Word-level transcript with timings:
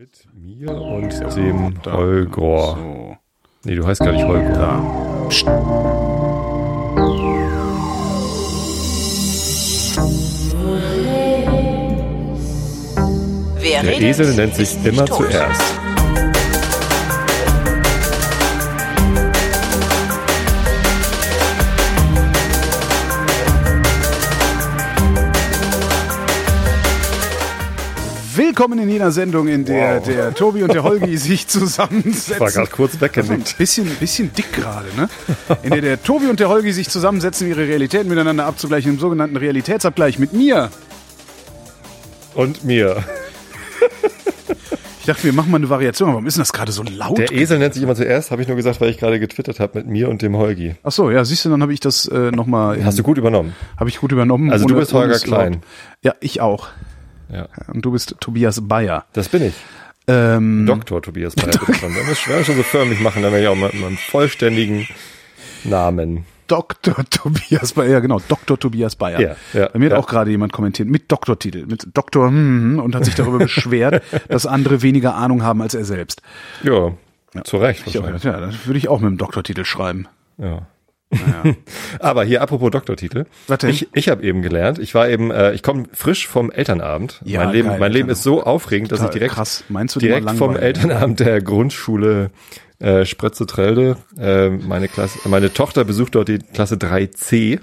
Mit 0.00 0.26
mir 0.32 0.70
und 0.70 1.36
dem 1.36 1.74
Holgor. 1.84 2.78
So. 2.78 3.16
Nee, 3.64 3.74
du 3.74 3.86
heißt 3.86 4.00
gar 4.00 4.12
nicht 4.12 4.24
Holgor. 4.24 4.54
Da. 4.54 5.26
Psst. 5.28 5.44
Wer 13.58 13.82
Der 13.82 13.90
redet, 13.90 14.02
Esel 14.02 14.34
nennt 14.36 14.54
sich 14.54 14.86
immer 14.86 15.04
tot. 15.04 15.18
zuerst. 15.30 15.79
Willkommen 28.60 28.80
in 28.80 28.90
jener 28.90 29.10
Sendung, 29.10 29.48
in 29.48 29.64
der 29.64 29.96
Wow. 30.00 30.04
der 30.06 30.34
Tobi 30.34 30.62
und 30.62 30.74
der 30.74 30.82
Holgi 30.82 31.16
sich 31.16 31.48
zusammensetzen. 31.48 32.34
Ich 32.34 32.40
war 32.40 32.50
gerade 32.50 32.70
kurz 32.70 32.92
Also 32.92 33.06
ein 33.06 33.16
weggenickt. 33.16 33.56
bisschen, 33.56 33.86
bisschen 33.98 34.34
dick 34.34 34.52
gerade, 34.52 34.88
ne? 34.98 35.08
In 35.62 35.70
der 35.70 35.80
der 35.80 36.02
Tobi 36.02 36.26
und 36.26 36.40
der 36.40 36.50
Holgi 36.50 36.70
sich 36.74 36.90
zusammensetzen, 36.90 37.48
ihre 37.48 37.66
Realitäten 37.66 38.10
miteinander 38.10 38.44
abzugleichen, 38.44 38.92
im 38.92 38.98
sogenannten 38.98 39.38
Realitätsabgleich 39.38 40.18
mit 40.18 40.34
mir. 40.34 40.68
Und 42.34 42.62
mir. 42.62 43.02
Ich 45.00 45.06
dachte, 45.06 45.24
wir 45.24 45.32
machen 45.32 45.50
mal 45.50 45.56
eine 45.56 45.70
Variation, 45.70 46.10
aber 46.10 46.16
warum 46.16 46.26
ist 46.26 46.36
denn 46.36 46.42
das 46.42 46.52
gerade 46.52 46.70
so 46.70 46.82
laut? 46.82 47.16
Der 47.16 47.32
Esel 47.32 47.58
nennt 47.58 47.72
sich 47.72 47.82
immer 47.82 47.94
zuerst, 47.94 48.30
habe 48.30 48.42
ich 48.42 48.48
nur 48.48 48.58
gesagt, 48.58 48.78
weil 48.82 48.90
ich 48.90 48.98
gerade 48.98 49.18
getwittert 49.18 49.58
habe 49.58 49.78
mit 49.78 49.86
mir 49.88 50.10
und 50.10 50.20
dem 50.20 50.36
Holgi. 50.36 50.74
Ach 50.82 50.92
so, 50.92 51.10
ja, 51.10 51.24
siehst 51.24 51.46
du, 51.46 51.48
dann 51.48 51.62
habe 51.62 51.72
ich 51.72 51.80
das 51.80 52.04
äh, 52.08 52.30
nochmal, 52.30 52.84
Hast 52.84 52.98
du 52.98 53.02
gut 53.02 53.16
übernommen. 53.16 53.54
habe 53.78 53.88
ich 53.88 54.00
gut 54.00 54.12
übernommen. 54.12 54.52
Also 54.52 54.66
du 54.66 54.74
bist 54.74 54.92
Holger 54.92 55.18
Klein. 55.18 55.62
Ja, 56.02 56.12
ich 56.20 56.42
auch. 56.42 56.68
Ja, 57.32 57.48
Und 57.68 57.84
du 57.84 57.92
bist 57.92 58.16
Tobias 58.20 58.66
Bayer. 58.66 59.04
das 59.12 59.28
bin 59.28 59.44
ich. 59.44 59.54
Ähm, 60.06 60.66
Dr. 60.66 61.02
Tobias 61.02 61.34
Bayer. 61.34 61.46
bitte 61.46 61.74
schon. 61.74 61.94
Da 61.94 62.02
muss 62.02 62.12
ich 62.12 62.46
schon 62.46 62.56
so 62.56 62.62
förmlich 62.62 63.00
machen, 63.00 63.22
dann 63.22 63.32
wäre 63.32 63.42
ich 63.42 63.48
auch 63.48 63.56
mal 63.56 63.70
meinen 63.74 63.96
vollständigen 63.96 64.88
Namen. 65.64 66.24
Dr. 66.50 66.96
Tobias 67.10 67.74
Bayer, 67.74 67.90
ja 67.90 68.00
genau, 68.00 68.20
Dr. 68.26 68.58
Tobias 68.58 68.96
Bayer. 68.96 69.20
Ja, 69.20 69.36
ja, 69.52 69.68
Bei 69.68 69.78
mir 69.78 69.86
hat 69.86 69.92
ja. 69.92 69.98
auch 69.98 70.08
gerade 70.08 70.30
jemand 70.30 70.52
kommentiert 70.52 70.88
mit 70.88 71.10
Doktortitel, 71.12 71.66
mit 71.66 71.86
Doktor 71.94 72.26
hm, 72.28 72.34
hm, 72.74 72.78
und 72.80 72.96
hat 72.96 73.04
sich 73.04 73.14
darüber 73.14 73.38
beschwert, 73.44 74.02
dass 74.28 74.46
andere 74.46 74.82
weniger 74.82 75.14
Ahnung 75.14 75.44
haben 75.44 75.62
als 75.62 75.74
er 75.74 75.84
selbst. 75.84 76.22
Ja, 76.64 76.92
zu 77.44 77.58
Recht. 77.58 77.86
Ich 77.86 77.94
ja, 77.94 78.00
das 78.40 78.66
würde 78.66 78.78
ich 78.78 78.88
auch 78.88 78.98
mit 79.00 79.10
dem 79.10 79.18
Doktortitel 79.18 79.64
schreiben. 79.64 80.08
Ja. 80.38 80.66
Aber 81.98 82.24
hier 82.24 82.42
apropos 82.42 82.70
Doktortitel. 82.70 83.26
Denn? 83.48 83.70
Ich, 83.70 83.88
ich 83.92 84.08
habe 84.08 84.22
eben 84.22 84.42
gelernt, 84.42 84.78
ich 84.78 84.94
war 84.94 85.08
eben, 85.08 85.30
äh, 85.30 85.52
ich 85.52 85.62
komme 85.62 85.84
frisch 85.92 86.28
vom 86.28 86.50
Elternabend. 86.50 87.20
Ja, 87.24 87.44
mein 87.44 87.52
Leben, 87.52 87.68
geil, 87.68 87.78
mein 87.80 87.92
Leben 87.92 88.08
ist 88.08 88.22
so 88.22 88.42
aufregend, 88.42 88.92
dass 88.92 89.00
ich 89.00 89.06
Total 89.06 89.18
direkt, 89.18 89.34
krass. 89.34 89.64
Meinst 89.68 89.96
du, 89.96 90.00
direkt 90.00 90.30
vom? 90.32 90.56
Elternabend 90.56 91.20
der 91.20 91.42
Grundschule 91.42 92.30
äh, 92.78 93.04
Spretze-Trelde, 93.04 93.96
äh, 94.18 94.50
meine 94.50 94.88
Klasse, 94.88 95.28
meine 95.28 95.52
Tochter 95.52 95.84
besucht 95.84 96.14
dort 96.14 96.28
die 96.28 96.38
Klasse 96.38 96.76
3c. 96.76 97.60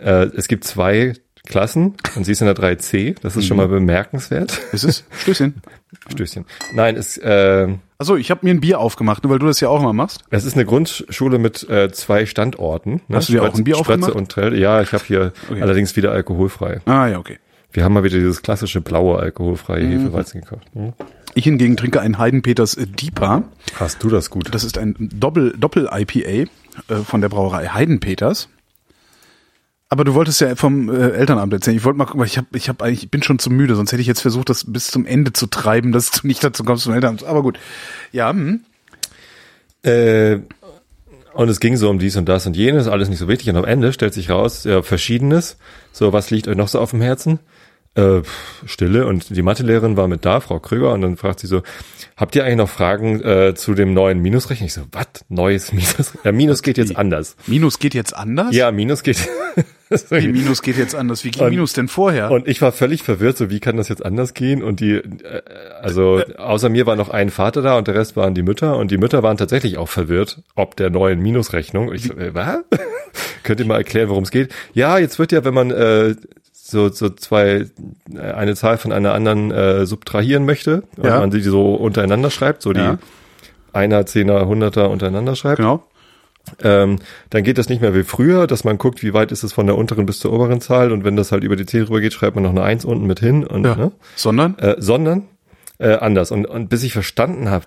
Äh, 0.00 0.10
es 0.36 0.48
gibt 0.48 0.64
zwei 0.64 1.14
Klassen 1.46 1.94
und 2.16 2.24
sie 2.24 2.32
ist 2.32 2.40
in 2.40 2.46
der 2.46 2.54
3c. 2.56 3.16
Das 3.22 3.36
ist 3.36 3.44
Mhm. 3.44 3.48
schon 3.48 3.56
mal 3.56 3.68
bemerkenswert. 3.68 4.60
Ist 4.72 4.84
es? 4.84 5.04
Stößchen. 5.22 5.54
Stößchen. 6.12 6.44
Nein, 6.74 6.96
es, 6.96 7.16
äh, 7.16 7.68
Achso, 7.98 8.16
ich 8.16 8.30
habe 8.30 8.40
mir 8.44 8.50
ein 8.50 8.60
Bier 8.60 8.78
aufgemacht, 8.78 9.24
nur 9.24 9.32
weil 9.32 9.38
du 9.38 9.46
das 9.46 9.60
ja 9.60 9.68
auch 9.70 9.80
immer 9.80 9.92
machst. 9.94 10.22
Es 10.30 10.44
ist 10.44 10.54
eine 10.54 10.66
Grundschule 10.66 11.38
mit 11.38 11.68
äh, 11.70 11.90
zwei 11.92 12.26
Standorten. 12.26 13.00
Ne? 13.08 13.16
Hast 13.16 13.28
du 13.28 13.32
dir 13.32 13.42
auch 13.42 13.54
ein 13.54 13.64
Bier 13.64 13.76
Spretze 13.76 13.92
aufgemacht? 13.92 14.14
und 14.14 14.28
Trelde. 14.30 14.58
Ja, 14.58 14.82
ich 14.82 14.92
habe 14.92 15.04
hier 15.06 15.32
Okay. 15.50 15.62
allerdings 15.62 15.96
wieder 15.96 16.12
alkoholfrei. 16.12 16.80
Ah 16.84 17.06
ja, 17.06 17.18
okay. 17.18 17.38
Wir 17.72 17.84
haben 17.84 17.94
mal 17.94 18.04
wieder 18.04 18.18
dieses 18.18 18.42
klassische 18.42 18.80
blaue 18.80 19.18
alkoholfreie 19.18 19.84
Mhm. 19.84 19.92
Hefeweizen 20.02 20.40
gekauft. 20.42 20.66
Hm? 20.74 20.92
Ich 21.34 21.44
hingegen 21.44 21.76
trinke 21.76 22.00
ein 22.00 22.16
Heidenpeters 22.18 22.76
Deeper. 22.78 23.42
Hast 23.78 24.02
du 24.02 24.08
das 24.08 24.30
gut? 24.30 24.54
Das 24.54 24.64
ist 24.64 24.78
ein 24.78 24.94
Doppel, 24.98 25.54
Doppel-IPA 25.58 26.20
äh, 26.88 26.96
von 27.04 27.20
der 27.20 27.28
Brauerei 27.28 27.66
Heidenpeters. 27.68 28.48
Aber 29.88 30.04
du 30.04 30.14
wolltest 30.14 30.40
ja 30.40 30.56
vom 30.56 30.88
äh, 30.88 31.10
Elternabend 31.10 31.52
erzählen. 31.52 31.76
Ich 31.76 31.84
wollte 31.84 31.98
mal 31.98 32.06
gucken, 32.06 32.24
ich 32.24 32.38
hab, 32.38 32.54
ich 32.54 32.68
hab 32.68 32.82
eigentlich, 32.82 33.04
ich 33.04 33.10
bin 33.10 33.22
schon 33.22 33.38
zu 33.38 33.50
müde, 33.50 33.76
sonst 33.76 33.92
hätte 33.92 34.00
ich 34.00 34.08
jetzt 34.08 34.20
versucht, 34.20 34.48
das 34.48 34.64
bis 34.72 34.90
zum 34.90 35.06
Ende 35.06 35.32
zu 35.32 35.46
treiben, 35.46 35.92
dass 35.92 36.10
du 36.10 36.26
nicht 36.26 36.42
dazu 36.42 36.64
kommst 36.64 36.84
zum 36.84 36.92
Elternabend. 36.92 37.24
Aber 37.24 37.42
gut. 37.42 37.58
Ja, 38.10 38.30
hm. 38.30 38.60
Äh, 39.82 40.38
und 41.34 41.48
es 41.48 41.60
ging 41.60 41.76
so 41.76 41.88
um 41.90 41.98
dies 41.98 42.16
und 42.16 42.28
das 42.28 42.46
und 42.46 42.56
jenes, 42.56 42.88
alles 42.88 43.08
nicht 43.08 43.18
so 43.18 43.28
wichtig. 43.28 43.50
Und 43.50 43.56
am 43.56 43.64
Ende 43.64 43.92
stellt 43.92 44.14
sich 44.14 44.30
raus, 44.30 44.64
ja, 44.64 44.82
Verschiedenes. 44.82 45.58
So, 45.92 46.12
was 46.12 46.30
liegt 46.30 46.48
euch 46.48 46.56
noch 46.56 46.68
so 46.68 46.80
auf 46.80 46.90
dem 46.90 47.02
Herzen? 47.02 47.38
Äh, 47.96 48.22
Stille. 48.66 49.06
Und 49.06 49.34
die 49.34 49.42
Mathelehrerin 49.42 49.96
war 49.96 50.06
mit 50.06 50.24
da, 50.24 50.40
Frau 50.40 50.60
Krüger, 50.60 50.92
und 50.92 51.00
dann 51.00 51.16
fragt 51.16 51.40
sie 51.40 51.46
so, 51.46 51.62
habt 52.16 52.36
ihr 52.36 52.44
eigentlich 52.44 52.56
noch 52.56 52.68
Fragen 52.68 53.22
äh, 53.22 53.54
zu 53.54 53.74
dem 53.74 53.94
neuen 53.94 54.20
Minusrechnen? 54.20 54.66
Ich 54.66 54.74
so, 54.74 54.82
was? 54.92 55.06
Neues 55.28 55.72
Minus? 55.72 56.12
Ja, 56.22 56.32
Minus 56.32 56.62
geht 56.62 56.76
jetzt 56.76 56.96
anders. 56.96 57.36
Minus 57.46 57.78
geht 57.78 57.94
jetzt 57.94 58.14
anders? 58.14 58.54
Ja, 58.54 58.70
Minus 58.70 59.02
geht. 59.02 59.16
Wie 60.10 60.28
Minus 60.28 60.62
geht 60.62 60.76
jetzt 60.76 60.94
anders? 60.94 61.24
Wie 61.24 61.30
ging 61.30 61.48
Minus 61.48 61.72
denn 61.72 61.88
vorher? 61.88 62.30
Und 62.30 62.48
ich 62.48 62.60
war 62.60 62.72
völlig 62.72 63.02
verwirrt, 63.02 63.38
so 63.38 63.50
wie 63.50 63.60
kann 63.60 63.76
das 63.76 63.88
jetzt 63.88 64.04
anders 64.04 64.34
gehen? 64.34 64.62
Und 64.62 64.80
die, 64.80 64.94
äh, 64.94 65.42
also 65.80 66.20
außer 66.36 66.68
mir 66.68 66.86
war 66.86 66.96
noch 66.96 67.08
ein 67.08 67.30
Vater 67.30 67.62
da 67.62 67.78
und 67.78 67.86
der 67.86 67.94
Rest 67.94 68.16
waren 68.16 68.34
die 68.34 68.42
Mütter 68.42 68.76
und 68.76 68.90
die 68.90 68.98
Mütter 68.98 69.22
waren 69.22 69.36
tatsächlich 69.36 69.78
auch 69.78 69.88
verwirrt, 69.88 70.42
ob 70.54 70.76
der 70.76 70.90
neuen 70.90 71.20
Minusrechnung. 71.20 71.92
Ich 71.94 72.08
so, 72.08 72.14
äh, 72.14 72.34
was? 72.34 72.58
Könnt 73.44 73.60
ihr 73.60 73.66
mal 73.66 73.76
erklären, 73.76 74.08
worum 74.08 74.24
es 74.24 74.30
geht? 74.32 74.52
Ja, 74.74 74.98
jetzt 74.98 75.20
wird 75.20 75.30
ja, 75.30 75.44
wenn 75.44 75.54
man 75.54 75.70
äh, 75.70 76.16
so, 76.68 76.88
so 76.88 77.10
zwei, 77.10 77.66
äh, 78.14 78.18
eine 78.18 78.54
Zahl 78.56 78.76
von 78.78 78.92
einer 78.92 79.12
anderen 79.14 79.50
äh, 79.50 79.86
subtrahieren 79.86 80.44
möchte, 80.44 80.82
und 80.96 81.04
Ja. 81.06 81.20
man 81.20 81.30
sie 81.30 81.40
so 81.40 81.74
untereinander 81.74 82.30
schreibt, 82.30 82.62
so 82.62 82.72
die 82.72 82.80
Ja. 82.80 82.98
Einer, 83.72 84.06
Zehner, 84.06 84.46
Hunderter 84.46 84.88
untereinander 84.90 85.36
schreibt, 85.36 85.58
genau. 85.58 85.84
ähm, 86.62 86.98
dann 87.30 87.42
geht 87.44 87.58
das 87.58 87.68
nicht 87.68 87.82
mehr 87.82 87.94
wie 87.94 88.04
früher, 88.04 88.46
dass 88.46 88.64
man 88.64 88.78
guckt, 88.78 89.02
wie 89.02 89.12
weit 89.12 89.32
ist 89.32 89.42
es 89.42 89.52
von 89.52 89.66
der 89.66 89.76
unteren 89.76 90.06
bis 90.06 90.18
zur 90.18 90.32
oberen 90.32 90.60
Zahl 90.60 90.92
und 90.92 91.04
wenn 91.04 91.14
das 91.16 91.30
halt 91.30 91.44
über 91.44 91.56
die 91.56 91.66
10 91.66 91.82
rüber 91.84 92.00
geht, 92.00 92.14
schreibt 92.14 92.34
man 92.36 92.44
noch 92.44 92.50
eine 92.52 92.62
1 92.62 92.84
unten 92.86 93.06
mit 93.06 93.20
hin 93.20 93.44
und 93.46 93.64
Ja. 93.64 93.76
ne? 93.76 93.92
Sondern? 94.14 94.58
äh, 94.58 94.76
sondern 94.78 95.24
äh, 95.78 95.92
anders 95.96 96.30
und, 96.30 96.46
und 96.46 96.70
bis 96.70 96.82
ich 96.84 96.94
verstanden 96.94 97.50
habe, 97.50 97.66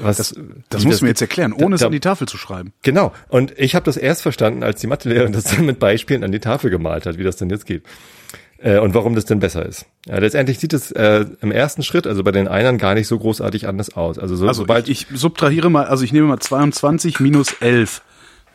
was 0.00 0.16
Das, 0.16 0.34
das 0.70 0.84
musst 0.84 1.00
du 1.00 1.04
mir 1.04 1.10
jetzt 1.10 1.20
erklären, 1.20 1.52
ohne 1.52 1.76
es 1.76 1.82
da- 1.82 1.86
an 1.86 1.92
die 1.92 2.00
Tafel 2.00 2.26
zu 2.26 2.36
schreiben. 2.36 2.72
Genau. 2.82 3.12
Und 3.28 3.56
ich 3.56 3.76
habe 3.76 3.84
das 3.84 3.96
erst 3.96 4.22
verstanden, 4.22 4.64
als 4.64 4.80
die 4.80 4.88
Mathelehrerin 4.88 5.32
das 5.32 5.44
dann 5.44 5.64
mit 5.64 5.78
Beispielen 5.78 6.24
an 6.24 6.32
die 6.32 6.40
Tafel 6.40 6.68
gemalt 6.70 7.06
hat, 7.06 7.16
wie 7.16 7.22
das 7.22 7.36
denn 7.36 7.48
jetzt 7.48 7.64
geht. 7.64 7.84
Äh, 8.60 8.78
und 8.78 8.92
warum 8.94 9.14
das 9.14 9.24
denn 9.24 9.38
besser 9.38 9.64
ist. 9.64 9.86
Ja, 10.06 10.18
letztendlich 10.18 10.58
sieht 10.58 10.72
es 10.72 10.90
äh, 10.90 11.24
im 11.40 11.52
ersten 11.52 11.82
Schritt, 11.84 12.06
also 12.08 12.24
bei 12.24 12.32
den 12.32 12.48
Einern, 12.48 12.76
gar 12.78 12.94
nicht 12.94 13.06
so 13.06 13.16
großartig 13.18 13.68
anders 13.68 13.96
aus. 13.96 14.18
Also, 14.18 14.34
so, 14.34 14.48
Also 14.48 14.62
sobald 14.62 14.88
ich, 14.88 15.06
ich 15.12 15.18
subtrahiere 15.20 15.70
mal, 15.70 15.84
also 15.86 16.02
ich 16.02 16.12
nehme 16.12 16.26
mal 16.26 16.40
22 16.40 17.20
minus 17.20 17.52
11. 17.60 18.02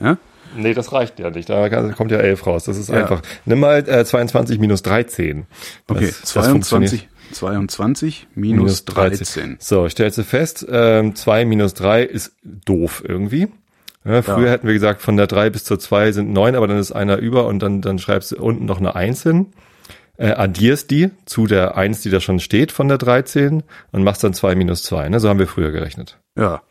Ja? 0.01 0.17
Nee, 0.57 0.73
das 0.73 0.91
reicht 0.91 1.19
ja 1.19 1.29
nicht. 1.29 1.49
Da 1.49 1.69
kommt 1.93 2.11
ja 2.11 2.17
11 2.19 2.45
raus. 2.45 2.65
Das 2.65 2.77
ist 2.77 2.89
Ja. 2.89 2.95
einfach. 3.01 3.21
Nimm 3.45 3.59
mal 3.61 3.87
äh, 3.87 4.03
22 4.03 4.59
minus 4.59 4.83
13. 4.83 5.45
Das, 5.87 5.97
Okay, 5.97 6.13
das 6.33 6.47
funktioniert. 6.47 6.91
22, 6.91 7.07
22 7.31 8.27
minus 8.35 8.85
13. 8.85 9.57
So, 9.59 9.87
stellst 9.89 10.17
du 10.17 10.23
fest, 10.23 10.65
ähm, 10.69 11.15
2 11.15 11.45
minus 11.45 11.73
3 11.75 12.03
ist 12.03 12.33
doof 12.43 13.03
irgendwie. 13.07 13.47
Ja, 14.05 14.21
früher 14.21 14.45
Ja. 14.47 14.51
hätten 14.51 14.67
wir 14.67 14.73
gesagt, 14.73 15.01
von 15.01 15.15
der 15.15 15.27
3 15.27 15.49
bis 15.49 15.63
zur 15.63 15.79
2 15.79 16.11
sind 16.11 16.33
9, 16.33 16.55
aber 16.55 16.67
dann 16.67 16.77
ist 16.77 16.91
einer 16.91 17.17
über 17.17 17.47
und 17.47 17.59
dann, 17.59 17.81
dann 17.81 17.99
schreibst 17.99 18.31
du 18.33 18.37
unten 18.43 18.65
noch 18.65 18.79
eine 18.79 18.95
1 18.95 19.23
hin, 19.23 19.47
äh, 20.17 20.31
addierst 20.31 20.91
die 20.91 21.11
zu 21.25 21.47
der 21.47 21.75
1, 21.77 22.01
die 22.01 22.09
da 22.09 22.19
schon 22.19 22.39
steht 22.39 22.71
von 22.71 22.87
der 22.87 22.97
13 22.97 23.63
und 23.91 24.03
machst 24.03 24.23
dann 24.23 24.33
2 24.33 24.55
minus 24.55 24.83
2. 24.83 25.09
Ne? 25.09 25.19
So 25.19 25.29
haben 25.29 25.39
wir 25.39 25.47
früher 25.47 25.71
gerechnet. 25.71 26.17
Ja. 26.37 26.61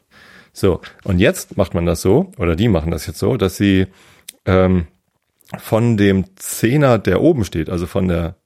So, 0.52 0.80
und 1.04 1.18
jetzt 1.18 1.56
macht 1.56 1.74
man 1.74 1.86
das 1.86 2.02
so, 2.02 2.30
oder 2.36 2.56
die 2.56 2.68
machen 2.68 2.90
das 2.90 3.06
jetzt 3.06 3.18
so, 3.18 3.36
dass 3.36 3.56
sie 3.56 3.86
ähm, 4.44 4.86
von 5.58 5.96
dem 5.96 6.24
Zehner, 6.36 6.98
der 6.98 7.20
oben 7.22 7.44
steht, 7.44 7.70
also 7.70 7.86
von 7.86 8.08
der 8.08 8.36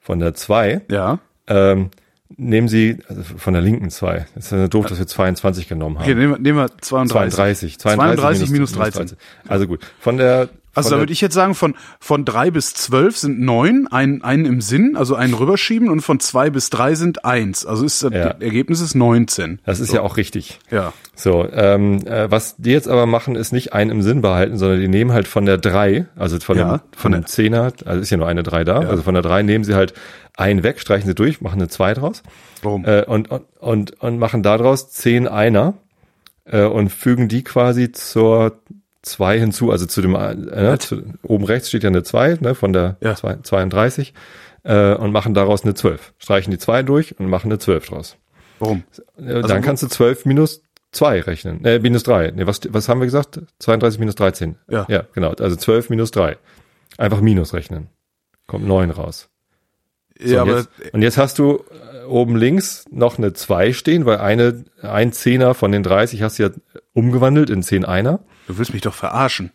von 0.00 0.18
der 0.18 0.34
2, 0.34 0.82
Ja. 0.90 1.18
ähm, 1.46 1.90
nehmen 2.36 2.68
sie, 2.68 2.98
also 3.08 3.22
von 3.22 3.54
der 3.54 3.62
linken 3.62 3.88
2. 3.90 4.26
Das 4.34 4.44
ist 4.46 4.50
ja 4.52 4.68
doof, 4.68 4.86
dass 4.86 4.98
wir 4.98 5.06
22 5.06 5.66
genommen 5.66 5.96
haben. 5.98 6.04
Okay, 6.04 6.14
nehmen 6.14 6.32
wir, 6.34 6.38
nehmen 6.38 6.58
wir 6.58 6.68
32. 6.80 7.34
32. 7.34 7.78
32, 7.78 8.20
32 8.20 8.50
minus 8.50 8.72
13. 8.72 9.16
Also 9.48 9.66
gut, 9.66 9.80
von 9.98 10.18
der 10.18 10.50
Also 10.74 10.90
da 10.90 10.98
würde 10.98 11.12
ich 11.12 11.20
jetzt 11.20 11.34
sagen, 11.34 11.54
von, 11.54 11.74
von 12.00 12.24
3 12.24 12.50
bis 12.50 12.74
12 12.74 13.16
sind 13.16 13.40
9, 13.40 13.86
ein, 13.90 14.22
einen 14.22 14.44
im 14.44 14.60
Sinn, 14.60 14.96
also 14.96 15.14
einen 15.14 15.34
rüberschieben 15.34 15.88
und 15.88 16.00
von 16.00 16.20
2 16.20 16.50
bis 16.50 16.70
3 16.70 16.94
sind 16.94 17.24
1. 17.24 17.66
Also 17.66 17.84
ist 17.84 18.02
das 18.02 18.12
Ja. 18.12 18.18
Ergebnis 18.40 18.80
ist 18.80 18.94
19. 18.94 19.60
Das 19.64 19.80
ist 19.80 19.92
ja 19.92 20.00
auch 20.02 20.16
richtig. 20.16 20.58
Ja. 20.70 20.92
So, 21.14 21.46
ähm, 21.52 22.04
äh, 22.06 22.30
was 22.30 22.56
die 22.56 22.72
jetzt 22.72 22.88
aber 22.88 23.06
machen, 23.06 23.36
ist 23.36 23.52
nicht 23.52 23.72
einen 23.72 23.90
im 23.90 24.02
Sinn 24.02 24.20
behalten, 24.20 24.56
sondern 24.58 24.80
die 24.80 24.88
nehmen 24.88 25.12
halt 25.12 25.28
von 25.28 25.46
der 25.46 25.58
3, 25.58 26.06
also 26.16 26.38
von 26.40 26.56
Ja, 26.58 26.78
dem, 26.78 26.80
von 26.96 27.12
dem 27.12 27.26
Zehner, 27.26 27.72
also 27.84 28.00
ist 28.00 28.10
ja 28.10 28.16
nur 28.16 28.26
eine 28.26 28.42
3 28.42 28.64
da, 28.64 28.82
Ja. 28.82 28.88
also 28.88 29.02
von 29.02 29.14
der 29.14 29.22
3 29.22 29.42
nehmen 29.42 29.64
sie 29.64 29.74
halt 29.74 29.94
einen 30.36 30.62
weg, 30.64 30.80
streichen 30.80 31.06
sie 31.06 31.14
durch, 31.14 31.40
machen 31.40 31.60
eine 31.60 31.68
2 31.68 31.94
draus 31.94 32.22
Warum? 32.62 32.84
äh, 32.84 33.04
und, 33.04 33.30
und, 33.30 33.44
und, 33.60 34.00
und 34.02 34.18
machen 34.18 34.42
daraus 34.42 34.90
10 34.90 35.28
Einer 35.28 35.74
äh, 36.44 36.64
und 36.64 36.90
fügen 36.90 37.28
die 37.28 37.44
quasi 37.44 37.92
zur 37.92 38.58
2 39.04 39.38
hinzu, 39.38 39.70
also 39.70 39.86
zu 39.86 40.00
dem, 40.02 40.14
äh, 40.14 40.34
ne, 40.34 40.78
zu, 40.78 41.02
oben 41.22 41.44
rechts 41.44 41.68
steht 41.68 41.82
ja 41.82 41.90
eine 41.90 42.02
2, 42.02 42.38
ne, 42.40 42.54
von 42.54 42.72
der 42.72 42.96
Ja. 43.00 43.14
zwei- 43.14 43.36
32 43.42 44.14
äh, 44.64 44.94
und 44.94 45.12
machen 45.12 45.34
daraus 45.34 45.62
eine 45.64 45.74
12. 45.74 46.12
Streichen 46.18 46.50
die 46.50 46.58
2 46.58 46.82
durch 46.82 47.18
und 47.18 47.28
machen 47.28 47.48
eine 47.48 47.58
12 47.58 47.88
draus. 47.88 48.16
Warum? 48.58 48.84
Äh, 49.18 49.42
dann 49.42 49.62
kannst 49.62 49.82
du 49.82 49.88
12 49.88 50.24
minus 50.26 50.62
2 50.92 51.20
rechnen. 51.22 51.64
Äh, 51.64 51.80
minus 51.80 52.02
3. 52.04 52.32
Nee, 52.34 52.46
was, 52.46 52.60
was 52.68 52.88
haben 52.88 53.00
wir 53.00 53.06
gesagt? 53.06 53.40
32 53.58 53.98
minus 53.98 54.14
13. 54.14 54.56
Ja. 54.68 54.86
Ja, 54.88 55.04
genau. 55.12 55.32
Also 55.32 55.56
12 55.56 55.90
minus 55.90 56.10
3. 56.12 56.36
Einfach 56.96 57.20
minus 57.20 57.52
rechnen. 57.52 57.88
Kommt 58.46 58.66
9 58.66 58.90
raus. 58.90 59.28
So, 60.18 60.34
ja, 60.34 60.42
und, 60.44 60.48
aber 60.50 60.58
jetzt, 60.60 60.68
und 60.92 61.02
jetzt 61.02 61.18
hast 61.18 61.38
du 61.40 61.64
äh, 62.02 62.04
oben 62.06 62.36
links 62.36 62.84
noch 62.90 63.18
eine 63.18 63.32
2 63.32 63.72
stehen, 63.72 64.06
weil 64.06 64.18
eine, 64.18 64.64
ein 64.82 65.12
Zehner 65.12 65.54
von 65.54 65.72
den 65.72 65.82
30 65.82 66.22
hast 66.22 66.38
du 66.38 66.44
ja 66.44 66.50
umgewandelt 66.92 67.50
in 67.50 67.62
10 67.64 67.84
Einer. 67.84 68.20
Du 68.46 68.58
willst 68.58 68.72
mich 68.72 68.82
doch 68.82 68.94
verarschen. 68.94 69.52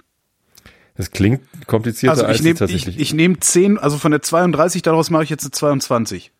Das 0.95 1.11
klingt 1.11 1.41
komplizierter 1.65 2.11
Also 2.11 2.25
als 2.25 2.41
nehme 2.41 2.59
tatsächlich 2.59 2.95
ich, 2.95 3.01
ich 3.01 3.13
nehm 3.13 3.39
10, 3.39 3.77
also 3.77 3.97
von 3.97 4.11
der 4.11 4.21
32, 4.21 4.81
daraus 4.81 5.09
mache 5.09 5.23
ich 5.23 5.29
jetzt 5.29 5.43
eine 5.43 5.51
22. 5.51 6.31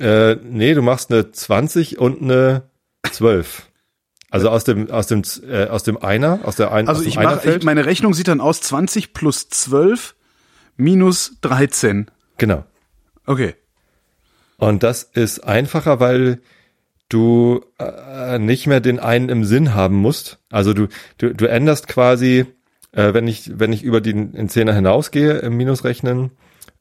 Äh, 0.00 0.36
nee, 0.42 0.74
du 0.74 0.82
machst 0.82 1.12
eine 1.12 1.30
20 1.30 1.98
und 1.98 2.22
eine 2.22 2.64
12. 3.10 3.68
Also 4.30 4.48
aus 4.48 4.64
dem 4.64 4.90
aus 4.90 5.06
dem 5.08 5.22
äh, 5.48 5.66
aus 5.66 5.82
dem 5.82 5.96
Einer, 5.98 6.40
aus 6.44 6.56
der 6.56 6.72
ein, 6.72 6.88
Also 6.88 7.00
aus 7.00 7.04
dem 7.04 7.08
ich 7.08 7.16
mache, 7.16 7.60
meine 7.64 7.84
Rechnung 7.84 8.14
sieht 8.14 8.28
dann 8.28 8.40
aus 8.40 8.60
20 8.60 9.12
plus 9.12 9.48
12 9.48 10.14
minus 10.76 11.36
13. 11.42 12.10
genau. 12.38 12.64
Okay. 13.26 13.54
Und 14.56 14.82
das 14.82 15.02
ist 15.04 15.40
einfacher, 15.40 16.00
weil 16.00 16.40
du 17.10 17.60
äh, 17.78 18.38
nicht 18.38 18.66
mehr 18.66 18.80
den 18.80 18.98
einen 18.98 19.28
im 19.28 19.44
Sinn 19.44 19.74
haben 19.74 19.96
musst. 19.96 20.38
Also 20.50 20.72
du 20.72 20.88
du, 21.18 21.34
du 21.34 21.44
änderst 21.46 21.86
quasi, 21.88 22.46
äh, 22.92 23.12
wenn 23.12 23.28
ich 23.28 23.52
wenn 23.58 23.72
ich 23.74 23.82
über 23.82 24.00
den 24.00 24.48
Zehner 24.48 24.72
hinausgehe 24.72 25.34
im 25.40 25.56
Minusrechnen, 25.58 26.30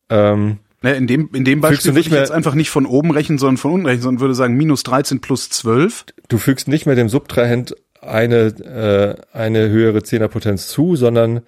ähm, 0.10 0.58
Naja, 0.81 0.96
in 0.96 1.08
dem, 1.08 1.30
in 1.34 1.44
dem 1.44 1.60
Beispiel 1.60 1.80
du 1.80 1.86
würde 1.90 1.98
nicht 2.00 2.06
ich 2.08 2.12
mehr- 2.12 2.22
jetzt 2.22 2.31
einfach 2.31 2.56
nicht 2.56 2.70
von 2.70 2.86
oben 2.86 3.12
rechnen, 3.12 3.38
sondern 3.38 3.58
von 3.58 3.72
unten 3.74 3.86
rechnen, 3.86 4.04
sondern 4.04 4.22
würde 4.22 4.36
sagen 4.36 4.56
minus 4.56 4.84
13 4.84 5.20
plus 5.20 5.50
12. 5.50 6.06
du 6.30 6.38
fügst 6.38 6.68
nicht 6.70 6.86
mehr 6.86 6.96
dem 6.96 7.10
Subtrahent 7.10 7.75
eine 8.02 8.38
äh, 9.34 9.38
eine 9.38 9.68
höhere 9.70 10.04
Zehnerpotenz 10.04 10.70
zu, 10.70 10.96
sondern 10.96 11.42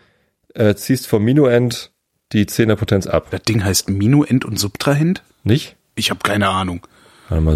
äh, 0.54 0.76
ziehst 0.76 1.08
vom 1.08 1.24
Minuend 1.24 1.92
die 2.34 2.46
Zehnerpotenz 2.46 3.08
ab. 3.08 3.28
Das 3.32 3.44
Ding 3.44 3.64
heißt 3.64 3.90
Minuend 3.90 4.44
und 4.44 4.60
Subtrahend? 4.60 5.24
Nicht? 5.44 5.76
Ich 5.96 6.10
habe 6.10 6.20
keine 6.24 6.50
Ahnung. 6.50 6.86
Warte 7.30 7.44
mal, 7.44 7.56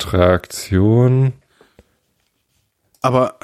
Subtraktion. 0.00 1.32
Aber, 3.02 3.36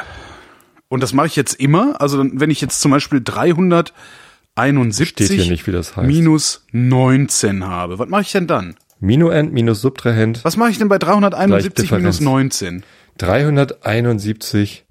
und 0.89 1.03
das 1.03 1.13
mache 1.13 1.27
ich 1.27 1.37
jetzt 1.37 1.55
immer, 1.55 2.01
also 2.01 2.25
wenn 2.33 2.51
ich 2.51 2.61
jetzt 2.61 2.81
zum 2.81 2.91
Beispiel 2.93 3.21
371 3.23 5.09
Steht 5.09 5.31
hier 5.31 5.51
nicht, 5.51 5.67
das 5.69 5.97
heißt. 5.97 6.07
minus 6.07 6.65
19 6.73 7.65
habe, 7.65 7.99
was 7.99 8.09
mache 8.09 8.23
ich 8.23 8.33
denn 8.33 8.47
dann? 8.47 8.77
Minuend 9.01 9.53
minus 9.53 9.81
Subtrahent. 9.83 10.45
Was 10.45 10.57
mache 10.57 10.71
ich 10.71 10.79
denn 10.79 10.89
bei 10.89 10.99
371 10.99 11.75
Gleich 11.75 11.91
minus 12.01 12.17
Differenz. 12.19 12.53
19? 12.55 12.85
371 13.19 14.85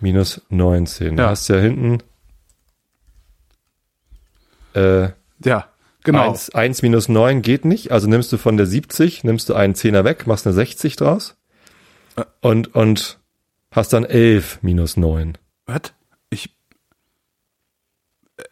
minus 0.00 0.40
19. 0.50 1.16
Da 1.16 1.22
Ja. 1.24 1.28
hast 1.30 1.48
du 1.48 1.54
ja 1.54 1.60
hinten 1.60 1.98
äh, 4.74 5.08
Ja, 5.44 5.68
genau. 6.04 6.30
1, 6.30 6.50
1 6.54 6.82
minus 6.82 7.08
9 7.08 7.42
geht 7.42 7.64
nicht. 7.64 7.90
Also 7.92 8.08
nimmst 8.08 8.32
du 8.32 8.38
von 8.38 8.56
der 8.56 8.66
70, 8.66 9.24
nimmst 9.24 9.48
du 9.48 9.54
einen 9.54 9.74
Zehner 9.74 10.04
weg, 10.04 10.26
machst 10.26 10.46
eine 10.46 10.54
60 10.54 10.96
draus. 10.96 11.36
Äh. 12.16 12.22
Und, 12.40 12.74
und 12.74 13.18
hast 13.70 13.92
dann 13.92 14.04
11 14.04 14.58
minus 14.62 14.96
9. 14.96 15.38
Was? 15.66 15.92
Ich, 16.30 16.50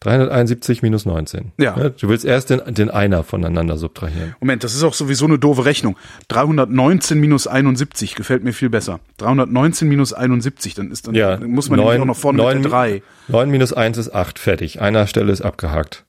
371 0.01 0.83
minus 0.83 1.07
19. 1.07 1.53
Ja. 1.59 1.89
Du 1.89 2.09
willst 2.09 2.25
erst 2.25 2.51
den, 2.51 2.61
den 2.75 2.91
Einer 2.91 3.23
voneinander 3.25 3.79
subtrahieren. 3.79 4.35
Moment, 4.39 4.63
das 4.63 4.75
ist 4.75 4.83
auch 4.83 4.93
sowieso 4.93 5.25
eine 5.25 5.39
doofe 5.39 5.65
Rechnung. 5.65 5.97
319 6.29 7.19
minus 7.19 7.47
71 7.47 8.15
gefällt 8.15 8.45
mir 8.45 8.53
viel 8.53 8.69
besser. 8.69 9.01
319 9.17 9.89
minus 9.89 10.13
71, 10.13 10.75
dann 10.75 10.91
ist 10.91 11.07
dann 11.09 11.15
Ja, 11.15 11.37
dann 11.39 11.51
muss 11.51 11.71
man 11.71 11.79
nämlich 11.79 11.95
neun- 11.95 12.03
auch 12.03 12.07
noch 12.07 12.17
vorne 12.17 12.37
neun- 12.39 12.57
mit 12.57 12.65
der 12.65 12.71
3. 12.71 13.03
9 13.29 13.51
minus 13.51 13.73
1 13.73 13.97
ist 13.97 14.15
8, 14.15 14.39
fertig. 14.39 14.81
Einer 14.81 15.07
Stelle 15.07 15.33
ist 15.33 15.41
abgehakt. 15.41 16.05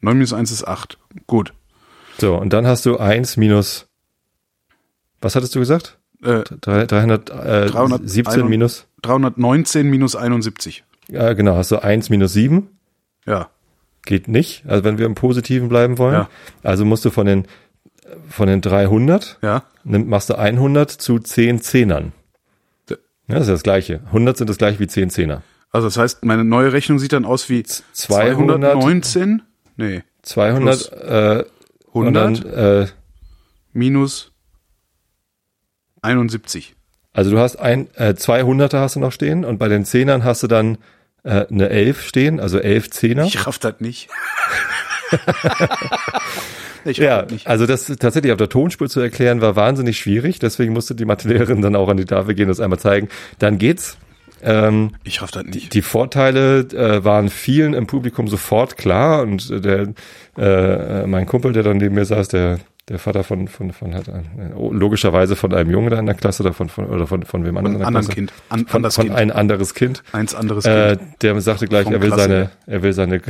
Ach, 0.00 0.02
9 0.02 0.14
minus 0.16 0.32
1 0.32 0.50
ist 0.50 0.66
8. 0.66 0.98
Gut. 1.26 1.52
So, 2.18 2.36
und 2.36 2.52
dann 2.52 2.66
hast 2.66 2.84
du 2.86 2.98
1 2.98 3.36
minus, 3.36 3.86
was 5.20 5.36
hattest 5.36 5.54
du 5.54 5.58
gesagt? 5.60 5.98
Äh, 6.22 6.42
Drei- 6.60 6.84
300, 6.86 7.30
äh, 7.30 7.66
300 7.66 8.08
17 8.08 8.46
minus, 8.48 8.86
319 9.02 9.88
minus 9.88 10.16
71. 10.16 10.84
ja 11.08 11.32
genau, 11.32 11.56
hast 11.56 11.70
du 11.70 11.82
1 11.82 12.10
minus 12.10 12.34
7, 12.34 12.68
Ja. 13.26 13.48
geht 14.04 14.28
nicht, 14.28 14.64
also 14.66 14.84
wenn 14.84 14.98
wir 14.98 15.06
im 15.06 15.14
Positiven 15.14 15.68
bleiben 15.70 15.96
wollen. 15.98 16.14
Ja. 16.14 16.28
Also 16.62 16.84
musst 16.84 17.04
du 17.06 17.10
von 17.10 17.24
den, 17.26 17.46
von 18.28 18.48
den 18.48 18.60
300, 18.60 19.38
Ja. 19.40 19.62
nimm, 19.84 20.08
machst 20.10 20.28
du 20.28 20.34
100 20.38 20.90
zu 20.90 21.18
10 21.18 21.60
Zehnern. 21.62 22.12
Ja, 22.90 22.96
das 23.36 23.42
ist 23.42 23.48
ja 23.48 23.54
das 23.54 23.62
Gleiche. 23.62 24.00
100 24.12 24.36
sind 24.38 24.50
das 24.50 24.58
gleiche 24.58 24.78
wie 24.80 24.88
10 24.88 25.08
Zehner. 25.08 25.42
Also 25.70 25.86
das 25.86 25.96
heißt, 25.96 26.24
meine 26.24 26.44
neue 26.44 26.72
Rechnung 26.72 26.98
sieht 26.98 27.12
dann 27.12 27.24
aus 27.24 27.48
wie 27.48 27.62
200, 27.62 28.60
219? 28.60 29.42
Nee. 29.80 30.02
200, 30.22 30.92
äh, 30.92 31.44
und 31.92 32.14
100 32.14 32.44
dann, 32.44 32.82
äh, 32.82 32.86
minus 33.72 34.32
71. 36.02 36.74
Also 37.12 37.30
du 37.30 37.38
hast 37.38 37.56
ein, 37.56 37.88
äh, 37.94 38.14
200er 38.14 38.78
hast 38.78 38.96
du 38.96 39.00
noch 39.00 39.12
stehen 39.12 39.44
und 39.44 39.58
bei 39.58 39.68
den 39.68 39.86
Zehnern 39.86 40.22
hast 40.22 40.42
du 40.42 40.46
dann 40.46 40.76
äh, 41.24 41.46
eine 41.46 41.70
11 41.70 42.02
stehen, 42.02 42.40
also 42.40 42.58
11 42.58 42.90
Zehner. 42.90 43.24
Ich 43.24 43.46
raff 43.46 43.58
das 43.58 43.80
nicht. 43.80 44.08
ich 46.84 46.98
Ja, 46.98 47.22
nicht. 47.22 47.46
also 47.46 47.66
das 47.66 47.86
tatsächlich 47.86 48.32
auf 48.32 48.38
der 48.38 48.50
Tonspur 48.50 48.88
zu 48.88 49.00
erklären 49.00 49.40
war 49.40 49.56
wahnsinnig 49.56 49.98
schwierig, 49.98 50.38
deswegen 50.38 50.74
musste 50.74 50.94
die 50.94 51.06
Mathelehrerin 51.06 51.62
dann 51.62 51.74
auch 51.74 51.88
an 51.88 51.96
die 51.96 52.04
Tafel 52.04 52.34
gehen 52.34 52.46
und 52.46 52.52
es 52.52 52.60
einmal 52.60 52.78
zeigen. 52.78 53.08
Dann 53.38 53.56
geht's. 53.58 53.96
Ähm, 54.42 54.92
Ich 55.04 55.20
raff 55.22 55.30
das 55.30 55.44
nicht. 55.44 55.74
die 55.74 55.82
Vorteile 55.82 56.60
äh, 56.60 57.04
waren 57.04 57.28
vielen 57.28 57.74
im 57.74 57.86
Publikum 57.86 58.28
sofort 58.28 58.76
klar 58.78 59.22
und 59.22 59.50
äh, 59.50 59.60
der 59.60 59.88
äh, 60.38 61.06
mein 61.06 61.26
Kumpel, 61.26 61.52
der 61.52 61.62
dann 61.62 61.76
neben 61.78 61.94
mir 61.94 62.04
saß, 62.04 62.28
der 62.28 62.58
der 62.88 62.98
Vater 62.98 63.22
von 63.22 63.46
von 63.46 63.72
von 63.72 63.94
hat 63.94 64.08
äh, 64.08 64.12
logischerweise 64.72 65.36
von 65.36 65.54
einem 65.54 65.70
Jungen 65.70 65.90
da 65.90 65.98
in 65.98 66.06
der 66.06 66.14
Klasse 66.16 66.42
oder 66.42 66.52
von, 66.52 66.68
von 66.68 66.86
oder 66.86 67.06
von 67.06 67.22
von 67.22 67.44
wem 67.44 67.56
anderen 67.56 67.76
Von 67.76 67.82
in 67.82 67.86
einem 67.86 67.92
der 67.94 67.98
anderen. 68.00 68.14
Kind. 68.14 68.32
An, 68.48 68.66
von, 68.66 68.90
von 68.90 69.04
Kind. 69.06 69.16
ein 69.16 69.30
anderes 69.30 69.74
Kind. 69.74 70.02
Eins 70.12 70.34
anderes 70.34 70.64
Äh, 70.64 70.96
Kind. 70.96 71.22
der 71.22 71.40
sagte 71.40 71.66
gleich, 71.68 71.84
Vom 71.84 71.92
er 71.92 72.02
will 72.02 72.08
Klasse 72.08 72.22
seine, 72.24 72.50
er 72.66 72.82
will 72.82 72.92
seine 72.92 73.20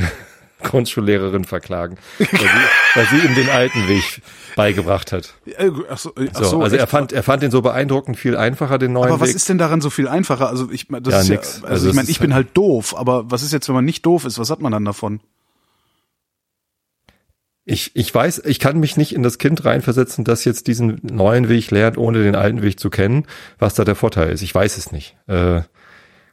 Grundschullehrerin 0.62 1.44
verklagen, 1.44 1.96
weil 2.18 2.26
sie, 2.28 2.46
weil 2.94 3.06
sie 3.06 3.26
ihm 3.26 3.34
den 3.34 3.48
alten 3.48 3.88
Weg 3.88 4.22
beigebracht 4.56 5.12
hat. 5.12 5.34
Äh, 5.46 5.70
ach 5.90 5.98
so, 5.98 6.14
äh, 6.16 6.28
ach 6.32 6.38
So, 6.38 6.44
so, 6.44 6.62
also 6.62 6.76
er 6.76 6.86
fand, 6.86 7.12
er 7.12 7.22
fand 7.22 7.42
den 7.42 7.50
so 7.50 7.62
beeindruckend 7.62 8.16
viel 8.18 8.36
einfacher, 8.36 8.78
den 8.78 8.92
neuen 8.92 9.08
Aber 9.12 9.20
was 9.20 9.28
Weg. 9.30 9.36
ist 9.36 9.48
denn 9.48 9.58
daran 9.58 9.80
so 9.80 9.90
viel 9.90 10.08
einfacher? 10.08 10.48
Also 10.48 10.70
ich 10.70 10.86
das 10.88 11.12
Ja, 11.14 11.20
ist 11.20 11.28
nix. 11.28 11.56
ja, 11.58 11.62
Also 11.64 11.74
also 11.74 11.88
ich 11.90 11.94
meine, 11.94 12.08
ich 12.10 12.18
bin 12.20 12.34
halt 12.34 12.48
doof, 12.54 12.96
aber 12.96 13.30
was 13.30 13.42
ist 13.42 13.52
jetzt, 13.52 13.68
wenn 13.68 13.74
man 13.74 13.84
nicht 13.84 14.04
doof 14.06 14.24
ist? 14.24 14.38
Was 14.38 14.50
hat 14.50 14.60
man 14.60 14.72
dann 14.72 14.84
davon? 14.84 15.20
Ich, 17.66 17.94
ich 17.94 18.12
weiß, 18.12 18.42
ich 18.46 18.58
kann 18.58 18.80
mich 18.80 18.96
nicht 18.96 19.14
in 19.14 19.22
das 19.22 19.38
Kind 19.38 19.64
reinversetzen, 19.64 20.24
das 20.24 20.44
jetzt 20.44 20.66
diesen 20.66 20.98
neuen 21.02 21.48
Weg 21.48 21.70
lernt, 21.70 21.98
ohne 21.98 22.22
den 22.22 22.34
alten 22.34 22.62
Weg 22.62 22.80
zu 22.80 22.90
kennen, 22.90 23.26
was 23.58 23.74
da 23.74 23.84
der 23.84 23.94
Vorteil 23.94 24.30
ist. 24.30 24.42
Ich 24.42 24.54
weiß 24.54 24.76
es 24.76 24.92
nicht. 24.92 25.16
Äh, 25.28 25.60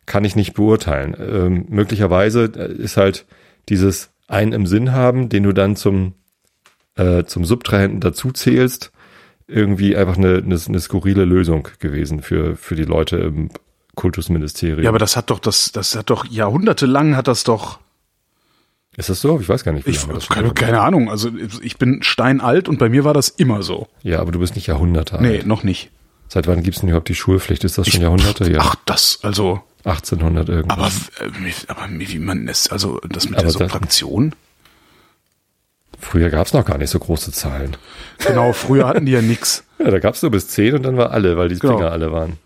kann 0.06 0.24
ich 0.24 0.36
nicht 0.38 0.54
beurteilen. 0.54 1.16
Ähm, 1.20 1.66
möglicherweise 1.70 2.46
äh, 2.56 2.72
ist 2.74 2.98
halt 2.98 3.26
dieses 3.70 4.10
einen 4.28 4.52
im 4.54 4.68
Sinn 4.68 4.92
haben, 4.92 5.30
den 5.30 5.44
du 5.44 5.54
dann 5.54 5.76
zum, 5.76 6.14
äh, 6.96 7.24
zum 7.24 7.46
Subtrahenten 7.46 8.00
dazu 8.00 8.32
zählst, 8.32 8.92
irgendwie 9.48 9.96
einfach 9.96 10.18
eine, 10.18 10.38
eine, 10.38 10.60
eine 10.68 10.80
skurrile 10.80 11.26
Lösung 11.26 11.68
gewesen 11.80 12.22
für, 12.22 12.56
für 12.58 12.76
die 12.76 12.84
Leute 12.84 13.18
im 13.18 13.50
Kultusministerium. 13.96 14.84
Ja, 14.84 14.90
aber 14.90 15.00
das 15.00 15.16
hat 15.18 15.30
doch 15.30 15.40
das 15.40 15.72
das 15.72 15.96
hat 15.96 16.10
doch 16.10 16.26
jahrhundertelang 16.26 17.16
hat 17.16 17.28
das 17.28 17.44
doch 17.44 17.80
ist 18.96 19.10
das 19.10 19.22
so? 19.22 19.40
Ich 19.40 19.48
weiß 19.48 19.64
gar 19.64 19.74
nicht, 19.74 19.86
wie 19.86 19.92
ich 19.92 20.02
lange 20.02 20.16
das 20.16 20.26
schon 20.26 20.36
keine, 20.36 20.54
keine 20.54 20.82
Ahnung, 20.82 21.10
also 21.10 21.30
ich 21.62 21.78
bin 21.78 22.02
steinalt 22.02 22.68
und 22.68 22.80
bei 22.80 22.90
mir 22.90 23.04
war 23.04 23.14
das 23.14 23.30
immer 23.30 23.62
so. 23.62 23.88
Ja, 24.02 24.20
aber 24.20 24.32
du 24.32 24.40
bist 24.40 24.56
nicht 24.56 24.66
Jahrhunderte 24.68 25.22
Nee, 25.22 25.38
alt. 25.38 25.46
noch 25.46 25.62
nicht. 25.64 25.92
Seit 26.28 26.48
wann 26.48 26.64
gibt's 26.64 26.80
denn 26.80 26.90
überhaupt 26.90 27.08
die 27.08 27.16
Schulpflicht? 27.16 27.64
Ist 27.64 27.78
das 27.78 27.88
schon 27.88 28.02
Jahrhunderte? 28.02 28.52
Ja, 28.52 28.58
Ach, 28.60 28.76
das 28.86 29.20
also 29.22 29.62
1800 29.88 30.50
irgendwas. 30.50 30.78
aber 31.20 31.26
äh, 31.28 31.32
wie- 31.44 31.54
aber 31.70 31.88
wie 31.90 32.20
man 32.20 32.48
es 32.48 32.70
also 32.70 33.00
das 33.08 33.26
mit 33.30 33.36
Aber 33.40 33.44
der 33.44 33.52
Subtraktion? 33.52 34.34
Früher 36.00 36.30
gab's 36.30 36.54
noch 36.54 36.66
gar 36.66 36.78
nicht 36.78 36.90
so 36.92 37.00
große 37.00 37.32
Zahlen. 37.32 37.76
Genau, 38.20 38.54
früher 38.54 38.88
hatten 38.88 39.06
die 39.06 39.12
ja 39.14 39.22
nix. 39.22 39.64
Ja, 39.80 39.92
da 39.92 40.00
gab's 40.00 40.24
nur 40.24 40.32
bis 40.32 40.48
10 40.48 40.74
und 40.74 40.84
dann 40.84 40.98
war 40.98 41.12
alle, 41.12 41.38
weil 41.38 41.50
die 41.50 41.60
Genau. 41.60 41.78
Finger 41.78 41.92
alle 41.92 42.12
waren. 42.12 42.40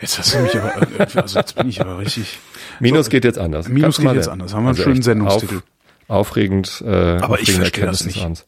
Jetzt 0.00 0.16
hast 0.16 0.32
du 0.34 0.38
mich 0.38 0.54
aber 0.56 0.76
äh, 1.00 1.06
also 1.20 1.38
jetzt 1.40 1.56
bin 1.56 1.68
ich 1.68 1.80
aber 1.80 1.98
richtig 1.98 2.38
Minus 2.78 3.08
geht 3.10 3.24
jetzt 3.24 3.38
anders. 3.38 3.66
Minus 3.66 3.96
Kannst 3.96 3.98
geht 4.00 4.14
jetzt 4.14 4.28
anders. 4.28 4.54
Haben 4.54 4.62
wir 4.64 4.68
einen 4.68 4.78
schönen 4.78 5.02
Sendungstitel. 5.02 5.56
Auf, 6.06 6.18
aufregend. 6.18 6.84
Äh, 6.86 7.16
Aber 7.18 7.40
ich 7.40 7.50
verstehe 7.52 7.84
das 7.86 8.04
nicht. 8.04 8.22
Abends. 8.22 8.44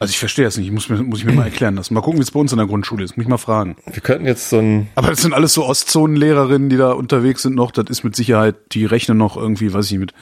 Also 0.00 0.12
ich 0.12 0.18
verstehe 0.18 0.46
das 0.46 0.56
nicht. 0.56 0.66
Ich 0.66 0.72
muss 0.72 0.88
mir, 0.88 1.02
muss 1.02 1.18
ich 1.18 1.26
mir 1.26 1.34
mal 1.34 1.44
erklären 1.44 1.76
lassen. 1.76 1.92
Mal 1.92 2.00
gucken, 2.00 2.18
wie 2.18 2.22
es 2.22 2.30
bei 2.30 2.40
uns 2.40 2.52
in 2.52 2.58
der 2.58 2.66
Grundschule 2.66 3.04
ist. 3.04 3.18
Muss 3.18 3.24
ich 3.24 3.28
mal 3.28 3.36
fragen. 3.36 3.76
Wir 3.84 4.00
könnten 4.00 4.24
jetzt 4.24 4.48
so 4.48 4.58
ein, 4.58 4.88
Aber 4.94 5.08
das 5.08 5.20
sind 5.20 5.34
alles 5.34 5.52
so 5.52 5.66
Ostzonenlehrerinnen, 5.66 6.70
die 6.70 6.78
da 6.78 6.92
unterwegs 6.92 7.42
sind 7.42 7.54
noch. 7.54 7.70
Das 7.70 7.84
ist 7.90 8.02
mit 8.02 8.16
Sicherheit, 8.16 8.56
die 8.72 8.86
rechnen 8.86 9.18
noch 9.18 9.36
irgendwie, 9.36 9.74
weiß 9.74 9.92
ich, 9.92 9.98
mit 9.98 10.14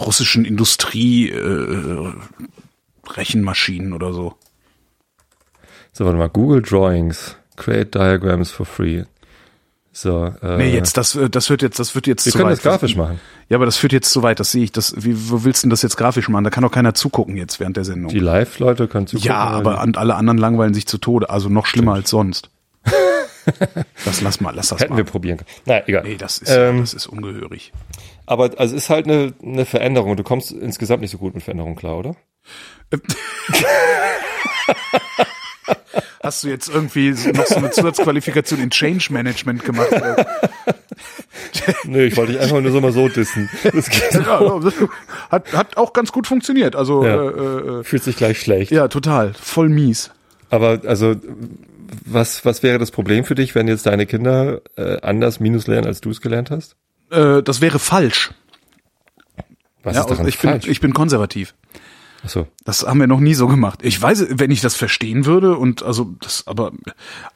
russischen 0.00 0.46
Industrie 0.46 1.28
äh, 1.28 2.12
Rechenmaschinen 3.06 3.92
oder 3.92 4.14
so. 4.14 4.34
so 5.92 6.06
warte 6.06 6.16
mal, 6.16 6.30
Google 6.30 6.62
Drawings 6.62 7.36
create 7.56 7.94
diagrams 7.94 8.50
for 8.50 8.64
free. 8.64 9.04
So, 10.00 10.32
äh, 10.42 10.56
Nee, 10.58 10.72
jetzt, 10.72 10.96
das, 10.96 11.16
äh, 11.16 11.28
das 11.28 11.50
wird 11.50 11.60
jetzt, 11.60 11.80
das 11.80 11.96
wird 11.96 12.06
jetzt 12.06 12.24
Wir 12.24 12.32
können 12.32 12.44
weit. 12.44 12.52
das 12.58 12.62
grafisch 12.62 12.94
machen. 12.94 13.18
Ja, 13.48 13.56
aber 13.56 13.64
das 13.66 13.76
führt 13.78 13.92
jetzt 13.92 14.12
zu 14.12 14.22
weit, 14.22 14.38
das 14.38 14.52
sehe 14.52 14.62
ich. 14.62 14.70
Das, 14.70 14.94
wie, 14.96 15.28
wo 15.28 15.42
willst 15.42 15.62
du 15.62 15.66
denn 15.66 15.70
das 15.70 15.82
jetzt 15.82 15.96
grafisch 15.96 16.28
machen? 16.28 16.44
Da 16.44 16.50
kann 16.50 16.62
doch 16.62 16.70
keiner 16.70 16.94
zugucken 16.94 17.36
jetzt 17.36 17.58
während 17.58 17.76
der 17.76 17.84
Sendung. 17.84 18.08
Die 18.08 18.20
Live-Leute 18.20 18.86
können 18.86 19.08
zugucken. 19.08 19.26
ja, 19.28 19.38
aber 19.38 19.80
an, 19.80 19.96
alle 19.96 20.14
anderen 20.14 20.38
langweilen 20.38 20.72
sich 20.72 20.86
zu 20.86 20.98
Tode. 20.98 21.30
Also 21.30 21.48
noch 21.48 21.66
schlimmer 21.66 21.94
als 21.94 22.10
sonst. 22.10 22.48
das 24.04 24.20
lass 24.20 24.40
mal, 24.40 24.54
lass 24.54 24.68
das 24.68 24.78
Hätten 24.82 24.92
mal. 24.92 24.98
wir 24.98 25.04
probieren 25.04 25.38
können. 25.38 25.48
Na, 25.66 25.88
egal. 25.88 26.04
nee, 26.04 26.16
das 26.16 26.38
ist, 26.38 26.48
Ähm, 26.56 26.78
das 26.78 26.94
ist 26.94 27.08
ungehörig. 27.08 27.72
Aber 28.24 28.50
also 28.56 28.76
es 28.76 28.84
ist 28.84 28.90
halt 28.90 29.06
eine, 29.06 29.32
eine 29.42 29.64
Veränderung. 29.66 30.16
Du 30.16 30.22
kommst 30.22 30.52
insgesamt 30.52 31.00
nicht 31.02 31.10
so 31.10 31.18
gut 31.18 31.34
mit 31.34 31.42
Veränderung 31.42 31.74
klar, 31.74 31.96
oder? 31.98 32.14
Hast 36.22 36.44
du 36.44 36.48
jetzt 36.48 36.68
irgendwie 36.68 37.10
noch 37.32 37.46
so 37.46 37.56
eine 37.56 37.70
Zusatzqualifikation 37.70 38.60
in 38.60 38.70
Change 38.70 39.12
Management 39.12 39.64
gemacht? 39.64 39.88
Nee, 41.84 42.04
ich 42.06 42.16
wollte 42.16 42.32
dich 42.32 42.40
einfach 42.40 42.60
nur 42.60 42.72
so 42.72 42.80
mal 42.80 42.92
so 42.92 43.08
dissen. 43.08 43.48
Ja, 44.12 44.60
hat, 45.30 45.52
hat 45.52 45.76
auch 45.76 45.92
ganz 45.92 46.12
gut 46.12 46.26
funktioniert. 46.26 46.74
Also 46.76 47.04
Ja. 47.04 47.14
äh, 47.14 47.80
äh, 47.80 47.84
fühlt 47.84 48.02
sich 48.02 48.16
gleich 48.16 48.40
schlecht. 48.40 48.70
ja, 48.72 48.88
total. 48.88 49.32
Voll 49.34 49.68
mies. 49.68 50.10
Aber 50.50 50.80
also 50.86 51.14
was, 52.04 52.44
was 52.44 52.62
wäre 52.62 52.78
das 52.78 52.90
Problem 52.90 53.24
für 53.24 53.34
dich, 53.34 53.54
wenn 53.54 53.68
jetzt 53.68 53.86
deine 53.86 54.06
Kinder 54.06 54.60
äh, 54.76 55.00
anders 55.02 55.40
Minus 55.40 55.66
lernen, 55.66 55.86
als 55.86 56.00
du 56.00 56.10
es 56.10 56.20
gelernt 56.20 56.50
hast? 56.50 56.74
Äh, 57.10 57.42
das 57.42 57.60
wäre 57.60 57.78
falsch. 57.78 58.32
Was 59.82 59.94
Ja, 59.94 60.02
ist 60.02 60.10
daran 60.10 60.26
ich, 60.28 60.38
bin, 60.38 60.50
falsch? 60.50 60.66
ich 60.66 60.80
bin 60.80 60.92
konservativ. 60.92 61.54
Achso. 62.24 62.48
Das 62.64 62.84
haben 62.84 62.98
wir 62.98 63.06
noch 63.06 63.20
nie 63.20 63.34
so 63.34 63.46
gemacht. 63.46 63.78
Ich 63.82 64.00
weiß, 64.02 64.26
wenn 64.32 64.50
ich 64.50 64.60
das 64.60 64.74
verstehen 64.74 65.24
würde 65.24 65.56
und 65.56 65.84
also 65.84 66.14
das, 66.20 66.44
aber 66.48 66.72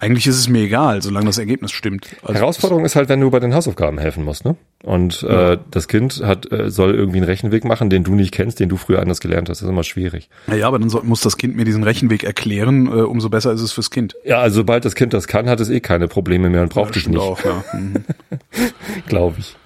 eigentlich 0.00 0.26
ist 0.26 0.36
es 0.38 0.48
mir 0.48 0.62
egal, 0.64 1.02
solange 1.02 1.26
das 1.26 1.38
Ergebnis 1.38 1.70
stimmt. 1.70 2.08
Also 2.22 2.34
Herausforderung 2.34 2.84
ist 2.84 2.96
halt, 2.96 3.08
wenn 3.08 3.20
du 3.20 3.30
bei 3.30 3.38
den 3.38 3.54
Hausaufgaben 3.54 3.98
helfen 3.98 4.24
musst, 4.24 4.44
ne? 4.44 4.56
Und 4.82 5.22
äh, 5.22 5.56
das 5.70 5.86
Kind 5.86 6.20
hat 6.24 6.50
äh, 6.50 6.68
soll 6.68 6.94
irgendwie 6.96 7.18
einen 7.18 7.26
Rechenweg 7.26 7.64
machen, 7.64 7.90
den 7.90 8.02
du 8.02 8.14
nicht 8.16 8.32
kennst, 8.34 8.58
den 8.58 8.68
du 8.68 8.76
früher 8.76 8.98
anders 9.00 9.20
gelernt 9.20 9.48
hast. 9.48 9.58
Das 9.58 9.62
ist 9.66 9.70
immer 9.70 9.84
schwierig. 9.84 10.28
das- 10.48 10.56
Ja, 10.58 10.66
aber 10.66 10.80
dann 10.80 10.90
soll, 10.90 11.04
muss 11.04 11.20
das 11.20 11.36
Kind 11.36 11.54
mir 11.54 11.64
diesen 11.64 11.84
Rechenweg 11.84 12.24
erklären, 12.24 12.88
äh, 12.88 13.02
umso 13.02 13.28
besser 13.30 13.52
ist 13.52 13.60
es 13.60 13.70
fürs 13.70 13.90
Kind. 13.92 14.16
Ja, 14.24 14.40
also 14.40 14.56
sobald 14.56 14.84
das 14.84 14.96
Kind 14.96 15.14
das 15.14 15.28
kann, 15.28 15.48
hat 15.48 15.60
es 15.60 15.68
eh 15.70 15.78
keine 15.78 16.08
Probleme 16.08 16.50
mehr 16.50 16.62
und 16.62 16.70
braucht 16.70 16.96
dich 16.96 17.02
Stimmt 17.02 17.14
nicht, 17.18 17.24
auch, 17.24 17.44
ja. 17.44 17.62
Mhm. 17.72 18.04
glaube 19.06 19.36
ich. 19.38 19.56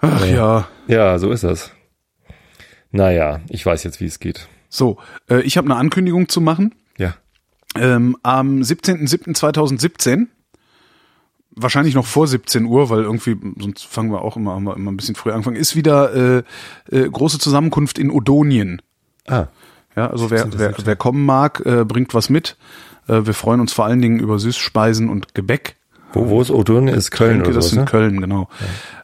Ach 0.00 0.24
ja. 0.26 0.68
Ja, 0.86 1.18
so 1.18 1.32
ist 1.32 1.42
das. 1.44 1.72
Naja, 2.92 3.40
ich 3.48 3.64
weiß 3.66 3.84
jetzt, 3.84 4.00
wie 4.00 4.06
es 4.06 4.18
geht. 4.20 4.48
So, 4.70 4.96
äh, 5.28 5.42
ich 5.42 5.58
habe 5.58 5.66
eine 5.66 5.76
Ankündigung 5.76 6.28
zu 6.30 6.40
machen. 6.40 6.74
Ja. 6.96 7.14
Ähm, 7.76 8.16
am 8.22 8.60
17.07.2017, 8.60 10.26
wahrscheinlich 11.50 11.94
noch 11.94 12.06
vor 12.06 12.26
17 12.26 12.64
Uhr, 12.64 12.88
weil 12.90 13.02
irgendwie, 13.02 13.36
sonst 13.58 13.84
fangen 13.84 14.10
wir 14.10 14.22
auch 14.22 14.36
immer, 14.36 14.54
haben 14.54 14.64
wir 14.64 14.76
immer 14.76 14.90
ein 14.90 14.96
bisschen 14.96 15.14
früher 15.16 15.34
angefangen, 15.34 15.56
ist 15.56 15.76
wieder 15.76 16.14
äh, 16.14 16.42
äh, 16.90 17.08
große 17.10 17.38
Zusammenkunft 17.38 17.98
in 17.98 18.10
Odonien. 18.10 18.80
Ah, 19.26 19.46
Ja, 19.96 20.08
also 20.08 20.30
wer, 20.30 20.46
wer, 20.58 20.74
wer 20.82 20.96
kommen 20.96 21.24
mag, 21.26 21.60
äh, 21.66 21.84
bringt 21.84 22.14
was 22.14 22.30
mit. 22.30 22.56
Äh, 23.08 23.26
wir 23.26 23.34
freuen 23.34 23.60
uns 23.60 23.72
vor 23.72 23.84
allen 23.84 24.00
Dingen 24.00 24.20
über 24.20 24.38
Süßspeisen 24.38 25.08
und 25.08 25.34
Gebäck. 25.34 25.76
wo, 26.12 26.28
wo 26.28 26.40
ist 26.40 26.50
Odon? 26.50 26.88
Ist 26.88 27.10
Köln 27.10 27.34
Denke, 27.38 27.48
oder 27.48 27.56
das 27.56 27.66
so, 27.66 27.70
ist 27.70 27.72
in 27.74 27.78
ne? 27.80 27.90
Köln, 27.90 28.20
genau. 28.20 28.48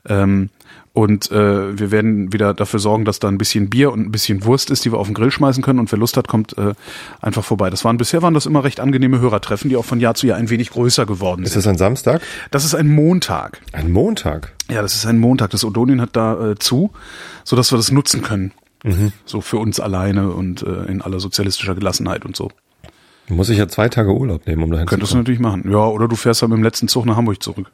Ähm, 0.09 0.51
und 0.97 1.31
äh, 1.31 1.79
wir 1.79 1.91
werden 1.91 2.33
wieder 2.33 2.55
dafür 2.55 2.81
sorgen, 2.81 3.05
dass 3.05 3.19
da 3.19 3.29
ein 3.29 3.37
bisschen 3.37 3.69
Bier 3.69 3.93
und 3.93 4.01
ein 4.01 4.11
bisschen 4.11 4.47
Wurst 4.47 4.71
ist, 4.71 4.83
die 4.87 4.93
wir 4.93 4.99
auf 4.99 5.09
den 5.09 5.13
Grill 5.13 5.31
schmeißen 5.31 5.63
können. 5.63 5.79
Und 5.79 5.93
wer 5.93 5.99
Lust 5.99 6.17
hat, 6.17 6.27
kommt 6.27 6.57
äh, 6.57 6.73
einfach 7.21 7.45
vorbei. 7.45 7.69
Das 7.69 7.85
waren 7.85 7.99
bisher 7.99 8.23
waren 8.23 8.33
das 8.33 8.47
immer 8.47 8.65
recht 8.65 8.81
angenehme 8.81 9.21
Hörertreffen, 9.21 9.69
die 9.69 9.77
auch 9.77 9.85
von 9.85 10.01
Jahr 10.01 10.15
zu 10.15 10.27
Jahr 10.27 10.39
ein 10.39 10.49
wenig 10.49 10.71
größer 10.71 11.05
geworden 11.05 11.43
Ist 11.43 11.53
sind. 11.53 11.67
das 11.67 11.67
ein 11.67 11.77
Samstag? 11.77 12.23
Das 12.51 12.65
ist 12.65 12.75
ein 12.75 12.89
Montag. 12.89 13.61
Ein 13.73 13.93
Montag? 13.93 14.55
Ja, 14.71 14.81
das 14.81 14.95
ist 14.95 15.05
ein 15.05 15.19
Montag. 15.19 15.51
Das 15.51 15.67
Odonien 15.67 16.01
hat 16.01 16.17
da 16.17 16.53
äh, 16.53 16.55
zu, 16.59 16.93
so 17.45 17.57
dass 17.57 17.71
wir 17.71 17.77
das 17.77 17.91
nutzen 17.93 18.23
können. 18.23 18.53
Mhm. 18.83 19.13
So 19.27 19.43
für 19.43 19.59
uns 19.59 19.79
alleine 19.81 20.31
und 20.31 20.63
äh, 20.63 20.85
in 20.87 21.03
aller 21.03 21.21
sozialistischer 21.21 21.75
Gelassenheit 21.75 22.25
und 22.25 22.37
so. 22.37 22.51
Muss 23.29 23.51
ich 23.51 23.59
ja 23.59 23.69
zwei 23.69 23.91
Tage 23.91 24.15
Urlaub 24.15 24.47
nehmen, 24.47 24.63
um 24.63 24.71
dahin 24.71 24.87
Könntest 24.87 25.11
zu 25.11 25.19
du 25.19 25.25
kommen. 25.25 25.37
natürlich 25.37 25.41
machen. 25.41 25.71
Ja, 25.71 25.87
oder 25.89 26.09
du 26.09 26.17
fährst 26.17 26.41
halt 26.41 26.49
mit 26.49 26.57
dem 26.57 26.65
letzten 26.65 26.89
Zug 26.89 27.05
nach 27.05 27.17
Hamburg 27.17 27.43
zurück. 27.43 27.71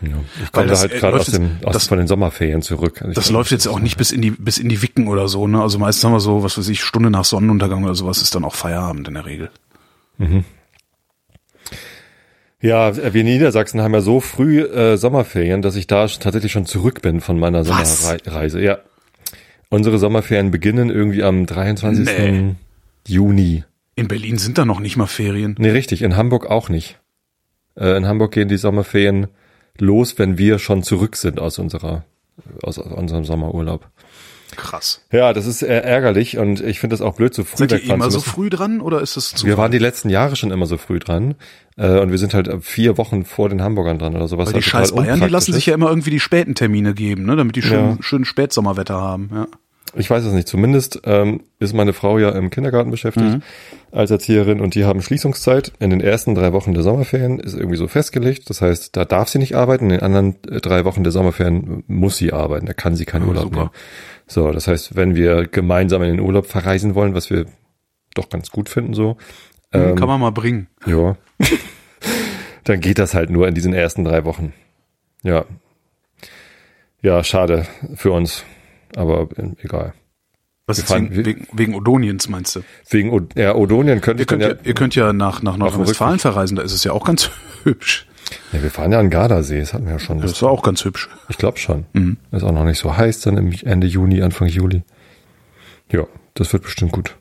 Ja. 0.00 0.10
Ich 0.44 0.52
komme 0.52 0.68
da 0.68 0.78
halt 0.78 0.92
äh, 0.92 0.98
gerade 0.98 1.18
aus, 1.18 1.26
dem, 1.26 1.56
aus 1.64 1.72
das- 1.72 1.88
von 1.88 1.98
den 1.98 2.06
Sommerferien 2.06 2.62
zurück. 2.62 3.02
Also 3.02 3.14
Das 3.14 3.30
läuft 3.30 3.50
jetzt 3.50 3.66
auch 3.66 3.80
nicht 3.80 3.96
bis 3.96 4.12
in 4.12 4.22
die 4.22 4.30
bis 4.30 4.58
in 4.58 4.68
die 4.68 4.80
Wicken 4.82 5.08
oder 5.08 5.26
so, 5.28 5.46
ne? 5.48 5.60
Also 5.60 5.78
meistens 5.78 6.04
haben 6.04 6.12
wir 6.12 6.20
so, 6.20 6.42
was 6.44 6.56
weiß 6.56 6.68
ich, 6.68 6.82
Stunde 6.82 7.10
nach 7.10 7.24
Sonnenuntergang 7.24 7.82
oder 7.84 7.94
sowas 7.96 8.22
ist 8.22 8.34
dann 8.34 8.44
auch 8.44 8.54
Feierabend 8.54 9.08
in 9.08 9.14
der 9.14 9.26
Regel. 9.26 9.50
Ja, 12.60 12.96
wir 12.96 13.14
in 13.20 13.26
Niedersachsen 13.26 13.80
haben 13.80 13.94
ja 13.94 14.00
so 14.00 14.20
früh 14.20 14.60
äh, 14.62 14.96
Sommerferien, 14.96 15.62
dass 15.62 15.76
ich 15.76 15.86
da 15.86 16.06
tatsächlich 16.08 16.50
schon 16.50 16.66
zurück 16.66 17.02
bin 17.02 17.20
von 17.20 17.38
meiner 17.38 17.66
Was? 17.68 18.02
Sommerreise. 18.02 18.60
Ja. 18.60 18.78
Unsere 19.70 19.98
Sommerferien 19.98 20.50
beginnen 20.50 20.90
irgendwie 20.90 21.22
am 21.22 21.46
23. 21.46 22.04
Nee. 22.04 22.54
Juni. 23.06 23.64
In 23.94 24.08
Berlin 24.08 24.38
sind 24.38 24.58
da 24.58 24.64
noch 24.64 24.80
nicht 24.80 24.96
mal 24.96 25.06
Ferien. 25.06 25.54
Nee, 25.58 25.70
richtig, 25.70 26.02
in 26.02 26.16
Hamburg 26.16 26.46
auch 26.46 26.68
nicht. 26.68 26.98
Äh, 27.76 27.96
in 27.96 28.06
Hamburg 28.06 28.32
gehen 28.32 28.48
die 28.48 28.56
Sommerferien 28.56 29.28
los, 29.80 30.18
wenn 30.18 30.38
wir 30.38 30.58
schon 30.58 30.82
zurück 30.82 31.16
sind 31.16 31.38
aus 31.40 31.58
unserer 31.58 32.04
aus, 32.62 32.78
aus 32.78 32.92
unserem 32.92 33.24
Sommerurlaub. 33.24 33.88
Krass. 34.56 35.04
Ja, 35.12 35.32
das 35.32 35.46
ist 35.46 35.62
äh, 35.62 35.80
ärgerlich 35.80 36.38
und 36.38 36.60
ich 36.62 36.80
finde 36.80 36.94
das 36.94 37.02
auch 37.02 37.14
blöd, 37.16 37.34
so 37.34 37.44
früh 37.44 37.68
Seid 37.68 37.72
ihr 37.84 37.94
immer 37.94 38.06
zu 38.06 38.12
so 38.12 38.20
früh 38.20 38.48
dran 38.48 38.80
oder 38.80 39.00
ist 39.02 39.16
das 39.16 39.34
zu 39.34 39.46
Wir 39.46 39.58
waren 39.58 39.70
die 39.70 39.78
letzten 39.78 40.08
Jahre 40.08 40.36
schon 40.36 40.50
immer 40.50 40.64
so 40.66 40.78
früh 40.78 40.98
dran 40.98 41.34
äh, 41.76 41.98
und 41.98 42.10
wir 42.10 42.18
sind 42.18 42.32
halt 42.32 42.48
vier 42.64 42.96
Wochen 42.96 43.24
vor 43.24 43.50
den 43.50 43.62
Hamburgern 43.62 43.98
dran 43.98 44.16
oder 44.16 44.26
sowas. 44.26 44.46
Weil 44.46 44.54
die 44.60 44.64
total 44.64 44.80
scheiß 44.86 44.94
Bayern, 44.94 45.20
die 45.20 45.26
lassen 45.26 45.52
sich 45.52 45.64
ist. 45.64 45.66
ja 45.66 45.74
immer 45.74 45.90
irgendwie 45.90 46.10
die 46.10 46.20
späten 46.20 46.54
Termine 46.54 46.94
geben, 46.94 47.24
ne? 47.24 47.36
Damit 47.36 47.56
die 47.56 47.62
schön, 47.62 47.78
Ja. 47.78 47.96
schön 48.00 48.24
Spätsommerwetter 48.24 48.94
haben. 48.94 49.30
Ja. 49.32 49.46
Ich 49.94 50.10
weiß 50.10 50.24
es 50.24 50.32
nicht. 50.32 50.46
Zumindest 50.48 51.00
ähm, 51.04 51.42
ist 51.58 51.72
meine 51.74 51.92
Frau 51.92 52.18
ja 52.18 52.30
im 52.30 52.50
Kindergarten 52.50 52.90
beschäftigt 52.90 53.26
Mhm. 53.36 53.42
als 53.90 54.10
Erzieherin 54.10 54.60
und 54.60 54.74
die 54.74 54.84
haben 54.84 55.00
Schließungszeit. 55.02 55.72
In 55.78 55.90
den 55.90 56.00
ersten 56.00 56.34
drei 56.34 56.52
Wochen 56.52 56.74
der 56.74 56.82
Sommerferien 56.82 57.38
ist 57.40 57.54
irgendwie 57.54 57.76
so 57.76 57.88
festgelegt. 57.88 58.50
Das 58.50 58.60
heißt, 58.60 58.96
da 58.96 59.04
darf 59.04 59.28
sie 59.28 59.38
nicht 59.38 59.56
arbeiten. 59.56 59.84
In 59.84 59.90
den 59.90 60.00
anderen 60.02 60.36
äh, 60.48 60.60
drei 60.60 60.84
Wochen 60.84 61.02
der 61.04 61.12
Sommerferien 61.12 61.84
muss 61.86 62.16
sie 62.18 62.32
arbeiten. 62.32 62.66
Da 62.66 62.74
kann 62.74 62.96
sie 62.96 63.04
keinen 63.06 63.24
Oh, 63.24 63.28
Urlaub 63.28 63.44
super. 63.44 63.56
nehmen. 63.56 63.70
So, 64.26 64.50
das 64.52 64.68
heißt, 64.68 64.94
wenn 64.96 65.14
wir 65.16 65.46
gemeinsam 65.46 66.02
in 66.02 66.10
den 66.10 66.20
Urlaub 66.20 66.46
verreisen 66.46 66.94
wollen, 66.94 67.14
was 67.14 67.30
wir 67.30 67.46
doch 68.14 68.28
ganz 68.28 68.50
gut 68.50 68.68
finden, 68.68 68.92
so, 68.94 69.16
ähm, 69.72 69.96
Kann 69.96 70.08
man 70.08 70.20
mal 70.20 70.30
bringen. 70.32 70.68
ja, 70.86 71.16
dann 72.64 72.80
geht 72.80 72.98
das 72.98 73.14
halt 73.14 73.30
nur 73.30 73.48
in 73.48 73.54
diesen 73.54 73.72
ersten 73.72 74.04
drei 74.04 74.24
Wochen. 74.24 74.52
Ja. 75.22 75.44
Ja, 77.00 77.22
schade 77.24 77.66
für 77.94 78.12
uns. 78.12 78.44
Aber 78.96 79.28
äh, 79.36 79.50
egal. 79.62 79.94
Was 80.66 80.82
fahren- 80.82 81.10
wegen, 81.10 81.24
wegen, 81.24 81.46
wegen 81.52 81.74
Odoniens 81.74 82.28
meinst 82.28 82.54
du? 82.56 82.60
Wegen 82.90 83.10
O- 83.10 83.26
ja, 83.36 83.54
Odonien 83.54 84.00
könnte 84.02 84.22
Ihr 84.22 84.26
könnt, 84.26 84.42
ja, 84.42 84.52
ihr 84.64 84.74
könnt 84.74 84.94
ja 84.94 85.12
nach, 85.14 85.40
nach 85.42 85.56
Nordrhein-Westfalen 85.56 86.18
verreisen, 86.18 86.56
da 86.56 86.62
ist 86.62 86.72
es 86.72 86.84
ja 86.84 86.92
auch 86.92 87.04
ganz 87.04 87.30
hübsch. 87.64 88.06
ja, 88.52 88.62
wir 88.62 88.70
fahren 88.70 88.92
ja 88.92 88.98
an 88.98 89.08
Gardasee, 89.08 89.60
das 89.60 89.72
hatten 89.72 89.86
wir 89.86 89.92
ja 89.92 89.98
schon. 89.98 90.20
Das 90.20 90.32
ist 90.32 90.42
auch 90.42 90.62
ganz 90.62 90.84
hübsch. 90.84 91.08
ich 91.30 91.38
glaube 91.38 91.56
schon. 91.58 91.86
Mhm. 91.94 92.18
Ist 92.32 92.42
auch 92.44 92.52
noch 92.52 92.64
nicht 92.64 92.78
so 92.78 92.94
heiß 92.96 93.20
dann 93.22 93.38
im 93.38 93.52
Ende 93.64 93.86
Juni, 93.86 94.20
Anfang 94.20 94.48
Juli. 94.48 94.82
Ja, 95.90 96.06
das 96.34 96.52
wird 96.52 96.64
bestimmt 96.64 96.92
gut. 96.92 97.16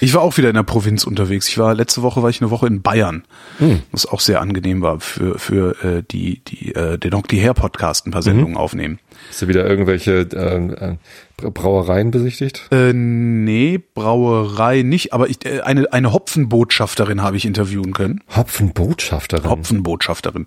Ich 0.00 0.12
war 0.12 0.22
auch 0.22 0.36
wieder 0.36 0.48
in 0.48 0.54
der 0.54 0.62
Provinz 0.64 1.04
unterwegs. 1.04 1.48
Ich 1.48 1.56
war 1.56 1.74
letzte 1.74 2.02
Woche 2.02 2.22
war 2.22 2.28
ich 2.30 2.40
eine 2.40 2.50
Woche 2.50 2.66
in 2.66 2.82
Bayern, 2.82 3.24
Hm. 3.58 3.82
was 3.92 4.06
auch 4.06 4.20
sehr 4.20 4.40
angenehm 4.40 4.82
war 4.82 5.00
für 5.00 5.38
für 5.38 5.76
äh, 5.84 6.02
die 6.10 6.42
die 6.44 6.74
äh, 6.74 6.98
den 6.98 7.10
Doc 7.12 7.28
die 7.28 7.40
Hair 7.40 7.54
Podcast 7.54 8.06
ein 8.06 8.10
paar 8.10 8.22
Sendungen 8.22 8.56
aufnehmen. 8.56 8.98
Hast 9.30 9.42
du 9.42 9.48
wieder 9.48 9.64
irgendwelche 9.66 10.20
äh, 10.20 10.96
Bra- 11.36 11.50
Brauereien 11.50 12.10
besichtigt? 12.10 12.66
Äh, 12.72 12.92
nee, 12.92 13.78
Brauerei 13.94 14.82
nicht, 14.82 15.12
aber 15.12 15.28
ich, 15.30 15.44
äh, 15.46 15.60
eine 15.60 15.92
eine 15.92 16.12
Hopfenbotschafterin 16.12 17.22
habe 17.22 17.36
ich 17.36 17.44
interviewen 17.46 17.92
können. 17.92 18.20
Hopfenbotschafterin. 18.34 19.48
Hopfenbotschafterin, 19.48 20.46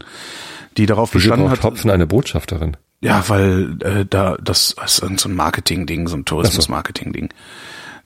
die 0.78 0.86
darauf 0.86 1.14
Wieso 1.14 1.30
bestanden 1.30 1.50
hat. 1.52 1.64
Hopfen 1.64 1.90
eine 1.90 2.06
Botschafterin? 2.08 2.76
Ja, 3.00 3.24
weil 3.28 3.78
äh, 3.82 4.06
da 4.10 4.38
das 4.44 4.76
ist 4.84 5.02
irgend 5.04 5.20
so 5.20 5.30
ein 5.30 5.36
Marketing-Ding, 5.36 6.08
so 6.08 6.18
ein 6.18 6.26
Tourismus-Marketing-Ding. 6.26 7.30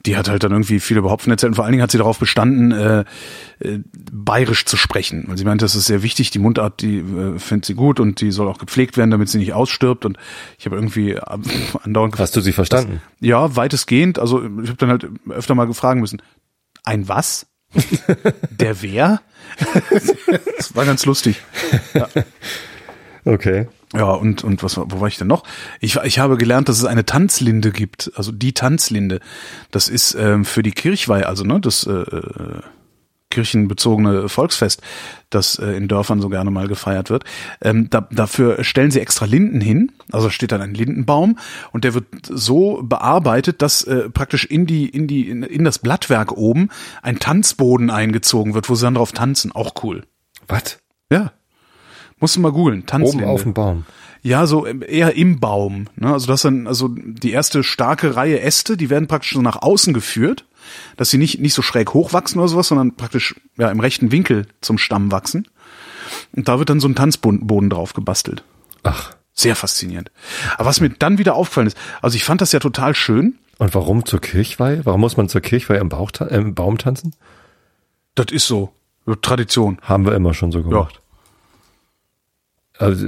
Die 0.04 0.16
hat 0.16 0.28
halt 0.28 0.42
dann 0.42 0.52
irgendwie 0.52 0.80
viel 0.80 0.96
über 0.96 1.10
Hopfen 1.10 1.30
erzählt 1.30 1.50
und 1.50 1.54
vor 1.54 1.64
allen 1.64 1.72
Dingen 1.72 1.82
hat 1.82 1.92
sie 1.92 1.98
darauf 1.98 2.18
bestanden, 2.18 2.72
äh, 2.72 3.04
äh, 3.60 3.78
bayerisch 4.12 4.64
zu 4.64 4.76
sprechen. 4.76 5.24
Weil 5.28 5.38
sie 5.38 5.44
meinte, 5.44 5.64
das 5.64 5.76
ist 5.76 5.86
sehr 5.86 6.02
wichtig, 6.02 6.30
die 6.30 6.40
Mundart, 6.40 6.82
die 6.82 6.98
äh, 6.98 7.38
findet 7.38 7.66
sie 7.66 7.74
gut 7.74 8.00
und 8.00 8.20
die 8.20 8.32
soll 8.32 8.48
auch 8.48 8.58
gepflegt 8.58 8.96
werden, 8.96 9.10
damit 9.10 9.28
sie 9.28 9.38
nicht 9.38 9.52
ausstirbt. 9.52 10.04
Und 10.04 10.18
ich 10.58 10.66
habe 10.66 10.76
irgendwie 10.76 11.12
äh, 11.12 11.20
andauernd 11.84 12.18
Hast 12.18 12.34
du 12.34 12.40
sie 12.40 12.52
verstanden? 12.52 13.00
ja, 13.20 13.54
weitestgehend. 13.54 14.18
Also 14.18 14.42
ich 14.42 14.68
habe 14.68 14.76
dann 14.78 14.90
halt 14.90 15.08
öfter 15.30 15.54
mal 15.54 15.66
gefragen 15.66 16.00
müssen, 16.00 16.20
ein 16.84 17.08
was? 17.08 17.46
Der 18.50 18.82
wer? 18.82 19.22
das 20.58 20.74
war 20.74 20.84
ganz 20.84 21.06
lustig. 21.06 21.40
Okay. 23.24 23.68
Ja, 23.94 24.06
und, 24.12 24.42
und 24.44 24.62
was, 24.62 24.76
war- 24.76 24.90
wo 24.90 25.00
war 25.00 25.08
ich 25.08 25.18
denn 25.18 25.26
noch? 25.28 25.42
Ich, 25.80 25.96
ich 25.96 26.18
habe 26.18 26.36
gelernt, 26.38 26.68
dass 26.68 26.78
es 26.78 26.84
eine 26.84 27.04
Tanzlinde 27.04 27.72
gibt, 27.72 28.10
also 28.16 28.32
die 28.32 28.52
Tanzlinde. 28.54 29.20
Das 29.70 29.88
ist 29.88 30.14
ähm, 30.14 30.44
für 30.44 30.62
die 30.62 30.72
Kirchweih, 30.72 31.26
also 31.26 31.44
ne, 31.44 31.60
das, 31.60 31.86
äh, 31.86 31.92
äh, 31.92 32.60
kirchenbezogene 33.30 34.28
Volksfest, 34.28 34.82
das 35.30 35.58
äh, 35.58 35.72
in 35.72 35.88
Dörfern 35.88 36.20
so 36.20 36.28
gerne 36.28 36.50
mal 36.50 36.68
gefeiert 36.68 37.08
wird. 37.10 37.24
Ähm, 37.62 37.88
da, 37.90 38.06
dafür 38.10 38.62
stellen 38.62 38.90
sie 38.90 39.00
extra 39.00 39.24
Linden 39.24 39.60
hin, 39.60 39.90
also 40.12 40.28
steht 40.30 40.52
dann 40.52 40.60
ein 40.60 40.74
Lindenbaum 40.74 41.38
und 41.72 41.84
der 41.84 41.94
wird 41.94 42.04
so 42.28 42.82
bearbeitet, 42.82 43.62
dass 43.62 43.84
äh, 43.84 44.10
praktisch 44.10 44.44
in 44.44 44.66
die 44.66 44.86
in 44.86 45.06
die 45.06 45.28
in, 45.30 45.42
in 45.42 45.64
das 45.64 45.78
Blattwerk 45.78 46.32
oben 46.32 46.68
ein 47.00 47.18
Tanzboden 47.20 47.88
eingezogen 47.90 48.52
wird, 48.54 48.68
wo 48.68 48.74
sie 48.74 48.84
dann 48.84 48.94
drauf 48.94 49.12
tanzen. 49.12 49.50
Auch 49.52 49.82
cool. 49.82 50.04
Was? 50.46 50.78
Ja. 51.10 51.32
Musst 52.22 52.36
du 52.36 52.40
mal 52.40 52.52
googeln. 52.52 52.78
Oben 52.78 52.86
Tanzlinde. 52.86 53.26
auf 53.26 53.42
dem 53.42 53.52
Baum. 53.52 53.84
Ja, 54.22 54.46
so 54.46 54.64
eher 54.64 55.16
im 55.16 55.40
Baum. 55.40 55.88
Ne? 55.96 56.12
Also 56.12 56.28
das 56.28 56.42
dann, 56.42 56.68
also 56.68 56.88
die 56.88 57.32
erste 57.32 57.64
starke 57.64 58.14
Reihe 58.14 58.40
Äste, 58.40 58.76
die 58.76 58.88
werden 58.88 59.08
praktisch 59.08 59.32
so 59.32 59.42
nach 59.42 59.60
außen 59.60 59.92
geführt, 59.92 60.44
dass 60.96 61.10
sie 61.10 61.18
nicht 61.18 61.40
nicht 61.40 61.54
so 61.54 61.62
schräg 61.62 61.92
hochwachsen 61.92 62.38
oder 62.38 62.46
sowas, 62.46 62.68
sondern 62.68 62.94
praktisch 62.94 63.34
ja 63.58 63.68
im 63.70 63.80
rechten 63.80 64.12
Winkel 64.12 64.46
zum 64.60 64.78
Stamm 64.78 65.10
wachsen. 65.10 65.48
Und 66.36 66.46
da 66.46 66.60
wird 66.60 66.70
dann 66.70 66.78
so 66.78 66.86
ein 66.86 66.94
Tanzboden 66.94 67.68
drauf 67.68 67.92
gebastelt. 67.92 68.44
Ach. 68.84 69.16
Sehr 69.34 69.56
faszinierend. 69.56 70.12
Aber 70.56 70.66
was 70.66 70.80
mir 70.80 70.90
dann 70.90 71.18
wieder 71.18 71.34
aufgefallen 71.34 71.66
ist, 71.66 71.78
also 72.02 72.16
ich 72.16 72.22
fand 72.22 72.40
das 72.40 72.52
ja 72.52 72.60
total 72.60 72.94
schön. 72.94 73.38
Und 73.58 73.74
warum 73.74 74.04
zur 74.04 74.20
Kirchweihe? 74.20 74.84
Warum 74.84 75.00
muss 75.00 75.16
man 75.16 75.28
zur 75.28 75.40
Kirchweihe 75.40 75.78
im, 75.78 75.88
Bauch, 75.88 76.10
äh, 76.20 76.36
im 76.36 76.54
Baum 76.54 76.78
tanzen? 76.78 77.16
Das 78.14 78.26
ist 78.30 78.46
so. 78.46 78.72
Tradition. 79.22 79.78
Haben 79.82 80.06
wir 80.06 80.14
immer 80.14 80.32
schon 80.32 80.52
so 80.52 80.62
gemacht. 80.62 81.01
Also, 82.82 83.06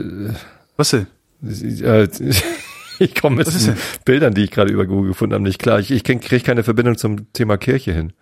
Was 0.76 0.90
denn? 0.90 1.06
äh, 1.42 2.08
ich 2.98 3.14
komme 3.14 3.36
mit 3.36 3.46
ist 3.46 3.54
diesen 3.54 3.76
Bildern, 4.04 4.34
die 4.34 4.44
ich 4.44 4.50
gerade 4.50 4.72
über 4.72 4.86
Google 4.86 5.08
gefunden 5.08 5.34
habe, 5.34 5.44
nicht 5.44 5.58
klar. 5.58 5.80
Ich, 5.80 5.90
ich 5.90 6.04
kriege 6.04 6.40
keine 6.40 6.62
Verbindung 6.62 6.96
zum 6.96 7.32
Thema 7.32 7.56
Kirche 7.56 7.92
hin. 7.92 8.12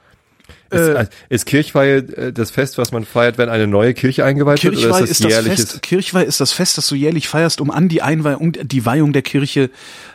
Ist, 0.70 0.80
Äh, 0.80 1.02
äh, 1.02 1.06
ist 1.28 1.46
Kirchweihe 1.46 1.96
äh, 1.98 2.32
das 2.32 2.50
Fest, 2.50 2.78
was 2.78 2.92
man 2.92 3.04
feiert, 3.04 3.36
wenn 3.36 3.48
eine 3.48 3.66
neue 3.66 3.92
Kirche 3.94 4.24
eingeweiht 4.24 4.62
wird? 4.64 4.74
Kirchweih 4.74 4.90
Oder 4.90 5.04
ist 5.04 5.10
ist 5.10 5.24
das 5.24 5.28
das 5.28 5.44
jährliches? 5.44 5.70
Fest, 5.72 5.82
Kirchweih 5.82 6.24
ist 6.24 6.40
das 6.40 6.52
Fest, 6.52 6.78
das 6.78 6.88
du 6.88 6.94
jährlich 6.94 7.28
feierst, 7.28 7.60
um 7.60 7.70
an 7.70 7.88
die 7.88 8.02
Einweihung, 8.02 8.52
die 8.52 8.86
Weihung 8.86 9.12
der 9.12 9.22
Kirche 9.22 9.70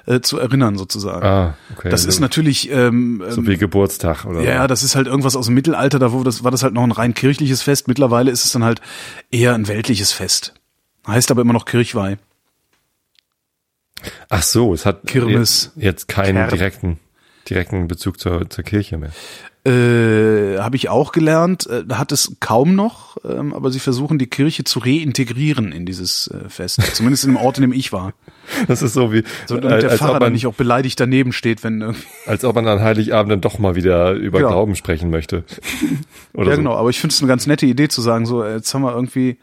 äh, 0.07 0.19
zu 0.21 0.39
erinnern, 0.39 0.77
sozusagen. 0.77 1.25
Ah, 1.25 1.57
okay. 1.75 1.89
das 1.89 2.03
so, 2.03 2.09
ist 2.09 2.19
natürlich, 2.19 2.71
ähm, 2.71 3.23
so 3.29 3.45
wie 3.45 3.57
Geburtstag 3.57 4.25
oder 4.25 4.41
ja, 4.41 4.51
ja, 4.51 4.67
das 4.67 4.81
ist 4.83 4.95
halt 4.95 5.07
irgendwas 5.07 5.35
aus 5.35 5.45
dem 5.45 5.55
Mittelalter, 5.55 5.99
da 5.99 6.11
wo 6.11 6.23
das, 6.23 6.43
war 6.43 6.51
das 6.51 6.63
halt 6.63 6.73
noch 6.73 6.83
ein 6.83 6.91
rein 6.91 7.13
kirchliches 7.13 7.61
Fest. 7.61 7.87
Mittlerweile 7.87 8.31
ist 8.31 8.43
es 8.43 8.51
dann 8.51 8.63
halt 8.63 8.81
eher 9.31 9.53
ein 9.53 9.67
weltliches 9.67 10.11
Fest. 10.11 10.53
Heißt 11.07 11.31
aber 11.31 11.41
immer 11.41 11.53
noch 11.53 11.65
Kirchweih. 11.65 12.17
Ach 14.29 14.43
so, 14.43 14.73
es 14.73 14.85
hat 14.85 15.07
Kirmes. 15.07 15.71
jetzt, 15.75 16.07
keinen 16.07 16.35
Kerb. 16.35 16.49
direkten 16.51 16.99
direkten 17.49 17.87
Bezug 17.87 18.19
zur, 18.19 18.49
zur 18.49 18.63
Kirche 18.63 18.97
mehr. 18.97 19.11
Äh, 19.65 20.59
Habe 20.59 20.75
ich 20.75 20.89
auch 20.89 21.11
gelernt, 21.11 21.67
äh, 21.67 21.83
hat 21.93 22.11
es 22.11 22.35
kaum 22.39 22.75
noch, 22.75 23.17
ähm, 23.25 23.53
aber 23.53 23.71
sie 23.71 23.79
versuchen 23.79 24.17
die 24.17 24.27
Kirche 24.27 24.63
zu 24.63 24.79
reintegrieren 24.79 25.71
in 25.71 25.85
dieses 25.85 26.27
äh, 26.27 26.49
Fest. 26.49 26.81
Zumindest 26.93 27.25
in 27.25 27.31
dem 27.31 27.37
Ort, 27.37 27.57
in 27.57 27.63
dem 27.63 27.73
ich 27.73 27.91
war. 27.91 28.13
Das 28.67 28.81
ist 28.81 28.93
so 28.93 29.11
wie 29.11 29.23
So, 29.45 29.57
damit 29.57 29.83
der 29.83 29.91
als, 29.91 29.99
Pfarrer 29.99 30.13
ob 30.15 30.19
dann 30.19 30.27
man, 30.27 30.33
nicht 30.33 30.47
auch 30.47 30.53
beleidigt 30.53 30.99
daneben 30.99 31.33
steht, 31.33 31.63
wenn 31.63 31.81
irgendwie. 31.81 32.05
als 32.25 32.45
ob 32.45 32.55
man 32.55 32.67
an 32.67 32.81
Heiligabend 32.81 33.31
dann 33.31 33.41
doch 33.41 33.59
mal 33.59 33.75
wieder 33.75 34.11
über 34.13 34.39
Ja. 34.41 34.47
Glauben 34.47 34.75
sprechen 34.75 35.09
möchte. 35.09 35.43
Oder 36.33 36.49
Ja, 36.51 36.55
so. 36.55 36.61
genau, 36.61 36.75
aber 36.75 36.89
ich 36.89 36.99
finde 36.99 37.13
es 37.13 37.21
eine 37.21 37.27
ganz 37.27 37.45
nette 37.47 37.65
Idee 37.65 37.87
zu 37.89 38.01
sagen, 38.01 38.25
so, 38.25 38.43
äh, 38.43 38.55
jetzt 38.55 38.73
haben 38.73 38.83
wir 38.83 38.93
irgendwie 38.93 39.37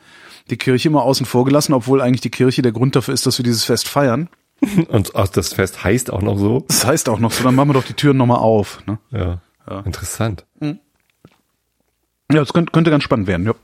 die 0.51 0.57
Kirche 0.57 0.89
immer 0.89 1.03
außen 1.03 1.27
vor 1.27 1.45
gelassen, 1.45 1.73
obwohl 1.73 2.01
eigentlich 2.01 2.21
die 2.21 2.31
Kirche 2.31 2.63
der 2.63 2.73
Grund 2.73 2.97
dafür 2.97 3.15
ist, 3.15 3.27
dass 3.27 3.39
wir 3.39 3.45
dieses 3.45 3.65
Fest 3.65 3.89
feiern. 3.89 4.29
Und 4.89 5.13
das 5.15 5.53
Fest 5.53 5.85
heißt 5.85 6.13
auch 6.13 6.23
noch 6.23 6.39
so. 6.39 6.65
Das 6.69 6.85
heißt 6.85 7.09
auch 7.09 7.19
noch 7.19 7.33
so, 7.33 7.45
dann 7.45 7.55
machen 7.55 7.71
wir 7.71 7.75
doch 7.75 7.85
die 7.85 7.95
Türen 7.95 8.17
nochmal 8.17 8.39
auf. 8.39 8.83
Ne? 8.87 8.99
Ja. 9.11 9.41
Ja. 9.69 9.81
Interessant. 9.81 10.45
Ja, 10.61 12.41
das 12.41 12.53
könnte, 12.53 12.73
könnte 12.73 12.91
ganz 12.91 13.05
spannend 13.05 13.27
werden, 13.27 13.47
ja. 13.47 13.55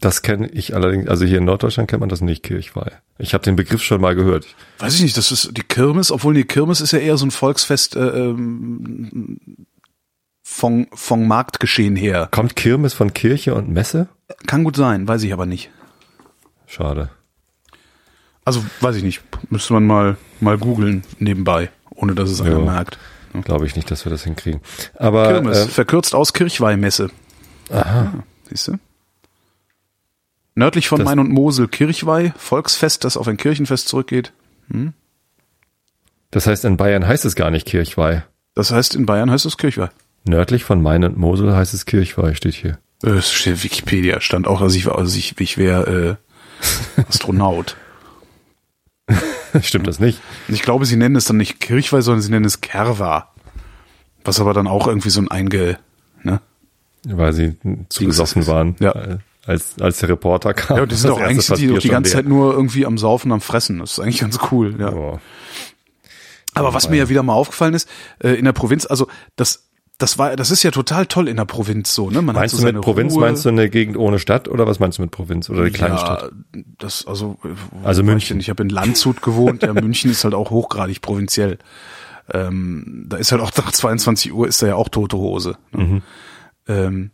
Das 0.00 0.22
kenne 0.22 0.48
ich 0.48 0.74
allerdings, 0.74 1.08
also 1.08 1.24
hier 1.24 1.38
in 1.38 1.44
Norddeutschland 1.44 1.88
kennt 1.88 2.00
man 2.00 2.08
das 2.08 2.20
nicht, 2.20 2.42
Kirchweih. 2.42 2.90
Ich 3.18 3.34
habe 3.34 3.44
den 3.44 3.54
Begriff 3.54 3.82
schon 3.82 4.00
mal 4.00 4.16
gehört. 4.16 4.46
Weiß 4.78 4.94
ich 4.96 5.02
nicht, 5.02 5.16
das 5.16 5.30
ist 5.30 5.56
die 5.56 5.62
Kirmes, 5.62 6.10
obwohl 6.10 6.34
die 6.34 6.44
Kirmes 6.44 6.80
ist 6.80 6.92
ja 6.92 6.98
eher 6.98 7.16
so 7.16 7.26
ein 7.26 7.30
Volksfest 7.30 7.94
äh, 7.94 8.00
ähm, 8.00 9.38
von, 10.42 10.88
vom 10.92 11.28
Marktgeschehen 11.28 11.94
her. 11.94 12.28
Kommt 12.32 12.56
Kirmes 12.56 12.94
von 12.94 13.14
Kirche 13.14 13.54
und 13.54 13.68
Messe? 13.68 14.08
Kann 14.46 14.64
gut 14.64 14.76
sein, 14.76 15.06
weiß 15.06 15.22
ich 15.22 15.32
aber 15.32 15.46
nicht. 15.46 15.70
Schade. 16.72 17.10
Also 18.46 18.64
weiß 18.80 18.96
ich 18.96 19.02
nicht, 19.02 19.20
müsste 19.50 19.74
man 19.74 19.86
mal 19.86 20.16
mal 20.40 20.56
googeln 20.56 21.04
nebenbei, 21.18 21.70
ohne 21.90 22.14
dass 22.14 22.30
es 22.30 22.40
einer 22.40 22.58
Ja. 22.58 22.64
merkt. 22.64 22.98
Glaube 23.44 23.66
ich 23.66 23.76
nicht, 23.76 23.90
dass 23.90 24.04
wir 24.06 24.10
das 24.10 24.24
hinkriegen. 24.24 24.60
Aber 24.98 25.28
Kirmes, 25.32 25.58
äh, 25.58 25.68
verkürzt 25.68 26.14
aus 26.14 26.32
Kirchweihmesse. 26.32 27.10
aha, 27.70 28.12
Siehst 28.48 28.68
du? 28.68 28.78
Nördlich 30.54 30.88
von 30.88 30.98
Das- 31.00 31.06
Main 31.06 31.18
und 31.18 31.30
Mosel 31.30 31.68
Kirchweih, 31.68 32.32
Volksfest, 32.36 33.04
das 33.04 33.16
auf 33.16 33.28
ein 33.28 33.36
Kirchenfest 33.36 33.88
zurückgeht. 33.88 34.32
das 36.30 36.46
heißt 36.46 36.64
in 36.64 36.76
Bayern 36.78 37.06
heißt 37.06 37.24
es 37.26 37.34
gar 37.34 37.50
nicht 37.50 37.66
Kirchweih. 37.66 38.22
Das 38.54 38.70
heißt, 38.70 38.94
in 38.94 39.04
Bayern 39.06 39.30
heißt 39.30 39.44
es 39.46 39.56
Kirchweih. 39.58 39.90
Nördlich 40.24 40.64
von 40.64 40.80
Main 40.82 41.04
und 41.04 41.16
Mosel 41.18 41.54
heißt 41.54 41.74
es 41.74 41.84
Kirchweih, 41.86 42.34
steht 42.34 42.54
hier. 42.54 42.78
Äh, 43.02 43.10
Es 43.10 43.30
steht 43.32 43.62
Wikipedia, 43.64 44.20
stand 44.20 44.46
auch, 44.46 44.60
als 44.60 44.74
ich, 44.74 44.88
als 44.88 45.14
ich, 45.16 45.38
ich 45.40 45.56
wäre 45.58 46.18
äh, 46.20 46.31
Astronaut. 47.08 47.76
Stimmt 49.62 49.86
das 49.86 50.00
nicht? 50.00 50.20
Ich 50.48 50.62
glaube, 50.62 50.86
sie 50.86 50.96
nennen 50.96 51.16
es 51.16 51.26
dann 51.26 51.36
nicht 51.36 51.60
Kirchweih, 51.60 52.00
sondern 52.00 52.22
sie 52.22 52.30
nennen 52.30 52.44
es 52.44 52.60
Kerwa. 52.60 53.32
Was 54.24 54.40
aber 54.40 54.54
dann 54.54 54.66
auch 54.66 54.86
irgendwie 54.86 55.10
so 55.10 55.20
ein 55.20 55.30
einge, 55.30 55.78
ne? 56.22 56.40
Weil 57.04 57.32
sie 57.32 57.56
zu 57.88 58.04
besoffen 58.04 58.46
waren, 58.46 58.76
Ja. 58.78 58.92
äh, 58.92 59.18
als, 59.44 59.74
als 59.80 59.98
der 59.98 60.10
Reporter 60.10 60.54
kam. 60.54 60.76
Ja, 60.76 60.86
die 60.86 60.94
sind 60.94 61.10
erste 61.18 61.24
eigentlich 61.24 61.46
sind 61.46 61.58
die 61.58 61.78
die 61.78 61.88
ganze 61.88 62.12
Zeit 62.12 62.26
nur 62.26 62.52
irgendwie 62.52 62.86
am 62.86 62.96
Saufen, 62.96 63.32
am 63.32 63.40
Fressen. 63.40 63.80
Das 63.80 63.92
ist 63.92 63.98
eigentlich 63.98 64.20
ganz 64.20 64.38
cool, 64.52 64.70
ja. 64.78 64.88
leer. 64.90 64.96
Oh. 64.96 65.20
Aber 66.54 66.74
was 66.74 66.88
mir 66.88 66.96
ja 66.96 67.08
wieder 67.08 67.22
mal 67.22 67.32
aufgefallen 67.32 67.74
ist, 67.74 67.88
äh, 68.22 68.30
in 68.34 68.44
der 68.44 68.52
Provinz, 68.52 68.86
also 68.86 69.08
das, 69.36 69.68
das 69.98 70.18
war, 70.18 70.34
das 70.36 70.50
ist 70.50 70.62
ja 70.62 70.70
total 70.70 71.06
toll 71.06 71.28
in 71.28 71.36
der 71.36 71.44
Provinz 71.44 71.94
so, 71.94 72.10
ne? 72.10 72.22
Man 72.22 72.34
Meinst 72.34 72.54
hat 72.54 72.60
du 72.60 72.66
so 72.66 72.72
mit 72.72 72.82
Provinz, 72.82 73.12
Ruhe. 73.14 73.20
meinst 73.20 73.44
du 73.44 73.50
eine 73.50 73.70
Gegend 73.70 73.96
ohne 73.96 74.18
Stadt 74.18 74.48
oder 74.48 74.66
was 74.66 74.80
meinst 74.80 74.98
du 74.98 75.02
mit 75.02 75.10
Provinz 75.12 75.48
oder 75.48 75.64
die 75.64 75.70
kleine 75.70 75.94
ja, 75.94 76.00
Stadt? 76.00 76.32
Das, 76.78 77.06
also, 77.06 77.38
äh, 77.44 77.86
Also 77.86 78.02
ich 78.02 78.06
München. 78.06 78.34
denn? 78.36 78.40
Ich 78.40 78.50
habe 78.50 78.62
in 78.62 78.68
Landshut 78.68 79.22
gewohnt. 79.22 79.62
Ja, 79.62 79.72
München 79.74 80.10
ist 80.10 80.24
halt 80.24 80.34
auch 80.34 80.50
hochgradig 80.50 81.02
provinziell. 81.02 81.58
Ähm, 82.32 83.04
da 83.08 83.16
ist 83.16 83.30
halt 83.32 83.42
auch 83.42 83.50
nach 83.56 83.70
22 83.70 84.32
Uhr 84.32 84.48
ist 84.48 84.62
da 84.62 84.68
ja 84.68 84.74
auch 84.76 84.88
tote 84.88 85.16
Hose. 85.16 85.56
Ne? 85.72 85.84
Mhm. 85.84 86.02
Ähm, 86.68 87.10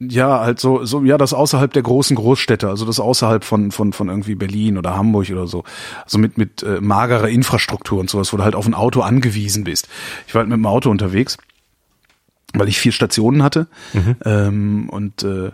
ja, 0.00 0.40
halt 0.40 0.60
so, 0.60 0.84
so, 0.84 1.02
ja, 1.02 1.18
das 1.18 1.34
außerhalb 1.34 1.72
der 1.72 1.82
großen 1.82 2.14
Großstädte, 2.14 2.68
also 2.68 2.84
das 2.86 3.00
außerhalb 3.00 3.42
von, 3.42 3.72
von, 3.72 3.92
von 3.92 4.08
irgendwie 4.08 4.36
Berlin 4.36 4.78
oder 4.78 4.96
Hamburg 4.96 5.28
oder 5.30 5.48
so. 5.48 5.64
Also 6.04 6.18
mit, 6.18 6.38
mit 6.38 6.62
äh, 6.62 6.80
magerer 6.80 7.28
Infrastruktur 7.28 7.98
und 7.98 8.08
sowas, 8.08 8.32
wo 8.32 8.36
du 8.36 8.44
halt 8.44 8.54
auf 8.54 8.66
ein 8.66 8.74
Auto 8.74 9.00
angewiesen 9.00 9.64
bist. 9.64 9.88
Ich 10.28 10.34
war 10.34 10.40
halt 10.40 10.48
mit 10.50 10.56
dem 10.56 10.66
Auto 10.66 10.88
unterwegs, 10.90 11.36
weil 12.54 12.68
ich 12.68 12.78
vier 12.78 12.92
Stationen 12.92 13.42
hatte. 13.42 13.66
Ähm, 14.24 14.88
und 14.90 15.22
äh, 15.22 15.50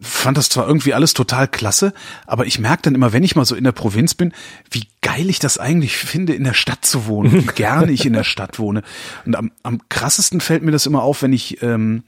fand 0.00 0.36
das 0.36 0.48
zwar 0.48 0.66
irgendwie 0.66 0.94
alles 0.94 1.14
total 1.14 1.48
klasse, 1.48 1.92
aber 2.26 2.46
ich 2.46 2.58
merke 2.58 2.82
dann 2.82 2.94
immer, 2.94 3.12
wenn 3.12 3.24
ich 3.24 3.36
mal 3.36 3.44
so 3.44 3.54
in 3.54 3.64
der 3.64 3.72
Provinz 3.72 4.14
bin, 4.14 4.32
wie 4.70 4.84
geil 5.00 5.30
ich 5.30 5.38
das 5.38 5.58
eigentlich 5.58 5.96
finde, 5.96 6.34
in 6.34 6.44
der 6.44 6.54
Stadt 6.54 6.84
zu 6.84 7.06
wohnen, 7.06 7.32
wie 7.32 7.46
gerne 7.54 7.92
ich 7.92 8.04
in 8.04 8.12
der 8.12 8.24
Stadt 8.24 8.58
wohne. 8.58 8.82
Und 9.24 9.36
am, 9.36 9.50
am 9.62 9.80
krassesten 9.88 10.40
fällt 10.40 10.62
mir 10.62 10.72
das 10.72 10.86
immer 10.86 11.02
auf, 11.02 11.22
wenn 11.22 11.32
ich, 11.32 11.62
ähm, 11.62 12.02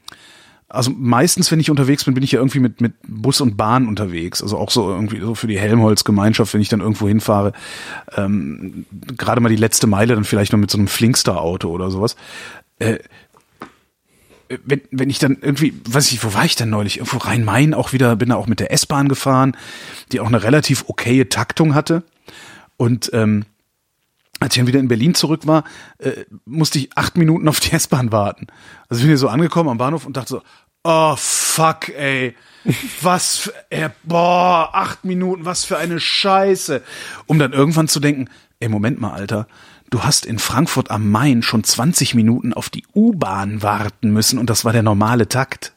also 0.67 0.91
meistens, 0.95 1.51
wenn 1.51 1.59
ich 1.59 1.71
unterwegs 1.71 2.03
bin, 2.03 2.13
bin 2.13 2.23
ich 2.23 2.31
ja 2.31 2.39
irgendwie 2.39 2.59
mit, 2.59 2.79
mit 2.79 2.93
Bus 3.07 3.41
und 3.41 3.57
Bahn 3.57 3.87
unterwegs. 3.87 4.43
Also 4.43 4.59
auch 4.59 4.69
so 4.69 4.87
irgendwie 4.87 5.19
so 5.19 5.33
für 5.33 5.47
die 5.47 5.59
Helmholtz-Gemeinschaft, 5.59 6.53
wenn 6.53 6.61
ich 6.61 6.69
dann 6.69 6.81
irgendwo 6.81 7.07
hinfahre. 7.07 7.53
Ähm, 8.15 8.85
Gerade 9.17 9.41
mal 9.41 9.49
die 9.49 9.55
letzte 9.55 9.87
Meile 9.87 10.13
dann 10.13 10.25
vielleicht 10.25 10.51
noch 10.51 10.59
mit 10.59 10.69
so 10.69 10.77
einem 10.77 10.87
Flinkster-Auto 10.87 11.69
oder 11.69 11.89
sowas. 11.89 12.15
Äh, 12.77 12.99
wenn, 14.65 14.81
wenn 14.91 15.09
ich 15.09 15.19
dann 15.19 15.37
irgendwie, 15.41 15.73
weiß 15.87 16.11
ich, 16.11 16.23
wo 16.23 16.33
war 16.33 16.45
ich 16.45 16.55
denn 16.55 16.69
neulich? 16.69 16.97
Irgendwo 16.97 17.17
Rhein-Main 17.17 17.73
auch 17.73 17.93
wieder, 17.93 18.15
bin 18.15 18.29
da 18.29 18.35
auch 18.35 18.47
mit 18.47 18.59
der 18.59 18.71
S-Bahn 18.71 19.07
gefahren, 19.07 19.55
die 20.11 20.19
auch 20.19 20.27
eine 20.27 20.43
relativ 20.43 20.85
okaye 20.87 21.29
Taktung 21.29 21.75
hatte. 21.75 22.03
Und 22.77 23.11
ähm, 23.13 23.45
als 24.39 24.55
ich 24.55 24.59
dann 24.59 24.67
wieder 24.67 24.79
in 24.79 24.87
Berlin 24.87 25.13
zurück 25.13 25.45
war, 25.45 25.65
äh, 25.99 26.25
musste 26.45 26.79
ich 26.79 26.89
acht 26.95 27.17
Minuten 27.17 27.47
auf 27.47 27.59
die 27.59 27.73
S-Bahn 27.73 28.11
warten. 28.11 28.47
Also 28.87 28.99
ich 28.99 29.03
bin 29.03 29.09
hier 29.09 29.17
so 29.17 29.27
angekommen 29.27 29.69
am 29.69 29.77
Bahnhof 29.77 30.05
und 30.05 30.17
dachte 30.17 30.29
so, 30.29 30.41
oh 30.83 31.15
fuck, 31.15 31.89
ey. 31.89 32.35
Was 33.01 33.37
für, 33.37 33.53
ey, 33.69 33.89
boah, 34.03 34.69
acht 34.73 35.05
Minuten, 35.05 35.45
was 35.45 35.63
für 35.63 35.77
eine 35.77 35.99
Scheiße. 35.99 36.81
Um 37.25 37.39
dann 37.39 37.53
irgendwann 37.53 37.87
zu 37.87 37.99
denken, 37.99 38.29
ey, 38.59 38.69
Moment 38.69 38.99
mal, 38.99 39.13
Alter, 39.13 39.47
du 39.89 40.03
hast 40.03 40.25
in 40.25 40.39
Frankfurt 40.39 40.91
am 40.91 41.09
Main 41.09 41.41
schon 41.41 41.63
20 41.63 42.13
Minuten 42.15 42.53
auf 42.53 42.69
die 42.69 42.83
U-Bahn 42.95 43.61
warten 43.63 44.11
müssen 44.11 44.37
und 44.39 44.49
das 44.49 44.65
war 44.65 44.73
der 44.73 44.83
normale 44.83 45.27
Takt. 45.27 45.73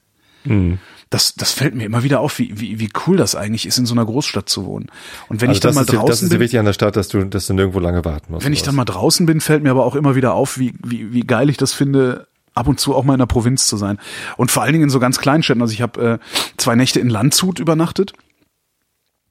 Das, 1.11 1.35
das 1.35 1.53
fällt 1.53 1.75
mir 1.75 1.85
immer 1.85 2.03
wieder 2.03 2.20
auf, 2.20 2.38
wie, 2.38 2.53
wie, 2.59 2.81
wie 2.81 2.88
cool 3.07 3.16
das 3.16 3.35
eigentlich 3.37 3.64
ist, 3.66 3.79
in 3.79 3.87
so 3.87 3.94
einer 3.94 4.05
Großstadt 4.05 4.48
zu 4.48 4.64
wohnen. 4.66 4.87
Und 5.29 5.40
wenn 5.40 5.51
Also 5.51 5.57
ich 5.59 5.61
dann 5.61 5.75
mal 5.75 5.83
ist, 5.83 5.88
ja- 5.92 5.94
das 6.01 6.05
draußen 6.07 6.27
ist 6.27 6.31
bin, 6.31 6.40
wichtig 6.40 6.59
an 6.59 6.64
der 6.64 6.72
Stadt, 6.72 6.96
dass 6.96 7.09
du, 7.09 7.25
dass 7.27 7.46
du 7.46 7.55
nirgendwo 7.55 7.79
lange 7.81 8.05
warten 8.05 8.33
musst. 8.33 8.44
wenn 8.46 8.53
ich 8.53 8.62
dann 8.62 8.75
mal 8.75 8.85
draußen 8.85 9.25
bin, 9.27 9.40
fällt 9.40 9.62
mir 9.62 9.70
aber 9.70 9.85
auch 9.85 9.94
immer 9.94 10.14
wieder 10.16 10.35
auf, 10.35 10.59
wie, 10.59 10.75
wie, 10.83 11.12
wie 11.12 11.20
geil 11.20 11.48
ich 11.51 11.59
das 11.59 11.72
finde, 11.72 12.27
ab 12.55 12.66
und 12.66 12.81
zu 12.81 12.94
auch 12.94 13.05
mal 13.05 13.12
in 13.14 13.18
der 13.20 13.27
Provinz 13.27 13.66
zu 13.66 13.77
sein. 13.77 13.98
Und 14.37 14.51
vor 14.51 14.62
allen 14.62 14.72
Dingen 14.72 14.85
in 14.85 14.90
so 14.90 14.98
ganz 15.01 15.18
kleinen 15.18 15.42
Städten. 15.42 15.62
Also 15.62 15.75
ich 15.75 15.83
habe 15.83 16.18
äh, 16.20 16.53
zwei 16.57 16.75
Nächte 16.75 16.98
in 16.98 17.09
Landshut 17.09 17.59
übernachtet. 17.61 18.14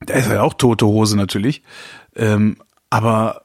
Da 0.05 0.13
ist 0.13 0.29
ja 0.29 0.41
auch 0.43 0.53
tote 0.53 0.85
Hose 0.85 1.17
natürlich. 1.17 1.61
Ähm, 2.15 2.57
aber 2.89 3.43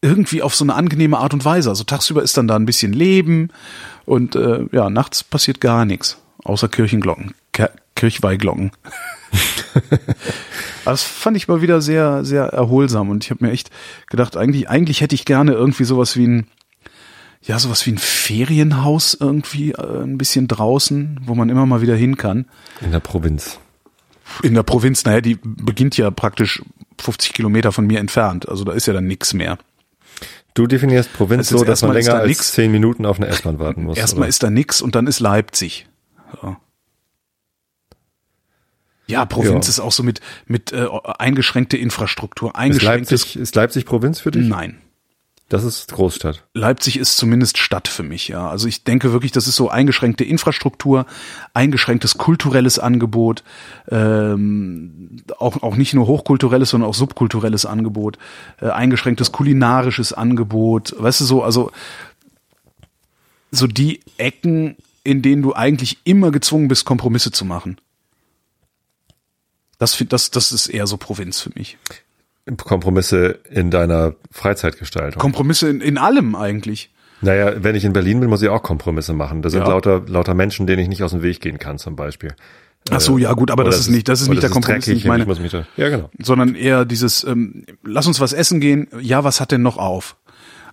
irgendwie 0.00 0.42
auf 0.42 0.54
so 0.54 0.64
eine 0.64 0.74
angenehme 0.74 1.18
Art 1.18 1.34
und 1.34 1.44
Weise. 1.44 1.70
Also 1.70 1.84
tagsüber 1.84 2.22
ist 2.22 2.36
dann 2.36 2.48
da 2.48 2.56
ein 2.56 2.66
bisschen 2.66 2.92
Leben 2.92 3.50
und 4.04 4.36
äh, 4.36 4.66
ja, 4.72 4.90
nachts 4.90 5.24
passiert 5.24 5.60
gar 5.60 5.84
nichts. 5.84 6.18
Außer 6.44 6.68
Kirchenglocken, 6.68 7.34
Kirchweihglocken. 7.94 8.70
das 10.84 11.02
fand 11.02 11.36
ich 11.36 11.48
mal 11.48 11.60
wieder 11.60 11.80
sehr, 11.80 12.24
sehr 12.24 12.44
erholsam 12.44 13.10
und 13.10 13.24
ich 13.24 13.30
habe 13.30 13.44
mir 13.44 13.52
echt 13.52 13.70
gedacht, 14.08 14.36
eigentlich, 14.36 14.68
eigentlich 14.68 15.00
hätte 15.00 15.14
ich 15.14 15.24
gerne 15.24 15.52
irgendwie 15.52 15.84
sowas 15.84 16.16
wie 16.16 16.26
ein, 16.26 16.46
ja, 17.42 17.58
sowas 17.58 17.84
wie 17.86 17.92
ein 17.92 17.98
Ferienhaus 17.98 19.16
irgendwie 19.18 19.72
äh, 19.72 20.02
ein 20.02 20.16
bisschen 20.16 20.48
draußen, 20.48 21.20
wo 21.24 21.34
man 21.34 21.48
immer 21.48 21.66
mal 21.66 21.82
wieder 21.82 21.96
hin 21.96 22.16
kann. 22.16 22.46
In 22.80 22.92
der 22.92 23.00
Provinz. 23.00 23.58
In 24.42 24.54
der 24.54 24.62
Provinz, 24.62 25.04
naja, 25.04 25.20
die 25.20 25.38
beginnt 25.42 25.96
ja 25.96 26.10
praktisch 26.10 26.62
50 27.00 27.32
Kilometer 27.32 27.72
von 27.72 27.86
mir 27.86 27.98
entfernt. 27.98 28.48
Also 28.48 28.64
da 28.64 28.72
ist 28.72 28.86
ja 28.86 28.92
dann 28.92 29.06
nix 29.06 29.34
mehr. 29.34 29.58
Du 30.58 30.66
definierst 30.66 31.12
Provinz 31.12 31.46
Das 31.48 31.52
ist 31.52 31.58
so, 31.60 31.64
dass 31.64 31.82
man 31.82 31.96
ist 31.96 32.06
länger 32.06 32.16
da 32.18 32.22
als 32.22 32.28
nix. 32.28 32.52
zehn 32.52 32.72
Minuten 32.72 33.06
auf 33.06 33.18
eine 33.18 33.28
S-Bahn 33.28 33.60
warten 33.60 33.84
muss. 33.84 33.96
Erstmal 33.96 34.22
oder? 34.22 34.28
ist 34.28 34.42
da 34.42 34.50
nix 34.50 34.82
und 34.82 34.96
dann 34.96 35.06
ist 35.06 35.20
Leipzig. 35.20 35.86
So. 36.42 36.56
Ja, 39.06 39.24
Provinz 39.24 39.66
Ja. 39.66 39.70
ist 39.70 39.78
auch 39.80 39.92
so 39.92 40.02
mit, 40.02 40.20
mit 40.46 40.72
äh, 40.72 40.86
eingeschränkte 41.18 41.76
Infrastruktur, 41.76 42.50
ist 42.50 42.56
eingeschränktes. 42.56 43.20
Leipzig, 43.22 43.36
ist 43.40 43.54
Leipzig 43.54 43.86
Provinz 43.86 44.18
für 44.18 44.32
dich? 44.32 44.48
Nein. 44.48 44.78
Das 45.48 45.64
ist 45.64 45.90
Großstadt. 45.92 46.44
Leipzig 46.52 46.98
ist 46.98 47.16
zumindest 47.16 47.56
Stadt 47.56 47.88
für 47.88 48.02
mich, 48.02 48.28
ja. 48.28 48.50
Also 48.50 48.68
ich 48.68 48.84
denke 48.84 49.12
wirklich, 49.14 49.32
das 49.32 49.48
ist 49.48 49.56
so 49.56 49.70
eingeschränkte 49.70 50.22
Infrastruktur, 50.22 51.06
eingeschränktes 51.54 52.18
kulturelles 52.18 52.78
Angebot, 52.78 53.44
ähm, 53.90 55.22
auch, 55.38 55.62
auch 55.62 55.76
nicht 55.76 55.94
nur 55.94 56.06
hochkulturelles, 56.06 56.68
sondern 56.68 56.90
auch 56.90 56.94
subkulturelles 56.94 57.64
Angebot, 57.64 58.18
äh, 58.60 58.68
eingeschränktes 58.68 59.32
kulinarisches 59.32 60.12
Angebot, 60.12 60.94
weißt 60.98 61.22
du 61.22 61.24
so, 61.24 61.42
also 61.42 61.70
so 63.50 63.66
die 63.66 64.00
Ecken, 64.18 64.76
in 65.02 65.22
denen 65.22 65.40
du 65.40 65.54
eigentlich 65.54 65.96
immer 66.04 66.30
gezwungen 66.30 66.68
bist, 66.68 66.84
Kompromisse 66.84 67.32
zu 67.32 67.46
machen. 67.46 67.80
Das, 69.78 69.96
das, 70.08 70.30
das 70.30 70.52
ist 70.52 70.66
eher 70.66 70.86
so 70.86 70.98
Provinz 70.98 71.40
für 71.40 71.50
mich. 71.54 71.78
Kompromisse 72.56 73.38
in 73.50 73.70
deiner 73.70 74.14
Freizeitgestaltung. 74.30 75.20
Kompromisse 75.20 75.68
in, 75.68 75.80
in 75.80 75.98
allem 75.98 76.34
eigentlich. 76.34 76.90
naja, 77.20 77.52
wenn 77.62 77.74
ich 77.74 77.84
in 77.84 77.92
Berlin 77.92 78.20
bin, 78.20 78.28
muss 78.28 78.42
ich 78.42 78.48
auch 78.48 78.62
Kompromisse 78.62 79.12
machen. 79.12 79.42
Da 79.42 79.50
sind 79.50 79.60
Ja. 79.62 79.68
lauter, 79.68 80.02
lauter 80.06 80.34
Menschen, 80.34 80.66
denen 80.66 80.82
ich 80.82 80.88
nicht 80.88 81.02
aus 81.02 81.10
dem 81.10 81.22
Weg 81.22 81.40
gehen 81.40 81.58
kann, 81.58 81.78
zum 81.78 81.96
Beispiel. 81.96 82.34
Ach 82.90 83.00
so, 83.00 83.18
ja 83.18 83.32
gut, 83.32 83.50
aber 83.50 83.64
das 83.64 83.74
es 83.74 83.80
ist 83.82 83.88
nicht, 83.88 84.08
das 84.08 84.20
ist 84.22 84.28
nicht 84.28 84.42
der 84.42 84.48
es 84.48 84.52
Kompromiss, 84.54 84.86
ich 84.86 85.04
meine. 85.04 85.26
mich 85.26 85.50
da, 85.50 85.66
ja, 85.76 85.88
genau. 85.90 86.10
sondern 86.18 86.54
eher 86.54 86.84
dieses, 86.84 87.24
ähm, 87.24 87.64
lass 87.84 88.06
uns 88.06 88.20
was 88.20 88.32
essen 88.32 88.60
gehen, 88.60 88.88
ja, 89.00 89.24
was 89.24 89.40
hat 89.40 89.50
denn 89.52 89.62
noch 89.62 89.76
auf? 89.76 90.16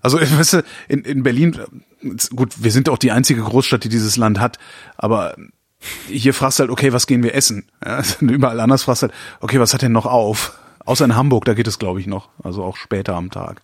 Also, 0.02 0.20
weißt 0.22 0.54
du, 0.54 0.64
in, 0.88 1.02
in 1.02 1.24
Berlin, 1.24 1.60
äh, 2.04 2.08
gut, 2.36 2.64
wir 2.64 2.72
sind 2.72 2.90
auch 2.90 3.00
die 3.00 3.12
einzige 3.12 3.42
Großstadt, 3.42 3.84
die 3.84 3.90
dieses 3.90 4.18
Land 4.18 4.40
hat, 4.40 4.60
aber 4.98 5.36
hier 6.08 6.34
fragst 6.34 6.60
du 6.60 6.62
halt, 6.62 6.72
okay, 6.72 6.94
was 6.94 7.08
gehen 7.08 7.24
wir 7.24 7.36
essen? 7.36 7.66
Ja, 7.84 8.02
überall 8.22 8.60
anders 8.60 8.84
fragst 8.84 9.02
du 9.02 9.08
halt, 9.08 9.16
okay, 9.42 9.60
was 9.60 9.74
hat 9.74 9.82
denn 9.82 9.92
noch 9.92 10.06
auf? 10.06 10.58
Außer 10.86 11.06
in 11.06 11.16
Hamburg, 11.16 11.46
da 11.46 11.54
geht 11.54 11.68
es, 11.68 11.80
glaube 11.80 12.00
ich, 12.00 12.08
noch, 12.08 12.30
also 12.44 12.64
auch 12.64 12.78
später 12.78 13.16
am 13.16 13.32
Tag. 13.32 13.62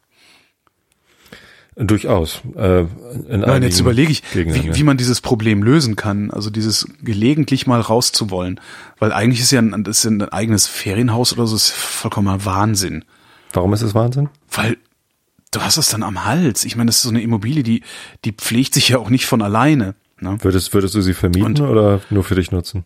Durchaus. 1.75 2.41
Äh, 2.55 2.81
in 3.29 3.39
Nein, 3.39 3.63
jetzt 3.63 3.79
überlege 3.79 4.11
ich, 4.11 4.23
Gegenden, 4.33 4.61
wie, 4.61 4.67
ja. 4.67 4.75
wie 4.75 4.83
man 4.83 4.97
dieses 4.97 5.21
Problem 5.21 5.63
lösen 5.63 5.95
kann. 5.95 6.29
Also 6.29 6.49
dieses 6.49 6.87
gelegentlich 7.01 7.65
mal 7.65 7.79
rauszuwollen. 7.79 8.59
Weil 8.99 9.13
eigentlich 9.13 9.39
ist 9.39 9.51
ja 9.51 9.61
ein, 9.61 9.85
ist 9.85 10.03
ja 10.03 10.11
ein 10.11 10.21
eigenes 10.21 10.67
Ferienhaus 10.67 11.31
oder 11.31 11.47
so, 11.47 11.55
ist 11.55 11.71
vollkommener 11.71 12.43
Wahnsinn. 12.43 13.05
Warum 13.53 13.73
ist 13.73 13.83
es 13.83 13.95
Wahnsinn? 13.95 14.29
Weil 14.51 14.77
du 15.51 15.61
hast 15.61 15.77
es 15.77 15.89
dann 15.89 16.03
am 16.03 16.25
Hals. 16.25 16.65
Ich 16.65 16.75
meine, 16.75 16.87
das 16.87 16.97
ist 16.97 17.03
so 17.03 17.09
eine 17.09 17.21
Immobilie, 17.21 17.63
die, 17.63 17.83
die 18.25 18.33
pflegt 18.33 18.73
sich 18.73 18.89
ja 18.89 18.97
auch 18.97 19.09
nicht 19.09 19.25
von 19.25 19.41
alleine. 19.41 19.95
Ne? 20.19 20.37
Würdest, 20.41 20.73
würdest 20.73 20.93
du 20.93 21.01
sie 21.01 21.13
vermieten 21.13 21.45
Und- 21.45 21.61
oder 21.61 22.01
nur 22.09 22.23
für 22.23 22.35
dich 22.35 22.51
nutzen? 22.51 22.83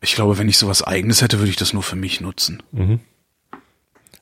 Ich 0.00 0.14
glaube, 0.14 0.38
wenn 0.38 0.48
ich 0.48 0.58
sowas 0.58 0.82
eigenes 0.82 1.22
hätte, 1.22 1.38
würde 1.38 1.50
ich 1.50 1.56
das 1.56 1.72
nur 1.72 1.82
für 1.82 1.96
mich 1.96 2.20
nutzen. 2.20 2.62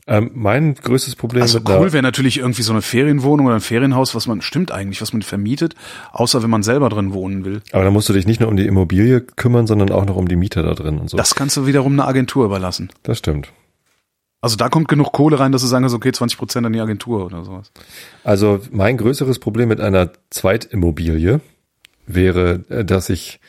Ähm, 0.08 0.30
mein 0.34 0.74
größtes 0.74 1.16
Problem 1.16 1.42
Also 1.42 1.58
mit 1.58 1.68
cool 1.68 1.92
wäre 1.92 2.02
natürlich 2.02 2.38
irgendwie 2.38 2.62
so 2.62 2.72
eine 2.72 2.80
Ferienwohnung 2.80 3.46
oder 3.46 3.56
ein 3.56 3.60
Ferienhaus, 3.60 4.14
was 4.14 4.28
man, 4.28 4.40
stimmt 4.40 4.70
eigentlich, 4.70 5.02
was 5.02 5.12
man 5.12 5.22
vermietet, 5.22 5.74
außer 6.12 6.44
wenn 6.44 6.50
man 6.50 6.62
selber 6.62 6.88
drin 6.88 7.12
wohnen 7.12 7.44
will. 7.44 7.60
aber 7.72 7.82
da 7.82 7.90
musst 7.90 8.08
du 8.08 8.12
dich 8.12 8.26
nicht 8.26 8.40
nur 8.40 8.48
um 8.48 8.56
die 8.56 8.66
Immobilie 8.66 9.20
kümmern, 9.20 9.66
sondern 9.66 9.90
auch 9.90 10.06
noch 10.06 10.16
um 10.16 10.28
die 10.28 10.36
Mieter 10.36 10.62
da 10.62 10.74
drin 10.74 10.98
und 10.98 11.10
so. 11.10 11.16
Das 11.16 11.34
kannst 11.34 11.56
du 11.56 11.66
wiederum 11.66 11.94
einer 11.94 12.06
Agentur 12.06 12.44
überlassen. 12.44 12.90
das 13.02 13.18
stimmt. 13.18 13.52
Also 14.40 14.56
da 14.56 14.68
kommt 14.68 14.86
genug 14.86 15.12
Kohle 15.12 15.40
rein, 15.40 15.50
dass 15.50 15.62
du 15.62 15.66
sagen 15.66 15.82
kannst, 15.82 15.96
okay, 15.96 16.12
20 16.12 16.38
Prozent 16.38 16.66
an 16.66 16.72
die 16.72 16.78
Agentur 16.78 17.24
oder 17.24 17.42
sowas. 17.42 17.72
Also 18.22 18.60
mein 18.70 18.96
größeres 18.96 19.40
Problem 19.40 19.68
mit 19.68 19.80
einer 19.80 20.12
Zweitimmobilie 20.30 21.40
wäre, 22.06 22.64
äh, 22.68 22.84
dass 22.84 23.08
ich 23.08 23.40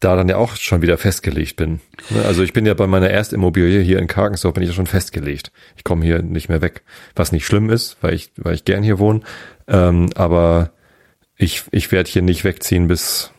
da 0.00 0.14
dann 0.14 0.28
ja 0.28 0.36
auch 0.36 0.54
schon 0.56 0.80
wieder 0.82 0.96
festgelegt 0.98 1.56
bin. 1.56 1.80
Ne, 2.10 2.24
Also 2.24 2.42
ich 2.42 2.52
bin 2.52 2.64
ja 2.66 2.74
bei 2.74 2.86
meiner 2.86 3.10
Erstimmobilie 3.10 3.80
hier 3.80 3.98
in 3.98 4.06
Karkensdorf 4.06 4.54
bin 4.54 4.62
ich 4.62 4.68
ja 4.68 4.74
schon 4.74 4.86
festgelegt. 4.86 5.50
Ich 5.76 5.82
komme 5.84 6.04
hier 6.04 6.22
nicht 6.22 6.48
mehr 6.48 6.60
weg, 6.62 6.82
was 7.16 7.32
nicht 7.32 7.44
schlimm 7.46 7.68
ist, 7.70 7.96
weil 8.00 8.14
ich, 8.14 8.30
weil 8.36 8.54
ich 8.54 8.64
gern 8.64 8.82
hier 8.84 8.98
wohne. 8.98 9.20
Ähm, 9.66 10.10
aber 10.14 10.70
ich, 11.36 11.64
ich 11.72 11.90
werde 11.90 12.08
hier 12.10 12.22
nicht 12.22 12.44
wegziehen 12.44 12.86
bis, 12.88 13.32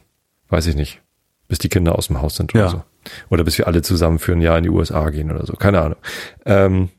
weiß 0.49 0.67
ich 0.67 0.75
nicht, 0.75 1.01
bis 1.47 1.59
die 1.59 1.69
Kinder 1.69 1.97
aus 1.97 2.07
dem 2.07 2.21
Haus 2.21 2.35
sind 2.35 2.53
oder 2.53 2.63
Ja. 2.63 2.69
so. 2.69 2.83
Oder 3.29 3.45
bis 3.45 3.57
wir 3.57 3.65
alle 3.67 3.81
zusammen 3.81 4.19
für 4.19 4.33
ein 4.33 4.41
Jahr 4.41 4.57
in 4.57 4.63
die 4.63 4.69
USA 4.69 5.09
gehen 5.09 5.31
oder 5.31 5.45
so. 5.45 5.53
Keine 5.53 5.81
Ahnung. 5.81 5.97
Ähm, 6.45 6.89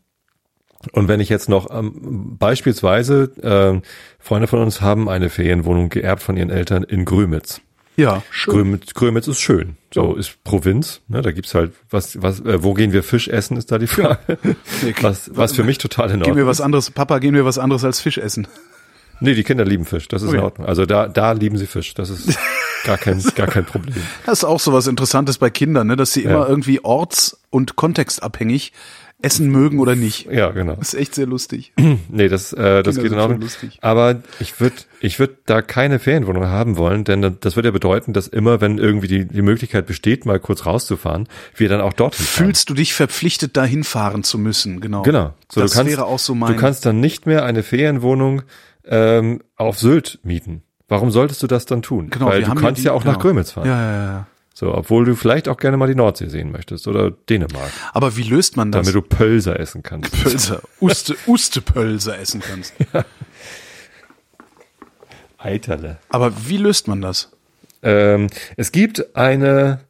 und 0.92 1.08
wenn 1.08 1.20
ich 1.20 1.28
jetzt 1.28 1.50
noch 1.50 1.68
ähm, 1.70 2.36
beispielsweise 2.38 3.30
ähm, 3.42 3.82
Freunde 4.18 4.46
von 4.48 4.60
uns 4.60 4.80
haben 4.80 5.10
eine 5.10 5.28
Ferienwohnung 5.28 5.90
geerbt 5.90 6.22
von 6.22 6.38
ihren 6.38 6.48
Eltern 6.48 6.82
in 6.84 7.04
Grömitz. 7.04 7.60
Ja, 8.00 8.22
schön. 8.30 8.54
Grömitz, 8.54 8.94
Grömitz 8.94 9.28
ist 9.28 9.40
schön. 9.40 9.76
So 9.92 10.14
ist 10.14 10.42
Provinz. 10.44 11.00
Ne, 11.08 11.20
da 11.22 11.32
gibt's 11.32 11.54
halt 11.54 11.72
was, 11.90 12.20
was, 12.22 12.40
äh, 12.40 12.62
wo 12.62 12.74
gehen 12.74 12.92
wir 12.92 13.02
Fisch 13.02 13.28
essen, 13.28 13.56
ist 13.56 13.70
da 13.70 13.78
die 13.78 13.86
Frage. 13.86 14.18
Was, 15.00 15.30
was 15.34 15.52
für 15.52 15.64
mich 15.64 15.78
total 15.78 16.06
in 16.06 16.10
Gehen 16.14 16.20
Ordnung. 16.22 16.36
wir 16.38 16.46
was 16.46 16.60
anderes, 16.60 16.90
Papa, 16.90 17.18
gehen 17.18 17.34
wir 17.34 17.44
was 17.44 17.58
anderes 17.58 17.84
als 17.84 18.00
Fisch 18.00 18.18
essen. 18.18 18.46
Nee, 19.22 19.34
die 19.34 19.42
Kinder 19.44 19.66
lieben 19.66 19.84
Fisch. 19.84 20.08
Das 20.08 20.22
ist 20.22 20.30
in 20.30 20.36
Okay. 20.36 20.44
Ordnung. 20.44 20.66
Also 20.66 20.86
da, 20.86 21.06
da 21.06 21.32
lieben 21.32 21.58
sie 21.58 21.66
Fisch. 21.66 21.92
Das 21.92 22.08
ist 22.08 22.38
gar 22.84 22.96
kein, 22.96 23.22
gar 23.34 23.48
kein 23.48 23.66
Problem. 23.66 23.94
Das 24.24 24.38
ist 24.38 24.44
auch 24.44 24.60
so 24.60 24.72
was 24.72 24.86
Interessantes 24.86 25.36
bei 25.36 25.50
Kindern, 25.50 25.88
ne, 25.88 25.96
dass 25.96 26.12
sie 26.14 26.24
Ja. 26.24 26.30
immer 26.30 26.48
irgendwie 26.48 26.82
orts- 26.82 27.38
und 27.50 27.76
kontextabhängig 27.76 28.72
essen 29.22 29.50
mögen 29.50 29.78
oder 29.78 29.94
nicht. 29.96 30.26
Ja, 30.30 30.50
genau. 30.50 30.74
Das 30.76 30.94
ist 30.94 31.00
echt 31.00 31.14
sehr 31.14 31.26
lustig. 31.26 31.72
Nee, 32.08 32.28
das, 32.28 32.52
äh, 32.52 32.82
das 32.82 32.96
Kinder 32.98 33.28
geht 33.28 33.40
lustig. 33.40 33.78
Aber 33.82 34.20
ich 34.40 34.58
würde 34.60 34.76
ich 35.00 35.18
würd 35.18 35.36
da 35.46 35.62
keine 35.62 35.98
Ferienwohnung 35.98 36.46
haben 36.46 36.76
wollen, 36.76 37.04
denn 37.04 37.36
das 37.40 37.56
würde 37.56 37.68
ja 37.68 37.72
bedeuten, 37.72 38.12
dass 38.12 38.26
immer, 38.26 38.60
wenn 38.60 38.78
irgendwie 38.78 39.06
die, 39.08 39.24
die 39.26 39.42
Möglichkeit 39.42 39.86
besteht, 39.86 40.26
mal 40.26 40.40
kurz 40.40 40.66
rauszufahren, 40.66 41.28
wir 41.54 41.68
dann 41.68 41.80
auch 41.80 41.94
fahren. 41.96 42.10
Fühlst 42.12 42.68
du 42.70 42.74
dich 42.74 42.94
verpflichtet, 42.94 43.56
dahin 43.56 43.84
fahren 43.84 44.22
zu 44.24 44.38
müssen? 44.38 44.80
Genau. 44.80 45.02
Genau. 45.02 45.34
So, 45.50 45.60
das 45.60 45.70
du 45.72 45.76
kannst, 45.78 45.90
wäre 45.92 46.06
auch 46.06 46.18
so 46.18 46.34
mein. 46.34 46.52
Du 46.54 46.58
kannst 46.58 46.84
dann 46.86 47.00
nicht 47.00 47.26
mehr 47.26 47.44
eine 47.44 47.62
Ferienwohnung 47.62 48.42
ähm, 48.84 49.40
auf 49.56 49.78
Sylt 49.78 50.18
mieten. 50.22 50.62
Warum 50.88 51.10
solltest 51.12 51.42
du 51.42 51.46
das 51.46 51.66
dann 51.66 51.82
tun? 51.82 52.10
genau, 52.10 52.26
Weil 52.26 52.42
du 52.42 52.54
kannst 52.54 52.80
die- 52.80 52.86
ja 52.86 52.92
auch 52.92 53.04
nach 53.04 53.12
genau. 53.14 53.22
Grömitz 53.22 53.52
fahren. 53.52 53.66
Ja, 53.68 53.80
ja, 53.80 54.04
ja. 54.04 54.26
So, 54.54 54.74
obwohl 54.74 55.04
du 55.04 55.14
vielleicht 55.14 55.48
auch 55.48 55.56
gerne 55.56 55.76
mal 55.76 55.86
die 55.86 55.94
Nordsee 55.94 56.28
sehen 56.28 56.50
möchtest 56.50 56.88
oder 56.88 57.10
Dänemark, 57.10 57.70
Aber 57.92 58.16
wie 58.16 58.24
löst 58.24 58.56
man 58.56 58.72
das? 58.72 58.86
damit 58.86 58.94
du 58.94 59.02
Pölser 59.02 59.58
essen 59.58 59.82
kannst. 59.82 60.12
Pölse, 60.22 60.60
Uste, 60.80 61.16
Ustepölse 61.26 62.16
essen 62.16 62.40
kannst. 62.40 62.74
Eiterle. 65.38 65.98
Aber 66.10 66.32
wie 66.46 66.58
löst 66.58 66.88
man 66.88 67.00
das? 67.00 67.30
Ähm, 67.82 68.26
es 68.56 68.72
gibt 68.72 69.16
eine, 69.16 69.80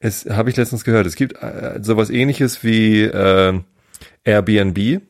es 0.00 0.26
habe 0.26 0.50
ich 0.50 0.56
letztens 0.56 0.84
gehört, 0.84 1.06
es 1.06 1.16
gibt 1.16 1.40
äh, 1.42 1.78
sowas 1.80 2.10
ähnliches 2.10 2.62
wie 2.62 3.02
äh, 3.04 3.58
Airbnb, 4.24 5.00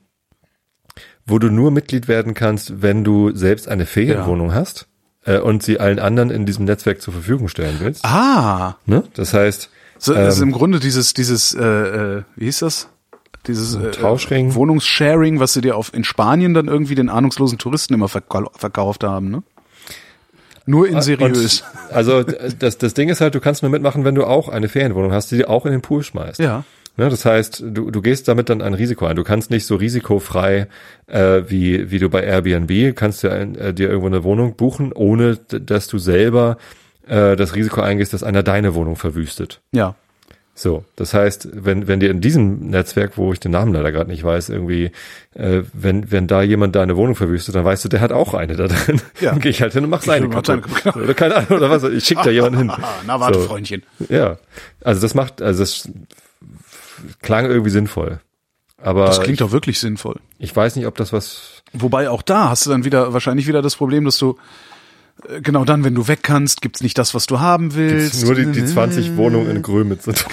wo 1.26 1.38
du 1.40 1.50
nur 1.50 1.72
Mitglied 1.72 2.06
werden 2.06 2.34
kannst, 2.34 2.82
wenn 2.82 3.02
du 3.02 3.34
selbst 3.34 3.66
eine 3.66 3.86
Ferienwohnung 3.86 4.54
hast 4.54 4.86
äh, 5.24 5.38
und 5.38 5.62
sie 5.62 5.80
allen 5.80 5.98
anderen 5.98 6.30
in 6.30 6.46
diesem 6.46 6.64
Netzwerk 6.64 7.00
zur 7.02 7.12
Verfügung 7.14 7.48
stellen 7.48 7.76
willst. 7.80 8.04
Ah, 8.04 8.76
Ne? 8.86 9.04
Das 9.14 9.34
heißt, 9.34 9.70
so, 9.98 10.12
das 10.14 10.34
ist 10.36 10.40
Ähm. 10.42 10.48
im 10.48 10.52
Grunde 10.54 10.80
dieses, 10.80 11.14
dieses, 11.14 11.54
äh, 11.54 11.62
äh, 11.64 12.22
wie 12.36 12.44
hieß 12.46 12.60
das? 12.60 12.88
Dieses 13.46 13.74
äh, 13.74 13.90
Tauschring. 13.90 14.54
Wohnungssharing, 14.54 15.38
was 15.38 15.52
sie 15.52 15.60
dir 15.60 15.76
auf 15.76 15.92
in 15.92 16.04
Spanien 16.04 16.54
dann 16.54 16.66
irgendwie 16.66 16.94
den 16.94 17.08
ahnungslosen 17.10 17.58
Touristen 17.58 17.92
immer 17.94 18.08
verkau 18.08 18.50
verkauft 18.56 19.04
haben, 19.04 19.30
ne? 19.30 19.42
Nur 20.66 20.88
in 20.88 21.02
seriös. 21.02 21.60
Und, 21.60 21.94
also 21.94 22.22
das, 22.22 22.78
das 22.78 22.94
Ding 22.94 23.10
ist 23.10 23.20
halt, 23.20 23.34
du 23.34 23.40
kannst 23.40 23.60
nur 23.62 23.70
mitmachen, 23.70 24.04
wenn 24.04 24.14
du 24.14 24.24
auch 24.24 24.48
eine 24.48 24.68
Ferienwohnung 24.70 25.12
hast, 25.12 25.30
die 25.30 25.36
du 25.38 25.48
auch 25.50 25.66
in 25.66 25.72
den 25.72 25.82
Pool 25.82 26.02
schmeißt. 26.02 26.40
Ja. 26.40 26.64
Ne? 26.96 27.08
Das 27.08 27.24
heißt, 27.24 27.64
du, 27.66 27.90
du 27.90 28.02
gehst 28.02 28.28
damit 28.28 28.48
dann 28.48 28.62
ein 28.62 28.74
Risiko 28.74 29.06
ein. 29.06 29.16
Du 29.16 29.24
kannst 29.24 29.50
nicht 29.50 29.66
so 29.66 29.76
risikofrei 29.76 30.68
äh, 31.06 31.42
wie, 31.48 31.90
wie 31.90 31.98
du 31.98 32.08
bei 32.08 32.22
Airbnb, 32.22 32.94
kannst 32.96 33.24
du 33.24 33.28
äh, 33.28 33.72
dir 33.74 33.88
irgendwo 33.88 34.06
eine 34.06 34.22
Wohnung 34.24 34.56
buchen, 34.56 34.92
ohne 34.92 35.36
dass 35.36 35.86
du 35.88 35.98
selber 35.98 36.56
äh, 37.06 37.36
das 37.36 37.54
Risiko 37.54 37.80
eingehst, 37.80 38.12
dass 38.12 38.22
einer 38.22 38.42
deine 38.42 38.74
Wohnung 38.74 38.96
verwüstet. 38.96 39.60
Ja. 39.72 39.94
So, 40.56 40.84
das 40.94 41.14
heißt, 41.14 41.48
wenn, 41.52 41.88
wenn 41.88 41.98
dir 41.98 42.12
in 42.12 42.20
diesem 42.20 42.70
Netzwerk, 42.70 43.18
wo 43.18 43.32
ich 43.32 43.40
den 43.40 43.50
Namen 43.50 43.74
leider 43.74 43.90
gerade 43.90 44.08
nicht 44.08 44.22
weiß, 44.22 44.50
irgendwie, 44.50 44.92
äh, 45.34 45.62
wenn, 45.72 46.12
wenn 46.12 46.28
da 46.28 46.42
jemand 46.42 46.76
deine 46.76 46.96
Wohnung 46.96 47.16
verwüstet, 47.16 47.56
dann 47.56 47.64
weißt 47.64 47.84
du, 47.84 47.88
der 47.88 48.00
hat 48.00 48.12
auch 48.12 48.34
eine 48.34 48.54
da 48.54 48.68
drin. 48.68 49.00
Ja. 49.20 49.30
Dann 49.32 49.40
gehe 49.40 49.50
ich 49.50 49.60
halt 49.62 49.72
hin 49.72 49.82
und 49.82 49.90
mach 49.90 50.02
seine 50.02 50.28
kaputt. 50.28 50.46
seine- 50.46 50.62
Oder 51.04 51.14
keine 51.14 51.34
Ahnung, 51.34 51.50
oder 51.58 51.70
was, 51.70 51.82
ich 51.82 52.04
schick 52.04 52.22
da 52.22 52.30
jemanden 52.30 52.58
hin. 52.58 52.72
Na, 53.06 53.18
warte, 53.18 53.40
So. 53.40 53.46
Freundchen. 53.46 53.82
Ja, 54.08 54.36
also 54.84 55.00
das 55.00 55.14
macht, 55.14 55.42
also 55.42 55.58
das 55.64 55.88
klang 57.22 57.46
irgendwie 57.46 57.70
sinnvoll. 57.70 58.20
Aber 58.82 59.06
Das 59.06 59.20
klingt 59.20 59.40
doch 59.40 59.52
wirklich 59.52 59.80
sinnvoll. 59.80 60.20
ich, 60.38 60.54
weiß 60.54 60.76
nicht, 60.76 60.86
ob 60.86 60.96
das 60.96 61.12
was, 61.12 61.62
Wobei 61.72 62.10
auch 62.10 62.22
da 62.22 62.50
hast 62.50 62.66
du 62.66 62.70
dann 62.70 62.84
wieder 62.84 63.12
wahrscheinlich 63.12 63.46
wieder 63.46 63.62
das 63.62 63.76
Problem, 63.76 64.04
dass 64.04 64.18
du 64.18 64.36
äh, 65.28 65.40
genau 65.40 65.64
dann, 65.64 65.84
wenn 65.84 65.94
du 65.94 66.06
weg 66.06 66.20
kannst, 66.22 66.60
gibt's 66.60 66.82
nicht 66.82 66.98
das, 66.98 67.14
was 67.14 67.26
du 67.26 67.40
haben 67.40 67.74
willst. 67.74 68.24
nur 68.24 68.34
die, 68.34 68.52
die 68.52 68.64
20 68.64 69.16
Wohnungen 69.16 69.50
in 69.50 69.62
Grömitz 69.62 70.04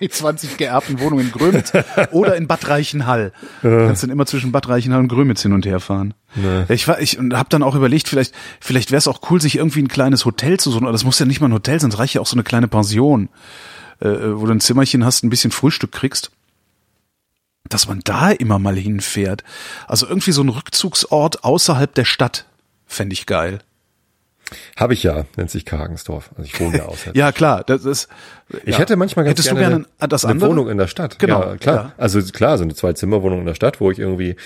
20 0.08 0.56
geerbten 0.56 1.00
Wohnungen 1.00 1.26
in 1.26 1.32
Grömitz 1.32 1.72
oder 2.10 2.36
in 2.36 2.46
Bad 2.46 2.68
Reichenhall. 2.68 3.32
Du 3.62 3.68
kannst 3.68 4.02
dann 4.02 4.10
immer 4.10 4.26
zwischen 4.26 4.50
Bad 4.50 4.68
Reichenhall 4.68 5.00
und 5.00 5.08
Grömitz 5.08 5.42
hin 5.42 5.52
und 5.52 5.66
her 5.66 5.80
fahren. 5.80 6.14
Ja, 6.34 6.64
Ich 6.68 6.88
war, 6.88 7.00
ich 7.00 7.18
habe 7.18 7.48
dann 7.50 7.62
auch 7.62 7.74
überlegt, 7.74 8.08
vielleicht, 8.08 8.34
vielleicht 8.60 8.90
wäre 8.90 8.98
es 8.98 9.08
auch 9.08 9.20
cool, 9.30 9.40
sich 9.40 9.56
irgendwie 9.56 9.82
ein 9.82 9.88
kleines 9.88 10.24
Hotel 10.24 10.58
zu 10.58 10.70
suchen. 10.70 10.84
Aber 10.84 10.92
das 10.92 11.04
muss 11.04 11.18
ja 11.18 11.26
nicht 11.26 11.40
mal 11.40 11.48
ein 11.48 11.52
Hotel 11.52 11.78
sein, 11.78 11.90
es 11.90 11.98
reicht 11.98 12.14
ja 12.14 12.20
auch 12.20 12.26
so 12.26 12.36
eine 12.36 12.42
kleine 12.42 12.68
Pension, 12.68 13.28
äh, 14.02 14.38
wo 14.38 14.46
du 14.46 14.52
ein 14.52 14.60
Zimmerchen 14.60 15.04
hast, 15.04 15.22
ein 15.22 15.30
bisschen 15.30 15.50
Frühstück 15.50 15.92
kriegst. 15.92 16.30
Dass 17.68 17.88
man 17.88 18.00
da 18.04 18.30
immer 18.30 18.58
mal 18.58 18.76
hinfährt. 18.76 19.44
Also 19.86 20.06
irgendwie 20.06 20.32
so 20.32 20.42
ein 20.42 20.48
Rückzugsort 20.48 21.44
außerhalb 21.44 21.94
der 21.94 22.04
Stadt 22.04 22.46
fände 22.86 23.14
ich 23.14 23.26
geil. 23.26 23.60
Habe 24.76 24.92
ich 24.92 25.02
ja, 25.02 25.24
nennt 25.36 25.50
sich 25.50 25.64
Kargensdorf. 25.64 26.30
Also 26.36 26.42
ich 26.42 26.60
wohne 26.60 26.78
ja 26.78 26.84
außerhalb. 26.86 27.16
Ja, 27.16 27.32
klar, 27.32 27.64
das 27.64 27.84
ist. 27.84 28.08
Ich 28.64 28.74
ja. 28.74 28.78
hätte 28.78 28.96
manchmal 28.96 29.24
ganz 29.24 29.38
Hättest 29.38 29.50
du 29.50 29.54
gerne 29.54 29.76
gerne 29.76 29.86
eine, 29.98 30.08
das 30.08 30.24
eine 30.24 30.32
andere? 30.32 30.50
Wohnung 30.50 30.68
in 30.68 30.78
der 30.78 30.88
Stadt. 30.88 31.18
Genau, 31.18 31.40
Ja, 31.40 31.56
klar. 31.56 31.76
ja. 31.76 31.92
Also 31.96 32.20
klar, 32.20 32.58
so 32.58 32.64
eine 32.64 32.74
Zwei-Zimmer-Wohnung 32.74 33.40
in 33.40 33.46
der 33.46 33.54
Stadt, 33.54 33.80
wo 33.80 33.90
ich 33.90 33.98
irgendwie, 33.98 34.36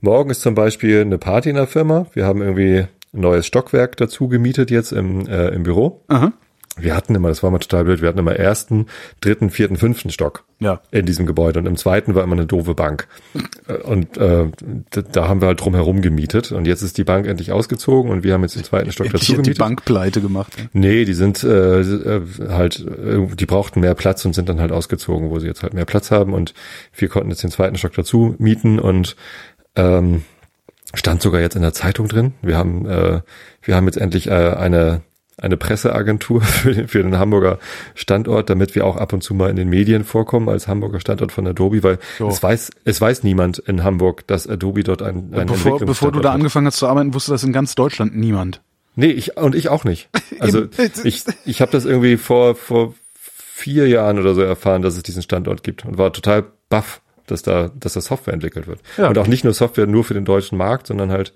morgen 0.00 0.30
ist 0.30 0.40
zum 0.40 0.54
Beispiel 0.54 1.02
eine 1.02 1.18
Party 1.18 1.50
in 1.50 1.56
der 1.56 1.66
Firma. 1.66 2.06
Wir 2.14 2.26
haben 2.26 2.42
irgendwie 2.42 2.78
ein 2.78 2.88
neues 3.20 3.46
Stockwerk 3.46 3.96
dazu 3.96 4.28
gemietet 4.28 4.70
jetzt 4.70 4.92
im, 4.92 5.28
äh, 5.28 5.48
im 5.48 5.62
Büro. 5.62 6.02
Aha. 6.08 6.32
Wir 6.76 6.96
hatten 6.96 7.14
immer, 7.14 7.28
das 7.28 7.42
war 7.44 7.50
mal 7.52 7.58
total 7.60 7.84
blöd, 7.84 8.02
wir 8.02 8.08
hatten 8.08 8.18
immer 8.18 8.34
ersten, 8.34 8.86
dritten, 9.20 9.50
vierten, 9.50 9.76
fünften 9.76 10.10
Stock 10.10 10.42
Ja. 10.58 10.80
in 10.90 11.06
diesem 11.06 11.24
Gebäude 11.24 11.60
und 11.60 11.66
im 11.66 11.76
zweiten 11.76 12.16
war 12.16 12.24
immer 12.24 12.32
eine 12.34 12.46
doofe 12.46 12.74
Bank. 12.74 13.06
Äh, 13.68 13.74
Und 13.74 14.16
äh, 14.16 14.46
da, 15.12 15.28
haben 15.28 15.40
wir 15.40 15.46
halt 15.46 15.60
drumherum 15.60 16.02
gemietet 16.02 16.50
und 16.50 16.66
jetzt 16.66 16.82
ist 16.82 16.98
die 16.98 17.04
Bank 17.04 17.26
endlich 17.28 17.52
ausgezogen 17.52 18.10
und 18.10 18.24
wir 18.24 18.32
haben 18.34 18.42
jetzt 18.42 18.56
den 18.56 18.64
zweiten 18.64 18.90
Stock 18.90 19.06
Endlich 19.06 19.20
dazu 19.22 19.32
hat 19.34 19.38
die 19.38 19.50
gemietet. 19.50 19.58
Bank 19.58 19.84
pleite 19.84 20.20
gemacht. 20.20 20.52
Nee, 20.72 21.04
die 21.04 21.14
sind 21.14 21.44
äh, 21.44 21.80
äh, 21.80 22.22
halt, 22.48 22.80
äh, 22.80 23.24
die 23.36 23.46
brauchten 23.46 23.78
mehr 23.80 23.94
Platz 23.94 24.24
und 24.24 24.34
sind 24.34 24.48
dann 24.48 24.60
halt 24.60 24.72
ausgezogen, 24.72 25.30
wo 25.30 25.38
sie 25.38 25.46
jetzt 25.46 25.62
halt 25.62 25.74
mehr 25.74 25.84
Platz 25.84 26.10
haben 26.10 26.32
und 26.32 26.54
wir 26.96 27.08
konnten 27.08 27.30
jetzt 27.30 27.44
den 27.44 27.50
zweiten 27.52 27.76
Stock 27.78 27.92
dazu 27.94 28.34
mieten 28.38 28.80
und 28.80 29.14
ähm, 29.76 30.22
stand 30.92 31.22
sogar 31.22 31.40
jetzt 31.40 31.54
in 31.54 31.62
der 31.62 31.72
Zeitung 31.72 32.08
drin. 32.08 32.34
Wir 32.42 32.56
haben, 32.58 32.84
äh, 32.86 33.20
wir 33.62 33.76
haben 33.76 33.86
jetzt 33.86 33.96
endlich 33.98 34.26
äh, 34.26 34.32
eine 34.32 35.02
eine 35.36 35.56
Presseagentur 35.56 36.40
für 36.42 36.72
den, 36.72 36.88
für 36.88 37.02
den 37.02 37.18
Hamburger 37.18 37.58
Standort, 37.94 38.50
damit 38.50 38.74
wir 38.74 38.86
auch 38.86 38.96
ab 38.96 39.12
und 39.12 39.22
zu 39.22 39.34
mal 39.34 39.50
in 39.50 39.56
den 39.56 39.68
Medien 39.68 40.04
vorkommen 40.04 40.48
als 40.48 40.68
Hamburger 40.68 41.00
Standort 41.00 41.32
von 41.32 41.46
Adobe, 41.46 41.82
weil 41.82 41.98
So. 42.18 42.28
es 42.28 42.42
weiß 42.42 42.70
es 42.84 43.00
weiß 43.00 43.22
niemand 43.22 43.58
in 43.58 43.82
Hamburg, 43.82 44.26
dass 44.26 44.46
Adobe 44.46 44.84
dort 44.84 45.02
ein, 45.02 45.32
ein 45.34 45.46
Bevor, 45.46 45.78
bevor 45.80 46.12
du 46.12 46.20
da 46.20 46.30
hat. 46.30 46.36
angefangen 46.36 46.66
hast 46.66 46.78
zu 46.78 46.86
arbeiten, 46.86 47.14
wusste 47.14 47.32
das 47.32 47.42
in 47.44 47.52
ganz 47.52 47.74
Deutschland 47.74 48.16
niemand. 48.16 48.60
Nee, 48.96 49.10
ich 49.10 49.36
und 49.36 49.54
ich 49.54 49.68
auch 49.68 49.84
nicht. 49.84 50.08
Also 50.40 50.66
ich, 51.04 51.24
ich 51.46 51.60
habe 51.62 51.70
das 51.70 51.84
irgendwie 51.84 52.16
vor, 52.16 52.56
vor 52.56 52.94
vier 53.14 53.88
Jahren 53.88 54.18
oder 54.18 54.34
so 54.34 54.42
erfahren, 54.42 54.82
dass 54.82 54.96
es 54.96 55.04
diesen 55.04 55.22
Standort 55.22 55.62
gibt 55.62 55.84
und 55.86 55.96
war 55.96 56.12
total 56.12 56.44
baff, 56.68 57.00
dass 57.26 57.42
da, 57.42 57.70
dass 57.78 57.94
da 57.94 58.00
Software 58.00 58.34
entwickelt 58.34 58.66
wird. 58.66 58.80
Ja. 58.98 59.08
Und 59.08 59.16
auch 59.16 59.28
nicht 59.28 59.44
nur 59.44 59.54
Software 59.54 59.86
nur 59.86 60.02
für 60.04 60.12
den 60.14 60.24
deutschen 60.24 60.58
Markt, 60.58 60.88
sondern 60.88 61.12
halt, 61.12 61.32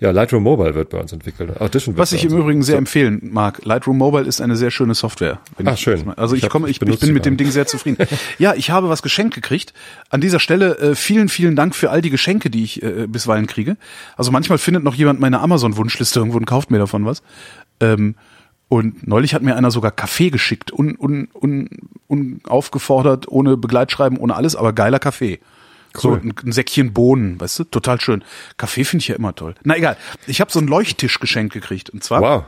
ja, 0.00 0.10
Lightroom 0.10 0.42
Mobile 0.42 0.74
wird 0.74 0.90
bei 0.90 0.98
uns 0.98 1.12
entwickelt. 1.12 1.60
Audition 1.60 1.96
Was 1.96 2.12
ich 2.12 2.24
im 2.24 2.36
Übrigen 2.36 2.62
sehr 2.62 2.76
empfehlen 2.78 3.30
mag. 3.32 3.64
Lightroom 3.64 3.96
Mobile 3.96 4.24
ist 4.24 4.40
eine 4.40 4.56
sehr 4.56 4.70
schöne 4.70 4.94
Software. 4.94 5.38
Ah, 5.64 5.72
ich- 5.72 5.80
schön. 5.80 6.10
Also 6.16 6.34
ich, 6.34 6.40
Ich 6.40 6.44
hab- 6.44 6.50
komme, 6.50 6.66
ich 6.68 6.72
ich, 6.76 6.80
bin 6.80 7.12
mit 7.14 7.24
dem. 7.24 7.36
Ding 7.36 7.50
sehr 7.50 7.66
zufrieden. 7.66 8.06
ja, 8.38 8.54
ich 8.54 8.70
habe 8.70 8.88
was 8.88 9.02
geschenkt 9.02 9.34
gekriegt. 9.34 9.72
An 10.10 10.20
dieser 10.20 10.40
Stelle 10.40 10.76
äh, 10.78 10.94
vielen, 10.94 11.28
vielen 11.28 11.54
Dank 11.56 11.74
für 11.74 11.90
all 11.90 12.02
die 12.02 12.10
Geschenke, 12.10 12.50
die 12.50 12.64
ich 12.64 12.82
äh, 12.82 13.06
bisweilen 13.06 13.46
kriege. 13.46 13.76
Also 14.16 14.30
manchmal 14.32 14.58
findet 14.58 14.82
noch 14.84 14.94
jemand 14.94 15.20
meine 15.20 15.40
Amazon-Wunschliste 15.40 16.18
irgendwo 16.18 16.38
und 16.38 16.44
kauft 16.46 16.70
mir 16.70 16.78
davon 16.78 17.06
was. 17.06 17.22
Ähm, 17.80 18.16
und 18.68 19.06
neulich 19.06 19.34
hat 19.34 19.42
mir 19.42 19.54
einer 19.56 19.70
sogar 19.70 19.92
Kaffee 19.92 20.30
geschickt, 20.30 20.72
un, 20.72 20.96
un, 20.98 21.28
un, 21.40 21.68
unaufgefordert, 22.08 23.28
ohne 23.28 23.56
Begleitschreiben, 23.56 24.18
ohne 24.18 24.34
alles, 24.34 24.56
aber 24.56 24.72
geiler 24.72 24.98
Kaffee. 24.98 25.38
So 25.96 26.10
Cool. 26.10 26.20
ein, 26.24 26.34
ein 26.44 26.52
Säckchen 26.52 26.92
Bohnen, 26.92 27.40
weißt 27.40 27.60
du? 27.60 27.64
Total 27.64 28.00
schön. 28.00 28.24
Kaffee 28.56 28.84
finde 28.84 29.02
ich 29.02 29.08
ja 29.08 29.16
immer 29.16 29.34
toll. 29.34 29.54
Na 29.64 29.76
egal. 29.76 29.96
Ich 30.26 30.40
habe 30.40 30.50
so 30.50 30.58
einen 30.58 30.68
Leuchttisch 30.68 31.20
geschenkt 31.20 31.54
gekriegt. 31.54 31.90
Und 31.90 32.02
zwar 32.02 32.20
Wow. 32.20 32.44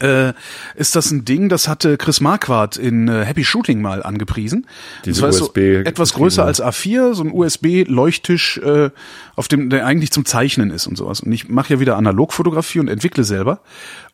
äh, 0.00 0.32
ist 0.76 0.94
das 0.94 1.10
ein 1.10 1.24
Ding, 1.24 1.48
das 1.48 1.66
hatte 1.66 1.96
Chris 1.98 2.20
Marquardt 2.20 2.76
in 2.76 3.08
äh, 3.08 3.24
Happy 3.24 3.44
Shooting 3.44 3.82
mal 3.82 4.04
angepriesen. 4.04 4.66
Diese 5.04 5.20
das 5.20 5.40
war 5.40 5.46
so 5.46 5.52
etwas 5.60 6.12
größer 6.14 6.44
als 6.44 6.62
A4, 6.62 7.12
so 7.14 7.24
ein 7.24 7.32
USB-Leuchttisch, 7.32 8.58
äh, 8.58 8.90
auf 9.34 9.48
dem 9.48 9.68
der 9.68 9.84
eigentlich 9.86 10.12
zum 10.12 10.24
Zeichnen 10.24 10.70
ist 10.70 10.86
und 10.86 10.96
sowas. 10.96 11.20
Und 11.20 11.32
ich 11.32 11.48
mache 11.48 11.74
ja 11.74 11.80
wieder 11.80 11.96
Analogfotografie 11.96 12.78
und 12.78 12.88
entwickle 12.88 13.24
selber. 13.24 13.60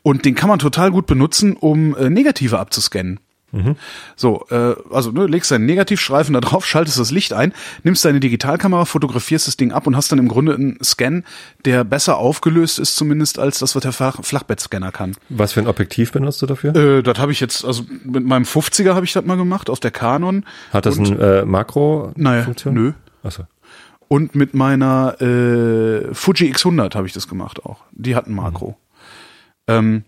Und 0.03 0.25
den 0.25 0.35
kann 0.35 0.49
man 0.49 0.59
total 0.59 0.91
gut 0.91 1.07
benutzen, 1.07 1.55
um 1.57 1.95
äh, 1.97 2.09
Negative 2.09 2.59
abzuscannen. 2.59 3.21
So, 4.17 4.47
äh, 4.51 4.75
also 4.91 5.11
ne, 5.11 5.27
legst 5.27 5.51
deinen 5.51 5.67
Negativstreifen 5.67 6.35
da 6.35 6.41
drauf, 6.41 6.67
schaltest 6.67 6.99
das 6.99 7.11
Licht 7.11 7.33
ein, 7.33 7.53
nimmst 7.83 8.05
deine 8.05 8.21
Digitalkamera, 8.21 8.85
fotografierst 8.85 9.47
das 9.47 9.57
Ding 9.57 9.73
ab 9.73 9.87
und 9.87 9.97
hast 9.97 10.13
dann 10.13 10.19
im 10.19 10.29
Grunde 10.29 10.55
einen 10.55 10.79
Scan, 10.83 11.23
der 11.65 11.85
besser 11.85 12.19
aufgelöst 12.19 12.79
ist 12.79 12.97
zumindest 12.97 13.39
als 13.39 13.59
das, 13.59 13.75
was 13.75 13.83
der 13.83 13.93
Flach 13.93 14.19
Flachbettscanner 14.23 14.93
kann. 14.93 15.17
Was 15.29 15.53
für 15.53 15.61
ein 15.61 15.67
Objektiv 15.67 16.13
benutzt 16.13 16.43
du 16.43 16.47
dafür? 16.47 16.75
Äh, 16.75 17.03
das 17.03 17.19
habe 17.19 17.33
ich 17.33 17.41
jetzt, 17.41 17.65
also 17.65 17.85
mit 18.05 18.25
meinem 18.25 18.45
50er 18.45 18.95
habe 18.95 19.05
ich 19.05 19.13
das 19.13 19.25
mal 19.25 19.37
gemacht, 19.37 19.71
aus 19.71 19.81
der 19.81 19.91
Canon. 19.91 20.45
Hat 20.73 20.87
das 20.87 20.99
und, 20.99 21.13
ein 21.13 21.21
äh, 21.21 21.45
Makro-Funktion? 21.45 22.75
Naja, 22.75 22.87
nö. 22.87 22.93
Achso. 23.23 23.45
Und 24.09 24.35
mit 24.35 24.55
meiner 24.55 25.21
äh, 25.21 26.15
Fuji 26.15 26.53
X100 26.53 26.95
habe 26.95 27.07
ich 27.07 27.13
das 27.13 27.27
gemacht 27.27 27.65
auch. 27.65 27.81
Die 27.91 28.15
hat 28.15 28.27
ein 28.27 28.35
Makro. 28.35 28.77
Ähm, 29.67 30.05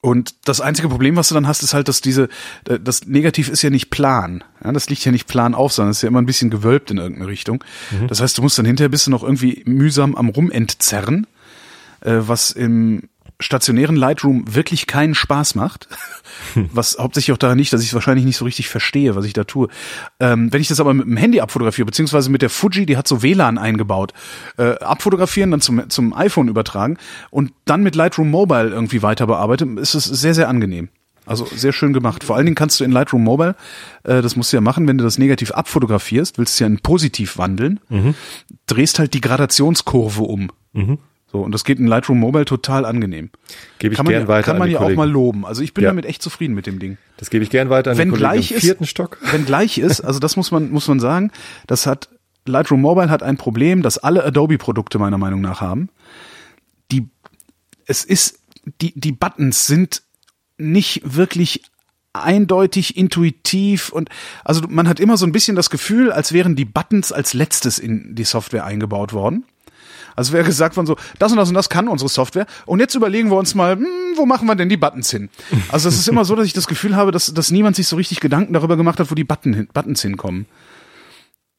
und 0.00 0.34
das 0.44 0.60
einzige 0.60 0.88
Problem, 0.88 1.16
was 1.16 1.28
du 1.28 1.34
dann 1.34 1.48
hast, 1.48 1.62
ist 1.62 1.74
halt, 1.74 1.88
dass 1.88 2.00
diese, 2.00 2.28
äh, 2.68 2.78
das 2.78 3.06
Negativ 3.06 3.48
ist 3.48 3.62
ja 3.62 3.70
nicht 3.70 3.90
plan. 3.90 4.44
Ja, 4.62 4.72
das 4.72 4.88
liegt 4.88 5.04
ja 5.04 5.12
nicht 5.12 5.26
plan 5.26 5.54
auf, 5.54 5.72
sondern 5.72 5.90
es 5.90 5.98
ist 5.98 6.02
ja 6.02 6.08
immer 6.08 6.20
ein 6.20 6.26
bisschen 6.26 6.50
gewölbt 6.50 6.90
in 6.90 6.98
irgendeine 6.98 7.28
Richtung. 7.28 7.64
Das 8.08 8.20
heißt, 8.20 8.38
du 8.38 8.42
musst 8.42 8.58
dann 8.58 8.66
hinterher 8.66 8.88
bist 8.88 9.06
du 9.06 9.10
noch 9.10 9.22
irgendwie 9.22 9.62
mühsam 9.66 10.14
am 10.14 10.28
Rumentzerren, 10.28 11.26
äh, 12.02 12.18
was 12.18 12.52
im 12.52 13.08
stationären 13.40 13.96
Lightroom 13.96 14.44
wirklich 14.54 14.86
keinen 14.86 15.14
Spaß 15.14 15.54
macht. 15.54 15.88
Was 16.72 16.96
hauptsächlich 16.98 17.32
auch 17.32 17.38
daran 17.38 17.58
liegt, 17.58 17.72
dass 17.72 17.82
ich 17.82 17.88
es 17.88 17.94
wahrscheinlich 17.94 18.24
nicht 18.24 18.36
so 18.36 18.44
richtig 18.44 18.68
verstehe, 18.68 19.14
was 19.14 19.24
ich 19.24 19.32
da 19.32 19.44
tue. 19.44 19.68
Ähm, 20.20 20.52
wenn 20.52 20.60
ich 20.60 20.68
das 20.68 20.80
aber 20.80 20.94
mit 20.94 21.06
dem 21.06 21.16
Handy 21.16 21.40
abfotografiere, 21.40 21.86
beziehungsweise 21.86 22.30
mit 22.30 22.42
der 22.42 22.50
Fuji, 22.50 22.86
die 22.86 22.96
hat 22.96 23.08
so 23.08 23.22
WLAN 23.22 23.58
eingebaut, 23.58 24.12
äh, 24.56 24.78
abfotografieren, 24.78 25.50
dann 25.50 25.60
zum, 25.60 25.88
zum 25.90 26.14
iPhone 26.14 26.48
übertragen 26.48 26.98
und 27.30 27.52
dann 27.64 27.82
mit 27.82 27.94
Lightroom 27.94 28.30
Mobile 28.30 28.68
irgendwie 28.68 29.02
weiter 29.02 29.26
bearbeiten, 29.26 29.78
ist 29.78 29.94
es 29.94 30.04
sehr, 30.04 30.34
sehr 30.34 30.48
angenehm. 30.48 30.88
Also 31.26 31.44
sehr 31.44 31.72
schön 31.72 31.92
gemacht. 31.92 32.22
Vor 32.22 32.36
allen 32.36 32.46
Dingen 32.46 32.54
kannst 32.54 32.78
du 32.78 32.84
in 32.84 32.92
Lightroom 32.92 33.24
Mobile, 33.24 33.56
äh, 34.04 34.22
das 34.22 34.36
musst 34.36 34.52
du 34.52 34.56
ja 34.56 34.60
machen, 34.60 34.86
wenn 34.86 34.96
du 34.96 35.04
das 35.04 35.18
negativ 35.18 35.50
abfotografierst, 35.50 36.38
willst 36.38 36.58
du 36.58 36.64
ja 36.64 36.68
in 36.68 36.78
positiv 36.78 37.36
wandeln, 37.36 37.80
drehst 38.66 38.98
halt 38.98 39.12
die 39.12 39.20
Gradationskurve 39.20 40.22
um. 40.22 40.50
So, 41.36 41.42
und 41.42 41.52
das 41.52 41.64
geht 41.64 41.78
in 41.78 41.86
Lightroom 41.86 42.18
Mobile 42.18 42.46
total 42.46 42.86
angenehm. 42.86 43.28
Gebe 43.78 43.92
ich 43.92 43.96
kann 43.98 44.06
man, 44.06 44.12
gern 44.12 44.22
ja, 44.22 44.28
weiter 44.28 44.44
kann 44.44 44.54
an 44.54 44.60
man 44.60 44.70
ja 44.70 44.80
auch 44.80 44.94
mal 44.94 45.10
loben. 45.10 45.44
Also 45.44 45.60
ich 45.60 45.74
bin 45.74 45.84
Ja. 45.84 45.90
damit 45.90 46.06
echt 46.06 46.22
zufrieden 46.22 46.54
mit 46.54 46.66
dem 46.66 46.78
Ding. 46.78 46.96
Das 47.18 47.28
gebe 47.28 47.44
ich 47.44 47.50
gern 47.50 47.68
weiter 47.68 47.90
an 47.90 47.98
Wenn 47.98 48.08
die 48.08 48.12
Kollegen 48.12 48.30
gleich 48.30 48.50
im 48.52 48.56
ist, 48.56 48.62
vierten 48.62 48.86
Stock. 48.86 49.18
wenn 49.32 49.44
gleich 49.44 49.76
ist, 49.76 50.00
also 50.00 50.18
das 50.18 50.36
muss 50.36 50.50
man, 50.50 50.70
muss 50.70 50.88
man 50.88 50.98
sagen, 50.98 51.30
das 51.66 51.86
hat, 51.86 52.08
Lightroom 52.46 52.80
Mobile 52.80 53.10
hat 53.10 53.22
ein 53.22 53.36
Problem, 53.36 53.82
das 53.82 53.98
alle 53.98 54.24
Adobe-Produkte 54.24 54.98
meiner 54.98 55.18
Meinung 55.18 55.42
nach 55.42 55.60
haben. 55.60 55.90
Die, 56.90 57.06
es 57.84 58.02
ist, 58.02 58.38
die, 58.80 58.98
die 58.98 59.12
Buttons 59.12 59.66
sind 59.66 60.02
nicht 60.56 61.02
wirklich 61.04 61.64
eindeutig, 62.14 62.96
intuitiv 62.96 63.90
und 63.90 64.08
also 64.42 64.62
man 64.70 64.88
hat 64.88 65.00
immer 65.00 65.18
so 65.18 65.26
ein 65.26 65.32
bisschen 65.32 65.54
das 65.54 65.68
Gefühl, 65.68 66.10
als 66.10 66.32
wären 66.32 66.56
die 66.56 66.64
Buttons 66.64 67.12
als 67.12 67.34
letztes 67.34 67.78
in 67.78 68.14
die 68.14 68.24
Software 68.24 68.64
eingebaut 68.64 69.12
worden. 69.12 69.44
Also 70.16 70.32
wäre 70.32 70.44
gesagt 70.44 70.74
von 70.74 70.86
so, 70.86 70.96
das 71.18 71.30
und 71.30 71.38
das 71.38 71.48
und 71.48 71.54
das 71.54 71.68
kann 71.68 71.88
unsere 71.88 72.08
Software. 72.08 72.46
Und 72.64 72.80
jetzt 72.80 72.94
überlegen 72.94 73.30
wir 73.30 73.36
uns 73.36 73.54
mal, 73.54 73.76
hm, 73.76 73.86
wo 74.16 74.26
machen 74.26 74.48
wir 74.48 74.56
denn 74.56 74.68
die 74.68 74.76
Buttons 74.76 75.10
hin? 75.10 75.28
Also 75.68 75.88
es 75.88 75.96
ist 75.98 76.08
immer 76.08 76.24
so, 76.24 76.34
dass 76.34 76.46
ich 76.46 76.54
das 76.54 76.66
Gefühl 76.66 76.96
habe, 76.96 77.12
dass, 77.12 77.32
dass 77.32 77.50
niemand 77.50 77.76
sich 77.76 77.86
so 77.86 77.96
richtig 77.96 78.20
Gedanken 78.20 78.54
darüber 78.54 78.76
gemacht 78.76 78.98
hat, 78.98 79.10
wo 79.10 79.14
die 79.14 79.24
Button 79.24 79.52
hin, 79.52 79.68
Buttons 79.72 80.02
hinkommen. 80.02 80.46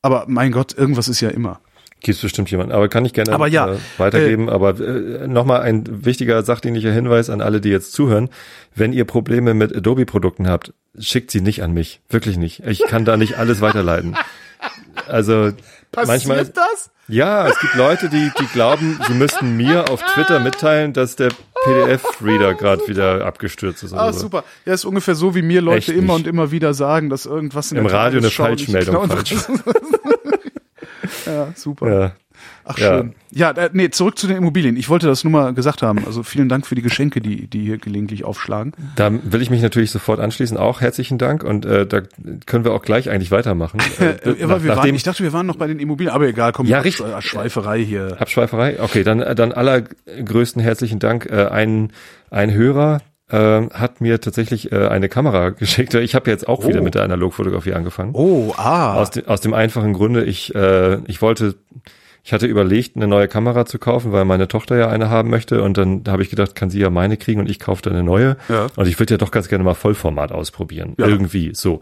Aber 0.01 0.25
mein 0.27 0.51
Gott, 0.51 0.75
irgendwas 0.77 1.07
ist 1.07 1.21
ja 1.21 1.29
immer. 1.29 1.59
Gibt's 2.01 2.21
bestimmt 2.21 2.51
jemanden, 2.51 2.73
aber 2.73 2.89
kann 2.89 3.05
ich 3.05 3.13
gerne 3.13 3.33
Aber 3.33 3.47
ja, 3.47 3.73
äh, 3.73 3.77
weitergeben. 3.97 4.49
aber 4.49 4.79
äh, 4.79 5.27
nochmal 5.27 5.61
ein 5.61 6.05
wichtiger 6.05 6.43
sachdienlicher 6.43 6.91
Hinweis 6.91 7.29
an 7.29 7.41
alle, 7.41 7.59
die 7.59 7.69
jetzt 7.69 7.91
zuhören. 7.93 8.29
Wenn 8.75 8.93
ihr 8.93 9.05
Probleme 9.05 9.55
mit 9.55 9.75
Adobe-Produkten 9.75 10.47
habt, 10.47 10.73
schickt 10.99 11.31
sie 11.31 11.41
nicht 11.41 11.63
an 11.63 11.73
mich. 11.73 12.01
Wirklich 12.09 12.37
nicht. 12.37 12.63
Ich 12.65 12.83
kann 12.87 13.03
da 13.03 13.17
nicht 13.17 13.37
alles 13.37 13.61
weiterleiten. 13.61 14.15
Also 15.07 15.51
manchmal. 15.95 16.45
das? 16.45 16.91
Ja, 17.07 17.47
es 17.47 17.57
gibt 17.59 17.75
Leute, 17.75 18.09
die, 18.09 18.31
die 18.37 18.45
glauben, 18.47 18.99
sie 19.07 19.13
müssten 19.13 19.55
mir 19.55 19.89
auf 19.89 20.03
Twitter 20.13 20.39
mitteilen, 20.39 20.91
dass 20.91 21.15
der 21.15 21.29
PDF-Reader 21.63 22.53
gerade 22.55 22.85
wieder 22.87 23.25
abgestürzt 23.25 23.83
ist. 23.83 23.93
Ah, 23.93 24.11
so. 24.11 24.21
super. 24.21 24.43
Ja, 24.65 24.73
ist 24.73 24.83
ungefähr 24.83 25.15
so, 25.15 25.33
wie 25.33 25.41
mir 25.41 25.61
Leute 25.61 25.77
Echt 25.77 25.89
immer 25.89 26.17
nicht. 26.17 26.25
und 26.25 26.27
immer 26.27 26.51
wieder 26.51 26.73
sagen, 26.73 27.09
dass 27.09 27.25
irgendwas 27.25 27.71
in 27.71 27.77
Im 27.77 27.87
der 27.87 27.93
Radio 27.93 28.19
eine 28.19 28.29
Falschmeldung 28.29 29.07
falsch. 29.07 29.31
ja, 31.25 31.47
super. 31.55 31.99
Ja. 31.99 32.11
Ach 32.65 32.77
Ja. 32.77 32.97
schön. 32.97 33.13
Ja, 33.31 33.51
äh, 33.51 33.69
nee, 33.73 33.89
zurück 33.89 34.17
zu 34.17 34.27
den 34.27 34.37
Immobilien. 34.37 34.77
Ich 34.77 34.89
wollte 34.89 35.07
das 35.07 35.23
nur 35.23 35.31
mal 35.31 35.53
gesagt 35.53 35.81
haben. 35.81 36.05
Also 36.05 36.23
vielen 36.23 36.49
Dank 36.49 36.65
für 36.67 36.75
die 36.75 36.81
Geschenke, 36.81 37.21
die, 37.21 37.47
die 37.47 37.61
hier 37.63 37.77
gelegentlich 37.77 38.23
aufschlagen. 38.25 38.73
Da 38.95 39.09
will 39.11 39.41
ich 39.41 39.49
mich 39.49 39.61
natürlich 39.61 39.91
sofort 39.91 40.19
anschließen. 40.19 40.57
Auch 40.57 40.81
herzlichen 40.81 41.17
Dank 41.17 41.43
und 41.43 41.65
äh, 41.65 41.85
da 41.85 42.01
können 42.45 42.63
wir 42.65 42.73
auch 42.73 42.81
gleich 42.81 43.09
eigentlich 43.09 43.31
weitermachen. 43.31 43.79
Äh, 43.99 44.05
Äh, 44.29 44.45
nach- 44.45 44.63
wir 44.63 44.75
waren, 44.75 44.93
ich 44.95 45.03
dachte, 45.03 45.23
wir 45.23 45.33
waren 45.33 45.45
noch 45.45 45.55
bei 45.57 45.67
den 45.67 45.79
Immobilien, 45.79 46.13
aber 46.13 46.27
egal, 46.27 46.51
komm, 46.51 46.65
Ja, 46.67 46.79
richtig. 46.79 47.05
äh, 47.05 47.21
Schweiferei 47.21 47.79
hier. 47.83 48.17
Abschweiferei? 48.19 48.81
Okay, 48.81 49.03
dann, 49.03 49.19
dann 49.35 49.51
allergrößten 49.51 50.61
herzlichen 50.61 50.99
Dank. 50.99 51.25
Äh, 51.25 51.47
ein, 51.47 51.91
ein 52.29 52.53
Hörer 52.53 53.01
äh, 53.29 53.61
hat 53.71 53.99
mir 54.01 54.21
tatsächlich 54.21 54.71
äh, 54.71 54.87
eine 54.87 55.09
Kamera 55.09 55.49
geschickt. 55.51 55.93
Ich 55.95 56.15
habe 56.15 56.29
jetzt 56.31 56.47
auch 56.47 56.65
wieder 56.67 56.79
Oh. 56.79 56.83
mit 56.83 56.95
der 56.95 57.03
Analogfotografie 57.03 57.73
angefangen. 57.73 58.11
Oh, 58.13 58.53
ah. 58.57 58.93
Aus, 58.95 59.11
de, 59.11 59.25
aus 59.25 59.41
dem 59.41 59.53
einfachen 59.53 59.93
Grunde, 59.93 60.23
ich, 60.23 60.53
äh, 60.55 60.99
ich 61.07 61.21
wollte, 61.21 61.55
ich 62.27 62.33
hatte 62.33 62.45
überlegt, 62.45 62.97
eine 62.97 63.07
neue 63.07 63.29
Kamera 63.29 63.65
zu 63.65 63.79
kaufen, 63.79 64.11
weil 64.11 64.25
meine 64.25 64.49
Tochter 64.49 64.75
ja 64.75 64.89
eine 64.89 65.09
haben 65.09 65.29
möchte. 65.29 65.63
Und 65.63 65.77
dann 65.77 66.03
habe 66.09 66.23
ich 66.23 66.29
gedacht, 66.29 66.55
kann 66.55 66.69
sie 66.69 66.77
ja 66.77 66.89
meine 66.89 67.15
kriegen 67.15 67.39
und 67.39 67.49
ich 67.49 67.57
kaufe 67.57 67.81
dann 67.81 67.93
eine 67.93 68.03
neue. 68.03 68.35
Ja. 68.49 68.67
Und 68.75 68.85
ich 68.85 68.99
würde 68.99 69.13
ja 69.13 69.17
doch 69.17 69.31
ganz 69.31 69.47
gerne 69.47 69.63
mal 69.63 69.75
Vollformat 69.75 70.33
ausprobieren. 70.33 70.93
Ja. 70.97 71.07
Irgendwie 71.07 71.51
so. 71.53 71.79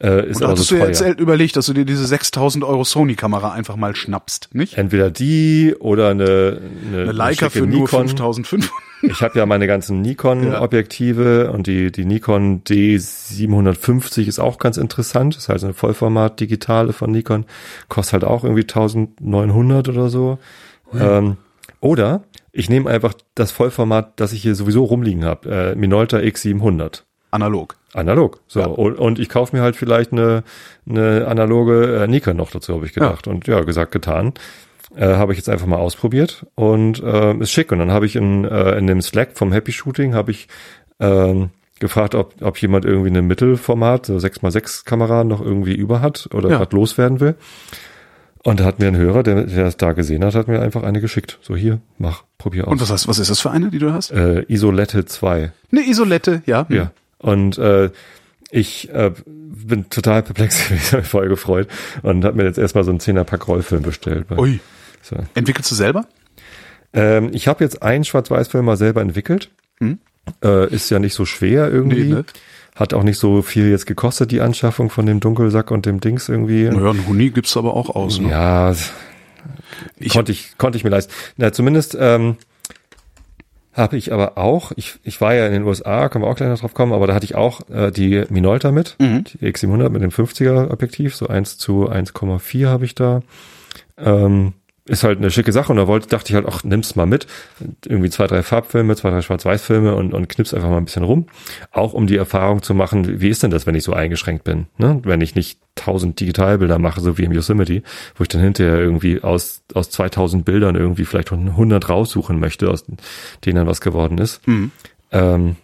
Äh, 0.00 0.30
ist 0.30 0.40
Und 0.40 0.48
hattest 0.48 0.68
so 0.68 0.78
du 0.78 0.86
jetzt 0.86 1.02
überlegt, 1.20 1.56
dass 1.56 1.66
du 1.66 1.74
dir 1.74 1.84
diese 1.84 2.06
6000 2.06 2.64
Euro 2.64 2.82
Sony-Kamera 2.82 3.52
einfach 3.52 3.76
mal 3.76 3.94
schnappst, 3.94 4.48
nicht? 4.54 4.78
Entweder 4.78 5.10
die 5.10 5.74
oder 5.78 6.08
eine, 6.08 6.62
eine, 6.90 7.02
Eine 7.02 7.12
Leica 7.12 7.50
schicke 7.50 7.50
für 7.50 7.66
nur 7.66 7.80
Nikon. 7.82 8.08
5500. 8.08 8.70
Ich 9.10 9.22
habe 9.22 9.38
ja 9.38 9.46
meine 9.46 9.66
ganzen 9.66 10.00
Nikon-Objektive 10.02 11.50
und 11.52 11.66
die, 11.66 11.92
die 11.92 12.04
Nikon 12.04 12.62
D750 12.64 14.26
ist 14.26 14.38
auch 14.38 14.58
ganz 14.58 14.76
interessant. 14.76 15.36
Das 15.36 15.48
heißt 15.48 15.64
eine 15.64 15.74
Vollformat-Digitale 15.74 16.92
von 16.92 17.10
Nikon. 17.10 17.44
Kostet 17.88 18.14
halt 18.14 18.24
auch 18.24 18.44
irgendwie 18.44 18.62
1900 18.62 19.88
oder 19.88 20.08
so. 20.08 20.38
Ähm, 20.98 21.36
oder 21.80 22.22
ich 22.52 22.70
nehme 22.70 22.88
einfach 22.88 23.14
das 23.34 23.50
Vollformat, 23.50 24.12
das 24.16 24.32
ich 24.32 24.42
hier 24.42 24.54
sowieso 24.54 24.84
rumliegen 24.84 25.24
habe. 25.24 25.50
Äh, 25.50 25.74
Minolta 25.74 26.18
X700. 26.18 27.02
Analog. 27.30 27.76
Analog. 27.92 28.40
So. 28.46 28.60
Ja. 28.60 28.66
Und, 28.66 28.96
und 28.96 29.18
ich 29.18 29.28
kaufe 29.28 29.56
mir 29.56 29.62
halt 29.62 29.76
vielleicht 29.76 30.12
eine, 30.12 30.44
eine 30.88 31.26
analoge 31.26 32.02
äh, 32.02 32.06
Nikon 32.06 32.36
noch 32.36 32.50
dazu, 32.50 32.74
habe 32.74 32.86
ich 32.86 32.92
gedacht. 32.92 33.26
Und 33.26 33.46
ja, 33.48 33.60
gesagt, 33.62 33.92
getan. 33.92 34.34
Äh, 34.96 35.16
habe 35.16 35.32
ich 35.32 35.38
jetzt 35.38 35.48
einfach 35.48 35.66
mal 35.66 35.78
ausprobiert 35.78 36.46
und 36.54 37.02
äh, 37.02 37.34
ist 37.38 37.50
schick. 37.50 37.72
Und 37.72 37.78
dann 37.80 37.90
habe 37.90 38.06
ich 38.06 38.14
in, 38.16 38.44
äh, 38.44 38.78
in 38.78 38.86
dem 38.86 39.02
Slack 39.02 39.30
vom 39.34 39.52
Happy 39.52 39.72
Shooting 39.72 40.14
habe 40.14 40.30
ich 40.30 40.46
ähm, 41.00 41.50
gefragt, 41.80 42.14
ob, 42.14 42.34
ob 42.40 42.56
jemand 42.58 42.84
irgendwie 42.84 43.08
eine 43.10 43.22
Mittelformat, 43.22 44.06
so 44.06 44.16
6x6 44.16 44.84
Kamera 44.84 45.24
noch 45.24 45.40
irgendwie 45.40 45.74
über 45.74 46.00
hat 46.00 46.28
oder 46.32 46.48
Ja. 46.50 46.58
gerade 46.58 46.76
loswerden 46.76 47.18
will. 47.20 47.34
Und 48.44 48.60
da 48.60 48.64
hat 48.64 48.78
mir 48.78 48.88
ein 48.88 48.96
Hörer, 48.96 49.22
der, 49.22 49.44
der 49.44 49.64
das 49.64 49.76
da 49.78 49.92
gesehen 49.92 50.22
hat, 50.24 50.34
hat 50.34 50.48
mir 50.48 50.60
einfach 50.60 50.82
eine 50.82 51.00
geschickt. 51.00 51.38
So 51.40 51.56
hier, 51.56 51.80
mach, 51.98 52.24
probier 52.38 52.66
aus. 52.68 52.72
Und 52.72 52.80
was, 52.82 52.90
hast, 52.90 53.08
was 53.08 53.18
ist 53.18 53.30
das 53.30 53.40
für 53.40 53.50
eine, 53.50 53.70
die 53.70 53.78
du 53.78 53.92
hast? 53.92 54.10
äh, 54.12 54.44
Isolette 54.48 55.06
2. 55.06 55.50
Eine 55.72 55.80
Isolette, 55.88 56.42
ja. 56.46 56.68
Hm. 56.68 56.76
Ja. 56.76 56.90
Und 57.18 57.56
äh, 57.58 57.90
ich 58.50 58.92
äh, 58.92 59.12
bin 59.26 59.88
total 59.88 60.22
perplex 60.22 60.68
gewesen, 60.68 61.02
voll 61.02 61.28
gefreut 61.28 61.68
und 62.02 62.24
habe 62.24 62.36
mir 62.36 62.44
jetzt 62.44 62.58
erstmal 62.58 62.84
so 62.84 62.90
einen 62.90 63.00
10er 63.00 63.24
Pack 63.24 63.48
Rollfilm 63.48 63.82
bestellt. 63.82 64.26
Ui. 64.36 64.60
So. 65.04 65.16
Entwickelst 65.34 65.70
du 65.70 65.74
selber? 65.74 66.06
Ähm, 66.92 67.30
ich 67.32 67.46
habe 67.48 67.62
jetzt 67.62 67.82
einen 67.82 68.04
Schwarz-Weiß-Film 68.04 68.64
mal 68.64 68.76
selber 68.76 69.00
entwickelt. 69.02 69.50
Hm. 69.80 69.98
Äh, 70.42 70.72
ist 70.74 70.90
ja 70.90 70.98
nicht 70.98 71.14
so 71.14 71.24
schwer 71.26 71.70
irgendwie. 71.70 72.04
Nee, 72.04 72.14
ne? 72.14 72.24
Hat 72.74 72.94
auch 72.94 73.02
nicht 73.04 73.18
so 73.18 73.42
viel 73.42 73.68
jetzt 73.70 73.86
gekostet, 73.86 74.30
die 74.32 74.40
Anschaffung 74.40 74.90
von 74.90 75.06
dem 75.06 75.20
Dunkelsack 75.20 75.70
und 75.70 75.86
dem 75.86 76.00
Dings 76.00 76.28
irgendwie. 76.28 76.64
Naja, 76.64 76.90
ein 76.90 77.06
Huni 77.06 77.30
gibt's 77.30 77.56
aber 77.56 77.74
auch 77.74 77.90
aus. 77.90 78.18
Ne? 78.18 78.30
Ja, 78.30 78.74
Ich- 79.98 80.12
konnte 80.12 80.32
ich 80.32 80.56
konnte 80.58 80.78
ich 80.78 80.84
mir 80.84 80.90
leisten. 80.90 81.12
Na, 81.36 81.52
zumindest 81.52 81.96
ähm, 82.00 82.36
habe 83.74 83.96
ich 83.96 84.12
aber 84.12 84.38
auch, 84.38 84.72
ich, 84.76 84.94
ich 85.02 85.20
war 85.20 85.34
ja 85.34 85.46
in 85.46 85.52
den 85.52 85.64
USA, 85.64 86.08
können 86.08 86.24
wir 86.24 86.28
auch 86.30 86.36
gleich 86.36 86.48
noch 86.48 86.60
drauf 86.60 86.74
kommen, 86.74 86.92
aber 86.92 87.06
da 87.06 87.14
hatte 87.14 87.24
ich 87.26 87.34
auch 87.34 87.68
äh, 87.68 87.90
die 87.90 88.24
Minolta 88.30 88.70
mit, 88.72 88.96
Mhm. 89.00 89.24
die 89.24 89.38
X700 89.52 89.88
mit 89.90 90.00
dem 90.02 90.10
50er 90.10 90.70
Objektiv, 90.70 91.14
so 91.16 91.26
1 91.28 91.58
zu 91.58 91.88
1,4 91.90 92.68
habe 92.68 92.84
ich 92.84 92.94
da. 92.94 93.22
Ähm, 93.98 94.52
ist 94.86 95.02
halt 95.02 95.18
eine 95.18 95.30
schicke 95.30 95.50
Sache 95.52 95.72
und 95.72 95.78
da 95.78 95.86
wollte, 95.86 96.08
dachte 96.08 96.30
ich 96.30 96.34
halt, 96.34 96.46
ach, 96.46 96.62
nimm's 96.62 96.94
mal 96.94 97.06
mit. 97.06 97.26
Irgendwie 97.86 98.10
zwei, 98.10 98.26
drei 98.26 98.42
Farbfilme, 98.42 98.94
zwei, 98.96 99.08
drei 99.10 99.22
Schwarz-Weiß-Filme 99.22 99.94
und, 99.94 100.12
und 100.12 100.28
knips 100.28 100.52
einfach 100.52 100.68
mal 100.68 100.76
ein 100.76 100.84
bisschen 100.84 101.04
rum. 101.04 101.26
Auch 101.72 101.94
um 101.94 102.06
die 102.06 102.16
Erfahrung 102.18 102.62
zu 102.62 102.74
machen, 102.74 103.20
wie- 103.20 103.30
ist 103.30 103.42
denn 103.42 103.50
das, 103.50 103.66
wenn 103.66 103.74
ich 103.74 103.82
so 103.84 103.94
eingeschränkt 103.94 104.44
bin? 104.44 104.66
Ne? 104.76 105.00
Wenn 105.04 105.22
ich 105.22 105.34
nicht 105.34 105.58
tausend 105.74 106.20
Digitalbilder 106.20 106.78
mache, 106.78 107.00
so 107.00 107.16
wie 107.16 107.24
im 107.24 107.32
Yosemite, 107.32 107.82
wo 108.16 108.22
ich 108.22 108.28
dann 108.28 108.42
hinterher 108.42 108.78
irgendwie 108.78 109.22
aus, 109.22 109.62
aus 109.72 109.88
2000 109.90 110.44
Bildern 110.44 110.76
irgendwie 110.76 111.06
vielleicht 111.06 111.32
100 111.32 111.88
raussuchen 111.88 112.38
möchte, 112.38 112.68
aus 112.70 112.84
denen 113.44 113.56
dann 113.56 113.66
was 113.66 113.80
geworden 113.80 114.18
ist. 114.18 114.46
Mhm. 114.46 114.70
Ähm, 115.12 115.56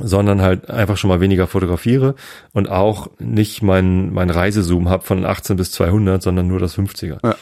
sondern 0.00 0.40
halt 0.40 0.70
einfach 0.70 0.96
schon 0.96 1.08
mal 1.08 1.20
weniger 1.20 1.46
fotografiere 1.48 2.14
und 2.52 2.68
auch 2.70 3.08
nicht 3.18 3.60
mein, 3.62 4.12
mein 4.12 4.30
Reisezoom 4.30 4.88
hab 4.88 5.04
von 5.04 5.24
18 5.24 5.56
bis 5.56 5.72
200, 5.72 6.22
sondern 6.22 6.46
nur 6.46 6.60
das 6.60 6.78
50er. 6.78 7.18
Ja. 7.24 7.34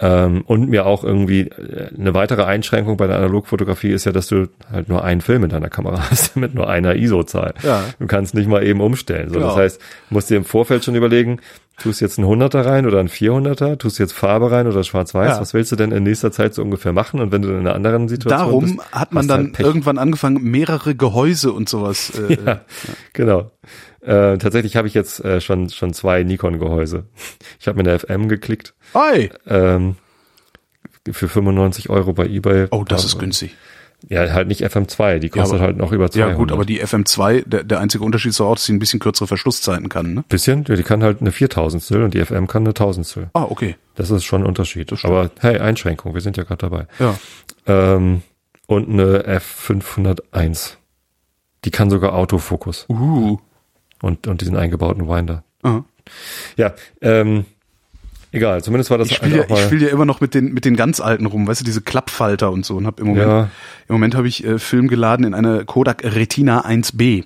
Ähm, 0.00 0.42
und 0.46 0.68
mir 0.68 0.86
auch 0.86 1.02
irgendwie 1.02 1.40
äh, 1.48 1.88
eine 1.98 2.14
weitere 2.14 2.44
Einschränkung 2.44 2.96
bei 2.96 3.08
der 3.08 3.16
Analogfotografie 3.16 3.90
ist 3.90 4.04
ja, 4.04 4.12
dass 4.12 4.28
du 4.28 4.46
halt 4.70 4.88
nur 4.88 5.02
einen 5.02 5.20
Film 5.20 5.42
in 5.42 5.50
deiner 5.50 5.68
Kamera 5.70 5.98
hast 6.10 6.36
mit 6.36 6.54
nur 6.54 6.68
einer 6.70 6.94
ISO-Zahl. 6.94 7.54
Ja. 7.64 7.82
Du 7.98 8.06
kannst 8.06 8.32
nicht 8.34 8.48
mal 8.48 8.62
eben 8.64 8.80
umstellen. 8.80 9.28
So, 9.28 9.34
Genau. 9.34 9.48
Das 9.48 9.56
heißt, 9.56 9.80
du 9.80 10.14
musst 10.14 10.30
dir 10.30 10.36
im 10.36 10.44
Vorfeld 10.44 10.84
schon 10.84 10.94
überlegen, 10.94 11.40
tust 11.82 12.00
jetzt 12.00 12.18
einen 12.18 12.28
100er 12.28 12.64
rein 12.64 12.86
oder 12.86 13.00
einen 13.00 13.08
400er, 13.08 13.76
tust 13.76 13.98
jetzt 13.98 14.12
Farbe 14.12 14.52
rein 14.52 14.68
oder 14.68 14.84
schwarz-weiß, 14.84 15.30
Ja. 15.30 15.40
was 15.40 15.52
willst 15.52 15.72
du 15.72 15.76
denn 15.76 15.90
in 15.90 16.04
nächster 16.04 16.30
Zeit 16.30 16.54
so 16.54 16.62
ungefähr 16.62 16.92
machen? 16.92 17.18
Und 17.20 17.32
wenn 17.32 17.42
du 17.42 17.48
in 17.50 17.58
einer 17.58 17.74
anderen 17.74 18.08
Situation 18.08 18.38
Darum 18.38 18.64
bist, 18.76 18.92
hat 18.92 19.12
man 19.12 19.26
dann 19.26 19.46
halt 19.46 19.58
irgendwann 19.60 19.98
angefangen, 19.98 20.42
mehrere 20.44 20.94
Gehäuse 20.94 21.52
und 21.52 21.68
sowas. 21.68 22.12
Äh, 22.16 22.36
Ja, 22.46 22.60
genau. 23.14 23.50
Äh, 24.08 24.38
tatsächlich 24.38 24.76
habe 24.76 24.88
ich 24.88 24.94
jetzt 24.94 25.24
äh, 25.24 25.40
schon 25.40 25.68
schon 25.70 25.92
zwei 25.92 26.22
Nikon-Gehäuse. 26.22 27.04
Ich 27.60 27.68
habe 27.68 27.82
mir 27.82 27.88
eine 27.88 27.98
FM 27.98 28.28
geklickt 28.28 28.74
Oi. 28.94 29.30
ähm, 29.46 29.96
für 31.10 31.28
95 31.28 31.90
Euro 31.90 32.12
bei 32.12 32.26
eBay. 32.26 32.68
Oh, 32.70 32.84
das 32.84 33.02
Da- 33.02 33.06
ist 33.06 33.18
günstig. 33.18 33.54
Ja, 34.08 34.30
halt 34.32 34.46
nicht 34.46 34.62
FM2, 34.62 35.18
die 35.18 35.28
kostet 35.28 35.56
aber- 35.56 35.64
halt 35.66 35.76
noch 35.76 35.90
über 35.90 36.08
200. 36.08 36.30
Ja 36.30 36.36
gut, 36.36 36.52
aber 36.52 36.64
die 36.64 36.80
FM2, 36.80 37.42
der, 37.44 37.64
der 37.64 37.80
einzige 37.80 38.04
Unterschied 38.04 38.30
ist 38.30 38.40
auch, 38.40 38.54
dass 38.54 38.64
sie 38.64 38.72
ein 38.72 38.78
bisschen 38.78 39.00
kürzere 39.00 39.26
Verschlusszeiten 39.26 39.88
kann. 39.88 40.14
Ne? 40.14 40.24
bisschen, 40.28 40.64
ja, 40.68 40.76
die 40.76 40.84
kann 40.84 41.02
halt 41.02 41.20
eine 41.20 41.32
Viertausendstel 41.32 42.04
und 42.04 42.14
die 42.14 42.24
FM 42.24 42.46
kann 42.46 42.62
eine 42.62 42.74
Tausendstel. 42.74 43.28
Ah, 43.32 43.42
okay. 43.50 43.74
Das 43.96 44.10
ist 44.12 44.24
schon 44.24 44.42
ein 44.42 44.46
Unterschied. 44.46 44.92
Aber 45.04 45.32
hey, 45.40 45.58
Einschränkung, 45.58 46.14
wir 46.14 46.20
sind 46.20 46.36
ja 46.36 46.44
gerade 46.44 46.58
dabei. 46.68 46.86
Ja. 47.00 47.18
Ähm, 47.66 48.22
und 48.68 48.88
eine 48.88 49.24
F501. 49.26 50.74
Die 51.64 51.70
kann 51.72 51.90
sogar 51.90 52.14
Autofokus 52.14 52.86
Uh. 52.88 53.38
Und, 54.02 54.26
und 54.26 54.40
diesen 54.40 54.56
eingebauten 54.56 55.08
Winder. 55.08 55.44
Aha. 55.62 55.84
Ja, 56.56 56.74
ähm, 57.00 57.44
egal, 58.32 58.62
zumindest 58.62 58.90
war 58.90 58.98
das 58.98 59.10
Ich 59.10 59.16
spiele 59.16 59.32
ja, 59.36 59.40
halt 59.42 59.50
auch 59.50 59.56
ich 59.56 59.60
mal- 59.62 59.66
spiel 59.66 59.82
ja 59.82 59.88
immer 59.88 60.04
noch 60.04 60.20
mit 60.20 60.34
den, 60.34 60.52
mit 60.52 60.64
den 60.64 60.76
ganz 60.76 61.00
alten 61.00 61.26
rum, 61.26 61.46
weißt 61.46 61.60
du, 61.60 61.64
diese 61.64 61.80
Klappfalter 61.82 62.50
und 62.50 62.64
so. 62.64 62.76
Und 62.76 62.86
hab 62.86 63.00
im 63.00 63.08
Moment, 63.08 63.26
Ja. 63.28 63.42
im 63.88 63.94
Moment 63.94 64.14
habe 64.14 64.28
ich 64.28 64.44
äh, 64.44 64.58
Film 64.58 64.88
geladen 64.88 65.24
in 65.26 65.34
eine 65.34 65.64
Kodak 65.64 66.02
Retina 66.04 66.64
1B. 66.66 67.24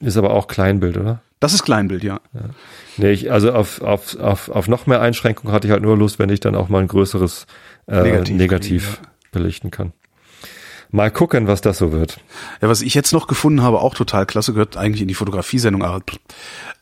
Ist 0.00 0.16
aber 0.16 0.30
auch 0.32 0.48
Kleinbild, 0.48 0.96
oder? 0.96 1.22
Das 1.40 1.54
ist 1.54 1.64
Kleinbild, 1.64 2.04
ja. 2.04 2.20
Nee, 2.98 3.10
ich, 3.10 3.32
also 3.32 3.52
auf, 3.52 3.80
auf, 3.82 4.16
auf, 4.18 4.48
auf 4.48 4.68
noch 4.68 4.86
mehr 4.86 5.00
Einschränkungen 5.00 5.52
hatte 5.52 5.66
ich 5.66 5.72
halt 5.72 5.82
nur 5.82 5.96
Lust, 5.96 6.18
wenn 6.20 6.28
ich 6.30 6.38
dann 6.40 6.54
auch 6.54 6.68
mal 6.68 6.80
ein 6.80 6.86
größeres 6.88 7.46
äh, 7.88 8.00
Negativ 8.02 8.36
Negativ, 8.36 8.84
kriegen, 9.00 9.06
belichten 9.32 9.70
kann. 9.72 9.92
Mal 10.92 11.10
gucken, 11.10 11.46
was 11.46 11.62
das 11.62 11.78
so 11.78 11.90
wird. 11.90 12.20
Ja, 12.60 12.68
was 12.68 12.82
ich 12.82 12.94
jetzt 12.94 13.12
noch 13.12 13.26
gefunden 13.26 13.62
habe, 13.62 13.80
auch 13.80 13.94
total 13.94 14.26
klasse, 14.26 14.52
gehört 14.52 14.76
eigentlich 14.76 15.00
in 15.02 15.08
die 15.08 15.14
Fotografiesendung. 15.14 15.82
aber, 15.82 16.02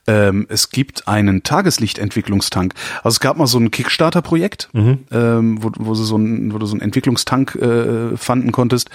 Ähm, 0.07 0.47
es 0.49 0.71
gibt 0.71 1.07
einen 1.07 1.43
Tageslichtentwicklungstank. 1.45 2.75
Also 3.05 3.15
es 3.17 3.21
gab 3.21 3.37
mal 3.37 3.47
so 3.47 3.59
ein 3.59 3.71
Kickstarter-Projekt, 3.71 4.69
ähm, 4.75 5.63
wo, 5.63 5.71
wo, 5.79 5.95
so 5.95 6.17
ein, 6.17 6.53
wo 6.53 6.59
du 6.59 6.67
so 6.67 6.73
einen 6.75 6.81
Entwicklungstank 6.81 7.55
äh, 7.55 8.17
fanden 8.17 8.51
konntest, 8.51 8.91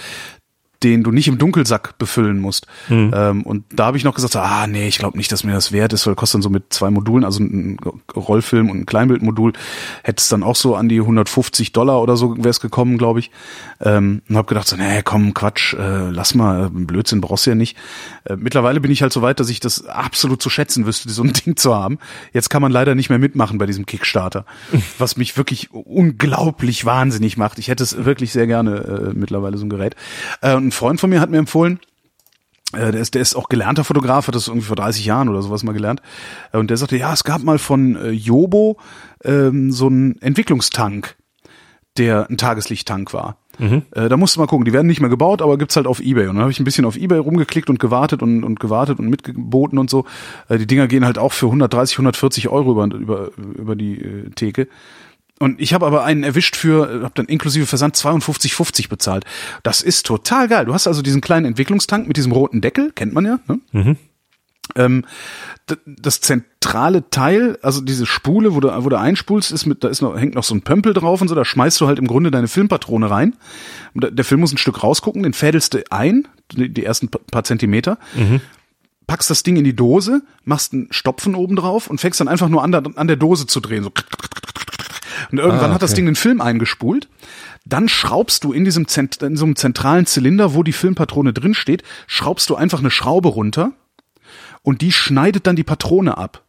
den 0.82 1.02
du 1.02 1.10
nicht 1.10 1.28
im 1.28 1.38
Dunkelsack 1.38 1.98
befüllen 1.98 2.38
musst. 2.38 2.66
Ähm, 2.90 3.42
und 3.42 3.64
da 3.70 3.86
habe 3.86 3.96
ich 3.96 4.04
noch 4.04 4.14
gesagt, 4.14 4.36
ah 4.36 4.66
nee, 4.66 4.88
ich 4.88 4.98
glaube 4.98 5.16
nicht, 5.16 5.32
dass 5.32 5.44
mir 5.44 5.52
das 5.52 5.72
wert 5.72 5.92
ist, 5.92 6.06
weil 6.06 6.14
kostet 6.14 6.36
dann 6.36 6.42
so 6.42 6.50
mit 6.50 6.72
zwei 6.72 6.90
Modulen, 6.90 7.24
also 7.24 7.42
ein 7.42 7.78
Rollfilm 8.14 8.70
und 8.70 8.80
ein 8.80 8.86
Kleinbildmodul, 8.86 9.52
hätte 10.02 10.20
es 10.20 10.28
dann 10.28 10.42
auch 10.42 10.56
so 10.56 10.76
an 10.76 10.88
die 10.88 11.00
150 11.00 11.72
Dollar 11.72 12.02
oder 12.02 12.16
so 12.16 12.36
wäre 12.36 12.48
es 12.48 12.60
gekommen, 12.60 12.98
glaube 12.98 13.20
ich. 13.20 13.30
Ähm, 13.80 14.22
und 14.28 14.36
habe 14.36 14.48
gedacht, 14.48 14.68
so, 14.68 14.76
nee, 14.76 15.02
komm, 15.02 15.34
Quatsch, 15.34 15.74
äh, 15.74 16.10
lass 16.10 16.34
mal, 16.34 16.70
Blödsinn 16.70 17.20
brauchst 17.20 17.46
du 17.46 17.50
ja 17.50 17.54
nicht. 17.56 17.76
Äh, 18.24 18.36
mittlerweile 18.36 18.80
bin 18.80 18.90
ich 18.90 19.02
halt 19.02 19.12
so 19.12 19.22
weit, 19.22 19.40
dass 19.40 19.48
ich 19.48 19.60
das 19.60 19.86
absolut 19.86 20.42
zu 20.42 20.50
schätzen 20.50 20.86
wüsste, 20.86 21.10
so 21.10 21.22
ein 21.22 21.32
Ding 21.46 21.56
zu 21.56 21.74
haben. 21.74 21.98
Jetzt 22.32 22.50
kann 22.50 22.62
man 22.62 22.72
leider 22.72 22.94
nicht 22.94 23.10
mehr 23.10 23.18
mitmachen 23.18 23.58
bei 23.58 23.66
diesem 23.66 23.86
Kickstarter, 23.86 24.44
was 24.98 25.16
mich 25.16 25.36
wirklich 25.36 25.72
unglaublich 25.72 26.84
wahnsinnig 26.84 27.36
macht. 27.36 27.58
Ich 27.58 27.68
hätte 27.68 27.82
es 27.82 28.04
wirklich 28.04 28.32
sehr 28.32 28.46
gerne 28.46 28.76
äh, 28.76 29.14
mittlerweile 29.14 29.58
so 29.58 29.66
ein 29.66 29.70
Gerät. 29.70 29.96
Äh, 30.40 30.54
und 30.54 30.72
Freund 30.76 31.00
von 31.00 31.10
mir 31.10 31.20
hat 31.20 31.30
mir 31.30 31.38
empfohlen, 31.38 31.80
äh, 32.72 32.92
der 32.92 33.00
ist, 33.00 33.14
der 33.14 33.22
ist 33.22 33.34
auch 33.34 33.48
gelernter 33.48 33.84
Fotograf, 33.84 34.28
hat 34.28 34.34
das 34.34 34.48
irgendwie 34.48 34.66
vor 34.66 34.76
30 34.76 35.04
Jahren 35.04 35.28
oder 35.28 35.42
sowas 35.42 35.62
mal 35.62 35.72
gelernt. 35.72 36.02
Äh, 36.52 36.58
Und 36.58 36.68
der 36.70 36.76
sagte, 36.76 36.96
ja, 36.96 37.12
es 37.12 37.24
gab 37.24 37.42
mal 37.42 37.58
von 37.58 37.96
äh, 37.96 38.10
Jobo 38.10 38.76
ähm, 39.24 39.72
so 39.72 39.86
einen 39.86 40.20
Entwicklungstank, 40.20 41.16
der 41.96 42.28
ein 42.28 42.36
Tageslichttank 42.36 43.12
war. 43.14 43.38
Äh, 43.92 44.10
da 44.10 44.16
musst 44.18 44.36
du 44.36 44.40
mal 44.40 44.46
gucken, 44.46 44.66
die 44.66 44.72
werden 44.74 44.86
nicht 44.86 45.00
mehr 45.00 45.08
gebaut, 45.08 45.40
aber 45.40 45.56
gibt's 45.56 45.76
halt 45.76 45.86
auf 45.86 46.00
Ebay. 46.00 46.26
Und 46.28 46.34
dann 46.34 46.42
habe 46.42 46.50
ich 46.52 46.60
ein 46.60 46.64
bisschen 46.64 46.84
auf 46.84 46.96
Ebay 46.96 47.18
rumgeklickt 47.18 47.70
und 47.70 47.80
gewartet 47.80 48.20
und, 48.22 48.44
und 48.44 48.60
gewartet 48.60 48.98
und 48.98 49.08
mitgeboten 49.08 49.78
und 49.78 49.88
so. 49.88 50.04
Äh, 50.48 50.58
die 50.58 50.66
Dinger 50.66 50.88
gehen 50.88 51.06
halt 51.06 51.16
auch 51.18 51.32
für 51.32 51.46
130, 51.46 51.96
140 51.96 52.48
Euro 52.48 52.72
über, 52.72 52.84
über, 52.94 53.30
über 53.36 53.76
die 53.76 53.98
äh, 54.02 54.30
Theke. 54.34 54.68
Und 55.38 55.60
ich 55.60 55.74
habe 55.74 55.84
aber 55.86 56.02
einen 56.04 56.22
erwischt 56.24 56.56
für, 56.56 57.02
habe 57.02 57.12
dann 57.14 57.26
inklusive 57.26 57.66
Versand 57.66 57.94
52,50 57.96 58.88
bezahlt. 58.88 59.24
Das 59.62 59.82
ist 59.82 60.06
total 60.06 60.48
geil. 60.48 60.64
Du 60.64 60.72
hast 60.72 60.86
also 60.86 61.02
diesen 61.02 61.20
kleinen 61.20 61.44
Entwicklungstank 61.46 62.08
mit 62.08 62.16
diesem 62.16 62.32
roten 62.32 62.60
Deckel, 62.62 62.90
kennt 62.92 63.12
man 63.12 63.26
ja. 63.26 63.38
Ne? 63.46 63.60
Ähm, 64.74 65.04
d- 65.70 65.76
das 65.86 66.20
zentrale 66.20 67.08
Teil, 67.10 67.58
also 67.62 67.80
diese 67.80 68.04
Spule, 68.06 68.54
wo 68.54 68.60
du, 68.60 68.68
wo 68.84 68.88
du 68.88 68.98
einspulst, 68.98 69.52
ist 69.52 69.64
mit, 69.66 69.84
da 69.84 69.88
ist 69.88 70.00
noch, 70.02 70.18
hängt 70.18 70.34
noch 70.34 70.42
so 70.42 70.54
ein 70.54 70.62
Pömpel 70.62 70.92
drauf 70.92 71.20
und 71.20 71.28
so, 71.28 71.34
da 71.36 71.44
schmeißt 71.44 71.80
du 71.80 71.86
halt 71.86 71.98
im 72.00 72.06
Grunde 72.08 72.30
deine 72.30 72.48
Filmpatrone 72.48 73.08
rein. 73.10 73.36
Der- 73.94 74.24
Film 74.24 74.40
muss 74.40 74.52
ein 74.52 74.58
Stück 74.58 74.82
rausgucken, 74.82 75.22
den 75.22 75.34
fädelst 75.34 75.74
du 75.74 75.84
ein, 75.90 76.26
die 76.52 76.68
die 76.72 76.84
ersten 76.84 77.08
pa- 77.08 77.20
paar 77.30 77.44
Zentimeter, 77.44 77.98
packst 79.06 79.30
das 79.30 79.44
Ding 79.44 79.56
in 79.56 79.62
die 79.64 79.76
Dose, 79.76 80.22
machst 80.44 80.72
einen 80.72 80.88
Stopfen 80.90 81.36
oben 81.36 81.54
drauf 81.54 81.88
und 81.88 82.00
fängst 82.00 82.18
dann 82.20 82.26
einfach 82.28 82.48
nur 82.48 82.64
an, 82.64 82.72
der- 82.72 82.82
an 82.96 83.06
der 83.06 83.16
Dose 83.16 83.46
zu 83.46 83.60
drehen. 83.60 83.84
So. 83.84 83.92
Und 85.30 85.38
irgendwann 85.38 85.70
Ah, 85.70 85.74
hat 85.74 85.82
das 85.82 85.90
okay. 85.90 85.96
Ding 85.96 86.06
den 86.06 86.16
Film 86.16 86.40
eingespult. 86.40 87.08
Dann 87.64 87.88
schraubst 87.88 88.44
du 88.44 88.52
in 88.52 88.64
diesem 88.64 88.86
Zent 88.88 89.22
in 89.22 89.36
so 89.36 89.44
einem 89.44 89.56
zentralen 89.56 90.06
Zylinder, 90.06 90.54
wo 90.54 90.62
die 90.62 90.72
Filmpatrone 90.72 91.32
drin 91.32 91.54
steht, 91.54 91.82
schraubst 92.06 92.48
du 92.50 92.54
einfach 92.56 92.78
eine 92.78 92.90
Schraube 92.90 93.28
runter 93.28 93.72
und 94.62 94.82
die 94.82 94.92
schneidet 94.92 95.46
dann 95.46 95.56
die 95.56 95.64
Patrone 95.64 96.16
ab. 96.18 96.42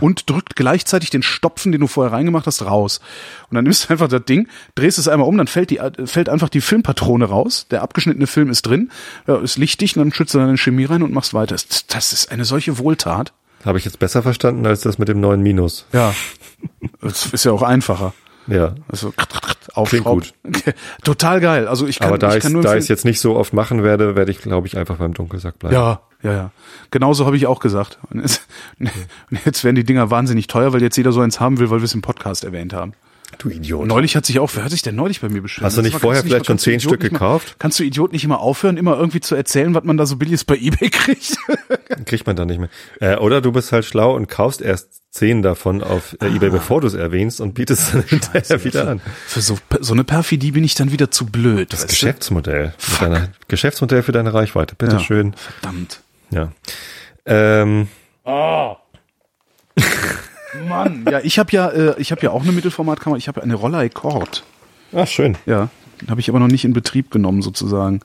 Und 0.00 0.28
drückt 0.30 0.56
gleichzeitig 0.56 1.10
den 1.10 1.22
Stopfen, 1.22 1.72
den 1.72 1.82
du 1.82 1.86
vorher 1.86 2.12
reingemacht 2.12 2.46
hast, 2.46 2.62
raus. 2.64 3.00
Und 3.50 3.54
dann 3.54 3.64
nimmst 3.64 3.84
du 3.84 3.90
einfach 3.92 4.08
das 4.08 4.24
Ding, 4.24 4.48
drehst 4.74 4.98
es 4.98 5.08
einmal 5.08 5.28
um, 5.28 5.36
dann 5.36 5.46
fällt, 5.46 5.68
die, 5.70 5.78
fällt 6.06 6.30
einfach 6.30 6.48
die 6.48 6.62
Filmpatrone 6.62 7.26
raus. 7.26 7.66
Der 7.70 7.82
abgeschnittene 7.82 8.26
Film 8.26 8.48
ist 8.48 8.62
drin, 8.62 8.90
ist 9.42 9.58
lichtig, 9.58 9.94
und 9.96 10.00
dann 10.04 10.12
schützt 10.12 10.34
du 10.34 10.38
deine 10.38 10.56
Chemie 10.56 10.86
rein 10.86 11.02
und 11.02 11.12
machst 11.12 11.34
weiter. 11.34 11.54
Das 11.88 12.12
ist 12.12 12.32
eine 12.32 12.46
solche 12.46 12.78
Wohltat. 12.78 13.34
Habe 13.64 13.76
ich 13.78 13.84
jetzt 13.84 13.98
besser 13.98 14.22
verstanden 14.22 14.66
als 14.66 14.80
das 14.80 14.98
mit 14.98 15.08
dem 15.08 15.20
neuen 15.20 15.42
Minus. 15.42 15.84
Ja. 15.92 16.14
Das 17.00 17.26
ist 17.26 17.44
ja 17.44 17.52
auch 17.52 17.62
einfacher. 17.62 18.12
Ja. 18.46 18.74
Also 18.88 19.12
aufschrauben. 19.74 20.22
gut. 20.22 20.34
Total 21.04 21.40
geil. 21.40 21.68
Also 21.68 21.86
ich 21.86 21.98
kann, 21.98 22.08
Aber 22.08 22.18
da 22.18 22.34
ich 22.34 22.42
kann 22.42 22.52
nur 22.52 22.62
da 22.62 22.76
ich 22.76 22.88
jetzt 22.88 23.04
nicht 23.04 23.20
so 23.20 23.36
oft 23.36 23.52
machen 23.52 23.82
werde, 23.82 24.16
werde 24.16 24.30
ich, 24.30 24.38
glaube 24.40 24.66
ich, 24.66 24.76
einfach 24.76 24.96
beim 24.96 25.14
Dunkelsack 25.14 25.58
bleiben. 25.58 25.74
Ja, 25.74 26.00
ja, 26.22 26.32
ja. 26.32 26.50
Genauso 26.90 27.26
habe 27.26 27.36
ich 27.36 27.46
auch 27.46 27.60
gesagt. 27.60 27.98
Und 28.10 28.20
jetzt, 28.20 28.46
und 28.78 28.90
jetzt 29.44 29.64
werden 29.64 29.76
die 29.76 29.84
Dinger 29.84 30.10
wahnsinnig 30.10 30.46
teuer, 30.46 30.72
weil 30.72 30.82
jetzt 30.82 30.96
jeder 30.96 31.12
so 31.12 31.20
eins 31.20 31.40
haben 31.40 31.58
will, 31.58 31.70
weil 31.70 31.80
wir 31.80 31.84
es 31.84 31.94
im 31.94 32.02
Podcast 32.02 32.44
erwähnt 32.44 32.72
haben. 32.72 32.94
Du 33.36 33.50
Idiot. 33.50 33.86
Neulich 33.86 34.16
hat 34.16 34.24
sich 34.26 34.38
auch, 34.38 34.50
wer 34.54 34.64
hat 34.64 34.70
sich 34.70 34.82
denn 34.82 34.96
neulich 34.96 35.20
bei 35.20 35.28
mir 35.28 35.42
beschwert? 35.42 35.66
Hast 35.66 35.76
du 35.76 35.82
nicht 35.82 35.98
vorher 35.98 36.22
vielleicht 36.24 36.46
schon 36.46 36.54
kannst 36.54 36.66
du 36.66 36.70
zehn 36.70 36.80
Stück 36.80 37.02
nicht 37.02 37.12
mal- 37.12 37.18
gekauft? 37.18 37.56
Kannst 37.58 37.78
du 37.78 37.84
Idiot 37.84 38.12
nicht 38.12 38.24
immer 38.24 38.40
aufhören, 38.40 38.76
immer 38.78 38.96
irgendwie 38.96 39.20
zu 39.20 39.34
erzählen, 39.34 39.74
was 39.74 39.84
man 39.84 39.96
da 39.96 40.06
so 40.06 40.16
billiges 40.16 40.44
bei 40.44 40.56
Ebay 40.56 40.88
kriegt? 40.90 41.36
Kriegt 42.06 42.26
man 42.26 42.36
dann 42.36 42.48
nicht 42.48 42.58
mehr. 42.58 42.70
Äh, 43.00 43.16
oder 43.16 43.40
du 43.42 43.52
bist 43.52 43.70
halt 43.70 43.84
schlau 43.84 44.14
und 44.16 44.28
kaufst 44.28 44.60
erst 44.62 44.88
zehn 45.10 45.42
davon 45.42 45.82
auf 45.82 46.16
äh, 46.20 46.26
Ebay, 46.34 46.50
bevor 46.50 46.80
du 46.80 46.86
es 46.86 46.94
erwähnst 46.94 47.40
und 47.40 47.52
bietest 47.54 47.92
dann 47.94 48.02
hinterher 48.04 48.64
wieder 48.64 48.88
an. 48.88 49.00
Für 49.26 49.40
so, 49.42 49.58
so 49.80 49.92
eine 49.92 50.04
Perfidie 50.04 50.52
bin 50.52 50.64
ich 50.64 50.74
dann 50.74 50.90
wieder 50.90 51.10
zu 51.10 51.26
blöd. 51.26 51.72
Das? 51.72 51.86
Geschäftsmodell. 51.86 52.72
Deiner, 53.00 53.28
Geschäftsmodell 53.48 54.02
für 54.02 54.12
deine 54.12 54.32
Reichweite. 54.32 54.74
Bitte 54.74 54.94
Ja. 54.96 55.00
schön. 55.00 55.34
Verdammt. 55.60 56.00
Ja. 56.30 56.52
Ähm, 57.26 57.88
Mann. 60.66 61.06
Ja, 61.10 61.20
ich 61.20 61.38
habe 61.38 61.52
ja, 61.52 61.68
äh, 61.68 61.94
ich 61.98 62.10
habe 62.10 62.22
ja 62.22 62.30
auch 62.30 62.42
eine 62.42 62.52
Mittelformatkamera. 62.52 63.18
Ich 63.18 63.28
habe 63.28 63.40
ja 63.40 63.44
eine 63.44 63.54
Rolleicord. 63.54 64.14
Cord. 64.14 64.44
ach, 64.94 65.06
schön. 65.06 65.36
Ja, 65.46 65.68
habe 66.08 66.20
ich 66.20 66.28
aber 66.28 66.38
noch 66.38 66.48
nicht 66.48 66.64
in 66.64 66.72
Betrieb 66.72 67.10
genommen 67.10 67.42
sozusagen. 67.42 68.00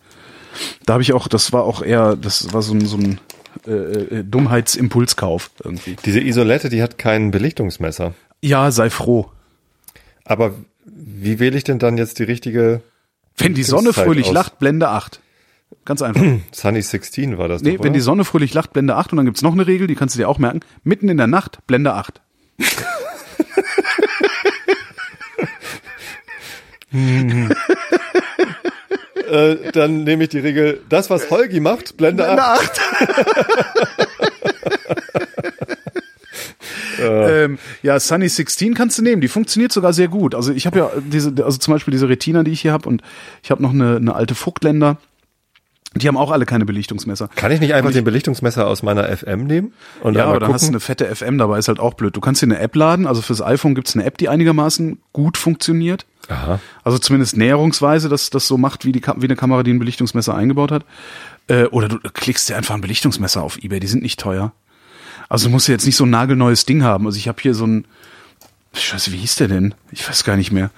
Da 0.85 0.93
habe 0.93 1.03
ich 1.03 1.13
auch, 1.13 1.27
das 1.27 1.51
war 1.51 1.63
auch 1.63 1.81
eher, 1.81 2.15
das 2.15 2.53
war 2.53 2.61
so 2.61 2.73
ein, 2.73 2.85
so 2.85 2.97
ein 2.97 3.19
äh, 3.67 3.71
äh, 3.71 4.23
Dummheitsimpulskauf 4.23 5.51
irgendwie. 5.63 5.95
Diese 6.05 6.19
Isolette, 6.19 6.69
die 6.69 6.81
hat 6.81 6.97
kein 6.97 7.31
Belichtungsmesser. 7.31 8.13
Ja, 8.41 8.71
sei 8.71 8.89
froh. 8.89 9.29
Aber 10.25 10.53
wie 10.85 11.39
wähle 11.39 11.57
ich 11.57 11.63
denn 11.63 11.79
dann 11.79 11.97
jetzt 11.97 12.19
die 12.19 12.23
richtige 12.23 12.81
Wenn 13.37 13.53
die 13.53 13.63
Sonne 13.63 13.93
fröhlich 13.93 14.27
aus? 14.27 14.33
lacht, 14.33 14.59
Blende 14.59 14.89
8. 14.89 15.19
Ganz 15.85 16.01
einfach. 16.01 16.23
Sunny 16.51 16.81
16 16.81 17.37
war 17.37 17.47
das 17.47 17.61
nee, 17.61 17.77
doch, 17.77 17.83
wenn 17.83 17.93
die? 17.93 17.99
Sonne 17.99 18.25
fröhlich 18.25 18.53
lacht, 18.53 18.73
Blende 18.73 18.95
8 18.95 19.11
und 19.13 19.17
dann 19.17 19.25
gibt's 19.25 19.41
noch 19.41 19.53
eine 19.53 19.67
Regel, 19.67 19.87
die 19.87 19.95
kannst 19.95 20.15
du 20.15 20.19
dir 20.19 20.29
auch 20.29 20.39
merken. 20.39 20.61
Mitten 20.83 21.09
in 21.09 21.17
der 21.17 21.27
Nacht, 21.27 21.65
Blende 21.67 21.93
8. 21.93 22.21
äh, 29.29 29.71
dann 29.71 30.03
nehme 30.03 30.23
ich 30.23 30.29
die 30.29 30.39
Regel, 30.39 30.81
das 30.89 31.09
was 31.09 31.29
Holgi 31.29 31.59
macht, 31.59 31.97
Blende 31.97 32.23
Blende 32.23 32.43
8. 32.43 32.59
8. 32.59 34.13
ähm, 37.01 37.57
ja, 37.81 37.99
Sunny 37.99 38.29
16 38.29 38.73
kannst 38.75 38.97
du 38.97 39.01
nehmen, 39.01 39.21
die 39.21 39.27
funktioniert 39.27 39.71
sogar 39.71 39.93
sehr 39.93 40.07
gut. 40.07 40.35
Also 40.35 40.53
ich 40.53 40.65
habe 40.65 40.79
ja 40.79 40.91
diese, 40.99 41.33
also 41.43 41.57
zum 41.57 41.73
Beispiel 41.73 41.91
diese 41.91 42.07
Retina, 42.09 42.43
die 42.43 42.51
ich 42.51 42.61
hier 42.61 42.71
habe 42.73 42.87
und 42.87 43.01
ich 43.41 43.51
habe 43.51 43.61
noch 43.61 43.71
eine, 43.71 43.97
eine 43.97 44.15
alte 44.15 44.35
Vogtländer. 44.35 44.97
Die 45.95 46.07
haben 46.07 46.17
auch 46.17 46.31
alle 46.31 46.45
keine 46.45 46.65
Belichtungsmesser. 46.65 47.29
Kann 47.35 47.51
ich 47.51 47.59
nicht 47.59 47.73
einfach 47.73 47.91
den 47.91 48.03
Belichtungsmesser 48.03 48.67
aus 48.67 48.81
meiner 48.81 49.15
FM 49.15 49.45
nehmen? 49.45 49.73
Und 50.01 50.15
Ja, 50.15 50.25
aber 50.25 50.39
dann 50.39 50.53
hast 50.53 50.63
du 50.63 50.69
eine 50.69 50.79
fette 50.79 51.13
FM 51.13 51.37
dabei, 51.37 51.59
ist 51.59 51.67
halt 51.67 51.79
auch 51.79 51.93
blöd. 51.93 52.15
Du 52.15 52.21
kannst 52.21 52.41
dir 52.41 52.47
eine 52.47 52.59
App 52.59 52.75
laden, 52.75 53.05
also 53.05 53.21
fürs 53.21 53.41
iPhone 53.41 53.75
gibt's 53.75 53.95
eine 53.95 54.03
App, 54.05 54.17
die 54.17 54.29
einigermaßen 54.29 54.99
gut 55.13 55.37
funktioniert. 55.37 56.05
Aha. 56.29 56.59
Also 56.83 56.97
zumindest 56.97 57.37
näherungsweise, 57.37 58.09
dass 58.09 58.29
das 58.29 58.47
so 58.47 58.57
macht, 58.57 58.85
wie, 58.85 58.91
die, 58.91 59.01
wie 59.01 59.25
eine 59.25 59.35
Kamera, 59.35 59.63
die 59.63 59.71
ein 59.71 59.79
Belichtungsmesser 59.79 60.33
eingebaut 60.33 60.71
hat. 60.71 60.85
Äh, 61.47 61.65
oder 61.65 61.89
du 61.89 61.99
klickst 61.99 62.49
dir 62.49 62.57
einfach 62.57 62.73
ein 62.73 62.81
Belichtungsmesser 62.81 63.43
auf 63.43 63.57
Ebay, 63.63 63.79
die 63.79 63.87
sind 63.87 64.01
nicht 64.01 64.19
teuer. 64.19 64.53
Also 65.29 65.47
du 65.47 65.51
musst 65.51 65.67
ja 65.67 65.73
jetzt 65.73 65.85
nicht 65.85 65.95
so 65.95 66.05
ein 66.05 66.09
nagelneues 66.09 66.65
Ding 66.65 66.83
haben. 66.83 67.05
Also 67.05 67.17
ich 67.17 67.27
habe 67.27 67.41
hier 67.41 67.53
so 67.53 67.65
ein, 67.65 67.85
ich 68.73 68.93
weiß, 68.93 69.11
wie 69.11 69.17
hieß 69.17 69.35
der 69.35 69.47
denn? 69.47 69.75
Ich 69.91 70.07
weiß 70.07 70.23
gar 70.23 70.37
nicht 70.37 70.51
mehr. 70.51 70.71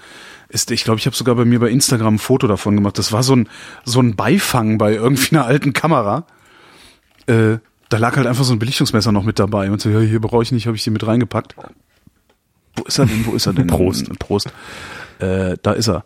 Ist, 0.49 0.71
ich 0.71 0.83
glaube, 0.83 0.99
ich 0.99 1.05
habe 1.05 1.15
sogar 1.15 1.35
bei 1.35 1.45
mir 1.45 1.59
bei 1.59 1.69
Instagram 1.69 2.15
ein 2.15 2.19
Foto 2.19 2.47
davon 2.47 2.75
gemacht. 2.75 2.97
Das 2.97 3.11
war 3.11 3.23
so 3.23 3.35
ein, 3.35 3.49
so 3.83 3.99
ein 3.99 4.15
Beifang 4.15 4.77
bei 4.77 4.93
irgendwie 4.93 5.35
einer 5.35 5.45
alten 5.45 5.73
Kamera. 5.73 6.25
Äh, 7.27 7.57
da 7.89 7.97
lag 7.97 8.15
halt 8.17 8.27
einfach 8.27 8.43
so 8.43 8.53
ein 8.53 8.59
Belichtungsmesser 8.59 9.11
noch 9.11 9.23
mit 9.23 9.39
dabei. 9.39 9.71
Und 9.71 9.81
so, 9.81 9.89
ja, 9.89 9.99
hier 9.99 10.21
brauche 10.21 10.43
ich 10.43 10.51
nicht, 10.51 10.67
habe 10.67 10.77
ich 10.77 10.83
hier 10.83 10.93
mit 10.93 11.05
reingepackt. 11.05 11.55
Wo 12.75 12.83
ist 12.83 12.99
er 12.99 13.05
denn? 13.05 13.25
Wo 13.25 13.33
ist 13.33 13.45
er 13.45 13.53
denn? 13.53 13.67
Prost. 13.67 14.07
Prost. 14.19 14.51
Äh, 15.19 15.57
da 15.61 15.71
ist 15.71 15.87
er. 15.87 16.03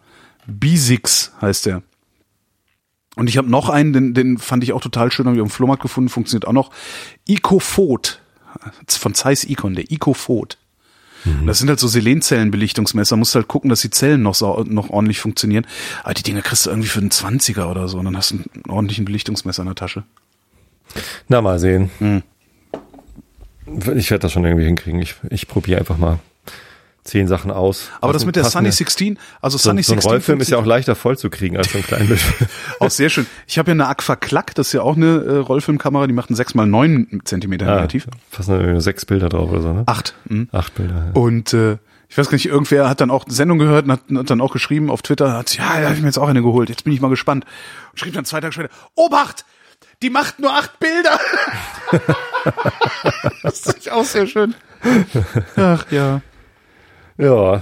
B6 0.48 1.32
heißt 1.42 1.66
der. 1.66 1.82
Und 3.16 3.28
ich 3.28 3.38
habe 3.38 3.50
noch 3.50 3.70
einen, 3.70 3.92
den, 3.92 4.14
den 4.14 4.38
fand 4.38 4.64
ich 4.64 4.72
auch 4.72 4.82
total 4.82 5.12
schön, 5.12 5.26
habe 5.26 5.36
ich 5.36 5.42
auf 5.42 5.50
dem 5.50 5.52
Flohmarkt 5.52 5.82
gefunden, 5.82 6.10
funktioniert 6.10 6.48
auch 6.48 6.54
noch. 6.54 6.72
Icofot. 7.28 8.22
Von 8.88 9.14
Zeiss 9.14 9.44
Icon, 9.44 9.76
der 9.76 9.92
Icofot. 9.92 10.58
Das 11.46 11.60
sind 11.60 11.70
halt 11.70 11.80
so 11.80 11.88
Selenzellenbelichtungsmesser. 11.88 13.18
Musst 13.18 13.36
halt 13.36 13.48
gucken, 13.48 13.70
dass 13.70 13.82
die 13.82 13.90
Zellen 13.90 14.22
noch, 14.22 14.40
noch 14.66 14.90
ordentlich 14.90 15.20
funktionieren. 15.20 15.66
Aber 16.04 16.14
die 16.14 16.24
Dinger 16.24 16.42
kriegst 16.42 16.66
du 16.66 16.70
irgendwie 16.70 16.90
für 16.90 17.00
einen 17.00 17.10
20er 17.10 17.70
oder 17.70 17.88
so. 17.88 17.98
Und 17.98 18.06
dann 18.06 18.18
hast 18.18 18.32
du 18.32 18.36
einen 18.36 18.70
ordentlichen 18.70 19.06
Belichtungsmesser 19.06 19.64
in 19.64 19.68
der 19.68 19.76
Tasche. 19.76 20.04
Na, 21.28 21.42
mal 21.42 21.60
sehen. 21.60 21.90
Hm. 22.00 22.24
Ich 23.96 24.10
werde 24.10 24.24
das 24.24 24.32
schon 24.32 24.46
irgendwie 24.46 24.66
hinkriegen. 24.66 25.02
Ich, 25.02 25.16
ich 25.30 25.48
probiere 25.48 25.80
einfach 25.80 25.98
mal 25.98 26.20
zehn 27.10 27.28
Sachen 27.28 27.52
aus. 27.52 27.90
Aber 28.02 28.14
das 28.14 28.26
mit 28.26 28.36
der 28.36 28.46
Sunny 28.46 28.72
16, 28.72 29.18
also 29.42 29.58
so, 29.58 29.70
Sunny 29.70 29.84
so 29.84 29.94
ein 29.94 29.98
16 29.98 30.12
Rollfilm 30.12 30.42
ist 30.42 30.52
ja 30.52 30.58
auch 30.58 30.66
leichter 30.66 30.96
voll 30.96 31.18
zu 31.18 31.30
kriegen 31.30 31.58
als 31.58 31.72
so 31.72 31.80
ein 31.80 31.84
Kleinbildfilm. 31.84 32.50
auch 32.80 32.90
sehr 32.90 33.10
schön. 33.10 33.26
Ich 33.48 33.58
habe 33.58 33.72
ja 33.72 33.74
eine 33.74 33.88
Aqua 33.88 34.16
Klack, 34.16 34.56
das 34.56 34.68
ist 34.68 34.74
ja 34.74 34.82
auch 34.82 34.96
eine 34.96 35.24
äh, 35.24 35.38
Rollfilmkamera, 35.38 36.08
die 36.08 36.14
macht 36.14 36.30
einen 36.30 36.36
6 36.36 36.56
mal 36.56 36.66
9 36.66 37.22
Zentimeter 37.26 37.66
negativ. 37.66 38.08
Fast 38.30 38.50
nur 38.50 38.82
sechs 38.82 39.06
Bilder 39.06 39.30
drauf 39.30 39.52
oder 39.52 39.62
so, 39.62 39.74
ne? 39.74 39.84
Acht. 39.86 40.16
Mhm. 40.26 40.50
Acht 40.52 40.76
Bilder. 40.76 41.12
Ja. 41.14 41.20
Und 41.20 41.54
äh, 41.54 41.78
ich 42.10 42.18
weiß 42.18 42.28
gar 42.28 42.36
nicht, 42.36 42.48
irgendwer 42.48 42.90
hat 42.90 43.02
dann 43.02 43.12
auch 43.12 43.26
eine 43.26 43.34
Sendung 43.34 43.60
gehört 43.60 43.86
und 43.86 43.92
hat, 43.92 44.02
hat 44.12 44.30
dann 44.30 44.42
auch 44.42 44.52
geschrieben 44.52 44.90
auf 44.90 45.02
Twitter, 45.02 45.34
hat, 45.34 45.56
ja, 45.56 45.80
ja, 45.80 45.88
hab 45.88 45.96
ich 45.96 46.02
mir 46.02 46.08
jetzt 46.08 46.18
auch 46.18 46.28
eine 46.28 46.42
geholt, 46.42 46.70
jetzt 46.70 46.84
bin 46.84 46.94
ich 46.94 47.02
mal 47.02 47.10
gespannt. 47.10 47.46
Und 47.92 48.00
schrieb 48.00 48.14
dann 48.14 48.26
zwei 48.26 48.42
Tage 48.42 48.54
später, 48.54 48.70
Obacht! 48.96 49.46
Die 50.02 50.10
macht 50.10 50.40
nur 50.40 50.52
acht 50.54 50.80
Bilder! 50.80 51.20
das 53.44 53.62
ist 53.62 53.92
auch 53.92 54.06
sehr 54.06 54.28
schön. 54.28 54.56
Ach 55.56 55.86
ja. 55.92 56.22
Ja. 57.20 57.62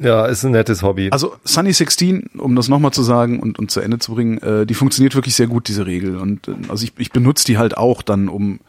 Ja, 0.00 0.26
ist 0.26 0.44
ein 0.44 0.52
nettes 0.52 0.82
Hobby. 0.82 1.10
Also 1.10 1.36
Sunny 1.44 1.72
16, 1.72 2.30
um 2.38 2.56
das 2.56 2.68
nochmal 2.68 2.92
zu 2.92 3.02
sagen 3.02 3.40
und, 3.40 3.58
und 3.58 3.70
zu 3.70 3.80
Ende 3.80 3.98
zu 3.98 4.14
bringen, 4.14 4.38
äh, 4.38 4.66
die 4.66 4.74
funktioniert 4.74 5.14
wirklich 5.14 5.34
sehr 5.34 5.46
gut, 5.46 5.68
diese 5.68 5.86
Regel. 5.86 6.16
Und 6.16 6.48
äh, 6.48 6.54
also 6.68 6.84
ich, 6.84 6.92
ich 6.96 7.12
benutze 7.12 7.44
die 7.44 7.58
halt 7.58 7.76
auch 7.76 8.02
dann, 8.02 8.28
um, 8.28 8.60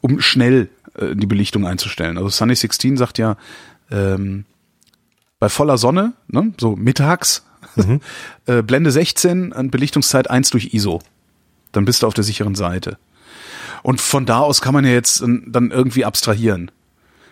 um 0.00 0.20
schnell 0.20 0.68
äh, 0.94 1.16
die 1.16 1.26
Belichtung 1.26 1.66
einzustellen. 1.66 2.16
Also 2.16 2.28
Sunny 2.28 2.54
16 2.54 2.96
sagt 2.96 3.18
ja, 3.18 3.36
ähm, 3.90 4.44
bei 5.38 5.48
voller 5.48 5.78
Sonne, 5.78 6.12
ne, 6.28 6.52
so 6.58 6.76
mittags, 6.76 7.44
äh, 8.46 8.62
Blende 8.62 8.90
16 8.90 9.52
und 9.52 9.70
Belichtungszeit 9.70 10.30
1 10.30 10.50
durch 10.50 10.74
ISO. 10.74 11.00
Dann 11.72 11.84
bist 11.84 12.02
du 12.02 12.06
auf 12.06 12.14
der 12.14 12.24
sicheren 12.24 12.54
Seite. 12.54 12.98
Und 13.82 14.00
von 14.00 14.26
da 14.26 14.40
aus 14.40 14.60
kann 14.60 14.74
man 14.74 14.84
ja 14.84 14.92
jetzt 14.92 15.22
äh, 15.22 15.26
dann 15.46 15.70
irgendwie 15.70 16.04
abstrahieren. 16.04 16.70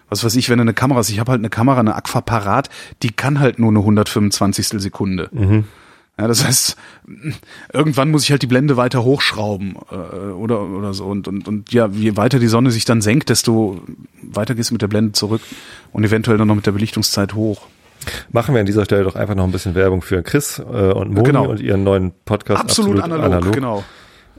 Was 0.09 0.22
weiß 0.24 0.36
ich, 0.36 0.48
wenn 0.48 0.59
du 0.59 0.62
eine 0.62 0.74
Kamera 0.74 0.98
hast, 1.00 1.11
ich 1.11 1.18
habe 1.18 1.32
halt 1.32 1.40
eine 1.40 1.50
Kamera, 1.50 1.80
eine 1.80 1.94
Aqua 1.96 2.20
parat, 2.20 2.68
die 3.02 3.11
kann 3.11 3.40
halt 3.40 3.59
nur 3.59 3.70
eine 3.70 3.80
125. 3.80 4.68
Sekunde. 4.80 5.30
Ja, 6.18 6.28
das 6.28 6.44
heißt, 6.46 6.76
irgendwann 7.72 8.11
muss 8.11 8.24
ich 8.24 8.30
halt 8.30 8.40
die 8.40 8.46
Blende 8.46 8.76
weiter 8.78 9.04
hochschrauben 9.04 9.76
äh, 9.90 9.94
oder 10.32 10.62
oder 10.62 10.94
so 10.94 11.04
und, 11.04 11.28
und 11.28 11.46
und 11.46 11.72
ja, 11.72 11.88
je 11.88 12.16
weiter 12.16 12.38
die 12.38 12.46
Sonne 12.46 12.70
sich 12.70 12.86
dann 12.86 13.02
senkt, 13.02 13.28
desto 13.28 13.82
weiter 14.22 14.54
gehst 14.54 14.70
du 14.70 14.74
mit 14.74 14.80
der 14.82 14.88
Blende 14.88 15.12
zurück 15.12 15.42
und 15.92 16.04
eventuell 16.04 16.38
dann 16.38 16.48
noch 16.48 16.54
mit 16.54 16.64
der 16.66 16.72
Belichtungszeit 16.72 17.34
hoch. 17.34 17.66
Machen 18.30 18.54
wir 18.54 18.61
an 18.61 18.66
dieser 18.66 18.84
Stelle 18.84 19.04
doch 19.04 19.14
einfach 19.14 19.34
noch 19.34 19.44
ein 19.44 19.52
bisschen 19.52 19.74
Werbung 19.74 20.00
für 20.00 20.22
Chris 20.22 20.59
äh, 20.59 20.62
und 20.62 21.11
Moni 21.12 21.26
Genau. 21.26 21.48
und 21.50 21.61
ihren 21.61 21.84
neuen 21.84 22.12
Podcast. 22.24 22.62
Absolut, 22.62 23.00
analog, 23.00 23.52
genau. 23.52 23.84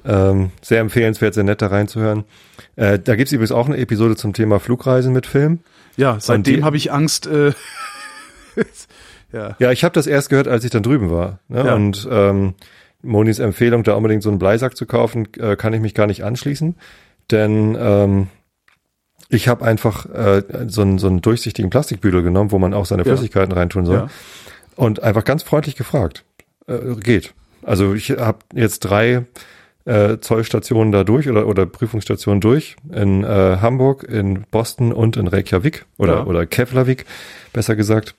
Ähm, 0.08 0.52
sehr 0.62 0.80
empfehlenswert, 0.80 1.34
sehr 1.34 1.44
nett 1.44 1.62
da 1.62 1.68
reinzuhören. 1.68 2.24
Äh, 2.78 2.98
da 2.98 3.16
gibt's 3.16 3.34
übrigens 3.34 3.52
auch 3.52 3.68
eine 3.68 3.78
Episode 3.78 4.16
zum 4.16 4.34
Thema 4.34 4.60
Flugreisen 4.60 5.12
mit 5.12 5.26
Film. 5.26 5.60
Ja, 5.98 6.20
seitdem 6.20 6.64
habe 6.64 6.78
ich 6.78 6.92
Angst. 6.92 7.28
Äh, 7.28 7.52
ja. 9.34 9.56
Ja, 9.60 9.72
ich 9.72 9.84
habe 9.84 9.94
das 9.94 10.08
erst 10.08 10.30
gehört, 10.30 10.48
als 10.48 10.64
ich 10.64 10.72
dann 10.72 10.84
drüben 10.84 11.12
war. 11.12 11.40
Ne? 11.50 11.66
Ja. 11.66 11.76
Und 11.76 12.08
ähm, 12.10 12.54
Monis 13.02 13.40
Empfehlung, 13.40 13.84
da 13.84 13.94
unbedingt 13.96 14.24
so 14.24 14.30
einen 14.30 14.40
Bleisack 14.40 14.78
zu 14.78 14.86
kaufen, 14.86 15.28
äh, 15.40 15.56
kann 15.56 15.74
ich 15.74 15.82
mich 15.82 15.94
gar 15.94 16.08
nicht 16.08 16.24
anschließen. 16.24 16.76
Denn 17.32 17.78
ähm, 17.80 18.28
ich 19.30 19.48
habe 19.48 19.66
einfach 19.66 20.06
äh, 20.06 20.44
so, 20.68 20.82
einen, 20.82 21.00
so 21.00 21.08
einen 21.08 21.22
durchsichtigen 21.22 21.70
Plastikbüdel 21.70 22.24
genommen, 22.24 22.52
wo 22.52 22.60
man 22.60 22.74
auch 22.74 22.86
seine 22.86 23.04
Ja. 23.04 23.12
Flüssigkeiten 23.12 23.52
reintun 23.52 23.86
soll. 23.86 23.98
Ja. 23.98 24.08
Und 24.76 25.04
einfach 25.04 25.24
ganz 25.24 25.44
freundlich 25.44 25.76
gefragt. 25.76 26.24
Äh, 26.68 26.96
geht. 26.96 27.34
Also 27.64 27.94
ich 27.94 28.12
habe 28.12 28.40
jetzt 28.54 28.80
drei 28.80 29.26
äh, 29.88 30.20
Zollstationen 30.20 30.92
da 30.92 31.04
durch 31.04 31.30
oder, 31.30 31.48
oder 31.48 31.66
Prüfungsstationen 31.66 32.42
durch. 32.42 32.76
In 32.92 33.24
äh, 33.24 33.58
Hamburg, 33.62 34.04
in 34.04 34.44
Boston 34.52 34.92
und 34.92 35.18
in 35.18 35.28
Reykjavik 35.28 35.86
oder, 35.98 36.18
Ja. 36.18 36.26
oder 36.26 36.46
Keflavik, 36.46 37.06
besser 37.54 37.76
gesagt. 37.76 38.16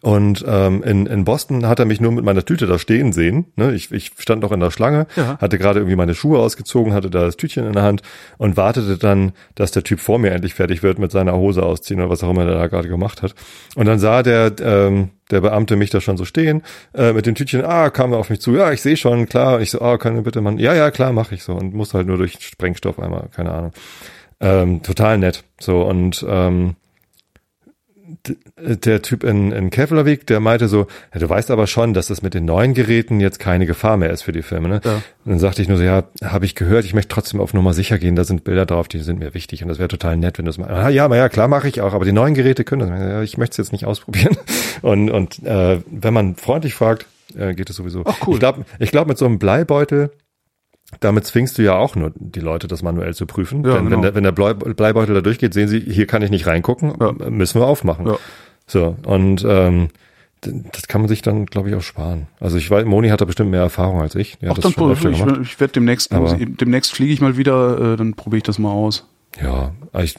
Und 0.00 0.44
ähm, 0.46 0.82
in, 0.84 1.06
in 1.06 1.24
Boston 1.24 1.66
hat 1.66 1.80
er 1.80 1.86
mich 1.86 2.00
nur 2.00 2.12
mit 2.12 2.24
meiner 2.24 2.44
Tüte 2.44 2.66
da 2.66 2.78
stehen 2.78 3.12
sehen. 3.12 3.46
Ne? 3.56 3.74
Ich, 3.74 3.90
ich 3.90 4.12
stand 4.16 4.42
noch 4.42 4.52
in 4.52 4.60
der 4.60 4.70
Schlange, 4.70 5.06
Ja. 5.16 5.38
hatte 5.40 5.58
gerade 5.58 5.80
irgendwie 5.80 5.96
meine 5.96 6.14
Schuhe 6.14 6.38
ausgezogen, 6.38 6.94
hatte 6.94 7.10
da 7.10 7.22
das 7.24 7.36
Tütchen 7.36 7.66
in 7.66 7.72
der 7.72 7.82
Hand 7.82 8.00
und 8.38 8.56
wartete 8.56 8.96
dann, 8.96 9.32
dass 9.56 9.72
der 9.72 9.82
Typ 9.82 9.98
vor 9.98 10.20
mir 10.20 10.30
endlich 10.30 10.54
fertig 10.54 10.84
wird 10.84 11.00
mit 11.00 11.10
seiner 11.10 11.34
Hose 11.34 11.64
ausziehen 11.64 12.00
oder 12.00 12.10
was 12.10 12.22
auch 12.22 12.30
immer 12.30 12.46
der 12.46 12.54
da 12.54 12.68
gerade 12.68 12.88
gemacht 12.88 13.22
hat. 13.22 13.34
Und 13.74 13.86
dann 13.86 13.98
sah 13.98 14.22
der, 14.22 14.52
ähm, 14.62 15.10
der 15.32 15.40
Beamte 15.40 15.74
mich 15.74 15.90
da 15.90 16.00
schon 16.00 16.16
so 16.16 16.24
stehen, 16.24 16.62
äh, 16.94 17.12
mit 17.12 17.26
dem 17.26 17.34
Tütchen, 17.34 17.64
ah, 17.64 17.90
kam 17.90 18.12
er 18.12 18.18
auf 18.18 18.30
mich 18.30 18.40
zu, 18.40 18.54
ja, 18.54 18.70
ich 18.70 18.82
sehe 18.82 18.96
schon, 18.96 19.26
klar. 19.28 19.56
Und 19.56 19.62
ich 19.62 19.70
so, 19.72 19.80
ah, 19.80 19.98
wir 20.02 20.22
bitte, 20.22 20.40
Mann, 20.42 20.58
ja, 20.58 20.74
ja, 20.74 20.92
klar, 20.92 21.12
mache 21.12 21.34
ich 21.34 21.42
so. 21.42 21.54
Und 21.54 21.74
muss 21.74 21.92
halt 21.92 22.06
nur 22.06 22.18
durch 22.18 22.38
Sprengstoff 22.40 23.00
einmal, 23.00 23.28
keine 23.34 23.50
Ahnung. 23.52 23.72
Ähm, 24.40 24.82
total 24.82 25.18
nett. 25.18 25.44
So, 25.60 25.82
und 25.82 26.24
ähm, 26.28 26.76
der 28.56 29.02
Typ 29.02 29.24
in, 29.24 29.52
in 29.52 29.70
Kevlarvik, 29.70 30.26
der 30.26 30.40
meinte 30.40 30.68
so, 30.68 30.86
ja, 31.12 31.20
du 31.20 31.28
weißt 31.28 31.50
aber 31.50 31.66
schon, 31.66 31.94
dass 31.94 32.08
das 32.08 32.22
mit 32.22 32.34
den 32.34 32.44
neuen 32.44 32.74
Geräten 32.74 33.20
jetzt 33.20 33.38
keine 33.38 33.66
Gefahr 33.66 33.96
mehr 33.96 34.10
ist 34.10 34.22
für 34.22 34.32
die 34.32 34.42
Filme. 34.42 34.68
Ne? 34.68 34.80
Ja. 34.84 34.94
Und 35.24 35.32
dann 35.32 35.38
sagte 35.38 35.62
ich 35.62 35.68
nur 35.68 35.78
so, 35.78 35.84
ja, 35.84 36.04
habe 36.22 36.44
ich 36.44 36.54
gehört, 36.54 36.84
ich 36.84 36.94
möchte 36.94 37.14
trotzdem 37.14 37.40
auf 37.40 37.54
Nummer 37.54 37.74
sicher 37.74 37.98
gehen, 37.98 38.16
da 38.16 38.24
sind 38.24 38.44
Bilder 38.44 38.66
drauf, 38.66 38.88
die 38.88 38.98
sind 38.98 39.18
mir 39.18 39.34
wichtig 39.34 39.62
und 39.62 39.68
das 39.68 39.78
wäre 39.78 39.88
total 39.88 40.16
nett, 40.16 40.38
wenn 40.38 40.44
du 40.44 40.50
es 40.50 40.58
mal. 40.58 40.68
Ah, 40.70 40.88
ja, 40.88 41.04
aber 41.04 41.16
ja, 41.16 41.28
klar 41.28 41.48
mache 41.48 41.68
ich 41.68 41.80
auch, 41.80 41.94
aber 41.94 42.04
die 42.04 42.12
neuen 42.12 42.34
Geräte 42.34 42.64
können 42.64 42.90
das. 42.90 43.00
Ja, 43.00 43.22
ich 43.22 43.38
möchte 43.38 43.54
es 43.54 43.58
jetzt 43.58 43.72
nicht 43.72 43.84
ausprobieren. 43.84 44.36
Und, 44.82 45.10
und 45.10 45.44
äh, 45.44 45.80
wenn 45.90 46.12
man 46.12 46.34
freundlich 46.34 46.74
fragt, 46.74 47.06
äh, 47.36 47.54
geht 47.54 47.70
es 47.70 47.76
sowieso. 47.76 48.02
Ach, 48.04 48.16
cool. 48.26 48.34
Ich 48.34 48.40
glaube, 48.40 48.64
ich 48.80 48.90
glaub, 48.90 49.06
mit 49.06 49.16
so 49.16 49.26
einem 49.26 49.38
Bleibeutel, 49.38 50.10
damit 51.00 51.24
zwingst 51.26 51.58
du 51.58 51.62
ja 51.62 51.74
auch 51.76 51.96
nur 51.96 52.12
die 52.14 52.40
Leute, 52.40 52.68
das 52.68 52.82
manuell 52.82 53.14
zu 53.14 53.26
prüfen. 53.26 53.64
Ja, 53.64 53.74
Denn 53.74 53.84
wenn, 53.84 53.90
genau. 53.90 54.02
der, 54.02 54.14
wenn 54.14 54.24
der 54.24 54.32
Blei- 54.32 54.54
Bleibeutel 54.54 55.14
da 55.14 55.20
durchgeht, 55.20 55.54
sehen 55.54 55.68
sie, 55.68 55.80
hier 55.80 56.06
kann 56.06 56.22
ich 56.22 56.30
nicht 56.30 56.46
reingucken, 56.46 56.92
Ja. 57.00 57.12
müssen 57.30 57.60
wir 57.60 57.66
aufmachen. 57.66 58.06
Ja. 58.06 58.16
So, 58.66 58.96
und 59.06 59.44
ähm, 59.48 59.88
das 60.40 60.88
kann 60.88 61.00
man 61.02 61.08
sich 61.08 61.22
dann, 61.22 61.46
glaube 61.46 61.68
ich, 61.68 61.74
auch 61.74 61.82
sparen. 61.82 62.26
Also 62.40 62.56
ich 62.56 62.68
weiß, 62.70 62.84
Moni 62.84 63.08
hat 63.08 63.20
da 63.20 63.24
bestimmt 63.24 63.50
mehr 63.50 63.60
Erfahrung 63.60 64.00
als 64.00 64.14
ich. 64.16 64.34
Hat 64.42 64.50
Auch 64.50 64.54
das 64.58 64.74
dann 64.74 64.96
schon 64.96 65.12
ich, 65.12 65.18
gemacht. 65.20 65.38
ich 65.42 65.60
werde 65.60 65.72
demnächst, 65.74 66.12
Aber- 66.12 66.34
demnächst 66.36 66.92
fliege 66.92 67.12
ich 67.12 67.20
mal 67.20 67.36
wieder, 67.36 67.92
äh, 67.92 67.96
dann 67.96 68.14
probiere 68.14 68.38
ich 68.38 68.42
das 68.44 68.58
mal 68.58 68.70
aus. 68.72 69.06
Ja, 69.42 69.72
aber 69.92 70.04
ich 70.04 70.16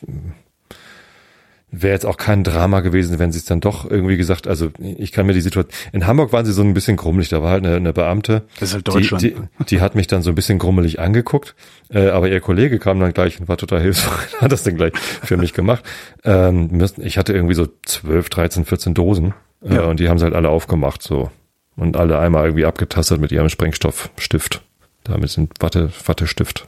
wäre 1.75 1.93
jetzt 1.93 2.05
auch 2.05 2.17
kein 2.17 2.43
Drama 2.43 2.81
gewesen, 2.81 3.17
wenn 3.17 3.31
sie 3.31 3.39
es 3.39 3.45
dann 3.45 3.59
doch 3.59 3.89
irgendwie 3.89 4.15
gesagt, 4.15 4.47
also 4.47 4.69
ich 4.79 5.11
kann 5.11 5.25
mir 5.25 5.33
die 5.33 5.41
Situation, 5.41 5.73
in 5.91 6.05
Hamburg 6.05 6.31
waren 6.31 6.45
sie 6.45 6.53
so 6.53 6.61
ein 6.61 6.75
bisschen 6.75 6.97
grummelig, 6.97 7.29
da 7.29 7.41
war 7.41 7.49
halt 7.49 7.65
eine, 7.65 7.75
eine 7.75 7.93
Beamte, 7.93 8.43
Das 8.59 8.69
ist 8.69 8.75
halt 8.75 8.87
Deutschland. 8.87 9.23
Die, 9.23 9.33
die, 9.33 9.65
die 9.65 9.81
hat 9.81 9.95
mich 9.95 10.05
dann 10.05 10.21
so 10.21 10.29
ein 10.29 10.35
bisschen 10.35 10.59
grummelig 10.59 10.99
angeguckt, 10.99 11.55
äh, 11.89 12.09
aber 12.09 12.29
ihr 12.29 12.39
Kollege 12.41 12.77
kam 12.77 12.99
dann 12.99 13.11
gleich 13.11 13.39
und 13.39 13.47
war 13.47 13.57
total 13.57 13.81
hilfsbereit, 13.81 14.39
hat 14.41 14.51
das 14.51 14.61
dann 14.61 14.75
gleich 14.75 14.93
für 15.23 15.35
mich 15.35 15.53
gemacht. 15.53 15.83
Ähm, 16.23 16.69
ich 16.99 17.17
hatte 17.17 17.33
irgendwie 17.33 17.55
so 17.55 17.67
12, 17.85 18.29
13, 18.29 18.65
14 18.65 18.93
Dosen 18.93 19.33
äh, 19.63 19.73
Ja. 19.75 19.81
und 19.85 19.99
die 19.99 20.09
haben 20.09 20.19
sie 20.19 20.25
halt 20.25 20.35
alle 20.35 20.49
aufgemacht 20.49 21.01
so 21.01 21.31
und 21.75 21.97
alle 21.97 22.19
einmal 22.19 22.45
irgendwie 22.45 22.65
abgetastet 22.65 23.19
mit 23.19 23.31
ihrem 23.31 23.49
Sprengstoffstift, 23.49 24.61
da 25.05 25.17
mit 25.17 25.35
dem 25.35 25.49
Watte, 25.59 25.91
Wattestift. 26.05 26.67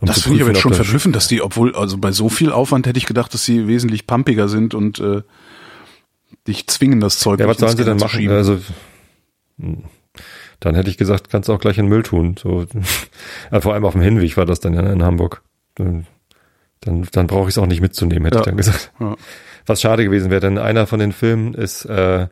Um 0.00 0.06
Das 0.06 0.22
finde 0.22 0.38
ich 0.38 0.44
aber 0.44 0.54
schon 0.54 0.72
verblüffend, 0.74 1.14
dass 1.14 1.28
die, 1.28 1.42
obwohl, 1.42 1.74
also 1.76 1.98
bei 1.98 2.10
so 2.12 2.28
viel 2.28 2.52
Aufwand 2.52 2.86
hätte 2.86 2.98
ich 2.98 3.06
gedacht, 3.06 3.34
dass 3.34 3.44
sie 3.44 3.66
wesentlich 3.68 4.06
pumpiger 4.06 4.48
sind 4.48 4.74
und 4.74 4.98
äh, 4.98 5.22
dich 6.46 6.66
zwingen, 6.68 7.00
das 7.00 7.18
Zeug 7.18 7.38
Ja, 7.40 7.46
was 7.48 7.58
sollen 7.58 7.76
sie 7.76 7.84
denn 7.84 7.98
machen? 7.98 8.18
schieben. 8.20 8.34
Also, 8.34 8.58
hm, 9.58 9.84
dann 10.60 10.74
hätte 10.74 10.88
ich 10.90 10.96
gesagt, 10.96 11.28
kannst 11.30 11.48
du 11.48 11.52
auch 11.52 11.58
gleich 11.60 11.76
in 11.78 11.86
Müll 11.86 12.02
tun. 12.02 12.36
So, 12.40 12.66
Ja, 13.52 13.60
vor 13.60 13.74
allem 13.74 13.84
auf 13.84 13.92
dem 13.92 14.02
Hinweg 14.02 14.36
war 14.36 14.46
das 14.46 14.60
dann 14.60 14.74
ja 14.74 14.80
in 14.90 15.02
Hamburg. 15.02 15.42
Dann, 15.74 16.06
dann, 16.80 17.06
dann 17.12 17.26
brauche 17.26 17.44
ich 17.48 17.54
es 17.54 17.58
auch 17.58 17.66
nicht 17.66 17.80
mitzunehmen, 17.82 18.24
hätte 18.24 18.36
Ja. 18.36 18.40
ich 18.40 18.46
dann 18.46 18.56
gesagt. 18.56 18.92
Ja. 19.00 19.16
Was 19.66 19.82
schade 19.82 20.02
gewesen 20.04 20.30
wäre, 20.30 20.40
denn 20.40 20.56
einer 20.58 20.86
von 20.86 20.98
den 20.98 21.12
Filmen 21.12 21.52
ist 21.54 21.84
äh, 21.84 22.26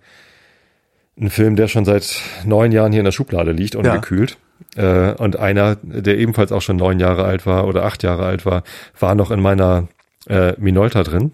ein 1.21 1.31
Film, 1.31 1.57
der 1.57 1.69
schon 1.69 1.85
seit 1.85 2.21
neun 2.45 2.73
Jahren 2.73 2.93
hier 2.93 3.01
in 3.01 3.05
der 3.05 3.13
Schublade 3.13 3.53
liegt, 3.53 3.77
ungekühlt. 3.77 4.39
Äh, 4.77 5.13
und 5.15 5.37
einer, 5.39 5.77
der 5.83 6.19
ebenfalls 6.19 6.53
auch 6.53 6.63
schon 6.63 6.77
neun 6.77 7.01
Jahre 7.01 7.25
alt 7.25 7.47
war 7.47 7.67
oder 7.67 7.85
acht 7.85 8.03
Jahre 8.03 8.27
alt 8.27 8.45
war, 8.47 8.63
war 8.99 9.15
noch 9.15 9.31
in 9.31 9.41
meiner 9.41 9.89
äh, 10.29 10.53
Minolta 10.59 11.03
drin. 11.03 11.33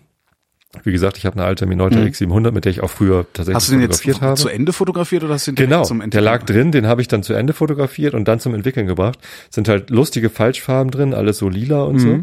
Wie 0.82 0.90
gesagt, 0.92 1.18
ich 1.18 1.26
habe 1.26 1.36
eine 1.36 1.44
alte 1.44 1.66
Minolta 1.66 1.98
Mhm. 2.00 2.06
X700, 2.06 2.50
mit 2.50 2.64
der 2.64 2.70
ich 2.72 2.80
auch 2.80 2.90
früher 2.90 3.26
tatsächlich 3.32 3.54
Hast 3.54 3.68
du 3.68 3.72
den 3.72 3.80
jetzt 3.82 4.02
fotografiert 4.02 4.22
habe. 4.22 4.40
zu 4.40 4.48
Ende 4.48 4.72
fotografiert 4.72 5.22
oder 5.22 5.34
hast 5.34 5.46
du 5.46 5.52
den 5.52 5.68
Genau, 5.68 5.84
zum 5.84 5.98
der 5.98 6.04
Entwickeln? 6.06 6.24
lag 6.24 6.42
drin, 6.44 6.72
den 6.72 6.86
habe 6.88 7.00
ich 7.00 7.06
dann 7.06 7.22
zu 7.22 7.32
Ende 7.32 7.52
fotografiert 7.52 8.14
und 8.14 8.26
dann 8.26 8.40
zum 8.40 8.54
Entwickeln 8.54 8.86
gebracht. 8.88 9.18
Sind 9.50 9.68
halt 9.68 9.90
lustige 9.90 10.30
Falschfarben 10.30 10.90
drin, 10.90 11.14
alles 11.14 11.38
so 11.38 11.48
lila 11.48 11.82
und 11.84 11.94
Mhm. 11.96 11.98
so. 12.00 12.18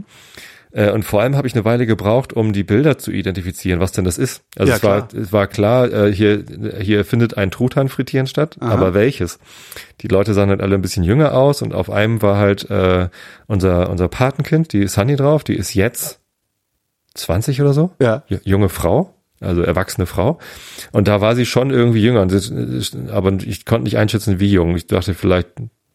Äh, 0.73 0.91
Und 0.91 1.03
vor 1.03 1.21
allem 1.21 1.35
habe 1.35 1.47
ich 1.47 1.53
eine 1.53 1.65
Weile 1.65 1.85
gebraucht, 1.85 2.33
um 2.33 2.53
die 2.53 2.63
Bilder 2.63 2.97
zu 2.97 3.11
identifizieren, 3.11 3.79
was 3.79 3.91
denn 3.91 4.05
das 4.05 4.17
ist. 4.17 4.43
Also 4.57 4.69
Ja, 4.71 4.77
es, 4.77 4.83
war, 4.83 5.07
klar. 5.07 5.21
es 5.21 5.33
war 5.33 5.47
klar, 5.47 5.91
äh, 5.91 6.13
hier, 6.13 6.43
hier 6.79 7.03
findet 7.05 7.37
ein 7.37 7.51
Truthahn 7.51 7.89
frittieren 7.89 8.27
statt, 8.27 8.57
Aha. 8.59 8.71
aber 8.71 8.93
welches? 8.93 9.39
Die 10.01 10.07
Leute 10.07 10.33
sahen 10.33 10.49
halt 10.49 10.61
alle 10.61 10.75
ein 10.75 10.81
bisschen 10.81 11.03
jünger 11.03 11.33
aus 11.33 11.61
und 11.61 11.73
auf 11.73 11.89
einem 11.89 12.21
war 12.21 12.37
halt 12.37 12.69
äh, 12.69 13.09
unser, 13.47 13.89
unser 13.89 14.07
Patenkind, 14.07 14.71
die 14.73 14.87
Sunny 14.87 15.15
drauf, 15.15 15.43
die 15.43 15.55
ist 15.55 15.73
jetzt 15.73 16.19
20 17.15 17.61
oder 17.61 17.73
so 17.73 17.91
Ja. 17.99 18.23
junge 18.43 18.69
Frau, 18.69 19.13
also 19.41 19.61
erwachsene 19.63 20.05
Frau. 20.07 20.39
Und 20.91 21.07
da 21.07 21.19
war 21.19 21.35
sie 21.35 21.45
schon 21.45 21.71
irgendwie 21.71 22.01
jünger. 22.01 22.25
Das- 22.27 22.51
Aber 23.11 23.33
ich 23.43 23.65
konnte 23.65 23.83
nicht 23.83 23.97
einschätzen, 23.97 24.39
wie 24.39 24.51
jung. 24.51 24.75
Ich 24.77 24.87
dachte 24.87 25.13
vielleicht 25.13 25.49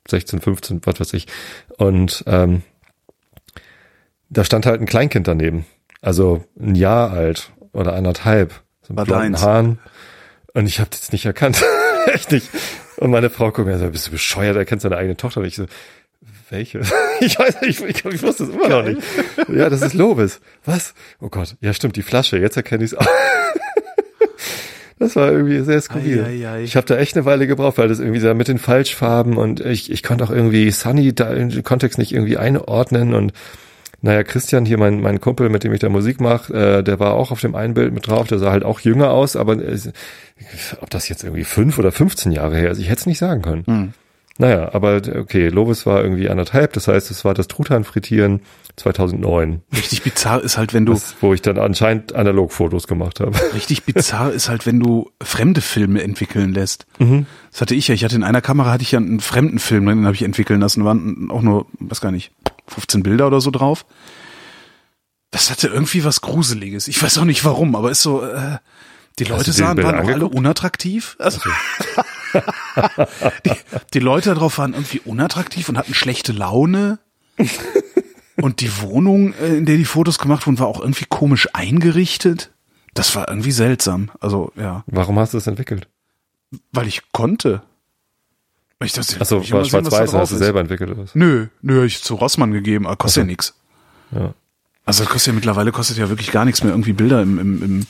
16, 0.09 0.41
15, 0.41 0.81
was 0.85 1.01
weiß 1.01 1.15
ich. 1.15 1.27
Und 1.79 2.23
ähm, 2.27 2.63
da 4.29 4.45
stand 4.45 4.67
halt 4.67 4.81
ein 4.81 4.87
Kleinkind 4.87 5.29
daneben. 5.29 5.67
Also 6.01 6.45
ein 6.61 6.75
Jahr 6.75 7.11
alt. 7.11 7.51
oder 7.73 7.95
anderthalb. 7.95 8.53
So 8.83 8.95
mit 8.95 9.05
blonden. 9.07 9.41
Haaren. 9.41 9.79
Und 10.55 10.67
ich 10.67 10.81
habe 10.81 10.91
das 10.91 11.13
nicht 11.13 11.27
erkannt. 11.27 11.63
Echt 12.07 12.33
nicht. 12.33 12.49
Und 12.97 13.11
meine 13.11 13.29
Frau 13.31 13.51
guckt 13.51 13.67
mir 13.67 13.79
sagt, 13.79 13.93
bist 13.93 14.07
du 14.07 14.11
bescheuert, 14.13 14.57
erkennst 14.57 14.85
deine 14.85 14.97
eigene 14.97 15.17
Tochter. 15.17 15.41
Und 15.41 15.47
ich 15.47 15.57
so, 15.57 15.67
welche? 16.51 16.81
Ich 17.19 17.39
weiß 17.39 17.63
nicht, 17.63 17.81
ich, 17.81 18.05
ich 18.05 18.23
wusste 18.23 18.45
es 18.45 18.51
immer 18.51 18.69
noch 18.69 18.83
nicht. 18.83 19.01
Ja, 19.49 19.71
das 19.71 19.81
ist 19.81 19.95
Lobes. 19.95 20.39
Was? 20.67 20.93
Oh 21.19 21.31
Gott, 21.31 21.57
ja 21.63 21.73
stimmt, 21.73 21.97
die 21.97 22.03
Flasche, 22.03 22.37
jetzt 22.37 22.59
erkenne 22.59 22.85
ich 22.85 22.93
es 22.93 22.99
auch. 22.99 23.07
Das 24.99 25.15
war 25.15 25.31
irgendwie 25.31 25.61
sehr 25.61 25.81
skurril. 25.81 26.25
Ei, 26.25 26.47
ei, 26.47 26.49
ei. 26.49 26.63
Ich 26.63 26.75
habe 26.75 26.87
da 26.87 26.97
echt 26.97 27.17
eine 27.17 27.27
Weile 27.27 27.47
gebraucht, 27.47 27.77
weil 27.77 27.89
das 27.89 27.99
irgendwie 27.99 28.21
da 28.21 28.33
mit 28.33 28.49
den 28.49 28.59
Falschfarben 28.59 29.37
und 29.37 29.61
ich, 29.61 29.91
ich 29.91 30.03
konnte 30.03 30.25
auch 30.25 30.31
irgendwie 30.31 30.71
Sunny 30.71 31.15
da 31.15 31.33
im 31.35 31.63
Kontext 31.63 31.99
nicht 31.99 32.13
irgendwie 32.13 32.39
einordnen 32.39 33.13
und 33.13 33.35
naja, 34.07 34.23
Christian 34.23 34.65
hier, 34.65 34.79
mein, 34.79 35.01
mein 35.01 35.21
Kumpel, 35.21 35.49
mit 35.49 35.65
dem 35.65 35.73
ich 35.73 35.81
da 35.81 35.89
Musik 35.89 36.21
mache, 36.21 36.55
äh, 36.55 36.85
der 36.85 37.01
war 37.01 37.15
auch 37.15 37.33
auf 37.33 37.41
dem 37.41 37.57
einen 37.57 37.75
Bild 37.75 37.93
mit 37.93 38.07
drauf, 38.07 38.29
der 38.29 38.39
sah 38.39 38.53
halt 38.53 38.65
auch 38.65 38.79
jünger 38.79 39.11
aus, 39.11 39.35
aber 39.35 39.55
äh, 39.55 39.77
ob 40.81 40.91
das 40.91 41.09
jetzt 41.09 41.25
irgendwie 41.25 41.43
fünf 41.43 41.77
oder 41.77 41.91
15 41.91 42.31
Jahre 42.31 42.57
her 42.57 42.71
ist, 42.71 42.79
ich 42.79 42.89
hätte 42.89 43.01
es 43.01 43.07
nicht 43.07 43.19
sagen 43.19 43.43
können. 43.43 43.65
Hm. 43.67 43.93
Naja, 44.39 44.73
aber 44.75 45.01
okay, 45.19 45.49
Lobes 45.49 45.87
war 45.87 46.05
irgendwie 46.05 46.29
anderthalb, 46.29 46.73
das 46.75 46.87
heißt, 46.87 47.11
es 47.11 47.25
war 47.25 47.35
das 47.35 47.49
Truthahn-Frittieren 47.49 48.43
2009, 48.77 49.63
Richtig 49.75 50.03
bizarr 50.05 50.41
ist 50.41 50.57
halt, 50.57 50.73
wenn 50.73 50.87
du, 50.87 50.93
das, 50.93 51.17
wo 51.21 51.35
ich 51.35 51.43
dann 51.43 51.59
anscheinend 51.59 52.15
Analogfotos 52.15 52.87
gemacht 52.87 53.19
habe. 53.19 53.37
richtig 53.55 53.83
bizarr 53.85 54.33
ist 54.33 54.49
halt, 54.49 54.67
wenn 54.67 54.79
du 54.79 55.11
fremde 55.21 55.63
Filme 55.63 56.03
entwickeln 56.03 56.55
lässt. 56.55 56.87
Mhm. 57.01 57.27
Das 57.51 57.63
hatte 57.63 57.75
ich 57.75 57.89
ja. 57.89 57.95
Ich 57.95 58.05
hatte 58.05 58.15
in 58.15 58.23
einer 58.23 58.43
Kamera 58.43 58.71
hatte 58.71 58.83
ich 58.83 58.93
ja 58.93 58.99
einen 58.99 59.21
fremden 59.21 59.59
Film, 59.59 59.87
den 59.87 60.05
habe 60.05 60.15
ich 60.15 60.23
entwickeln 60.23 60.61
lassen. 60.61 60.85
Waren 60.85 61.31
auch 61.31 61.41
nur, 61.41 61.67
weiß 61.81 62.03
gar 62.03 62.13
nicht, 62.13 62.33
15 62.69 63.03
Bilder 63.03 63.27
oder 63.27 63.41
so 63.41 63.51
drauf. 63.51 63.87
Das 65.31 65.51
hatte 65.51 65.69
irgendwie 65.69 66.05
was 66.05 66.21
Gruseliges. 66.21 66.89
Ich 66.89 67.03
weiß 67.03 67.19
auch 67.19 67.25
nicht 67.25 67.45
warum, 67.45 67.75
aber 67.75 67.91
ist 67.91 68.03
so, 68.03 68.23
äh, 68.23 68.59
die 69.19 69.25
Leute 69.25 69.53
sahen, 69.53 69.83
waren 69.83 69.99
auch 69.99 70.09
alle 70.09 70.29
unattraktiv. 70.29 71.17
Also, 71.19 71.41
die, 73.45 73.53
die 73.95 73.99
Leute 73.99 74.35
darauf 74.35 74.59
waren 74.59 74.75
irgendwie 74.75 75.01
unattraktiv 75.01 75.69
und 75.69 75.79
hatten 75.79 75.95
schlechte 75.95 76.33
Laune. 76.33 76.99
Und 78.37 78.61
die 78.61 78.81
Wohnung, 78.83 79.35
äh, 79.35 79.57
in 79.57 79.67
der 79.67 79.77
die 79.77 79.85
Fotos 79.85 80.19
gemacht 80.19 80.47
wurden, 80.47 80.59
war 80.59 80.67
auch 80.67 80.81
irgendwie 80.81 81.07
komisch 81.09 81.49
eingerichtet. 81.55 82.53
Das 82.95 83.15
war 83.17 83.29
irgendwie 83.29 83.53
seltsam. 83.53 84.11
Also, 84.21 84.53
ja, 84.57 84.85
Warum 84.87 85.19
hast 85.19 85.35
du 85.35 85.39
es 85.39 85.47
entwickelt? 85.47 85.89
weil 86.73 86.87
ich 86.87 87.13
konnte. 87.13 87.63
Ich 88.85 88.93
dachte, 88.93 89.21
Achso, 89.21 89.41
ich 89.41 89.53
war 89.53 89.65
schwarz-weiß, 89.65 90.13
hast 90.13 90.33
du 90.33 90.37
selber 90.37 90.61
entwickelt 90.61 90.91
oder 90.91 91.03
was? 91.03 91.15
Nö, 91.15 91.47
nö, 91.63 91.85
ich 91.85 92.03
zu 92.03 92.15
Rossmann 92.15 92.53
gegeben, 92.53 92.87
aber 92.87 92.97
kostet 92.97 93.23
ja 93.23 93.27
nix. 93.27 93.55
Ja. 94.11 94.35
Also 94.85 95.03
das 95.03 95.13
kostet 95.13 95.29
ja 95.29 95.33
mittlerweile 95.33 95.73
kostet 95.73 95.97
ja 95.97 96.09
wirklich 96.09 96.31
gar 96.31 96.45
nichts 96.45 96.63
mehr, 96.63 96.73
irgendwie 96.73 96.93
Bilder 96.93 97.23
im, 97.23 97.39
im, 97.39 97.63
im 97.63 97.87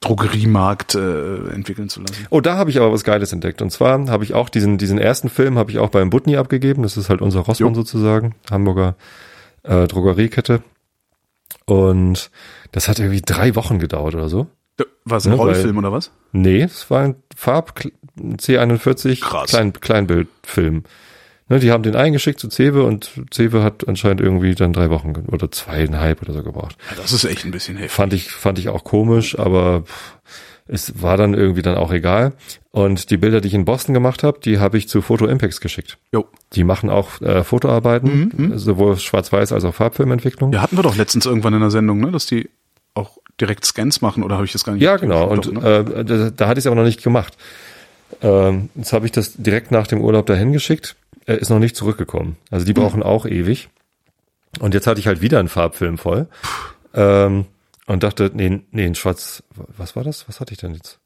Drogeriemarkt 0.00 0.94
äh, 0.94 1.48
entwickeln 1.50 1.88
zu 1.88 2.00
lassen. 2.00 2.26
Oh, 2.30 2.40
da 2.40 2.56
habe 2.56 2.70
ich 2.70 2.78
aber 2.78 2.92
was 2.92 3.04
Geiles 3.04 3.32
entdeckt. 3.32 3.62
Und 3.62 3.70
zwar 3.70 4.08
habe 4.08 4.24
ich 4.24 4.34
auch 4.34 4.48
diesen, 4.48 4.78
diesen 4.78 4.98
ersten 4.98 5.28
Film 5.28 5.58
habe 5.58 5.70
ich 5.70 5.78
auch 5.78 5.90
beim 5.90 6.10
Butni 6.10 6.36
abgegeben. 6.36 6.82
Das 6.82 6.96
ist 6.96 7.08
halt 7.08 7.20
unser 7.20 7.40
Rossmann 7.40 7.74
Jo. 7.74 7.74
sozusagen, 7.74 8.34
Hamburger 8.50 8.96
äh, 9.62 9.86
Drogeriekette. 9.86 10.62
Und 11.66 12.30
das 12.72 12.88
hat 12.88 12.98
irgendwie 12.98 13.22
drei 13.22 13.54
Wochen 13.54 13.78
gedauert 13.78 14.14
oder 14.14 14.28
so. 14.28 14.48
War 15.04 15.18
es 15.18 15.26
ein 15.26 15.32
weil- 15.32 15.38
Rollfilm 15.38 15.76
oder 15.78 15.92
was? 15.92 16.12
Nee, 16.32 16.62
das 16.62 16.90
war 16.90 17.02
ein 17.02 17.16
Farb 17.36 17.74
C41 18.18 19.20
Krass. 19.20 19.50
Klein, 19.50 19.72
Kleinbildfilm. 19.72 20.84
Ne, 21.48 21.58
die 21.58 21.70
haben 21.70 21.82
den 21.82 21.96
eingeschickt 21.96 22.38
zu 22.38 22.48
Cewe 22.48 22.84
und 22.84 23.10
Cewe 23.32 23.62
hat 23.62 23.86
anscheinend 23.88 24.20
irgendwie 24.20 24.54
dann 24.54 24.72
drei 24.72 24.90
Wochen 24.90 25.12
oder 25.30 25.50
zweieinhalb 25.50 26.22
oder 26.22 26.32
so 26.32 26.42
gebraucht. 26.42 26.76
Ja, 26.90 26.96
das 26.96 27.12
ist 27.12 27.24
echt 27.24 27.44
ein 27.44 27.50
bisschen 27.50 27.76
heftig. 27.76 27.92
Fand 27.92 28.12
ich, 28.12 28.30
fand 28.30 28.58
ich 28.58 28.68
auch 28.68 28.84
komisch, 28.84 29.38
aber 29.38 29.84
es 30.68 31.02
war 31.02 31.16
dann 31.16 31.34
irgendwie 31.34 31.62
dann 31.62 31.76
auch 31.76 31.92
egal. 31.92 32.32
Und 32.70 33.10
die 33.10 33.16
Bilder, 33.16 33.40
die 33.40 33.48
ich 33.48 33.54
in 33.54 33.64
Boston 33.64 33.92
gemacht 33.92 34.22
habe, 34.22 34.38
die 34.40 34.60
habe 34.60 34.78
ich 34.78 34.88
zu 34.88 35.02
Photo 35.02 35.26
Impacts 35.26 35.60
geschickt. 35.60 35.98
Jo. 36.12 36.26
Die 36.54 36.64
machen 36.64 36.88
auch 36.88 37.20
äh, 37.20 37.42
Fotoarbeiten, 37.44 38.52
sowohl 38.56 38.96
Schwarz-Weiß 38.96 39.52
als 39.52 39.64
auch 39.64 39.74
Farbfilmentwicklung. 39.74 40.52
Ja, 40.52 40.62
hatten 40.62 40.78
wir 40.78 40.82
doch 40.82 40.96
letztens 40.96 41.26
irgendwann 41.26 41.54
in 41.54 41.60
der 41.60 41.70
Sendung, 41.70 42.00
ne, 42.00 42.12
dass 42.12 42.24
die 42.24 42.48
direkt 43.42 43.64
Scans 43.66 44.00
machen 44.00 44.22
oder 44.22 44.36
habe 44.36 44.46
ich 44.46 44.52
das 44.52 44.64
gar 44.64 44.72
nicht? 44.72 44.82
Ja, 44.82 44.96
genau. 44.96 45.26
Und 45.26 45.46
Doch, 45.46 45.52
ne? 45.52 45.84
äh, 45.98 46.04
da, 46.04 46.30
da 46.30 46.48
hatte 46.48 46.58
ich 46.58 46.62
es 46.62 46.66
aber 46.66 46.76
noch 46.76 46.84
nicht 46.84 47.02
gemacht. 47.02 47.36
Ähm, 48.22 48.70
jetzt 48.74 48.92
habe 48.92 49.04
ich 49.04 49.12
das 49.12 49.34
direkt 49.34 49.70
nach 49.70 49.86
dem 49.86 50.00
Urlaub 50.00 50.26
dahin 50.26 50.52
geschickt. 50.52 50.96
Er 51.26 51.38
ist 51.38 51.50
noch 51.50 51.58
nicht 51.58 51.76
zurückgekommen. 51.76 52.36
Also 52.50 52.64
die 52.64 52.72
brauchen 52.72 53.02
auch 53.02 53.26
ewig. 53.26 53.68
Und 54.60 54.74
jetzt 54.74 54.86
hatte 54.86 55.00
ich 55.00 55.06
halt 55.06 55.20
wieder 55.20 55.38
einen 55.38 55.48
Farbfilm 55.48 55.98
voll. 55.98 56.26
Ähm, 56.94 57.46
und 57.86 58.02
dachte, 58.02 58.30
nee, 58.32 58.60
nee, 58.70 58.86
ein 58.86 58.94
Schwarz, 58.94 59.42
was 59.76 59.96
war 59.96 60.04
das? 60.04 60.28
Was 60.28 60.40
hatte 60.40 60.52
ich 60.52 60.58
denn 60.58 60.74
jetzt? 60.74 60.98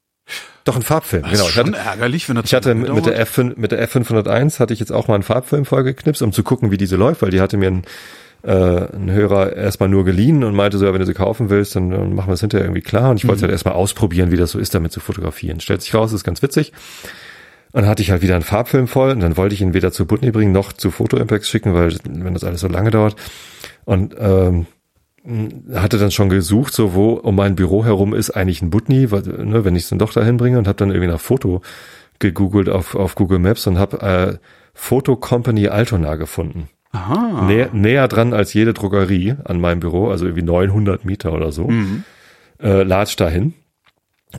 Doch, 0.63 0.75
ein 0.75 0.81
Farbfilm, 0.81 1.23
das 1.23 1.31
genau. 1.31 1.43
ist 1.43 1.49
Ich 1.49 1.55
schon 1.55 1.75
hatte, 1.75 1.89
ärgerlich, 1.89 2.27
wenn 2.27 2.35
das 2.35 2.45
ich 2.45 2.53
hatte 2.53 2.75
mit, 2.75 2.93
mit 2.93 3.05
der 3.05 3.13
dauert. 3.13 3.29
F5, 3.29 3.53
mit 3.55 3.71
der 3.71 3.87
F501 3.87 4.59
hatte 4.59 4.73
ich 4.73 4.79
jetzt 4.79 4.91
auch 4.91 5.07
mal 5.07 5.15
einen 5.15 5.23
Farbfilm 5.23 5.65
vollgeknipst, 5.65 6.21
um 6.21 6.33
zu 6.33 6.43
gucken, 6.43 6.69
wie 6.71 6.77
diese 6.77 6.97
läuft, 6.97 7.21
weil 7.21 7.31
die 7.31 7.39
hatte 7.39 7.57
mir 7.57 7.67
ein, 7.67 7.83
äh, 8.47 8.95
ein 8.95 9.11
Hörer 9.11 9.57
erstmal 9.57 9.89
nur 9.89 10.05
geliehen 10.05 10.45
und 10.45 10.55
meinte 10.55 10.77
so, 10.77 10.85
ja, 10.85 10.93
wenn 10.93 11.01
du 11.01 11.05
sie 11.05 11.13
kaufen 11.13 11.49
willst, 11.49 11.75
dann, 11.75 11.89
dann 11.89 12.15
machen 12.15 12.29
wir 12.29 12.33
es 12.33 12.39
hinterher 12.39 12.65
irgendwie 12.65 12.81
klar. 12.81 13.11
Und 13.11 13.17
ich 13.17 13.27
wollte 13.27 13.41
halt 13.41 13.51
erstmal 13.51 13.73
ausprobieren, 13.73 14.31
wie 14.31 14.37
das 14.37 14.51
so 14.51 14.59
ist, 14.59 14.73
damit 14.73 14.93
zu 14.93 15.01
fotografieren. 15.01 15.59
Stellt 15.59 15.81
sich 15.81 15.93
raus, 15.93 16.13
ist 16.13 16.23
ganz 16.23 16.41
witzig. 16.41 16.71
Und 17.73 17.81
dann 17.81 17.89
hatte 17.89 18.01
ich 18.01 18.11
halt 18.11 18.21
wieder 18.21 18.35
einen 18.35 18.45
Farbfilm 18.45 18.87
voll 18.87 19.11
und 19.11 19.19
dann 19.19 19.35
wollte 19.35 19.53
ich 19.53 19.61
ihn 19.61 19.73
weder 19.73 19.91
zu 19.91 20.05
Butney 20.05 20.31
bringen 20.31 20.53
noch 20.53 20.71
zu 20.71 20.91
Photo 20.91 21.17
Impacts 21.17 21.49
schicken, 21.49 21.73
weil 21.73 21.93
wenn 22.07 22.33
das 22.33 22.45
alles 22.45 22.61
so 22.61 22.69
lange 22.69 22.89
dauert. 22.89 23.17
Und 23.83 24.15
ähm, 24.17 24.65
hatte 25.73 25.97
dann 25.97 26.11
schon 26.11 26.29
gesucht, 26.29 26.73
so 26.73 26.93
wo 26.93 27.11
um 27.15 27.35
mein 27.35 27.55
Büro 27.55 27.83
herum 27.83 28.13
ist 28.13 28.29
eigentlich 28.31 28.61
ein 28.61 28.69
Butni, 28.69 29.11
weil, 29.11 29.23
ne, 29.23 29.65
wenn 29.65 29.75
ich 29.75 29.83
es 29.83 29.89
dann 29.89 29.99
doch 29.99 30.13
dahin 30.13 30.37
bringe 30.37 30.57
und 30.57 30.69
habe 30.69 30.77
dann 30.77 30.89
irgendwie 30.89 31.11
nach 31.11 31.19
Foto 31.19 31.61
gegoogelt 32.19 32.69
auf, 32.69 32.95
auf 32.95 33.15
Google 33.15 33.39
Maps 33.39 33.67
und 33.67 33.77
habe 33.77 34.01
äh, 34.01 34.37
Photo 34.73 35.17
Company 35.17 35.67
Altona 35.67 36.15
gefunden. 36.15 36.69
Aha. 36.91 37.43
Näher, 37.45 37.69
näher 37.73 38.07
dran 38.07 38.33
als 38.33 38.53
jede 38.53 38.73
Drogerie 38.73 39.35
an 39.43 39.59
meinem 39.59 39.79
Büro, 39.79 40.09
also 40.09 40.25
irgendwie 40.25 40.43
900 40.45 41.05
Meter 41.05 41.33
oder 41.33 41.51
so. 41.51 41.67
Mhm. 41.67 42.03
Äh, 42.61 42.83
latsch 42.83 43.15
dahin. 43.17 43.53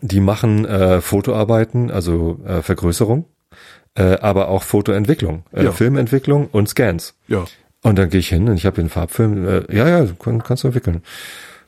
Die 0.02 0.20
machen 0.20 0.64
äh, 0.64 1.00
Fotoarbeiten, 1.00 1.90
also 1.90 2.40
äh, 2.46 2.62
Vergrößerung, 2.62 3.26
äh, 3.94 4.18
aber 4.20 4.48
auch 4.48 4.62
Fotoentwicklung, 4.62 5.44
äh, 5.52 5.64
Ja. 5.64 5.72
Filmentwicklung 5.72 6.48
und 6.50 6.68
Scans. 6.68 7.14
Ja. 7.28 7.44
Und 7.82 7.98
dann 7.98 8.10
gehe 8.10 8.20
ich 8.20 8.28
hin 8.28 8.48
und 8.48 8.56
ich 8.56 8.66
habe 8.66 8.76
den 8.76 8.88
Farbfilm, 8.88 9.46
äh, 9.46 9.74
ja, 9.74 9.88
ja, 9.88 10.06
kann, 10.18 10.42
kannst 10.42 10.64
du 10.64 10.68
entwickeln. 10.68 11.02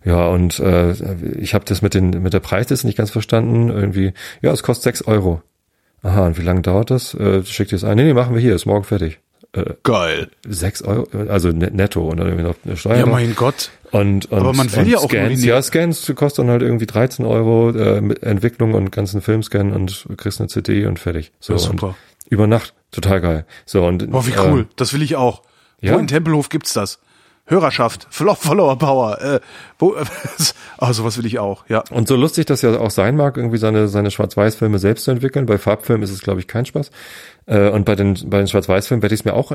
Ja, 0.05 0.29
und 0.29 0.59
äh, 0.61 0.93
ich 1.39 1.55
habe 1.55 1.65
das 1.67 1.83
mit 1.83 1.95
den 1.95 2.11
mit 2.23 2.33
der 2.33 2.41
Preisliste 2.41 2.87
nicht 2.87 2.97
ganz 2.97 3.11
verstanden. 3.11 3.69
Irgendwie, 3.69 4.13
ja, 4.41 4.51
es 4.51 4.63
kostet 4.63 4.85
sechs 4.85 5.03
Euro. 5.07 5.43
Aha, 6.03 6.27
und 6.27 6.39
wie 6.39 6.43
lange 6.43 6.63
dauert 6.63 6.91
das? 6.91 7.13
Äh, 7.15 7.45
schickt 7.45 7.73
ihr 7.73 7.77
es 7.77 7.85
ein? 7.85 7.97
Nee, 7.97 8.05
nee, 8.05 8.15
machen 8.15 8.35
wir 8.35 8.41
hier, 8.41 8.55
ist 8.55 8.65
morgen 8.65 8.85
fertig. 8.85 9.21
Äh, 9.53 9.75
Geil. 9.83 10.29
sechs 10.49 10.81
Euro, 10.83 11.07
also 11.29 11.49
net- 11.51 11.75
netto 11.75 12.09
und 12.09 12.19
dann 12.19 12.29
irgendwie 12.29 12.45
noch 12.47 12.55
eine 12.65 12.77
Steuer. 12.77 12.99
Ja, 12.99 13.07
mein 13.07 13.35
Gott. 13.35 13.71
Und, 13.91 14.31
und, 14.31 14.39
Aber 14.39 14.53
man 14.53 14.73
will 14.77 14.89
ja 14.89 14.99
auch 14.99 15.09
Scans, 15.09 15.41
die- 15.41 15.47
ja, 15.49 15.61
Scans 15.61 16.13
kostet 16.15 16.45
dann 16.45 16.51
halt 16.51 16.63
irgendwie 16.63 16.87
13 16.87 17.25
Euro, 17.27 17.71
äh, 17.71 18.01
mit 18.01 18.23
Entwicklung 18.23 18.75
und 18.75 18.93
ganzen 18.93 19.21
Filmscan 19.23 19.73
und 19.73 20.07
kriegst 20.17 20.41
eine 20.41 20.49
CD 20.49 20.87
und 20.87 21.01
fertig. 21.01 21.33
So, 21.41 21.55
Ja, 21.55 21.59
super. 21.59 21.97
Über 22.29 22.47
Nacht, 22.47 22.75
total 22.93 23.21
geil. 23.21 23.47
So, 23.67 23.85
und, 23.85 24.09
Boah, 24.11 24.25
wie 24.25 24.31
äh, 24.31 24.39
cool. 24.39 24.67
das 24.77 24.93
will 24.93 25.03
ich 25.03 25.17
auch. 25.17 25.43
ja? 25.81 25.95
Wo 25.95 25.99
in 25.99 26.07
Tempelhof 26.07 26.49
gibt's 26.49 26.73
das? 26.73 27.01
Hörerschaft, 27.51 28.07
Follow- 28.11 28.35
Follower 28.37 28.79
Power. 28.79 29.21
Äh, 29.21 29.41
wo, 29.79 29.95
ah, 30.79 30.93
sowas 30.93 31.19
will 31.19 31.27
ich 31.27 31.39
auch. 31.39 31.65
Ja. 31.69 31.83
Und 31.91 32.09
so 32.09 32.17
lustig 32.17 32.47
das 32.47 32.63
ja 32.63 32.79
auch 32.79 32.91
sein 32.91 33.17
mag, 33.17 33.37
irgendwie 33.37 33.59
seine, 33.59 33.89
seine 33.89 34.11
Schwarz-Weiß-Filme 34.11 34.79
selbst 34.79 35.05
zu 35.05 35.11
entwickeln. 35.11 35.47
Bei 35.47 35.59
Farbfilmen 35.59 36.03
ist 36.03 36.11
es, 36.13 36.21
glaube 36.23 36.41
ich, 36.41 36.47
kein 36.47 36.65
Spaß. 36.65 36.91
Äh, 37.47 37.69
und 37.71 37.85
bei 37.85 37.97
den, 37.97 38.17
bei 38.31 38.39
den 38.39 38.47
Schwarz-Weiß-Filmen 38.47 39.03
werde 39.03 39.15
ich 39.15 39.21
es 39.21 39.25
mir 39.25 39.35
auch 39.35 39.53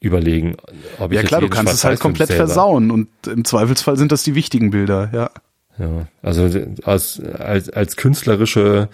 überlegen, 0.00 0.56
ob 0.98 1.12
ich 1.12 1.16
Ja 1.16 1.22
klar, 1.22 1.40
du 1.40 1.48
kannst 1.48 1.72
es 1.74 1.84
halt 1.84 1.98
komplett 2.00 2.28
selber- 2.28 2.46
versauen 2.46 2.90
und 2.90 3.08
im 3.26 3.44
Zweifelsfall 3.44 3.96
sind 3.96 4.12
das 4.12 4.22
die 4.22 4.34
wichtigen 4.34 4.70
Bilder, 4.70 5.10
ja. 5.12 5.30
Ja, 5.78 6.06
also 6.22 6.48
als, 6.84 7.20
als, 7.38 7.70
als 7.70 7.96
künstlerische 7.96 8.88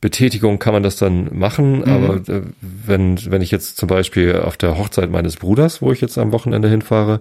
Betätigung 0.00 0.58
kann 0.58 0.72
man 0.74 0.82
das 0.82 0.96
dann 0.96 1.28
machen, 1.36 1.78
Mhm. 1.80 1.84
aber 1.84 2.14
äh, 2.28 2.42
wenn, 2.60 3.18
wenn 3.30 3.40
ich 3.42 3.50
jetzt 3.50 3.76
zum 3.76 3.86
Beispiel 3.86 4.36
auf 4.40 4.56
der 4.56 4.76
Hochzeit 4.78 5.10
meines 5.10 5.36
Bruders, 5.36 5.80
wo 5.80 5.92
ich 5.92 6.00
jetzt 6.00 6.18
am 6.18 6.32
Wochenende 6.32 6.68
hinfahre, 6.68 7.20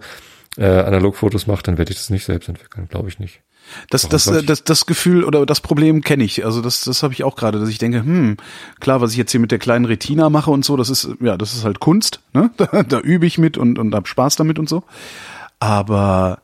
äh, 0.58 0.66
Analogfotos 0.66 1.48
mache, 1.48 1.64
dann 1.64 1.78
werde 1.78 1.92
ich 1.92 1.98
das 1.98 2.10
nicht 2.10 2.26
selbst 2.26 2.50
entwickeln, 2.50 2.88
glaube 2.90 3.10
ich 3.10 3.20
nicht. 3.20 3.42
Das, 3.90 4.04
Warum 4.04 4.12
das, 4.12 4.28
äh, 4.28 4.44
das, 4.44 4.64
das 4.64 4.86
Gefühl 4.86 5.24
oder 5.24 5.46
das 5.46 5.62
Problem 5.62 6.02
kenne 6.02 6.24
ich. 6.24 6.44
Also 6.46 6.62
das, 6.62 6.82
das 6.82 7.04
habe 7.04 7.14
ich 7.14 7.24
auch 7.24 7.36
gerade, 7.36 7.60
dass 7.60 7.70
ich 7.70 7.78
denke, 7.78 8.00
hm, 8.00 8.38
klar, 8.80 9.02
was 9.02 9.12
ich 9.12 9.18
jetzt 9.18 9.32
hier 9.32 9.40
mit 9.40 9.52
der 9.52 9.60
kleinen 9.60 9.86
Retina 9.86 10.30
mache 10.30 10.52
und 10.52 10.66
so, 10.66 10.76
das 10.78 10.90
ist, 10.90 11.08
ja, 11.22 11.38
das 11.38 11.54
ist 11.54 11.64
halt 11.64 11.80
Kunst, 11.80 12.22
ne? 12.34 12.52
Da, 12.58 12.84
da 12.84 13.00
übe 13.00 13.26
ich 13.26 13.38
mit 13.38 13.58
und, 13.58 13.80
und 13.80 13.94
hab 13.96 14.08
Spaß 14.08 14.36
damit 14.36 14.60
und 14.60 14.68
so. 14.68 14.84
Aber 15.60 16.40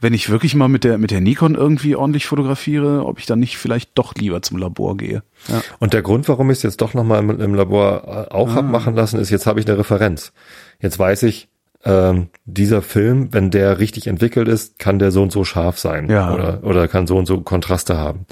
wenn 0.00 0.14
ich 0.14 0.28
wirklich 0.28 0.54
mal 0.54 0.68
mit 0.68 0.84
der, 0.84 0.98
mit 0.98 1.10
der 1.10 1.20
Nikon 1.20 1.54
irgendwie 1.54 1.96
ordentlich 1.96 2.26
fotografiere, 2.26 3.04
ob 3.06 3.18
ich 3.18 3.26
dann 3.26 3.40
nicht 3.40 3.56
vielleicht 3.56 3.90
doch 3.94 4.14
lieber 4.14 4.42
zum 4.42 4.58
Labor 4.58 4.96
gehe. 4.96 5.22
Ja. 5.48 5.62
Und 5.80 5.92
der 5.92 6.02
Grund, 6.02 6.28
warum 6.28 6.50
ich 6.50 6.58
es 6.58 6.62
jetzt 6.62 6.80
doch 6.80 6.94
nochmal 6.94 7.20
im, 7.20 7.40
im 7.40 7.54
Labor 7.54 8.28
äh, 8.30 8.34
auch 8.34 8.50
Ah. 8.50 8.56
hab 8.56 8.70
machen 8.70 8.94
lassen, 8.94 9.18
ist, 9.18 9.30
jetzt 9.30 9.46
habe 9.46 9.60
ich 9.60 9.66
eine 9.66 9.78
Referenz. 9.78 10.32
Jetzt 10.80 10.98
weiß 10.98 11.22
ich, 11.24 11.48
ähm, 11.84 12.28
dieser 12.44 12.82
Film, 12.82 13.28
wenn 13.32 13.50
der 13.50 13.78
richtig 13.78 14.06
entwickelt 14.06 14.48
ist, 14.48 14.78
kann 14.78 14.98
der 14.98 15.10
so 15.10 15.22
und 15.22 15.32
so 15.32 15.44
scharf 15.44 15.78
sein 15.78 16.08
Ja. 16.08 16.32
oder, 16.34 16.58
oder 16.62 16.88
kann 16.88 17.06
so 17.06 17.16
und 17.16 17.26
so 17.26 17.40
Kontraste 17.40 17.96
haben. 17.98 18.26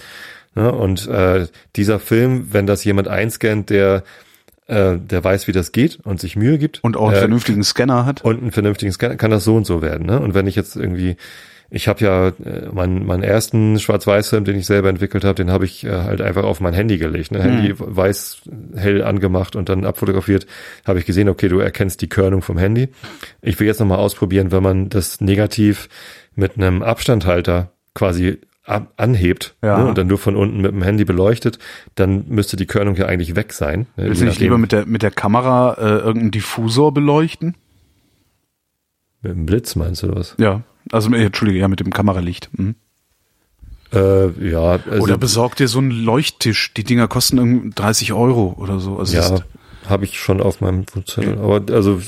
Ne? 0.55 0.71
Und 0.73 1.07
äh, 1.09 1.47
dieser 1.77 1.99
Film, 1.99 2.49
wenn 2.53 2.67
das 2.67 2.85
jemand 2.85 3.09
einscannt, 3.09 3.71
der 3.71 4.03
äh, 4.67 4.99
der 4.99 5.25
weiß, 5.25 5.49
wie 5.49 5.53
das 5.53 5.73
geht 5.73 5.99
und 6.05 6.21
sich 6.21 6.37
Mühe 6.37 6.59
gibt 6.59 6.83
Und 6.83 6.97
auch 6.97 7.09
einen 7.09 7.17
äh, 7.17 7.21
vernünftigen 7.21 7.65
Scanner 7.65 8.07
hat. 8.07 8.25
und 8.25 8.41
einen 8.41 8.53
vernünftigen 8.53 8.93
Scanner, 8.93 9.17
kann 9.17 9.31
das 9.31 9.45
so 9.45 9.57
und 9.57 9.67
so 9.67 9.83
werden. 9.83 10.07
Ne? 10.07 10.21
Und 10.21 10.35
wenn 10.35 10.47
ich 10.47 10.55
jetzt 10.55 10.77
irgendwie, 10.77 11.17
ich 11.69 11.89
habe 11.89 12.05
ja 12.05 12.29
äh, 12.29 12.69
meinen, 12.73 13.05
meinen 13.05 13.23
ersten 13.23 13.79
Schwarz-Weiß-Film, 13.79 14.45
den 14.45 14.57
ich 14.57 14.67
selber 14.67 14.89
entwickelt 14.89 15.25
habe, 15.25 15.35
den 15.35 15.51
habe 15.51 15.65
ich 15.65 15.85
äh, 15.85 15.91
halt 15.91 16.21
einfach 16.21 16.45
auf 16.45 16.61
mein 16.61 16.75
Handy 16.75 16.99
gelegt. 16.99 17.33
Ne? 17.33 17.43
Handy 17.43 17.75
weiß 17.77 18.43
hell 18.77 19.03
angemacht 19.03 19.57
und 19.57 19.69
dann 19.69 19.85
abfotografiert, 19.85 20.47
habe 20.87 20.99
ich 20.99 21.07
gesehen, 21.07 21.29
okay, 21.29 21.49
du 21.49 21.59
erkennst 21.59 22.01
die 22.01 22.09
Körnung 22.09 22.43
vom 22.43 22.59
Handy. 22.59 22.89
Ich 23.41 23.59
will 23.59 23.67
jetzt 23.67 23.81
nochmal 23.81 23.99
ausprobieren, 23.99 24.53
wenn 24.53 24.63
man 24.63 24.89
das 24.89 25.21
negativ 25.21 25.89
mit 26.35 26.57
einem 26.57 26.83
Abstandhalter 26.83 27.73
quasi 27.95 28.39
anhebt 28.65 29.55
Ja. 29.63 29.79
ne? 29.79 29.89
und 29.89 29.99
dann 29.99 30.07
nur 30.07 30.19
von 30.19 30.37
unten 30.37 30.61
mit 30.61 30.73
dem 30.73 30.83
Handy 30.83 31.05
beleuchtet, 31.05 31.59
dann 31.97 32.25
müsste 32.29 32.57
die 32.57 32.67
Körnung 32.67 32.95
ja 32.97 33.07
eigentlich 33.07 33.35
weg 33.35 33.53
sein. 33.53 33.87
Ne? 33.97 34.07
Willst 34.07 34.21
du 34.21 34.27
nicht 34.27 34.39
lieber 34.41 34.59
mit 34.59 34.73
der, 34.73 34.87
mit 34.87 35.03
der 35.03 35.11
Kamera 35.11 35.75
äh, 35.75 35.99
irgendeinen 35.99 36.31
Diffusor 36.31 36.93
beleuchten? 36.95 37.57
mit 39.23 39.33
dem 39.33 39.47
Blitz 39.47 39.77
meinst 39.77 40.03
du 40.03 40.15
was? 40.15 40.35
Ja. 40.39 40.63
Also, 40.91 41.13
äh, 41.13 41.25
Entschuldige, 41.25 41.61
ja, 41.61 41.69
mit 41.69 41.79
dem 41.79 41.93
Kameralicht. 41.93 42.51
Mhm. 42.59 42.75
Äh, 43.93 44.51
ja, 44.51 44.81
also, 44.91 45.03
Oder 45.03 45.19
besorg 45.19 45.55
dir 45.57 45.69
so 45.69 45.79
einen 45.79 45.91
Leuchttisch. 45.91 46.73
Die 46.75 46.83
Dinger 46.85 47.09
kosten 47.09 47.39
irgendwie 47.39 47.71
30 47.75 48.13
Euro 48.13 48.55
oder 48.59 48.81
so. 48.81 48.99
Also 48.99 49.17
Ja, 49.17 49.39
habe 49.89 50.05
ich 50.05 50.19
schon 50.19 50.41
auf 50.41 50.61
meinem 50.61 50.87
Zettel. 50.87 51.39
Aber 51.39 51.63
also 51.73 52.01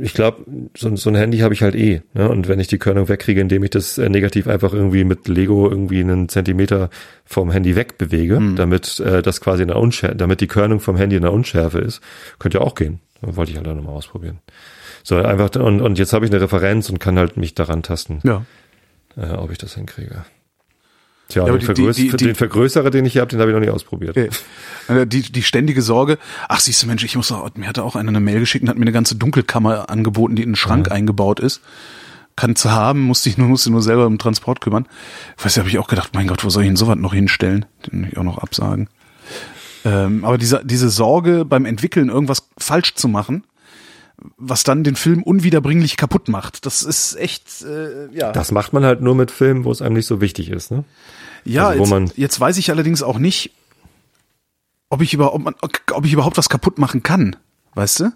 ich 0.00 0.12
glaube, 0.14 0.44
so, 0.76 0.94
so 0.96 1.10
ein 1.10 1.14
Handy 1.14 1.38
habe 1.38 1.54
ich 1.54 1.62
halt 1.62 1.76
eh. 1.76 2.02
Ne? 2.14 2.28
Und 2.28 2.48
wenn 2.48 2.58
ich 2.58 2.66
die 2.66 2.78
Körnung 2.78 3.08
wegkriege, 3.08 3.40
indem 3.40 3.62
ich 3.62 3.70
das 3.70 3.96
äh, 3.96 4.08
negativ 4.08 4.48
einfach 4.48 4.72
irgendwie 4.72 5.04
mit 5.04 5.28
Lego 5.28 5.70
irgendwie 5.70 6.00
einen 6.00 6.28
Zentimeter 6.28 6.90
vom 7.24 7.50
Handy 7.50 7.76
wegbewege, 7.76 8.40
damit 8.56 8.98
äh, 9.00 9.22
das 9.22 9.40
quasi 9.40 9.62
in 9.62 9.68
der 9.68 9.78
Unschärfe, 9.78 10.16
damit 10.16 10.40
die 10.40 10.48
Körnung 10.48 10.80
vom 10.80 10.96
Handy 10.96 11.16
in 11.16 11.22
der 11.22 11.32
Unschärfe 11.32 11.78
ist, 11.78 12.00
könnte 12.40 12.58
ja 12.58 12.64
auch 12.64 12.74
gehen. 12.74 13.00
Wollte 13.20 13.52
ich 13.52 13.56
halt 13.56 13.68
auch 13.68 13.74
nochmal 13.74 13.94
ausprobieren. 13.94 14.40
So, 15.04 15.16
einfach, 15.16 15.50
und, 15.54 15.80
und 15.80 15.98
jetzt 15.98 16.12
habe 16.12 16.24
ich 16.24 16.32
eine 16.32 16.40
Referenz 16.40 16.90
und 16.90 16.98
kann 16.98 17.18
halt 17.18 17.36
mich 17.36 17.54
daran 17.54 17.84
tasten, 17.84 18.20
ja. 18.24 18.44
äh, 19.16 19.30
ob 19.30 19.52
ich 19.52 19.58
das 19.58 19.74
hinkriege. 19.74 20.24
Tja, 21.32 21.44
Ja, 21.46 21.48
aber 21.52 21.58
den, 21.58 21.66
die- 21.66 21.74
die- 21.74 21.82
Vergröß 21.82 21.96
die- 21.96 22.10
die- 22.10 22.24
den 22.26 22.34
Vergrößerer, 22.34 22.90
den 22.90 23.04
ich 23.06 23.12
hier 23.14 23.22
habe, 23.22 23.30
den 23.30 23.40
habe 23.40 23.50
ich 23.50 23.54
noch 23.54 23.60
nicht 23.60 23.70
ausprobiert. 23.70 24.16
Okay. 24.16 24.28
Äh, 24.88 25.06
Die, 25.06 25.22
die 25.22 25.42
ständige 25.42 25.82
Sorge, 25.82 26.18
ach 26.48 26.60
siehst 26.60 26.82
du 26.82 26.86
Mensch, 26.86 27.04
ich 27.04 27.16
muss 27.16 27.32
auch, 27.32 27.48
mir 27.54 27.66
hatte 27.68 27.82
auch 27.84 27.96
einer 27.96 28.08
eine 28.10 28.20
Mail 28.20 28.40
geschickt 28.40 28.62
und 28.62 28.68
hat 28.68 28.76
mir 28.76 28.82
eine 28.82 28.92
ganze 28.92 29.16
Dunkelkammer 29.16 29.88
angeboten, 29.90 30.36
die 30.36 30.42
in 30.42 30.50
einen 30.50 30.56
Schrank 30.56 30.90
eingebaut 30.90 31.40
ist. 31.40 31.60
Kann 32.36 32.56
zu 32.56 32.70
haben, 32.72 33.00
musste 33.02 33.28
ich 33.28 33.36
nur, 33.38 33.48
musste 33.48 33.70
nur 33.70 33.82
selber 33.82 34.06
um 34.06 34.16
Transport 34.18 34.60
kümmern. 34.62 34.86
Weißt 35.42 35.56
du, 35.56 35.60
habe 35.60 35.68
ich 35.68 35.78
auch 35.78 35.88
gedacht, 35.88 36.10
mein 36.14 36.26
Gott, 36.26 36.44
wo 36.44 36.48
soll 36.50 36.62
ich 36.62 36.68
denn 36.68 36.76
sowas 36.76 36.96
noch 36.96 37.12
hinstellen? 37.14 37.66
Den 37.86 38.08
ich 38.10 38.16
auch 38.16 38.22
noch 38.22 38.38
absagen. 38.38 38.88
Ähm, 39.84 40.24
aber 40.24 40.38
diese, 40.38 40.62
diese 40.64 40.88
Sorge 40.90 41.44
beim 41.44 41.64
Entwickeln, 41.66 42.08
irgendwas 42.08 42.48
falsch 42.58 42.94
zu 42.94 43.08
machen, 43.08 43.44
was 44.38 44.62
dann 44.62 44.84
den 44.84 44.94
Film 44.94 45.22
unwiederbringlich 45.24 45.96
kaputt 45.96 46.28
macht, 46.28 46.64
das 46.64 46.82
ist 46.84 47.16
echt, 47.16 47.62
äh, 47.62 48.06
ja. 48.16 48.30
Das 48.32 48.52
macht 48.52 48.72
man 48.72 48.84
halt 48.84 49.00
nur 49.00 49.14
mit 49.16 49.30
Filmen, 49.32 49.64
wo 49.64 49.72
es 49.72 49.82
einem 49.82 49.96
nicht 49.96 50.06
so 50.06 50.20
wichtig 50.20 50.48
ist. 50.50 50.70
Ne? 50.70 50.84
Ja, 51.44 51.68
Also 51.68 51.78
wo 51.78 51.82
jetzt, 51.84 51.90
man- 51.90 52.12
jetzt 52.16 52.40
weiß 52.40 52.56
ich 52.58 52.70
allerdings 52.70 53.02
auch 53.02 53.18
nicht, 53.18 53.50
ob 54.90 55.00
ich 55.02 55.14
über, 55.14 55.34
ob, 55.34 55.42
man, 55.42 55.54
ob 55.92 56.04
ich 56.04 56.12
überhaupt 56.12 56.36
was 56.36 56.48
kaputt 56.48 56.78
machen 56.78 57.02
kann, 57.02 57.36
weißt 57.74 58.00
du? 58.00 58.12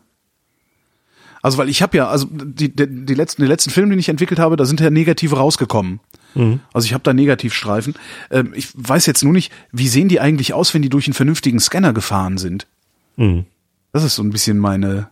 Also 1.42 1.58
weil 1.58 1.68
ich 1.68 1.80
habe 1.82 1.96
ja, 1.96 2.08
also 2.08 2.26
die, 2.30 2.74
die, 2.74 3.04
die 3.06 3.14
letzten, 3.14 3.42
die 3.42 3.48
letzten 3.48 3.70
Filme, 3.70 3.94
die 3.94 4.00
ich 4.00 4.08
entwickelt 4.08 4.40
habe, 4.40 4.56
da 4.56 4.64
sind 4.64 4.80
ja 4.80 4.90
negative 4.90 5.36
rausgekommen. 5.36 6.00
Also 6.74 6.84
ich 6.84 6.92
habe 6.92 7.02
da 7.02 7.14
Negativstreifen. 7.14 7.94
Ähm, 8.30 8.52
ich 8.54 8.68
weiß 8.74 9.06
jetzt 9.06 9.24
nur 9.24 9.32
nicht, 9.32 9.50
wie 9.72 9.88
sehen 9.88 10.08
die 10.08 10.20
eigentlich 10.20 10.52
aus, 10.52 10.74
wenn 10.74 10.82
die 10.82 10.90
durch 10.90 11.06
einen 11.06 11.14
vernünftigen 11.14 11.58
Scanner 11.60 11.94
gefahren 11.94 12.36
sind. 12.36 12.66
Mhm. 13.16 13.46
Das 13.92 14.04
ist 14.04 14.16
so 14.16 14.22
ein 14.22 14.28
bisschen 14.28 14.58
meine, 14.58 15.08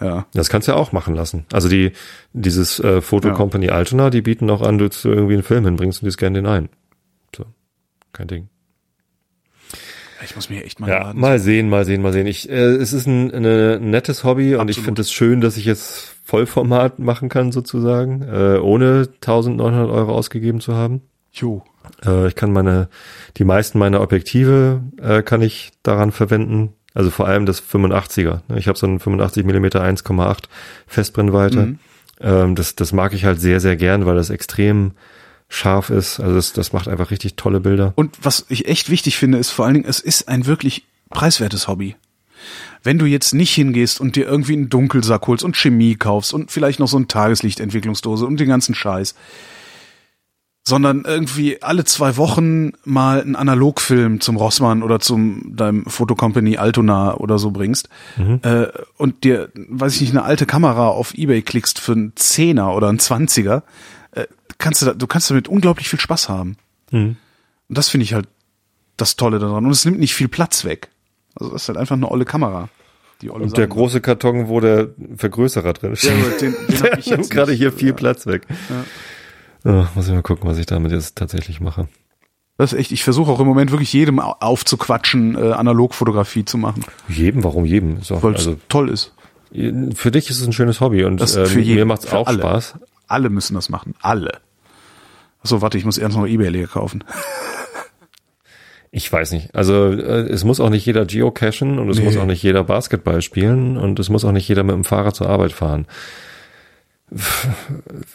ja. 0.00 0.24
Das 0.32 0.48
kannst 0.48 0.68
du 0.68 0.72
ja 0.72 0.78
auch 0.78 0.92
machen 0.92 1.14
lassen. 1.14 1.44
Also 1.52 1.68
die 1.68 1.92
dieses 2.32 2.78
äh, 2.78 3.02
Ja. 3.02 3.30
Company 3.32 3.68
Altona, 3.68 4.08
die 4.08 4.22
bieten 4.22 4.48
auch 4.48 4.62
an, 4.62 4.78
dass 4.78 5.02
du 5.02 5.10
irgendwie 5.10 5.34
einen 5.34 5.42
Film 5.42 5.66
hinbringst 5.66 6.00
und 6.02 6.06
die 6.06 6.12
scannen 6.12 6.34
den 6.42 6.46
ein. 6.46 6.70
Kein 8.12 8.28
Ding. 8.28 8.48
Ich 10.24 10.36
muss 10.36 10.48
mir 10.50 10.64
echt 10.64 10.78
mal 10.78 10.88
Ja, 10.88 11.12
mal 11.14 11.38
sehen, 11.38 11.68
mal 11.68 11.84
sehen, 11.84 12.00
mal 12.02 12.12
sehen. 12.12 12.26
Ich, 12.26 12.48
äh, 12.48 12.54
es 12.54 12.92
ist 12.92 13.06
ein, 13.06 13.32
eine, 13.32 13.78
ein 13.80 13.90
nettes 13.90 14.22
Hobby 14.24 14.54
und 14.54 14.68
ich 14.68 14.76
Absolut. 14.76 14.84
finde 14.84 15.02
es 15.02 15.12
schön, 15.12 15.40
dass 15.40 15.56
ich 15.56 15.64
jetzt 15.64 16.14
Vollformat 16.24 16.98
machen 17.00 17.28
kann 17.28 17.50
sozusagen, 17.50 18.22
äh, 18.22 18.58
ohne 18.58 19.08
1900 19.14 19.90
Euro 19.90 20.14
ausgegeben 20.14 20.60
zu 20.60 20.74
haben. 20.74 21.02
Jo. 21.32 21.64
Äh, 22.04 22.28
ich 22.28 22.36
kann 22.36 22.52
meine, 22.52 22.88
die 23.36 23.44
meisten 23.44 23.78
meiner 23.78 24.00
Objektive 24.00 24.82
äh, 25.00 25.22
kann 25.22 25.42
ich 25.42 25.72
daran 25.82 26.12
verwenden. 26.12 26.74
Also 26.94 27.10
vor 27.10 27.26
allem 27.26 27.46
das 27.46 27.62
85er. 27.62 28.40
ne? 28.48 28.58
Ich 28.58 28.68
habe 28.68 28.78
so 28.78 28.86
einen 28.86 29.00
85 29.00 29.44
mm 29.44 29.64
1,8 29.64 30.38
Festbrennweite. 30.86 31.76
Ähm, 32.20 32.54
das, 32.54 32.76
das 32.76 32.92
mag 32.92 33.14
ich 33.14 33.24
halt 33.24 33.40
sehr, 33.40 33.60
sehr 33.60 33.76
gern, 33.76 34.06
weil 34.06 34.14
das 34.14 34.30
extrem 34.30 34.92
scharf 35.52 35.90
ist. 35.90 36.18
Also 36.18 36.34
das, 36.34 36.52
das 36.54 36.72
macht 36.72 36.88
einfach 36.88 37.10
richtig 37.10 37.36
tolle 37.36 37.60
Bilder. 37.60 37.92
Und 37.94 38.16
was 38.22 38.46
ich 38.48 38.68
echt 38.68 38.88
wichtig 38.88 39.18
finde, 39.18 39.38
ist 39.38 39.50
vor 39.50 39.66
allen 39.66 39.74
Dingen, 39.74 39.86
es 39.88 40.00
ist 40.00 40.28
ein 40.28 40.46
wirklich 40.46 40.84
preiswertes 41.10 41.68
Hobby. 41.68 41.94
Wenn 42.82 42.98
du 42.98 43.04
jetzt 43.04 43.34
nicht 43.34 43.54
hingehst 43.54 44.00
und 44.00 44.16
dir 44.16 44.26
irgendwie 44.26 44.54
einen 44.54 44.70
Dunkelsack 44.70 45.26
holst 45.26 45.44
und 45.44 45.56
Chemie 45.56 45.94
kaufst 45.94 46.32
und 46.32 46.50
vielleicht 46.50 46.80
noch 46.80 46.88
so 46.88 46.96
eine 46.96 47.06
Tageslichtentwicklungsdose 47.06 48.26
und 48.26 48.40
den 48.40 48.48
ganzen 48.48 48.74
Scheiß, 48.74 49.14
sondern 50.64 51.04
irgendwie 51.04 51.60
alle 51.60 51.84
zwei 51.84 52.16
Wochen 52.16 52.72
mal 52.84 53.20
einen 53.20 53.36
Analogfilm 53.36 54.20
zum 54.20 54.36
Rossmann 54.36 54.82
oder 54.82 55.00
zum 55.00 55.54
deinem 55.54 55.84
Fotocompany 55.84 56.56
Altona 56.56 57.14
oder 57.14 57.38
so 57.38 57.50
bringst 57.50 57.88
äh, 58.42 58.68
und 58.96 59.24
dir, 59.24 59.50
weiß 59.54 59.96
ich 59.96 60.00
nicht, 60.00 60.12
eine 60.12 60.22
alte 60.22 60.46
Kamera 60.46 60.88
auf 60.88 61.14
Ebay 61.14 61.42
klickst 61.42 61.78
für 61.78 61.92
einen 61.92 62.12
Zehner 62.16 62.74
oder 62.74 62.88
einen 62.88 63.00
Zwanziger, 63.00 63.64
kannst 64.62 64.80
du, 64.82 64.94
du 64.94 65.06
kannst 65.06 65.28
damit 65.30 65.48
unglaublich 65.48 65.88
viel 65.90 66.00
Spaß 66.00 66.28
haben. 66.30 66.56
Und 66.90 67.16
das 67.68 67.88
finde 67.90 68.04
ich 68.04 68.14
halt 68.14 68.28
das 68.96 69.16
Tolle 69.16 69.38
daran. 69.38 69.64
Und 69.66 69.70
es 69.72 69.84
nimmt 69.84 69.98
nicht 69.98 70.14
viel 70.14 70.28
Platz 70.28 70.64
weg. 70.64 70.88
Also 71.34 71.52
das 71.52 71.62
ist 71.62 71.68
halt 71.68 71.78
einfach 71.78 71.96
eine 71.96 72.10
olle 72.10 72.24
Kamera. 72.24 72.68
Und 73.28 73.56
der 73.56 73.68
große 73.68 74.00
Karton, 74.00 74.48
wo 74.48 74.58
der 74.60 74.88
Vergrößerer 75.16 75.72
drin 75.74 75.90
Ja, 75.90 75.96
steht. 75.96 76.12
aber 76.12 76.30
den, 76.38 76.56
den 76.68 76.80
Der 76.82 76.90
nimmt 76.94 77.06
jetzt 77.06 77.30
gerade 77.30 77.52
hier 77.52 77.70
viel 77.72 77.92
Platz 77.92 78.26
weg. 78.26 78.46
Ja, 79.64 79.88
muss 79.94 80.08
ich 80.08 80.12
mal 80.12 80.22
gucken, 80.22 80.48
was 80.50 80.58
ich 80.58 80.66
damit 80.66 80.90
jetzt 80.92 81.16
tatsächlich 81.16 81.60
mache. 81.60 81.86
Das 82.58 82.72
ist 82.72 82.78
echt, 82.78 82.90
ich 82.92 83.04
versuche 83.04 83.30
auch 83.30 83.38
im 83.40 83.46
Moment 83.46 83.70
wirklich 83.70 83.92
jedem 83.92 84.18
au- 84.18 84.34
aufzuquatschen, 84.40 85.36
äh, 85.36 85.52
Analogfotografie 85.52 86.44
zu 86.44 86.58
machen, 86.58 86.84
Jedem, 87.08 87.44
warum 87.44 87.64
jedem? 87.64 87.96
Weil 88.08 88.34
es 88.34 88.40
also 88.46 88.56
toll 88.68 88.88
ist. 88.90 89.14
für 89.94 90.10
dich 90.10 90.28
ist 90.28 90.40
es 90.40 90.46
ein 90.46 90.52
schönes 90.52 90.80
Hobby 90.80 91.04
und 91.04 91.20
Das 91.20 91.36
äh, 91.36 91.46
für 91.46 91.60
jeden, 91.60 91.76
mir 91.78 91.84
macht's 91.86 92.06
für 92.06 92.16
auch 92.18 92.26
alle. 92.26 92.38
Spaß. 92.40 92.74
Alle 93.06 93.30
müssen 93.30 93.54
das 93.54 93.68
machen. 93.68 93.94
Alle. 94.00 94.40
Achso, 95.42 95.60
warte, 95.62 95.78
ich 95.78 95.84
muss 95.84 95.98
erst 95.98 96.16
noch 96.16 96.26
Ebay 96.26 96.48
leer 96.48 96.66
kaufen. 96.68 97.04
Ich 98.90 99.10
weiß 99.10 99.32
nicht. 99.32 99.54
Also 99.54 99.86
äh, 99.90 100.28
es 100.28 100.44
muss 100.44 100.60
auch 100.60 100.68
nicht 100.70 100.84
jeder 100.84 101.06
geocachen 101.06 101.78
und 101.78 101.88
es 101.88 101.98
Nee. 101.98 102.04
muss 102.04 102.16
auch 102.16 102.26
nicht 102.26 102.42
jeder 102.42 102.62
Basketball 102.64 103.22
spielen 103.22 103.76
und 103.78 103.98
es 103.98 104.08
muss 104.10 104.24
auch 104.24 104.32
nicht 104.32 104.46
jeder 104.48 104.62
mit 104.64 104.74
dem 104.74 104.84
Fahrrad 104.84 105.16
zur 105.16 105.28
Arbeit 105.30 105.52
fahren. 105.52 105.86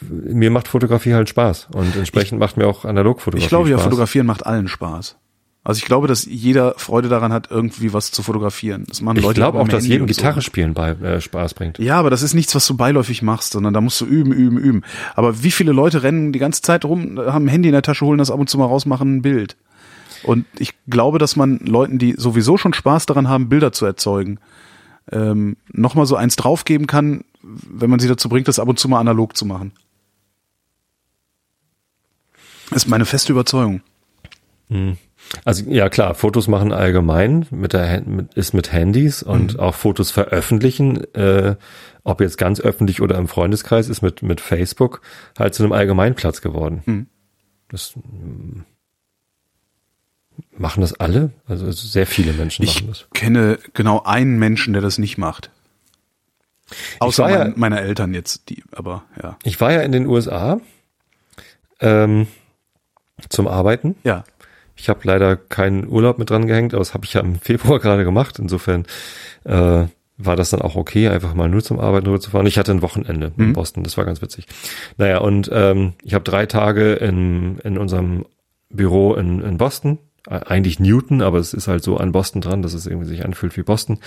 Mir 0.09 0.49
macht 0.51 0.67
Fotografie 0.67 1.13
halt 1.13 1.29
Spaß 1.29 1.67
und 1.73 1.95
entsprechend 1.95 2.39
macht 2.39 2.57
mir 2.57 2.67
auch 2.67 2.85
Analogfotografie 2.85 3.43
Ich 3.45 3.49
glaube 3.49 3.69
ja, 3.69 3.77
Spaß. 3.77 3.83
fotografieren 3.85 4.25
macht 4.27 4.45
allen 4.45 4.67
Spaß. 4.67 5.17
Also 5.67 5.79
ich 5.79 5.85
glaube, 5.85 6.07
dass 6.07 6.23
jeder 6.23 6.75
Freude 6.77 7.09
daran 7.09 7.33
hat, 7.33 7.51
irgendwie 7.51 7.91
was 7.91 8.11
zu 8.11 8.23
fotografieren. 8.23 8.85
Das 8.87 9.01
machen 9.01 9.17
Ich 9.17 9.23
Leute 9.23 9.41
glaube 9.41 9.57
mit 9.57 9.67
auch, 9.67 9.69
dass 9.69 9.83
Handy 9.83 9.95
jedem. 9.95 10.07
Gitarre 10.07 10.41
spielen 10.41 10.73
bei 10.73 10.91
äh, 10.91 11.19
Spaß 11.19 11.55
bringt. 11.55 11.77
Ja, 11.77 11.99
aber 11.99 12.09
das 12.09 12.21
ist 12.21 12.33
nichts, 12.33 12.55
was 12.55 12.65
du 12.67 12.77
beiläufig 12.77 13.21
machst, 13.21 13.51
sondern 13.51 13.73
da 13.73 13.81
musst 13.81 13.99
du 13.99 14.05
üben, 14.05 14.31
üben, 14.31 14.57
üben. 14.57 14.83
Aber 15.13 15.43
wie 15.43 15.51
viele 15.51 15.73
Leute 15.73 16.03
rennen 16.03 16.31
die 16.31 16.39
ganze 16.39 16.61
Zeit 16.61 16.85
rum, 16.85 17.19
haben 17.19 17.47
ein 17.47 17.49
Handy 17.49 17.67
in 17.67 17.73
der 17.73 17.81
Tasche, 17.81 18.05
holen 18.05 18.17
das 18.17 18.31
ab 18.31 18.39
und 18.39 18.49
zu 18.49 18.57
mal 18.57 18.63
raus, 18.63 18.85
machen 18.85 19.17
ein 19.17 19.21
Bild. 19.21 19.57
Und 20.23 20.45
ich 20.57 20.73
glaube, 20.87 21.19
dass 21.19 21.35
man 21.35 21.59
Leuten, 21.59 21.97
die 21.97 22.13
sowieso 22.17 22.55
schon 22.55 22.73
Spaß 22.73 23.05
daran 23.05 23.27
haben, 23.27 23.49
Bilder 23.49 23.73
zu 23.73 23.85
erzeugen, 23.85 24.39
ähm, 25.11 25.57
nochmal 25.73 26.05
so 26.05 26.15
eins 26.15 26.37
draufgeben 26.37 26.87
kann, 26.87 27.25
wenn 27.43 27.89
man 27.89 27.99
sie 27.99 28.07
dazu 28.07 28.29
bringt, 28.29 28.47
das 28.47 28.59
ab 28.59 28.69
und 28.69 28.79
zu 28.79 28.87
mal 28.87 29.01
analog 29.01 29.35
zu 29.35 29.45
machen. 29.45 29.73
Das 32.69 32.85
ist 32.85 32.87
meine 32.87 33.03
feste 33.03 33.33
Überzeugung. 33.33 33.81
Also 35.45 35.63
ja 35.69 35.89
klar, 35.89 36.13
Fotos 36.15 36.47
machen 36.47 36.71
allgemein 36.71 37.45
mit 37.51 37.73
der 37.73 38.01
mit, 38.01 38.33
ist 38.35 38.53
mit 38.53 38.71
Handys 38.71 39.23
und 39.23 39.53
Mhm. 39.55 39.59
auch 39.59 39.75
Fotos 39.75 40.11
veröffentlichen, 40.11 41.03
äh, 41.15 41.55
ob 42.03 42.21
jetzt 42.21 42.37
ganz 42.37 42.59
öffentlich 42.61 43.01
oder 43.01 43.17
im 43.17 43.27
Freundeskreis, 43.27 43.89
ist 43.89 44.01
mit 44.01 44.21
mit 44.21 44.39
Facebook 44.41 45.01
halt 45.37 45.53
zu 45.53 45.63
einem 45.63 45.73
Allgemeinplatz 45.73 46.41
geworden. 46.41 46.81
Mhm. 46.85 47.07
Das 47.69 47.93
mm, 47.97 48.61
machen 50.57 50.81
das 50.81 50.93
alle, 50.93 51.31
also 51.47 51.69
sehr 51.71 52.07
viele 52.07 52.33
Menschen 52.33 52.63
Ich 52.63 52.75
machen 52.83 52.87
das. 52.87 53.07
kenne 53.13 53.59
genau 53.73 54.03
einen 54.03 54.39
Menschen, 54.39 54.73
der 54.73 54.81
das 54.81 54.97
nicht 54.97 55.17
macht. 55.17 55.49
Außer 56.99 57.23
war 57.23 57.29
ja- 57.31 57.37
mein, 57.39 57.53
meiner 57.57 57.81
Eltern 57.81 58.13
jetzt, 58.13 58.49
die, 58.49 58.63
aber 58.71 59.03
ja. 59.21 59.37
Ich 59.43 59.59
war 59.61 59.71
ja 59.71 59.81
in 59.81 59.91
den 59.91 60.05
USA 60.07 60.59
ähm, 61.79 62.27
zum 63.29 63.47
Arbeiten. 63.47 63.95
Ja. 64.03 64.23
Ich 64.77 64.89
habe 64.89 64.99
leider 65.03 65.35
keinen 65.35 65.87
Urlaub 65.87 66.19
mit 66.19 66.29
dran 66.29 66.47
gehängt, 66.47 66.73
aber 66.73 66.81
das 66.81 66.93
habe 66.93 67.05
ich 67.05 67.13
ja 67.13 67.21
im 67.21 67.39
Februar 67.39 67.79
gerade 67.81 68.03
gemacht. 68.03 68.39
Insofern 68.39 68.85
äh, 69.43 69.85
war 70.19 70.35
das 70.35 70.49
dann 70.49 70.61
auch 70.61 70.75
okay, 70.75 71.09
einfach 71.09 71.33
mal 71.33 71.49
nur 71.49 71.63
zum 71.63 71.79
Arbeiten 71.79 72.07
rüberzufahren. 72.07 72.47
Ich 72.47 72.57
hatte 72.57 72.71
ein 72.71 72.81
Wochenende 72.81 73.31
in 73.37 73.53
Boston, 73.53 73.83
das 73.83 73.97
war 73.97 74.05
ganz 74.05 74.21
witzig. 74.21 74.47
Naja, 74.97 75.19
und 75.19 75.49
ähm, 75.53 75.93
ich 76.03 76.13
habe 76.13 76.23
drei 76.23 76.45
Tage 76.45 76.93
in, 76.93 77.59
in 77.59 77.77
unserem 77.77 78.25
Büro 78.69 79.13
in, 79.15 79.41
in 79.41 79.57
Boston, 79.57 79.99
Äh, 80.29 80.41
eigentlich 80.45 80.79
Newton, 80.79 81.21
aber 81.21 81.37
es 81.39 81.53
ist 81.53 81.67
halt 81.67 81.83
so 81.83 81.97
an 81.97 82.11
Boston 82.11 82.41
dran, 82.41 82.61
dass 82.61 82.73
es 82.73 82.85
irgendwie 82.85 83.07
sich 83.07 83.23
anfühlt 83.23 83.55
wie 83.57 83.63
Boston. 83.63 83.99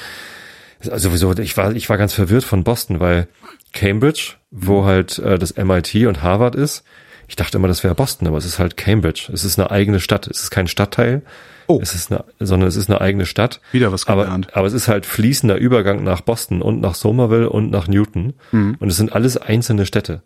Also 0.91 1.11
sowieso, 1.11 1.33
ich 1.39 1.57
war, 1.57 1.75
ich 1.75 1.89
war 1.89 1.99
ganz 1.99 2.13
verwirrt 2.13 2.45
von 2.45 2.65
Boston, 2.65 3.01
weil 3.01 3.29
Cambridge, 3.73 4.35
wo 4.51 4.85
halt 4.85 5.19
äh, 5.19 5.39
das 5.39 5.57
MIT 5.57 5.95
und 6.07 6.23
Harvard 6.23 6.55
ist, 6.55 6.85
ich 7.31 7.37
dachte 7.37 7.59
immer, 7.59 7.69
das 7.69 7.85
wäre 7.85 7.95
Boston, 7.95 8.27
aber 8.27 8.39
es 8.39 8.45
ist 8.45 8.59
halt 8.59 8.77
Cambridge. 8.77 9.31
Es 9.33 9.45
ist 9.45 9.57
eine 9.57 9.71
eigene 9.71 10.01
Stadt. 10.01 10.27
Es 10.27 10.43
ist 10.43 10.51
kein 10.51 10.67
Stadtteil. 10.67 11.23
Oh. 11.69 11.79
Es 11.81 11.95
ist 11.95 12.11
eine, 12.11 12.25
sondern 12.41 12.69
es 12.69 12.75
ist 12.75 12.91
eine 12.91 13.01
eigene 13.01 13.25
Stadt. 13.25 13.61
Wieder 13.71 13.93
was 13.93 14.09
aber, 14.09 14.25
gelernt. 14.25 14.57
aber 14.57 14.67
es 14.67 14.73
ist 14.73 14.89
halt 14.89 15.07
fließender 15.07 15.57
Übergang 15.57 16.03
nach 16.03 16.23
Boston 16.23 16.61
und 16.61 16.81
nach 16.81 16.97
Somerville 16.97 17.49
und 17.49 17.71
nach 17.71 17.87
Newton. 17.87 18.33
Mhm. 18.51 18.79
Und 18.81 18.89
es 18.89 18.97
sind 18.97 19.13
alles 19.13 19.37
einzelne 19.37 19.87
Städte. 19.87 20.23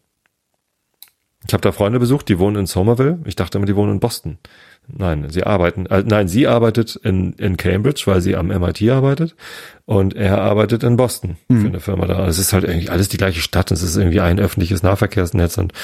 Ich 1.46 1.52
habe 1.52 1.60
da 1.60 1.72
Freunde 1.72 2.00
besucht, 2.00 2.30
die 2.30 2.38
wohnen 2.38 2.56
in 2.56 2.64
Somerville. 2.64 3.18
Ich 3.26 3.36
dachte 3.36 3.58
immer, 3.58 3.66
die 3.66 3.76
wohnen 3.76 3.92
in 3.92 4.00
Boston. 4.00 4.38
Nein, 4.88 5.28
sie 5.28 5.44
arbeiten. 5.44 5.84
Äh, 5.84 6.04
nein, 6.06 6.26
sie 6.26 6.46
arbeitet 6.46 6.96
in, 6.96 7.34
in 7.34 7.58
Cambridge, 7.58 8.04
weil 8.06 8.22
sie 8.22 8.34
am 8.34 8.46
MIT 8.46 8.80
arbeitet. 8.88 9.36
Und 9.84 10.16
er 10.16 10.40
arbeitet 10.40 10.82
in 10.84 10.96
Boston 10.96 11.36
für 11.50 11.66
eine 11.66 11.80
Firma 11.80 12.06
da. 12.06 12.26
Es 12.26 12.38
ist 12.38 12.54
halt 12.54 12.64
irgendwie 12.64 12.88
alles 12.88 13.10
die 13.10 13.18
gleiche 13.18 13.42
Stadt. 13.42 13.70
Es 13.72 13.82
ist 13.82 13.94
irgendwie 13.94 14.20
ein 14.20 14.40
öffentliches 14.40 14.82
Nahverkehrsnetz. 14.82 15.58
Und 15.58 15.74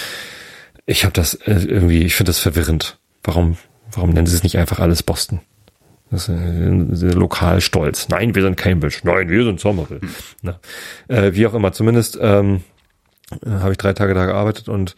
ich 0.91 1.05
habe 1.05 1.13
das 1.13 1.35
äh, 1.35 1.53
irgendwie, 1.53 2.03
ich 2.03 2.17
finde 2.17 2.31
das 2.31 2.41
verwirrend. 2.41 2.99
Warum, 3.23 3.57
warum 3.93 4.11
nennen 4.11 4.27
sie 4.27 4.35
es 4.35 4.43
nicht 4.43 4.59
einfach 4.59 4.81
alles 4.81 5.03
Boston? 5.03 5.41
Das 6.11 6.29
ist 6.29 7.03
äh, 7.03 7.11
Lokalstolz. 7.11 8.09
Nein, 8.09 8.35
wir 8.35 8.43
sind 8.43 8.57
Cambridge. 8.57 8.99
Nein, 9.05 9.29
wir 9.29 9.45
sind 9.45 9.61
Somerville. 9.61 10.01
Na, 10.43 10.59
äh, 11.07 11.33
wie 11.35 11.47
auch 11.47 11.55
immer, 11.55 11.73
zumindest 11.73 12.19
ähm, 12.21 12.63
äh, 13.47 13.51
habe 13.51 13.73
ich 13.73 13.79
drei 13.79 13.93
Tage 13.93 14.15
da 14.15 14.27
gearbeitet 14.27 14.69
und 14.69 14.97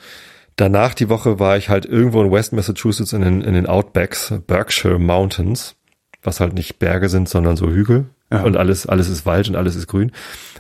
danach 0.57 0.95
die 0.95 1.11
Woche 1.11 1.39
war 1.39 1.59
ich 1.59 1.69
halt 1.69 1.85
irgendwo 1.85 2.23
in 2.23 2.33
West 2.33 2.55
Massachusetts 2.55 3.13
in 3.13 3.21
den, 3.21 3.43
in 3.43 3.53
den 3.53 3.67
Outbacks, 3.67 4.33
Berkshire 4.47 4.99
Mountains, 4.99 5.77
was 6.23 6.41
halt 6.41 6.55
nicht 6.55 6.79
Berge 6.79 7.11
sind, 7.11 7.29
sondern 7.29 7.59
so 7.59 7.69
Hügel. 7.69 8.07
Ja. 8.31 8.45
Und 8.45 8.57
alles, 8.57 8.87
alles 8.87 9.11
ist 9.11 9.27
Wald 9.27 9.47
und 9.51 9.57
alles 9.57 9.77
ist 9.77 9.89
grün. 9.89 10.11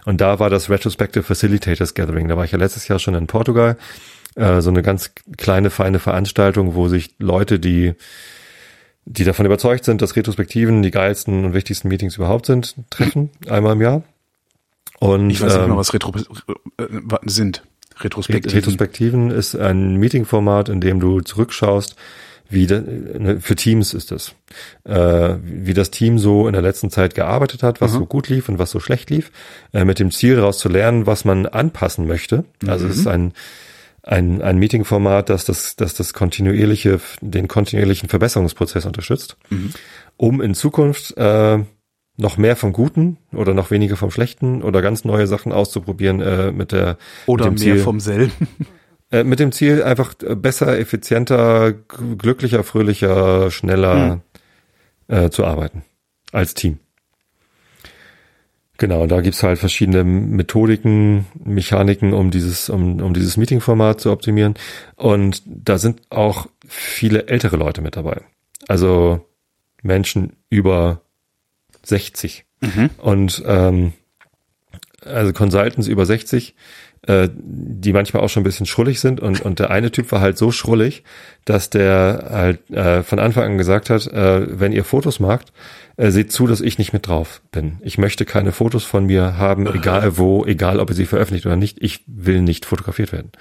Und 0.04 0.20
da 0.20 0.38
war 0.38 0.50
das 0.50 0.68
Retrospective 0.68 1.22
Facilitators 1.22 1.94
Gathering. 1.94 2.28
Da 2.28 2.36
war 2.36 2.44
ich 2.44 2.52
ja 2.52 2.58
letztes 2.58 2.86
Jahr 2.86 2.98
schon 2.98 3.14
in 3.14 3.26
Portugal. 3.26 3.78
Äh, 4.34 4.60
so 4.60 4.70
eine 4.70 4.82
ganz 4.82 5.12
kleine, 5.36 5.70
feine 5.70 5.98
Veranstaltung, 5.98 6.74
wo 6.74 6.88
sich 6.88 7.14
Leute, 7.18 7.58
die 7.58 7.94
die 9.04 9.24
davon 9.24 9.46
überzeugt 9.46 9.84
sind, 9.84 10.00
dass 10.00 10.14
Retrospektiven 10.14 10.82
die 10.82 10.90
geilsten 10.90 11.44
und 11.44 11.54
wichtigsten 11.54 11.88
Meetings 11.88 12.16
überhaupt 12.16 12.46
sind, 12.46 12.76
treffen, 12.90 13.30
einmal 13.48 13.72
im 13.72 13.80
Jahr. 13.80 14.02
Und 15.00 15.30
Ich 15.30 15.40
weiß 15.40 15.54
nicht 15.54 15.62
ähm, 15.62 15.70
mal, 15.70 15.76
was 15.76 15.92
Retro 15.92 16.12
äh, 16.78 16.86
sind. 17.24 17.64
Retrospektiven. 18.00 18.58
Retrospektiven 18.58 19.30
ist 19.30 19.56
ein 19.56 19.96
Meetingformat, 19.96 20.68
in 20.68 20.80
dem 20.80 21.00
du 21.00 21.20
zurückschaust, 21.20 21.96
wie 22.48 22.66
de, 22.66 22.80
ne, 23.18 23.40
für 23.40 23.56
Teams 23.56 23.94
ist 23.94 24.12
das, 24.12 24.34
äh, 24.84 25.36
wie 25.42 25.74
das 25.74 25.90
Team 25.90 26.18
so 26.18 26.46
in 26.46 26.52
der 26.52 26.62
letzten 26.62 26.90
Zeit 26.90 27.14
gearbeitet 27.14 27.62
hat, 27.62 27.80
was 27.80 27.92
so 27.92 28.06
gut 28.06 28.28
lief 28.28 28.48
und 28.48 28.58
was 28.58 28.70
so 28.70 28.78
schlecht 28.78 29.10
lief, 29.10 29.32
äh, 29.72 29.84
mit 29.84 29.98
dem 29.98 30.10
Ziel 30.10 30.36
daraus 30.36 30.58
zu 30.58 30.68
lernen, 30.68 31.06
was 31.06 31.24
man 31.24 31.46
anpassen 31.46 32.06
möchte. 32.06 32.44
Also 32.66 32.86
es 32.86 32.98
ist 32.98 33.06
ein 33.06 33.32
ein, 34.02 34.42
ein 34.42 34.58
Meetingformat, 34.58 35.28
das 35.28 35.44
das, 35.44 35.76
das 35.76 35.94
das 35.94 36.12
kontinuierliche, 36.12 37.00
den 37.20 37.48
kontinuierlichen 37.48 38.08
Verbesserungsprozess 38.08 38.84
unterstützt, 38.84 39.36
um 40.16 40.40
in 40.40 40.54
Zukunft 40.54 41.16
äh, 41.16 41.58
noch 42.16 42.36
mehr 42.36 42.56
vom 42.56 42.72
Guten 42.72 43.18
oder 43.32 43.54
noch 43.54 43.70
weniger 43.70 43.96
vom 43.96 44.10
Schlechten 44.10 44.62
oder 44.62 44.82
ganz 44.82 45.04
neue 45.04 45.26
Sachen 45.26 45.52
auszuprobieren 45.52 46.20
äh, 46.20 46.52
mit 46.52 46.72
der 46.72 46.98
Oder 47.26 47.50
mit 47.50 47.60
dem 47.60 47.66
mehr 47.66 47.74
Ziel, 47.76 47.84
vom 47.84 48.00
selben. 48.00 48.32
äh, 49.10 49.24
mit 49.24 49.40
dem 49.40 49.52
Ziel 49.52 49.82
einfach 49.82 50.14
äh, 50.22 50.34
besser, 50.34 50.78
effizienter, 50.78 51.72
glücklicher, 51.72 52.64
fröhlicher, 52.64 53.50
schneller 53.50 54.20
äh, 55.08 55.30
zu 55.30 55.44
arbeiten 55.44 55.84
als 56.32 56.54
Team. 56.54 56.78
Genau, 58.82 59.06
da 59.06 59.20
gibt's 59.20 59.44
halt 59.44 59.60
verschiedene 59.60 60.02
Methodiken, 60.02 61.26
Mechaniken, 61.44 62.12
um 62.12 62.32
dieses, 62.32 62.68
um, 62.68 63.00
um 63.00 63.14
dieses 63.14 63.36
Meetingformat 63.36 64.00
zu 64.00 64.10
optimieren. 64.10 64.54
Und 64.96 65.40
da 65.46 65.78
sind 65.78 66.02
auch 66.10 66.48
viele 66.66 67.28
ältere 67.28 67.56
Leute 67.56 67.80
mit 67.80 67.94
dabei. 67.94 68.22
Also 68.66 69.24
Menschen 69.82 70.32
über 70.50 71.00
60. 71.84 72.44
Und 72.98 73.40
ähm, 73.46 73.92
also 75.04 75.32
Consultants 75.32 75.86
über 75.86 76.04
60, 76.04 76.56
äh, 77.06 77.28
die 77.34 77.92
manchmal 77.92 78.22
auch 78.22 78.28
schon 78.28 78.42
ein 78.42 78.44
bisschen 78.44 78.66
schrullig 78.66 79.00
sind. 79.00 79.20
Und, 79.20 79.40
und 79.40 79.58
der 79.58 79.70
eine 79.70 79.90
Typ 79.90 80.12
war 80.12 80.20
halt 80.20 80.38
so 80.38 80.52
schrullig, 80.52 81.02
dass 81.44 81.68
der 81.70 82.28
halt 82.30 82.70
äh, 82.70 83.02
von 83.02 83.18
Anfang 83.18 83.44
an 83.44 83.58
gesagt 83.58 83.90
hat, 83.90 84.06
äh, 84.06 84.58
wenn 84.60 84.72
ihr 84.72 84.84
Fotos 84.84 85.18
macht, 85.20 85.52
äh, 85.96 86.10
seht 86.10 86.30
zu, 86.32 86.46
dass 86.46 86.60
ich 86.60 86.78
nicht 86.78 86.92
mit 86.92 87.06
drauf 87.08 87.42
bin. 87.50 87.78
Ich 87.82 87.98
möchte 87.98 88.24
keine 88.24 88.52
Fotos 88.52 88.84
von 88.84 89.06
mir 89.06 89.36
haben, 89.36 89.66
egal 89.66 90.16
wo, 90.16 90.44
egal 90.44 90.78
ob 90.80 90.90
ihr 90.90 90.96
sie 90.96 91.06
veröffentlicht 91.06 91.44
oder 91.46 91.56
nicht. 91.56 91.78
Ich 91.82 92.02
will 92.06 92.40
nicht 92.40 92.64
fotografiert 92.66 93.12
werden. 93.12 93.32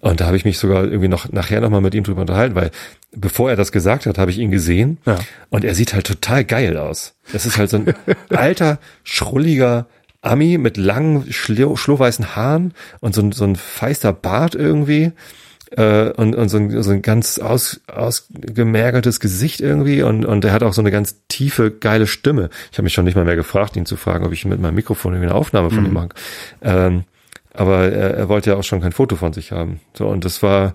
Und 0.00 0.20
da 0.20 0.26
habe 0.26 0.36
ich 0.36 0.44
mich 0.44 0.58
sogar 0.58 0.82
irgendwie 0.84 1.06
noch 1.08 1.30
nachher 1.30 1.60
noch 1.60 1.70
mal 1.70 1.80
mit 1.80 1.94
ihm 1.94 2.02
drüber 2.02 2.22
unterhalten, 2.22 2.56
weil 2.56 2.72
bevor 3.14 3.50
er 3.50 3.56
das 3.56 3.70
gesagt 3.70 4.06
hat, 4.06 4.18
habe 4.18 4.32
ich 4.32 4.38
ihn 4.38 4.50
gesehen 4.50 4.98
Ja. 5.06 5.16
und 5.50 5.64
er 5.64 5.76
sieht 5.76 5.94
halt 5.94 6.06
total 6.08 6.44
geil 6.44 6.76
aus. 6.76 7.14
Das 7.32 7.46
ist 7.46 7.56
halt 7.56 7.70
so 7.70 7.76
ein 7.76 7.94
alter, 8.30 8.80
schrulliger 9.04 9.86
Ami 10.22 10.56
mit 10.56 10.76
langen, 10.76 11.30
schlo 11.32 11.76
schlohweißen 11.76 12.36
Haaren 12.36 12.74
und 13.00 13.14
so 13.14 13.22
ein, 13.22 13.32
so 13.32 13.44
ein 13.44 13.56
feister 13.56 14.12
Bart 14.12 14.54
irgendwie 14.54 15.12
äh, 15.72 16.10
und, 16.10 16.34
und 16.34 16.48
so, 16.48 16.58
ein, 16.58 16.82
so 16.82 16.90
ein 16.90 17.02
ganz 17.02 17.38
aus, 17.38 17.80
ausgemergeltes 17.88 19.20
Gesicht 19.20 19.60
irgendwie 19.60 20.02
und, 20.02 20.24
und 20.24 20.44
er 20.44 20.52
hat 20.52 20.62
auch 20.62 20.72
so 20.72 20.80
eine 20.80 20.92
ganz 20.92 21.16
tiefe, 21.28 21.72
geile 21.72 22.06
Stimme. 22.06 22.50
Ich 22.70 22.78
habe 22.78 22.84
mich 22.84 22.92
schon 22.92 23.04
nicht 23.04 23.16
mal 23.16 23.24
mehr 23.24 23.36
gefragt, 23.36 23.76
ihn 23.76 23.84
zu 23.84 23.96
fragen, 23.96 24.24
ob 24.24 24.32
ich 24.32 24.44
mit 24.44 24.60
meinem 24.60 24.76
Mikrofon 24.76 25.12
irgendwie 25.12 25.30
eine 25.30 25.38
Aufnahme 25.38 25.70
von 25.70 25.84
ihm 25.84 25.92
machen 25.92 26.10
kann. 26.10 26.14
Ähm, 26.62 27.04
aber 27.52 27.90
er, 27.90 28.14
er 28.14 28.28
wollte 28.28 28.50
ja 28.50 28.56
auch 28.56 28.64
schon 28.64 28.80
kein 28.80 28.92
Foto 28.92 29.16
von 29.16 29.32
sich 29.32 29.52
haben. 29.52 29.80
So, 29.94 30.06
und 30.06 30.24
das 30.24 30.42
war, 30.42 30.74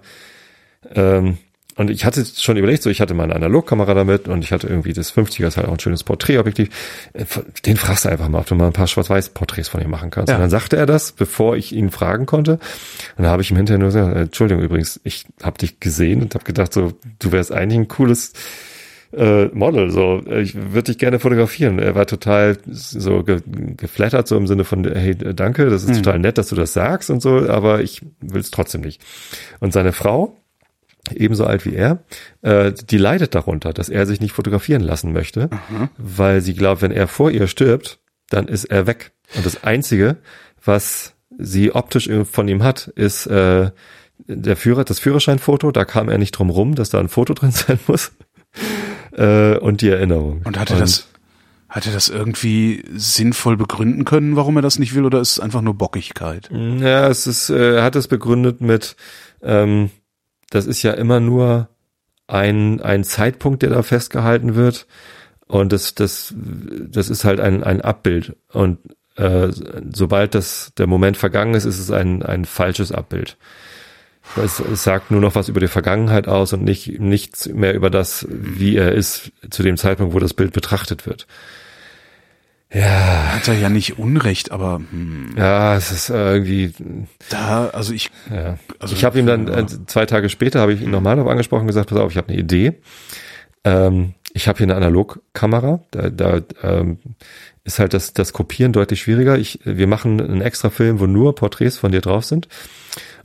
ähm, 0.93 1.37
und 1.77 1.89
ich 1.91 2.05
hatte 2.05 2.25
schon 2.25 2.57
überlegt, 2.57 2.83
so 2.83 2.89
ich 2.89 3.01
hatte 3.01 3.13
meine 3.13 3.35
Analogkamera 3.35 3.93
damit 3.93 4.27
und 4.27 4.43
ich 4.43 4.51
hatte 4.51 4.67
irgendwie 4.67 4.93
das 4.93 5.15
50er 5.15 5.47
ist 5.47 5.57
halt 5.57 5.67
auch 5.67 5.73
ein 5.73 5.79
schönes 5.79 6.03
Porträtobjektiv. 6.03 6.69
Äh, 7.13 7.25
Den 7.65 7.77
fragst 7.77 8.05
du 8.05 8.09
einfach 8.09 8.27
mal, 8.29 8.39
ob 8.39 8.47
du 8.47 8.55
mal 8.55 8.67
ein 8.67 8.73
paar 8.73 8.87
Schwarz-Weiß-Porträts 8.87 9.69
von 9.69 9.81
ihm 9.81 9.91
machen 9.91 10.09
kannst. 10.09 10.29
Ja. 10.29 10.35
Und 10.35 10.41
dann 10.41 10.49
sagte 10.49 10.75
er 10.75 10.87
das, 10.87 11.11
bevor 11.11 11.55
ich 11.55 11.71
ihn 11.71 11.91
fragen 11.91 12.25
konnte. 12.25 12.59
Und 13.15 13.23
da 13.23 13.29
habe 13.29 13.43
ich 13.43 13.51
ihm 13.51 13.57
hinterher 13.57 13.77
nur 13.77 13.89
gesagt, 13.89 14.15
äh, 14.15 14.21
Entschuldigung 14.21 14.63
übrigens, 14.63 14.99
ich 15.03 15.25
habe 15.43 15.57
dich 15.59 15.79
gesehen 15.79 16.23
und 16.23 16.33
habe 16.33 16.43
gedacht, 16.43 16.73
so 16.73 16.93
du 17.19 17.31
wärst 17.31 17.51
eigentlich 17.51 17.79
ein 17.79 17.87
cooles 17.87 18.33
äh, 19.13 19.45
Model, 19.47 19.89
so 19.91 20.21
äh, 20.27 20.41
ich 20.41 20.55
würde 20.55 20.91
dich 20.91 20.97
gerne 20.97 21.19
fotografieren. 21.19 21.79
Er 21.79 21.95
war 21.95 22.07
total 22.07 22.57
so 22.65 23.23
ge 23.23 23.41
geflattert, 23.45 24.27
so 24.27 24.35
im 24.35 24.47
Sinne 24.47 24.63
von, 24.63 24.83
hey, 24.83 25.15
danke, 25.15 25.69
das 25.69 25.83
ist 25.83 26.03
total 26.03 26.19
nett, 26.19 26.37
dass 26.37 26.49
du 26.49 26.55
das 26.55 26.73
sagst 26.73 27.09
und 27.09 27.21
so, 27.21 27.47
aber 27.47 27.81
ich 27.81 28.01
will 28.19 28.41
es 28.41 28.51
trotzdem 28.51 28.81
nicht. 28.81 29.01
Und 29.59 29.73
seine 29.73 29.93
Frau, 29.93 30.35
ebenso 31.13 31.45
alt 31.45 31.65
wie 31.65 31.75
er, 31.75 32.03
äh, 32.41 32.71
die 32.89 32.97
leidet 32.97 33.35
darunter, 33.35 33.73
dass 33.73 33.89
er 33.89 34.05
sich 34.05 34.21
nicht 34.21 34.33
fotografieren 34.33 34.81
lassen 34.81 35.13
möchte, 35.13 35.49
weil 35.97 36.41
sie 36.41 36.53
glaubt, 36.53 36.81
wenn 36.81 36.91
er 36.91 37.07
vor 37.07 37.31
ihr 37.31 37.47
stirbt, 37.47 37.99
dann 38.29 38.47
ist 38.47 38.65
er 38.65 38.87
weg. 38.87 39.11
Und 39.35 39.45
das 39.45 39.63
Einzige, 39.63 40.17
was 40.63 41.13
sie 41.37 41.73
optisch 41.73 42.09
von 42.29 42.47
ihm 42.47 42.63
hat, 42.63 42.87
ist 42.87 43.27
äh, 43.27 43.71
der 44.27 44.57
Führer, 44.57 44.83
das 44.83 44.99
Führerscheinfoto. 44.99 45.71
Da 45.71 45.85
kam 45.85 46.09
er 46.09 46.17
nicht 46.17 46.31
drum 46.31 46.49
rum, 46.49 46.75
dass 46.75 46.89
da 46.89 46.99
ein 46.99 47.09
Foto 47.09 47.33
drin 47.35 47.51
sein 47.51 47.79
muss. 47.87 48.11
äh, 49.13 49.57
und 49.57 49.81
die 49.81 49.89
Erinnerung. 49.89 50.41
Und 50.43 50.59
hat 50.59 50.71
er 50.71 50.79
das, 50.79 51.07
hat 51.69 51.85
er 51.85 51.93
das 51.93 52.09
irgendwie 52.09 52.83
sinnvoll 52.95 53.57
begründen 53.57 54.05
können, 54.05 54.35
warum 54.35 54.55
er 54.55 54.61
das 54.61 54.79
nicht 54.79 54.95
will, 54.95 55.05
oder 55.05 55.19
ist 55.21 55.33
es 55.33 55.39
einfach 55.39 55.61
nur 55.61 55.75
Bockigkeit? 55.75 56.49
Ja, 56.51 57.07
es 57.07 57.27
ist, 57.27 57.49
äh, 57.49 57.75
er 57.75 57.83
hat 57.83 57.95
es 57.95 58.07
begründet 58.07 58.61
mit, 58.61 58.95
ähm, 59.43 59.91
das 60.49 60.65
ist 60.65 60.83
ja 60.83 60.93
immer 60.93 61.19
nur 61.19 61.69
ein, 62.27 62.81
ein 62.81 63.03
Zeitpunkt, 63.03 63.61
der 63.63 63.69
da 63.69 63.83
festgehalten 63.83 64.55
wird. 64.55 64.87
Und 65.47 65.71
das, 65.71 65.95
das, 65.95 66.33
das 66.35 67.09
ist 67.09 67.23
halt 67.23 67.39
ein, 67.39 67.63
ein 67.63 67.81
Abbild. 67.81 68.35
Und 68.51 68.79
äh, 69.15 69.49
sobald 69.93 70.35
das 70.35 70.73
der 70.77 70.87
Moment 70.87 71.17
vergangen 71.17 71.55
ist, 71.55 71.65
ist 71.65 71.79
es 71.79 71.91
ein, 71.91 72.21
ein 72.23 72.45
falsches 72.45 72.91
Abbild. 72.91 73.37
Es, 74.35 74.59
es 74.59 74.83
sagt 74.83 75.09
nur 75.09 75.21
noch 75.21 75.35
was 75.35 75.47
über 75.47 75.61
die 75.61 75.69
Vergangenheit 75.69 76.27
aus 76.27 76.51
und 76.51 76.63
nicht 76.63 76.99
nichts 76.99 77.47
mehr 77.47 77.73
über 77.73 77.89
das, 77.89 78.27
wie 78.29 78.75
er 78.75 78.91
ist 78.91 79.31
zu 79.49 79.63
dem 79.63 79.77
Zeitpunkt, 79.77 80.13
wo 80.13 80.19
das 80.19 80.33
Bild 80.33 80.51
betrachtet 80.51 81.05
wird. 81.05 81.27
Ja, 82.73 83.33
Hat 83.35 83.47
er 83.47 83.53
ja 83.53 83.69
nicht 83.69 83.97
Unrecht, 83.97 84.51
aber 84.51 84.81
hm, 84.91 85.35
ja, 85.37 85.75
es 85.77 85.91
ist 85.91 86.09
äh, 86.09 86.33
irgendwie, 86.33 86.73
da, 87.29 87.67
also 87.69 87.93
ich, 87.93 88.11
ja. 88.29 88.57
Also- 88.79 88.93
ich 88.93 89.05
habe 89.05 89.17
ihm 89.19 89.25
dann 89.25 89.47
äh, 89.47 89.65
zwei 89.85 90.05
Tage 90.05 90.27
später 90.29 90.59
habe 90.59 90.73
ich 90.73 90.81
ihn 90.81 90.91
nochmal 90.91 91.15
darauf 91.15 91.31
angesprochen 91.31 91.61
und 91.61 91.67
gesagt, 91.67 91.89
pass 91.89 91.97
auf, 91.97 92.11
ich 92.11 92.17
habe 92.17 92.27
eine 92.29 92.37
Idee. 92.37 92.73
Ähm, 93.63 94.15
ich 94.33 94.47
habe 94.49 94.57
hier 94.57 94.65
eine 94.65 94.75
Analogkamera, 94.75 95.79
da, 95.91 96.09
da 96.09 96.41
ähm, 96.61 96.99
ist 97.63 97.79
halt 97.79 97.93
das, 97.93 98.13
das 98.13 98.33
Kopieren 98.33 98.73
deutlich 98.73 99.01
schwieriger. 99.01 99.37
Ich, 99.37 99.59
wir 99.63 99.87
machen 99.87 100.19
einen 100.21 100.41
extra 100.41 100.69
Film, 100.69 100.99
wo 100.99 101.05
nur 101.07 101.35
Porträts 101.35 101.77
von 101.77 101.91
dir 101.93 102.01
drauf 102.01 102.25
sind 102.25 102.47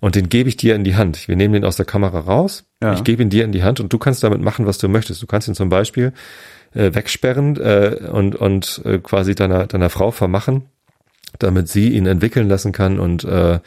und 0.01 0.15
den 0.15 0.29
gebe 0.29 0.49
ich 0.49 0.57
dir 0.57 0.75
in 0.77 0.85
die 0.85 0.95
Hand. 0.97 1.27
Wir 1.29 1.35
nehmen 1.37 1.55
den 1.55 1.65
aus 1.65 1.77
der 1.77 1.85
Kamera 1.85 2.21
raus, 2.21 2.65
Ja. 2.81 2.95
ich 2.95 3.03
gebe 3.05 3.23
ihn 3.23 3.29
dir 3.31 3.45
in 3.45 3.53
die 3.53 3.63
Hand 3.65 3.81
und 3.81 3.93
du 3.93 3.99
kannst 3.99 4.23
damit 4.23 4.41
machen, 4.41 4.67
was 4.67 4.79
du 4.79 4.89
möchtest. 4.89 5.21
Du 5.21 5.27
kannst 5.27 5.49
ihn 5.49 5.55
zum 5.55 5.69
Beispiel 5.69 6.13
äh, 6.75 6.95
wegsperren 6.95 7.57
äh, 7.57 8.09
und, 8.11 8.35
und 8.37 8.83
äh, 8.85 8.99
quasi 8.99 9.35
deiner, 9.35 9.67
deiner 9.67 9.91
Frau 9.91 10.11
vermachen, 10.11 10.67
damit 11.39 11.69
sie 11.69 11.91
ihn 11.91 12.07
entwickeln 12.07 12.49
lassen 12.49 12.73
kann 12.73 12.99
und 12.99 13.25
äh, 13.25 13.61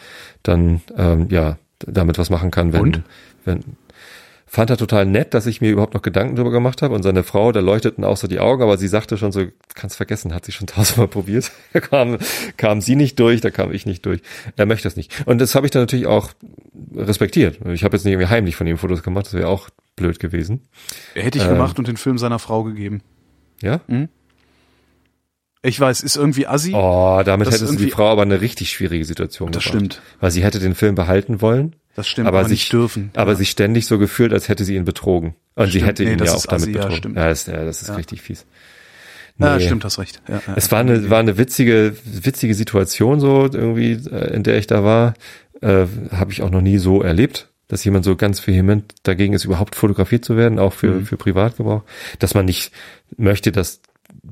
dann 0.43 0.81
ähm, 0.97 1.27
ja 1.29 1.57
damit 1.79 2.17
was 2.17 2.29
machen 2.29 2.51
kann, 2.51 2.73
wenn, 2.73 2.81
Und? 2.81 3.01
wenn 3.43 3.63
fand 4.55 4.69
er 4.69 4.77
total 4.77 5.05
nett, 5.05 5.33
dass 5.33 5.45
ich 5.47 5.59
mir 5.61 5.69
überhaupt 5.71 5.93
noch 5.93 6.01
Gedanken 6.01 6.35
darüber 6.35 6.51
gemacht 6.51 6.81
habe 6.81 6.95
und 6.95 7.03
seine 7.03 7.23
Frau, 7.23 7.51
da 7.51 7.59
leuchteten 7.59 8.03
auch 8.03 8.17
so 8.17 8.27
die 8.27 8.39
Augen, 8.39 8.63
aber 8.63 8.77
sie 8.77 8.87
sagte 8.87 9.17
schon 9.17 9.31
so, 9.31 9.45
kannst 9.73 9.97
vergessen, 9.97 10.33
hat 10.33 10.45
sie 10.45 10.51
schon 10.53 10.65
tausendmal 10.67 11.07
probiert. 11.09 11.51
Da 11.73 11.81
kam, 11.81 12.17
kam 12.57 12.81
sie 12.81 12.95
nicht 12.95 13.19
durch, 13.19 13.41
da 13.41 13.49
kam 13.51 13.71
ich 13.71 13.85
nicht 13.85 14.05
durch. 14.05 14.21
Er 14.55 14.65
möchte 14.65 14.83
das 14.85 14.95
nicht. 14.95 15.27
Und 15.27 15.39
das 15.39 15.55
habe 15.55 15.67
ich 15.67 15.71
dann 15.71 15.83
natürlich 15.83 16.07
auch 16.07 16.31
respektiert. 16.95 17.59
Ich 17.73 17.83
habe 17.83 17.95
jetzt 17.97 18.05
nicht 18.05 18.13
irgendwie 18.13 18.29
heimlich 18.29 18.55
von 18.55 18.65
ihm 18.65 18.77
Fotos 18.77 19.03
gemacht, 19.03 19.25
das 19.27 19.33
wäre 19.33 19.47
auch 19.49 19.69
blöd 19.95 20.19
gewesen. 20.19 20.61
hätte 21.13 21.37
ich 21.37 21.43
Ähm. 21.43 21.51
gemacht 21.51 21.77
und 21.77 21.87
den 21.87 21.97
Film 21.97 22.17
seiner 22.17 22.39
Frau 22.39 22.63
gegeben. 22.63 23.01
Ja? 23.61 23.81
Ich 25.61 25.79
weiß, 25.79 26.01
ist 26.01 26.15
irgendwie 26.15 26.47
assi. 26.47 26.73
Oh, 26.75 27.21
damit 27.25 27.47
Das 27.47 27.55
hättest 27.55 27.73
du 27.73 27.77
die 27.83 27.89
Frau 27.91 28.07
aber 28.11 28.21
eine 28.21 28.39
richtig 28.41 28.69
schwierige 28.69 29.03
Situation 29.03 29.51
Das 29.51 29.63
gebracht. 29.63 29.77
stimmt. 29.93 30.01
Weil 30.19 30.31
sie 30.31 30.43
hätte 30.43 30.59
den 30.59 30.75
Film 30.75 30.95
behalten 30.95 31.41
wollen, 31.41 31.75
Das 31.95 32.07
stimmt, 32.07 32.27
aber, 32.27 32.39
aber 32.39 32.49
sich, 32.49 32.59
nicht 32.59 32.73
dürfen. 32.73 33.09
aber 33.15 33.31
Ja. 33.31 33.37
sich 33.37 33.49
ständig 33.49 33.85
so 33.87 33.97
gefühlt, 33.97 34.33
als 34.33 34.49
hätte 34.49 34.63
sie 34.65 34.75
ihn 34.75 34.85
betrogen. 34.85 35.35
Und 35.55 35.65
sie 35.67 35.71
Stimmt. 35.71 35.87
hätte 35.87 36.03
Nee, 36.03 36.13
ihn 36.13 36.19
ja 36.23 36.33
auch 36.33 36.45
damit 36.45 36.61
assi, 36.63 36.71
ja, 36.71 36.77
betrogen. 36.79 36.97
stimmt. 36.97 37.15
Ja, 37.17 37.27
das, 37.29 37.45
ja, 37.47 37.63
das 37.65 37.81
ist 37.81 37.87
Ja. 37.87 37.95
richtig 37.95 38.21
fies. 38.21 38.45
Ja, 39.37 39.57
Nee. 39.57 39.65
stimmt, 39.65 39.83
hast 39.85 39.99
recht. 39.99 40.21
Ja, 40.27 40.41
ja. 40.47 40.53
Es 40.55 40.71
war 40.71 40.79
eine, 40.79 41.09
war 41.09 41.19
eine 41.19 41.37
witzige, 41.37 41.95
witzige 42.05 42.53
Situation 42.53 43.19
so 43.19 43.43
irgendwie, 43.51 43.93
äh, 44.09 44.33
in 44.33 44.43
der 44.43 44.57
ich 44.57 44.67
da 44.67 44.83
war. 44.83 45.13
Äh, 45.61 45.85
Habe 46.11 46.31
ich 46.31 46.41
auch 46.41 46.49
noch 46.51 46.61
nie 46.61 46.77
so 46.77 47.01
erlebt, 47.01 47.47
dass 47.69 47.83
jemand 47.85 48.03
so 48.05 48.15
ganz 48.15 48.45
vehement 48.45 48.93
dagegen 49.03 49.33
ist, 49.33 49.45
überhaupt 49.45 49.75
fotografiert 49.75 50.23
zu 50.25 50.35
werden, 50.37 50.59
auch 50.59 50.73
für, 50.73 50.87
Mhm. 50.87 51.05
für 51.05 51.17
Privatgebrauch. 51.17 51.83
Dass 52.19 52.33
man 52.33 52.45
nicht 52.45 52.71
möchte, 53.17 53.51
dass 53.53 53.79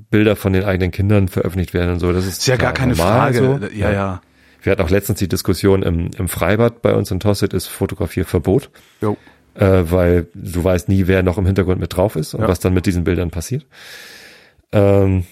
Bilder 0.09 0.35
von 0.35 0.53
den 0.53 0.63
eigenen 0.65 0.91
Kindern 0.91 1.27
veröffentlicht 1.29 1.73
werden 1.73 1.93
und 1.93 1.99
so. 1.99 2.11
Das 2.13 2.25
ist, 2.25 2.39
ist 2.39 2.47
ja 2.47 2.57
gar 2.57 2.73
keine 2.73 2.95
Frage. 2.95 3.37
So. 3.37 3.67
Ja, 3.75 3.91
ja. 3.91 4.21
Wir 4.63 4.71
hatten 4.71 4.81
auch 4.81 4.89
letztens 4.89 5.19
die 5.19 5.27
Diskussion 5.27 5.83
im, 5.83 6.09
im 6.17 6.27
Freibad 6.27 6.81
bei 6.81 6.93
uns 6.95 7.11
in 7.11 7.19
Tosset 7.19 7.53
ist 7.53 7.67
Fotografierverbot, 7.67 8.69
Jo. 9.01 9.17
äh, 9.55 9.83
weil 9.85 10.27
du 10.33 10.63
weißt 10.63 10.89
nie, 10.89 11.05
wer 11.07 11.21
noch 11.21 11.37
im 11.37 11.45
Hintergrund 11.45 11.79
mit 11.79 11.95
drauf 11.95 12.15
ist 12.15 12.33
und 12.33 12.41
Ja. 12.41 12.47
was 12.47 12.59
dann 12.59 12.73
mit 12.73 12.85
diesen 12.85 13.03
Bildern 13.03 13.29
passiert. 13.29 13.65
Ähm, 14.71 15.25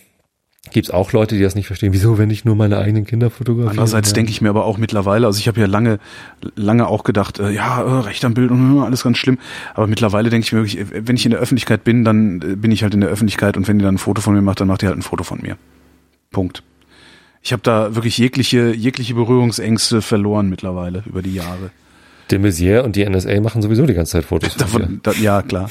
Gibt 0.71 0.85
es 0.87 0.91
auch 0.93 1.11
Leute, 1.11 1.35
die 1.35 1.41
das 1.41 1.55
nicht 1.55 1.65
verstehen? 1.65 1.91
Wieso, 1.91 2.19
wenn 2.19 2.29
ich 2.29 2.45
nur 2.45 2.55
meine 2.55 2.77
eigenen 2.77 3.03
Kinder 3.05 3.31
fotografiere? 3.31 3.71
Andererseits 3.71 4.13
denke 4.13 4.29
ich 4.29 4.41
mir 4.41 4.49
aber 4.49 4.65
auch 4.65 4.77
mittlerweile, 4.77 5.25
also 5.25 5.39
ich 5.39 5.47
habe 5.47 5.59
ja 5.59 5.65
lange, 5.65 5.97
lange 6.55 6.87
auch 6.87 7.03
gedacht, 7.03 7.39
äh, 7.39 7.49
ja, 7.49 7.81
äh, 7.81 7.99
Recht 8.01 8.23
am 8.25 8.35
Bild 8.35 8.51
und 8.51 8.77
äh, 8.77 8.81
alles 8.85 9.03
ganz 9.03 9.17
schlimm. 9.17 9.39
Aber 9.73 9.87
mittlerweile 9.87 10.29
denke 10.29 10.45
ich 10.45 10.53
mir 10.53 10.59
wirklich, 10.59 10.77
äh, 10.79 11.07
wenn 11.07 11.15
ich 11.15 11.25
in 11.25 11.31
der 11.31 11.39
Öffentlichkeit 11.39 11.83
bin, 11.83 12.03
dann 12.05 12.41
äh, 12.43 12.55
bin 12.55 12.69
ich 12.71 12.83
halt 12.83 12.93
in 12.93 13.01
der 13.01 13.09
Öffentlichkeit 13.09 13.57
und 13.57 13.67
wenn 13.67 13.79
die 13.79 13.85
dann 13.85 13.95
ein 13.95 13.97
Foto 13.97 14.21
von 14.21 14.35
mir 14.35 14.41
macht, 14.43 14.59
dann 14.61 14.67
macht 14.67 14.83
die 14.83 14.87
halt 14.87 14.97
ein 14.97 15.01
Foto 15.01 15.23
von 15.23 15.39
mir. 15.41 15.57
Punkt. 16.29 16.61
Ich 17.41 17.53
habe 17.53 17.63
da 17.63 17.95
wirklich 17.95 18.17
jegliche, 18.17 18.73
jegliche 18.73 19.15
Berührungsängste 19.15 20.01
verloren 20.01 20.49
mittlerweile 20.49 21.03
über 21.05 21.21
die 21.21 21.33
Jahre. 21.33 21.71
De 22.29 22.39
Maizière 22.39 22.83
und 22.83 22.95
die 22.95 23.07
NSA 23.07 23.41
machen 23.41 23.61
sowieso 23.61 23.85
die 23.85 23.93
ganze 23.93 24.13
Zeit 24.13 24.25
Fotos. 24.25 24.55
Davon, 24.55 25.01
da, 25.03 25.11
ja, 25.13 25.41
klar. 25.41 25.69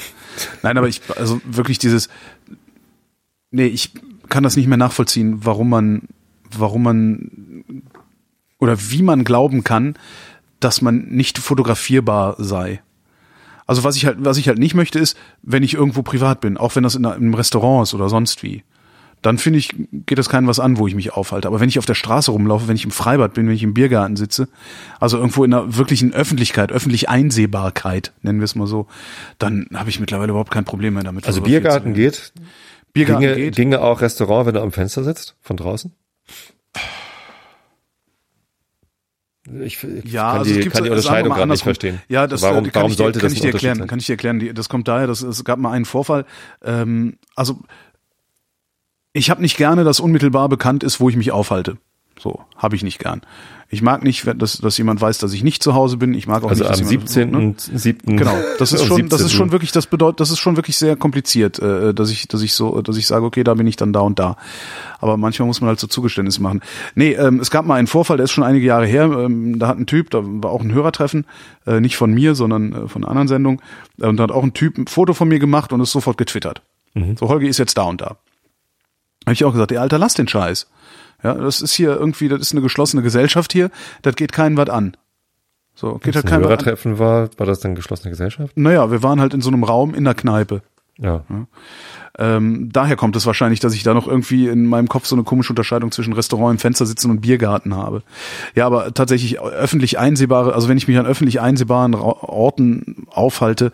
Nein, 0.61 0.77
aber 0.77 0.87
ich, 0.87 1.01
also 1.17 1.41
wirklich 1.45 1.79
dieses, 1.79 2.09
nee, 3.51 3.65
ich 3.65 3.91
kann 4.29 4.43
das 4.43 4.55
nicht 4.55 4.67
mehr 4.67 4.77
nachvollziehen, 4.77 5.39
warum 5.43 5.69
man, 5.69 6.03
warum 6.55 6.83
man, 6.83 7.63
oder 8.59 8.77
wie 8.91 9.01
man 9.01 9.23
glauben 9.23 9.63
kann, 9.63 9.95
dass 10.59 10.81
man 10.81 11.05
nicht 11.07 11.39
fotografierbar 11.39 12.35
sei. 12.37 12.81
Also 13.65 13.83
was 13.83 13.95
ich 13.95 14.05
halt, 14.05 14.17
was 14.19 14.37
ich 14.37 14.47
halt 14.47 14.59
nicht 14.59 14.75
möchte, 14.75 14.99
ist, 14.99 15.17
wenn 15.41 15.63
ich 15.63 15.73
irgendwo 15.73 16.03
privat 16.03 16.41
bin, 16.41 16.57
auch 16.57 16.75
wenn 16.75 16.83
das 16.83 16.95
in 16.95 17.05
einem 17.05 17.33
Restaurant 17.33 17.87
ist 17.87 17.93
oder 17.93 18.09
sonst 18.09 18.43
wie, 18.43 18.63
dann 19.21 19.37
finde 19.37 19.59
ich, 19.59 19.75
geht 19.91 20.17
das 20.17 20.29
keinem 20.29 20.47
was 20.47 20.59
an, 20.59 20.77
wo 20.77 20.87
ich 20.87 20.95
mich 20.95 21.13
aufhalte. 21.13 21.47
Aber 21.47 21.59
wenn 21.59 21.69
ich 21.69 21.77
auf 21.77 21.85
der 21.85 21.93
Straße 21.93 22.31
rumlaufe, 22.31 22.67
wenn 22.67 22.75
ich 22.75 22.85
im 22.85 22.91
Freibad 22.91 23.33
bin, 23.33 23.47
wenn 23.47 23.55
ich 23.55 23.63
im 23.63 23.73
Biergarten 23.73 24.15
sitze, 24.15 24.47
also 24.99 25.17
irgendwo 25.17 25.43
in 25.43 25.53
einer 25.53 25.77
wirklichen 25.77 26.13
Öffentlichkeit, 26.13 26.71
öffentlich 26.71 27.09
Einsehbarkeit, 27.09 28.13
nennen 28.21 28.39
wir 28.39 28.45
es 28.45 28.55
mal 28.55 28.67
so, 28.67 28.87
dann 29.37 29.67
habe 29.73 29.89
ich 29.89 29.99
mittlerweile 29.99 30.31
überhaupt 30.31 30.51
kein 30.51 30.65
Problem 30.65 30.95
mehr 30.95 31.03
damit. 31.03 31.27
Also 31.27 31.41
Biergarten 31.41 31.93
geht. 31.93 32.33
Biergarten 32.93 33.21
ginge, 33.21 33.35
geht. 33.35 33.55
ginge 33.55 33.81
auch 33.81 34.01
Restaurant, 34.01 34.47
wenn 34.47 34.55
du 34.55 34.61
am 34.61 34.71
Fenster 34.71 35.03
sitzt, 35.03 35.35
von 35.41 35.55
draußen? 35.55 35.93
Ich, 39.59 39.83
ich 39.83 40.11
Ja, 40.11 40.31
kann 40.31 40.39
also 40.39 40.51
die, 40.51 40.59
es 40.59 40.63
gibt 40.63 40.75
kann 40.75 40.83
die 40.83 40.89
Unterscheidung 40.89 41.33
gerade 41.33 41.49
nicht 41.49 41.63
verstehen. 41.63 42.01
Ja, 42.09 42.27
das 42.27 42.41
warum, 42.41 42.65
äh, 42.65 42.69
kann 42.69 42.81
warum 42.81 42.91
ich 42.91 42.97
dir, 42.97 43.03
sollte 43.03 43.19
kann 43.19 43.27
das 43.27 43.33
ich 43.33 43.41
dir 43.41 43.51
erklären? 43.51 43.77
sein? 43.79 43.87
Kann 43.87 43.99
ich 43.99 44.05
dir 44.05 44.13
erklären? 44.13 44.53
Das 44.53 44.69
kommt 44.69 44.87
daher, 44.87 45.07
dass 45.07 45.21
es 45.21 45.43
gab 45.43 45.57
mal 45.59 45.71
einen 45.71 45.85
Vorfall. 45.85 46.25
Ähm, 46.63 47.17
also 47.35 47.59
ich 49.13 49.29
habe 49.29 49.41
nicht 49.41 49.57
gerne, 49.57 49.83
dass 49.83 49.99
unmittelbar 49.99 50.49
bekannt 50.49 50.83
ist, 50.83 50.99
wo 50.99 51.09
ich 51.09 51.15
mich 51.15 51.31
aufhalte. 51.31 51.77
So 52.19 52.41
habe 52.55 52.75
ich 52.75 52.83
nicht 52.83 52.99
gern. 52.99 53.21
Ich 53.73 53.81
mag 53.81 54.03
nicht, 54.03 54.27
dass, 54.35 54.57
dass 54.57 54.77
jemand 54.77 54.99
weiß, 55.01 55.17
dass 55.17 55.33
ich 55.33 55.43
nicht 55.43 55.63
zu 55.63 55.73
Hause 55.73 55.97
bin. 55.97 56.13
Ich 56.13 56.27
mag 56.27 56.43
auch 56.43 56.49
Also 56.49 56.63
nicht, 56.63 56.71
dass 56.71 56.81
am 56.81 56.89
jemand, 56.89 57.09
17. 57.09 57.31
Ne? 57.31 57.79
7. 57.79 58.17
Genau, 58.17 58.37
das 58.59 58.73
ist 58.73 58.85
schon, 58.85 59.07
das 59.07 59.21
ist 59.21 59.29
17.. 59.29 59.37
schon 59.37 59.51
wirklich, 59.51 59.71
das 59.71 59.87
bedeutet, 59.87 60.19
das 60.19 60.29
ist 60.29 60.39
schon 60.39 60.55
wirklich 60.55 60.77
sehr 60.77 60.95
kompliziert, 60.97 61.57
äh, 61.59 61.93
dass 61.93 62.11
ich, 62.11 62.27
dass 62.27 62.41
ich 62.41 62.53
so, 62.53 62.81
dass 62.81 62.97
ich 62.97 63.07
sage, 63.07 63.25
okay, 63.25 63.43
da 63.43 63.53
bin 63.55 63.65
ich 63.65 63.77
dann 63.77 63.91
da 63.91 64.01
und 64.01 64.19
da. 64.19 64.35
Aber 64.99 65.17
manchmal 65.17 65.47
muss 65.47 65.61
man 65.61 65.69
halt 65.69 65.79
so 65.79 65.87
Zugeständnisse 65.87 66.43
machen. 66.43 66.61
Nee, 66.95 67.13
ähm, 67.13 67.39
es 67.39 67.49
gab 67.49 67.65
mal 67.65 67.75
einen 67.75 67.87
Vorfall, 67.87 68.17
der 68.17 68.25
ist 68.25 68.31
schon 68.31 68.43
einige 68.43 68.65
Jahre 68.67 68.85
her. 68.85 69.05
Ähm, 69.05 69.57
da 69.57 69.69
hat 69.69 69.79
ein 69.79 69.87
Typ, 69.87 70.11
da 70.11 70.19
war 70.21 70.51
auch 70.51 70.61
ein 70.61 70.73
Hörertreffen, 70.73 71.25
äh, 71.65 71.79
nicht 71.79 71.95
von 71.95 72.13
mir, 72.13 72.35
sondern 72.35 72.73
äh, 72.73 72.87
von 72.87 73.03
einer 73.03 73.09
anderen 73.09 73.29
Sendung. 73.29 73.61
Äh, 73.99 74.07
und 74.07 74.17
da 74.17 74.23
hat 74.23 74.31
auch 74.31 74.43
ein 74.43 74.53
Typ 74.53 74.77
ein 74.77 74.87
Foto 74.87 75.13
von 75.13 75.29
mir 75.29 75.39
gemacht 75.39 75.73
und 75.73 75.79
ist 75.79 75.91
sofort 75.91 76.17
getwittert. 76.17 76.61
So, 77.17 77.29
Holger 77.29 77.47
ist 77.47 77.57
jetzt 77.57 77.77
da 77.77 77.83
und 77.83 78.01
da. 78.01 78.17
Habe 79.25 79.33
ich 79.33 79.43
auch 79.43 79.51
gesagt, 79.51 79.71
ey, 79.71 79.77
Alter, 79.77 79.97
lass 79.97 80.13
den 80.13 80.27
Scheiß. 80.27 80.67
Ja, 81.23 81.35
das 81.35 81.61
ist 81.61 81.73
hier 81.73 81.95
irgendwie, 81.95 82.29
das 82.29 82.41
ist 82.41 82.53
eine 82.53 82.61
geschlossene 82.61 83.03
Gesellschaft 83.03 83.53
hier, 83.53 83.69
das 84.01 84.15
geht 84.15 84.31
keinen 84.31 84.57
was 84.57 84.69
an. 84.69 84.97
So, 85.75 85.99
geht 85.99 86.15
halt 86.15 86.25
Ein 86.25 86.29
keinen 86.29 86.39
was 86.39 86.45
an. 86.45 86.49
Hörertreffen 86.49 86.99
war, 86.99 87.29
war 87.37 87.45
das 87.45 87.59
dann 87.59 87.75
geschlossene 87.75 88.09
Gesellschaft? 88.09 88.57
Naja, 88.57 88.91
wir 88.91 89.03
waren 89.03 89.21
halt 89.21 89.33
in 89.33 89.41
so 89.41 89.49
einem 89.49 89.63
Raum 89.63 89.93
in 89.93 90.03
der 90.03 90.15
Kneipe. 90.15 90.63
Ja. 90.97 91.23
Ähm, 92.19 92.69
daher 92.71 92.95
kommt 92.95 93.15
es 93.15 93.25
wahrscheinlich, 93.25 93.59
dass 93.59 93.73
ich 93.73 93.81
da 93.81 93.93
noch 93.93 94.07
irgendwie 94.07 94.47
in 94.47 94.67
meinem 94.67 94.87
Kopf 94.87 95.05
so 95.05 95.15
eine 95.15 95.23
komische 95.23 95.51
Unterscheidung 95.51 95.91
zwischen 95.91 96.13
Restaurant 96.13 96.55
im 96.55 96.59
Fenster 96.59 96.85
sitzen 96.85 97.09
und 97.09 97.21
Biergarten 97.21 97.75
habe. 97.75 98.03
Ja, 98.53 98.67
aber 98.67 98.93
tatsächlich 98.93 99.39
öffentlich 99.39 99.97
einsehbare, 99.97 100.53
also 100.53 100.67
wenn 100.67 100.77
ich 100.77 100.87
mich 100.87 100.97
an 100.97 101.05
öffentlich 101.05 101.39
einsehbaren 101.41 101.95
Orten 101.95 103.07
aufhalte, 103.09 103.71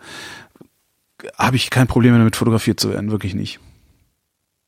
habe 1.36 1.56
ich 1.56 1.68
kein 1.68 1.88
Problem 1.88 2.16
damit 2.16 2.36
fotografiert 2.36 2.80
zu 2.80 2.90
werden, 2.90 3.10
wirklich 3.10 3.34
nicht. 3.34 3.58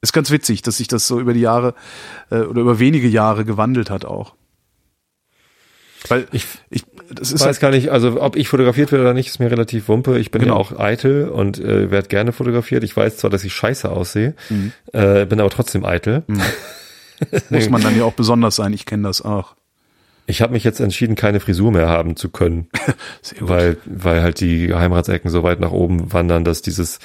Ist 0.03 0.13
ganz 0.13 0.31
witzig, 0.31 0.63
dass 0.63 0.79
sich 0.79 0.89
das 0.89 1.07
so 1.07 1.21
über 1.21 1.35
die 1.35 1.41
Jahre 1.41 1.75
äh, 2.31 2.39
oder 2.41 2.63
über 2.63 2.79
wenige 2.79 3.09
Jahre 3.09 3.45
gewandelt 3.45 3.91
hat 3.91 4.05
auch. 4.05 4.35
Weil 6.09 6.27
Ich 6.33 6.47
ich, 6.71 6.85
das 7.11 7.29
ist 7.33 7.41
weiß 7.41 7.47
halt, 7.47 7.61
gar 7.61 7.71
nicht, 7.71 7.91
also 7.91 8.21
ob 8.23 8.37
ich 8.37 8.49
fotografiert 8.49 8.91
werde 8.93 9.05
oder 9.05 9.13
nicht, 9.15 9.29
ist 9.29 9.39
mir 9.39 9.51
relativ 9.51 9.89
wumpe. 9.89 10.19
Ich 10.19 10.31
bin 10.31 10.41
Genau. 10.41 10.55
ja 10.55 10.61
auch 10.61 10.79
eitel 10.79 11.29
und 11.29 11.59
äh, 11.59 11.91
werde 11.91 12.09
gerne 12.09 12.33
fotografiert. 12.33 12.83
Ich 12.85 12.97
weiß 12.97 13.19
zwar, 13.19 13.29
dass 13.31 13.45
ich 13.45 13.53
scheiße 13.53 13.91
aussehe, 13.91 14.35
Mhm. 14.49 14.73
äh, 14.93 15.27
bin 15.27 15.39
aber 15.41 15.51
trotzdem 15.51 15.85
eitel. 15.85 16.23
muss 17.51 17.69
man 17.69 17.83
dann 17.83 17.97
ja 17.99 18.05
auch 18.05 18.15
besonders 18.15 18.57
sein. 18.57 18.73
Ich 18.73 18.87
kenne 18.87 19.03
das 19.03 19.21
auch. 19.21 19.55
Ich 20.27 20.41
habe 20.41 20.55
mich 20.55 20.65
jetzt 20.65 20.81
entschieden, 20.81 21.17
keine 21.17 21.41
Frisur 21.41 21.73
mehr 21.73 21.89
haben 21.89 22.17
zu 22.17 22.31
können, 22.31 22.69
weil 23.41 23.77
weil 23.85 24.23
halt 24.23 24.41
die 24.41 24.69
Geheimratsecken 24.69 25.31
so 25.31 25.43
weit 25.43 25.61
nach 25.61 25.73
oben 25.73 26.11
wandern, 26.13 26.45
dass 26.45 26.63
dieses 26.63 26.99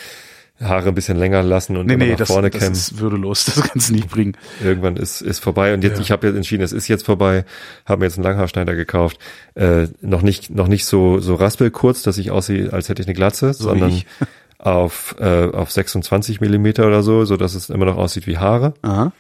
Haare 0.61 0.89
ein 0.89 0.95
bisschen 0.95 1.17
länger 1.17 1.43
lassen 1.43 1.75
und 1.75 1.87
Nee, 1.87 1.93
immer 1.95 2.05
nee, 2.05 2.11
nach 2.11 2.17
das, 2.19 2.27
vorne 2.29 2.49
das 2.49 2.61
kämmen. 2.61 2.73
ist 2.75 2.99
würdelos. 2.99 3.45
Das 3.45 3.61
kannst 3.61 3.89
du 3.89 3.93
nicht 3.93 4.09
bringen. 4.09 4.37
Irgendwann 4.63 4.95
ist 4.95 5.21
ist 5.21 5.39
vorbei 5.39 5.73
und 5.73 5.83
jetzt 5.83 5.97
Ja. 5.97 6.01
ich 6.01 6.11
habe 6.11 6.27
jetzt 6.27 6.35
entschieden, 6.37 6.63
es 6.63 6.71
ist 6.71 6.87
jetzt 6.87 7.05
vorbei. 7.05 7.43
Habe 7.85 7.99
mir 7.99 8.05
jetzt 8.05 8.15
einen 8.17 8.23
Langhaarschneider 8.23 8.73
gekauft. 8.75 9.17
Äh, 9.55 9.87
noch 10.01 10.21
nicht 10.21 10.49
noch 10.49 10.67
nicht 10.67 10.85
so 10.85 11.19
so 11.19 11.35
raspelkurz, 11.35 12.03
dass 12.03 12.17
ich 12.17 12.31
aussehe, 12.31 12.71
als 12.71 12.87
hätte 12.89 13.01
ich 13.01 13.07
eine 13.07 13.15
Glatze, 13.15 13.53
So 13.53 13.65
sondern 13.65 14.01
auf 14.57 15.15
äh, 15.19 15.49
auf 15.51 15.71
26 15.71 16.39
Millimeter 16.41 16.87
oder 16.87 17.03
so, 17.03 17.25
so 17.25 17.35
dass 17.37 17.53
es 17.55 17.69
immer 17.69 17.85
noch 17.85 17.97
aussieht 17.97 18.25
wie 18.27 18.37
Haare. 18.37 18.73
Aha. 18.81 19.11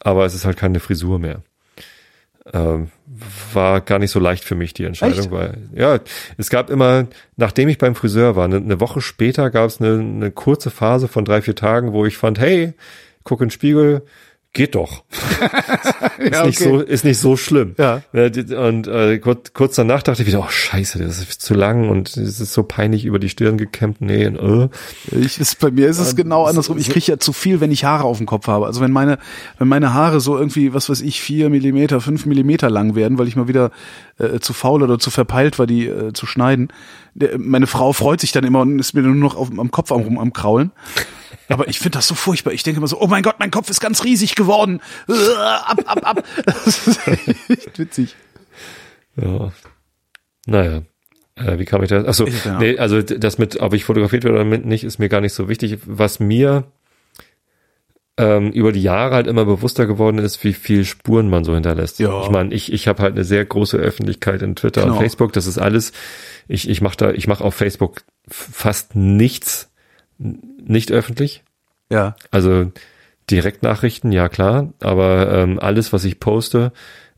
aber 0.00 0.24
es 0.26 0.34
ist 0.34 0.44
halt 0.44 0.56
keine 0.56 0.78
Frisur 0.80 1.18
mehr. 1.18 1.42
Ähm, 2.52 2.88
war 3.54 3.80
gar 3.80 3.98
nicht 3.98 4.10
so 4.10 4.20
leicht 4.20 4.44
für 4.44 4.54
mich 4.54 4.74
die 4.74 4.84
Entscheidung, 4.84 5.18
Echt? 5.18 5.30
weil 5.30 5.56
ja, 5.74 5.98
es 6.36 6.50
gab 6.50 6.68
immer, 6.68 7.06
nachdem 7.36 7.68
ich 7.70 7.78
beim 7.78 7.94
Friseur 7.94 8.36
war, 8.36 8.44
eine, 8.44 8.56
eine 8.56 8.80
Woche 8.80 9.00
später 9.00 9.50
gab 9.50 9.66
es 9.66 9.80
eine, 9.80 9.98
eine 9.98 10.30
kurze 10.30 10.70
Phase 10.70 11.08
von 11.08 11.24
drei 11.24 11.40
vier 11.40 11.54
Tagen, 11.54 11.92
wo 11.94 12.04
ich 12.04 12.18
fand, 12.18 12.38
hey, 12.38 12.74
guck 13.22 13.40
in 13.40 13.46
den 13.46 13.50
Spiegel, 13.50 14.02
geht 14.54 14.76
doch. 14.76 15.04
ist, 16.18 16.32
Ja, 16.32 16.46
nicht 16.46 16.60
okay. 16.60 16.70
so, 16.70 16.80
ist 16.80 17.04
nicht 17.04 17.18
so 17.18 17.36
schlimm. 17.36 17.74
Ja. 17.76 18.02
Und 18.12 18.86
äh, 18.86 19.18
kurz, 19.18 19.52
kurz 19.52 19.74
danach 19.74 20.02
dachte 20.02 20.22
ich 20.22 20.28
wieder, 20.28 20.40
oh 20.40 20.48
scheiße, 20.48 21.00
das 21.00 21.18
ist 21.18 21.42
zu 21.42 21.54
lang 21.54 21.90
und 21.90 22.16
es 22.16 22.40
ist 22.40 22.52
so 22.54 22.62
peinlich 22.62 23.04
über 23.04 23.18
die 23.18 23.28
Stirn 23.28 23.58
gekämmt. 23.58 24.00
Nee, 24.00 24.26
und, 24.26 24.38
äh. 24.38 24.68
Ich, 25.18 25.38
ist, 25.38 25.58
bei 25.58 25.70
mir 25.70 25.88
ist 25.88 25.98
es 25.98 26.16
genau 26.16 26.44
andersrum. 26.44 26.78
Ich 26.78 26.88
kriege 26.88 27.06
ja 27.06 27.18
zu 27.18 27.32
viel, 27.32 27.60
wenn 27.60 27.72
ich 27.72 27.84
Haare 27.84 28.04
auf 28.04 28.18
dem 28.18 28.26
Kopf 28.26 28.46
habe. 28.46 28.66
Also 28.66 28.80
wenn 28.80 28.92
meine, 28.92 29.18
wenn 29.58 29.68
meine 29.68 29.92
Haare 29.92 30.20
so 30.20 30.38
irgendwie, 30.38 30.72
was 30.72 30.88
weiß 30.88 31.02
ich, 31.02 31.20
vier 31.20 31.50
Millimeter, 31.50 32.00
fünf 32.00 32.24
Millimeter 32.24 32.70
lang 32.70 32.94
werden, 32.94 33.18
weil 33.18 33.28
ich 33.28 33.36
mal 33.36 33.48
wieder 33.48 33.72
äh, 34.18 34.38
zu 34.38 34.52
faul 34.52 34.82
oder 34.82 34.98
zu 35.00 35.10
verpeilt 35.10 35.58
war, 35.58 35.66
die 35.66 35.86
äh, 35.86 36.12
zu 36.12 36.26
schneiden. 36.26 36.68
Der, 37.14 37.38
meine 37.38 37.66
Frau 37.66 37.92
freut 37.92 38.20
sich 38.20 38.32
dann 38.32 38.44
immer 38.44 38.60
und 38.60 38.78
ist 38.78 38.94
mir 38.94 39.02
nur 39.02 39.14
noch 39.14 39.36
auf, 39.36 39.50
am 39.56 39.70
Kopf 39.72 39.90
am, 39.90 40.18
am 40.18 40.32
Kraulen. 40.32 40.70
Aber 41.48 41.68
ich 41.68 41.78
finde 41.78 41.98
das 41.98 42.08
so 42.08 42.14
furchtbar. 42.14 42.52
Ich 42.52 42.62
denke 42.62 42.78
immer 42.78 42.88
so, 42.88 43.00
oh 43.00 43.06
mein 43.06 43.22
Gott, 43.22 43.36
mein 43.38 43.50
Kopf 43.50 43.68
ist 43.70 43.80
ganz 43.80 44.04
riesig 44.04 44.34
geworden. 44.34 44.80
Ab, 45.06 45.82
ab, 45.86 46.00
ab. 46.06 46.24
Das 46.46 46.86
ist 46.86 47.08
echt 47.48 47.78
witzig. 47.78 48.16
Ja. 49.16 49.52
Naja. 50.46 50.82
Äh, 51.36 51.58
wie 51.58 51.64
kam 51.64 51.82
ich 51.82 51.88
da? 51.88 52.04
Achso, 52.04 52.26
ja. 52.26 52.58
nee, 52.58 52.78
also 52.78 53.02
das 53.02 53.38
mit, 53.38 53.60
ob 53.60 53.74
ich 53.74 53.84
fotografiert 53.84 54.24
werde 54.24 54.40
oder 54.40 54.58
nicht, 54.58 54.84
ist 54.84 54.98
mir 54.98 55.08
gar 55.08 55.20
nicht 55.20 55.34
so 55.34 55.48
wichtig. 55.48 55.78
Was 55.84 56.20
mir 56.20 56.64
ähm, 58.16 58.52
über 58.52 58.70
die 58.70 58.82
Jahre 58.82 59.16
halt 59.16 59.26
immer 59.26 59.44
bewusster 59.44 59.86
geworden 59.86 60.18
ist, 60.18 60.44
wie 60.44 60.52
viel 60.52 60.84
Spuren 60.84 61.28
man 61.28 61.44
so 61.44 61.54
hinterlässt. 61.54 61.98
Ja. 61.98 62.22
Ich 62.22 62.30
meine, 62.30 62.54
ich, 62.54 62.72
ich 62.72 62.86
habe 62.86 63.02
halt 63.02 63.14
eine 63.14 63.24
sehr 63.24 63.44
große 63.44 63.76
Öffentlichkeit 63.76 64.42
in 64.42 64.54
Twitter 64.54 64.82
Genau. 64.82 64.94
und 64.94 65.00
Facebook. 65.00 65.32
Das 65.32 65.46
ist 65.46 65.58
alles. 65.58 65.92
Ich, 66.46 66.68
ich 66.68 66.80
mache 66.80 66.96
da, 66.96 67.10
ich 67.10 67.26
mache 67.26 67.42
auf 67.42 67.54
Facebook 67.54 68.02
fast 68.28 68.94
nichts 68.94 69.70
nicht 70.18 70.92
öffentlich. 70.92 71.42
Ja. 71.90 72.16
Also 72.30 72.72
Direktnachrichten, 73.30 74.12
ja 74.12 74.28
klar, 74.28 74.72
aber 74.80 75.32
ähm, 75.32 75.58
alles, 75.58 75.92
was 75.92 76.04
ich 76.04 76.20
poste, 76.20 76.72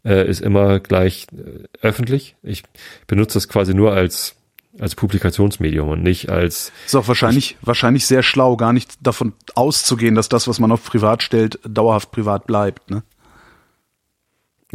äh, 0.04 0.28
ist 0.28 0.40
immer 0.40 0.80
gleich 0.80 1.26
äh, 1.32 1.64
öffentlich. 1.80 2.36
Ich 2.42 2.62
benutze 3.06 3.34
das 3.34 3.48
quasi 3.48 3.74
nur 3.74 3.92
als 3.92 4.36
als 4.78 4.94
Publikationsmedium 4.94 5.88
und 5.88 6.02
nicht 6.02 6.28
als 6.28 6.72
Ist 6.84 6.94
auch 6.94 7.08
wahrscheinlich, 7.08 7.56
wahrscheinlich 7.62 8.06
sehr 8.06 8.22
schlau, 8.22 8.56
gar 8.56 8.74
nicht 8.74 8.94
davon 9.00 9.32
auszugehen, 9.54 10.14
dass 10.14 10.28
das, 10.28 10.48
was 10.48 10.58
man 10.58 10.70
auf 10.70 10.84
privat 10.84 11.22
stellt, 11.22 11.58
dauerhaft 11.66 12.10
privat 12.10 12.46
bleibt, 12.46 12.90
ne? 12.90 13.02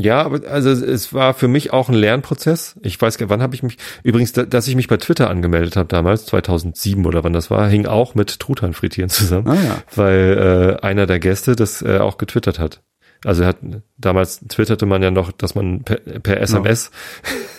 Ja, 0.01 0.21
aber 0.23 0.47
also 0.49 0.69
es- 0.69 0.81
war 1.13 1.33
für 1.33 1.47
mich 1.47 1.71
auch 1.73 1.89
ein 1.89 1.95
Lernprozess. 1.95 2.75
Ich 2.81 3.01
weiß 3.01 3.17
gar 3.17 3.29
wann 3.29 3.41
habe 3.41 3.55
ich 3.55 3.63
mich 3.63 3.77
übrigens, 4.03 4.33
da- 4.33 4.43
dass 4.43 4.67
ich 4.67 4.75
mich 4.75 4.87
bei 4.87 4.97
Twitter 4.97 5.29
angemeldet 5.29 5.75
habe 5.75 5.87
damals 5.87 6.25
2007 6.25 7.05
oder 7.05 7.23
wann 7.23 7.33
das 7.33 7.49
war, 7.51 7.67
hing 7.69 7.85
auch 7.85 8.15
mit 8.15 8.39
Truthahn 8.39 8.73
frittieren 8.73 9.09
zusammen, 9.09 9.47
Ah, 9.47 9.55
ja. 9.55 9.77
weil 9.95 10.77
äh, 10.81 10.85
einer 10.85 11.05
der 11.05 11.19
Gäste 11.19 11.55
das 11.55 11.81
äh, 11.81 11.99
auch 11.99 12.17
getwittert 12.17 12.59
hat. 12.59 12.81
Also 13.23 13.45
hat 13.45 13.57
damals 13.99 14.39
twitterte 14.47 14.87
man 14.87 15.03
ja 15.03 15.11
noch, 15.11 15.31
dass 15.31 15.53
man 15.53 15.83
per, 15.83 15.97
per 15.97 16.41
SMS, 16.41 16.89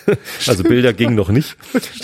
also 0.47 0.63
Bilder 0.63 0.91
gingen 0.93 1.15
noch 1.15 1.29
nicht, 1.29 1.55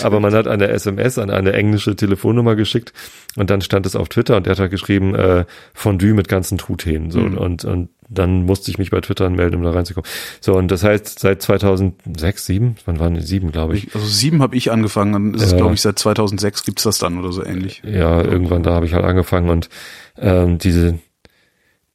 aber 0.02 0.18
man 0.20 0.32
hat 0.34 0.46
eine 0.48 0.68
SMS 0.68 1.18
an 1.18 1.28
eine 1.30 1.52
englische 1.52 1.94
Telefonnummer 1.94 2.56
geschickt 2.56 2.92
und 3.36 3.50
dann 3.50 3.60
stand 3.60 3.84
es 3.84 3.96
auf 3.96 4.08
Twitter 4.08 4.36
und 4.38 4.46
der 4.46 4.52
hat 4.52 4.60
halt 4.60 4.70
geschrieben 4.70 5.14
äh, 5.14 5.44
Fondue 5.74 6.14
mit 6.14 6.26
ganzen 6.28 6.56
Truthähnen 6.56 7.10
so 7.10 7.20
Mhm. 7.20 7.36
und 7.36 7.64
und 7.66 7.88
dann 8.12 8.44
musste 8.44 8.70
ich 8.72 8.78
mich 8.78 8.90
bei 8.90 9.00
Twitter 9.00 9.24
anmelden, 9.26 9.56
um 9.58 9.62
da 9.62 9.70
reinzukommen. 9.70 10.08
So 10.40 10.54
und 10.54 10.68
das 10.70 10.82
heißt 10.82 11.20
seit 11.20 11.42
2006, 11.42 12.44
7, 12.46 12.76
wann 12.86 12.98
waren 12.98 13.14
die 13.14 13.20
sieben, 13.20 13.52
glaube 13.52 13.76
ich. 13.76 13.94
Also 13.94 14.04
sieben 14.06 14.42
habe 14.42 14.56
ich 14.56 14.72
angefangen, 14.72 15.12
dann 15.12 15.34
ist 15.34 15.42
es, 15.42 15.50
Ja. 15.52 15.58
glaube 15.58 15.74
ich, 15.74 15.80
seit 15.80 15.98
2006 15.98 16.64
gibt's 16.64 16.82
das 16.82 16.98
dann 16.98 17.18
oder 17.20 17.30
so 17.30 17.44
ähnlich. 17.44 17.82
Ja, 17.84 18.20
irgendwann 18.22 18.62
da 18.64 18.72
habe 18.72 18.86
ich 18.86 18.94
halt 18.94 19.04
angefangen 19.04 19.48
und 19.50 19.68
ähm, 20.18 20.58
diese 20.58 20.98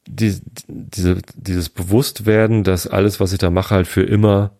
die, 0.07 0.39
diese 0.67 1.17
dieses 1.35 1.69
Bewusstwerden, 1.69 2.63
dass 2.63 2.87
alles, 2.87 3.19
was 3.19 3.33
ich 3.33 3.39
da 3.39 3.49
mache, 3.49 3.75
halt 3.75 3.87
für 3.87 4.03
immer 4.03 4.51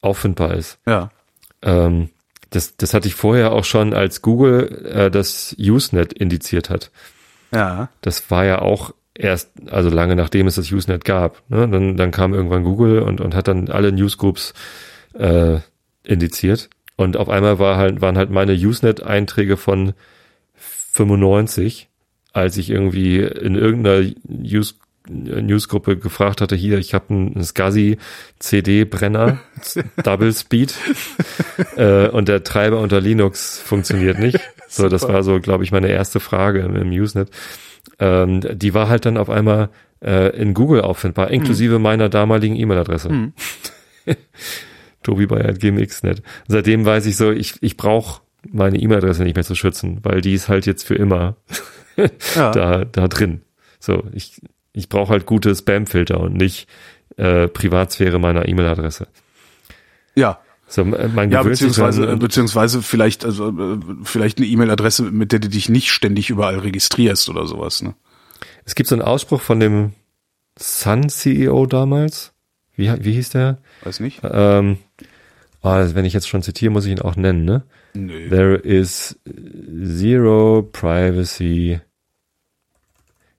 auffindbar 0.00 0.54
ist. 0.54 0.78
Ja. 0.86 1.10
Ähm, 1.62 2.10
das, 2.50 2.76
das 2.76 2.94
hatte 2.94 3.08
ich 3.08 3.14
vorher 3.14 3.52
auch 3.52 3.64
schon, 3.64 3.94
als 3.94 4.22
Google 4.22 4.86
äh, 4.86 5.10
das 5.10 5.56
Usenet 5.58 6.12
indiziert 6.12 6.70
hat. 6.70 6.90
Ja. 7.52 7.88
Das 8.00 8.30
war 8.30 8.44
ja 8.44 8.60
auch 8.60 8.92
erst, 9.14 9.50
also 9.70 9.90
lange 9.90 10.16
nachdem 10.16 10.46
es 10.46 10.56
das 10.56 10.70
Usenet 10.70 11.04
gab. 11.04 11.42
Ne? 11.48 11.68
Dann, 11.68 11.96
dann 11.96 12.10
kam 12.10 12.34
irgendwann 12.34 12.64
Google 12.64 13.00
und, 13.00 13.20
und 13.20 13.34
hat 13.34 13.48
dann 13.48 13.68
alle 13.68 13.92
Newsgroups 13.92 14.54
äh, 15.14 15.58
indiziert. 16.04 16.70
Und 16.96 17.16
auf 17.16 17.28
einmal 17.28 17.58
war 17.58 17.76
halt, 17.76 18.00
waren 18.00 18.16
halt 18.16 18.30
meine 18.30 18.52
Usenet-Einträge 18.52 19.56
von 19.56 19.94
95, 20.92 21.88
als 22.32 22.56
ich 22.56 22.70
irgendwie 22.70 23.20
in 23.20 23.56
irgendeiner 23.56 24.08
Use 24.28 24.74
Newsgruppe 25.08 25.96
gefragt 25.98 26.40
hatte, 26.40 26.56
hier, 26.56 26.78
ich 26.78 26.94
habe 26.94 27.10
einen 27.10 27.42
SCSI 27.42 27.98
CD-Brenner, 28.38 29.38
Double 30.02 30.32
Speed, 30.32 30.74
äh, 31.76 32.08
und 32.08 32.28
der 32.28 32.42
Treiber 32.42 32.80
unter 32.80 33.00
Linux 33.00 33.60
funktioniert 33.60 34.18
nicht. 34.18 34.38
So, 34.66 34.88
das 34.88 35.06
war 35.06 35.22
so, 35.22 35.38
glaube 35.38 35.62
ich, 35.62 35.70
meine 35.70 35.86
erste 35.86 36.18
Frage 36.18 36.58
im, 36.62 36.74
im 36.74 36.90
Usenet. 36.90 37.30
Ähm, 38.00 38.40
die 38.40 38.74
war 38.74 38.88
halt 38.88 39.06
dann 39.06 39.16
auf 39.16 39.30
einmal 39.30 39.68
äh, 40.04 40.36
in 40.36 40.52
Google 40.52 40.80
auffindbar, 40.80 41.30
inklusive 41.30 41.78
meiner 41.78 42.08
damaligen 42.08 42.56
E-Mail-Adresse. 42.56 43.08
Hm. 43.08 43.32
Tobi 45.04 45.26
bei 45.26 45.40
gmx.net. 45.52 46.22
Seitdem 46.48 46.84
weiß 46.84 47.06
ich 47.06 47.16
so, 47.16 47.30
ich, 47.30 47.54
ich 47.62 47.76
brauche 47.76 48.22
meine 48.50 48.78
E-Mail-Adresse 48.78 49.22
nicht 49.22 49.36
mehr 49.36 49.44
zu 49.44 49.54
schützen, 49.54 50.00
weil 50.02 50.20
die 50.22 50.34
ist 50.34 50.48
halt 50.48 50.66
jetzt 50.66 50.84
für 50.84 50.96
immer 50.96 51.36
Ja. 52.34 52.50
da, 52.50 52.84
da 52.84 53.06
drin. 53.06 53.42
So, 53.78 54.02
ich, 54.12 54.40
ich 54.74 54.88
brauche 54.88 55.10
halt 55.12 55.24
gute 55.24 55.54
Spam-Filter 55.54 56.20
und 56.20 56.34
nicht 56.34 56.68
äh, 57.16 57.48
Privatsphäre 57.48 58.18
meiner 58.18 58.46
E-Mail-Adresse. 58.46 59.06
ja. 60.14 60.38
So, 60.66 60.80
äh, 60.82 61.08
man 61.08 61.30
Ja, 61.30 61.42
beziehungsweise, 61.42 62.06
dran 62.06 62.16
äh, 62.16 62.18
beziehungsweise 62.18 62.82
vielleicht, 62.82 63.24
also, 63.24 63.50
äh, 63.50 63.78
vielleicht 64.02 64.38
eine 64.38 64.46
E-Mail-Adresse, 64.46 65.04
mit 65.04 65.30
der 65.30 65.38
du 65.38 65.48
dich 65.48 65.68
nicht 65.68 65.90
ständig 65.90 66.30
überall 66.30 66.58
registrierst 66.58 67.28
oder 67.28 67.46
sowas, 67.46 67.82
ne? 67.82 67.94
Es 68.64 68.74
gibt 68.74 68.88
so 68.88 68.94
einen 68.94 69.02
Ausspruch 69.02 69.40
von 69.42 69.60
dem 69.60 69.92
Sun-CEO 70.58 71.66
damals. 71.66 72.32
Wie, 72.76 72.90
wie 73.04 73.12
hieß 73.12 73.30
der? 73.30 73.58
Weiß 73.82 74.00
nicht? 74.00 74.20
Ähm, 74.24 74.78
oh, 75.62 75.70
wenn 75.70 76.04
ich 76.04 76.14
jetzt 76.14 76.28
schon 76.28 76.42
zitiere, 76.42 76.72
muss 76.72 76.86
ich 76.86 76.92
ihn 76.92 77.00
auch 77.00 77.16
nennen, 77.16 77.44
ne? 77.44 77.64
Nö. 77.92 78.28
There 78.28 78.56
is 78.56 79.20
zero 79.24 80.68
privacy. 80.72 81.80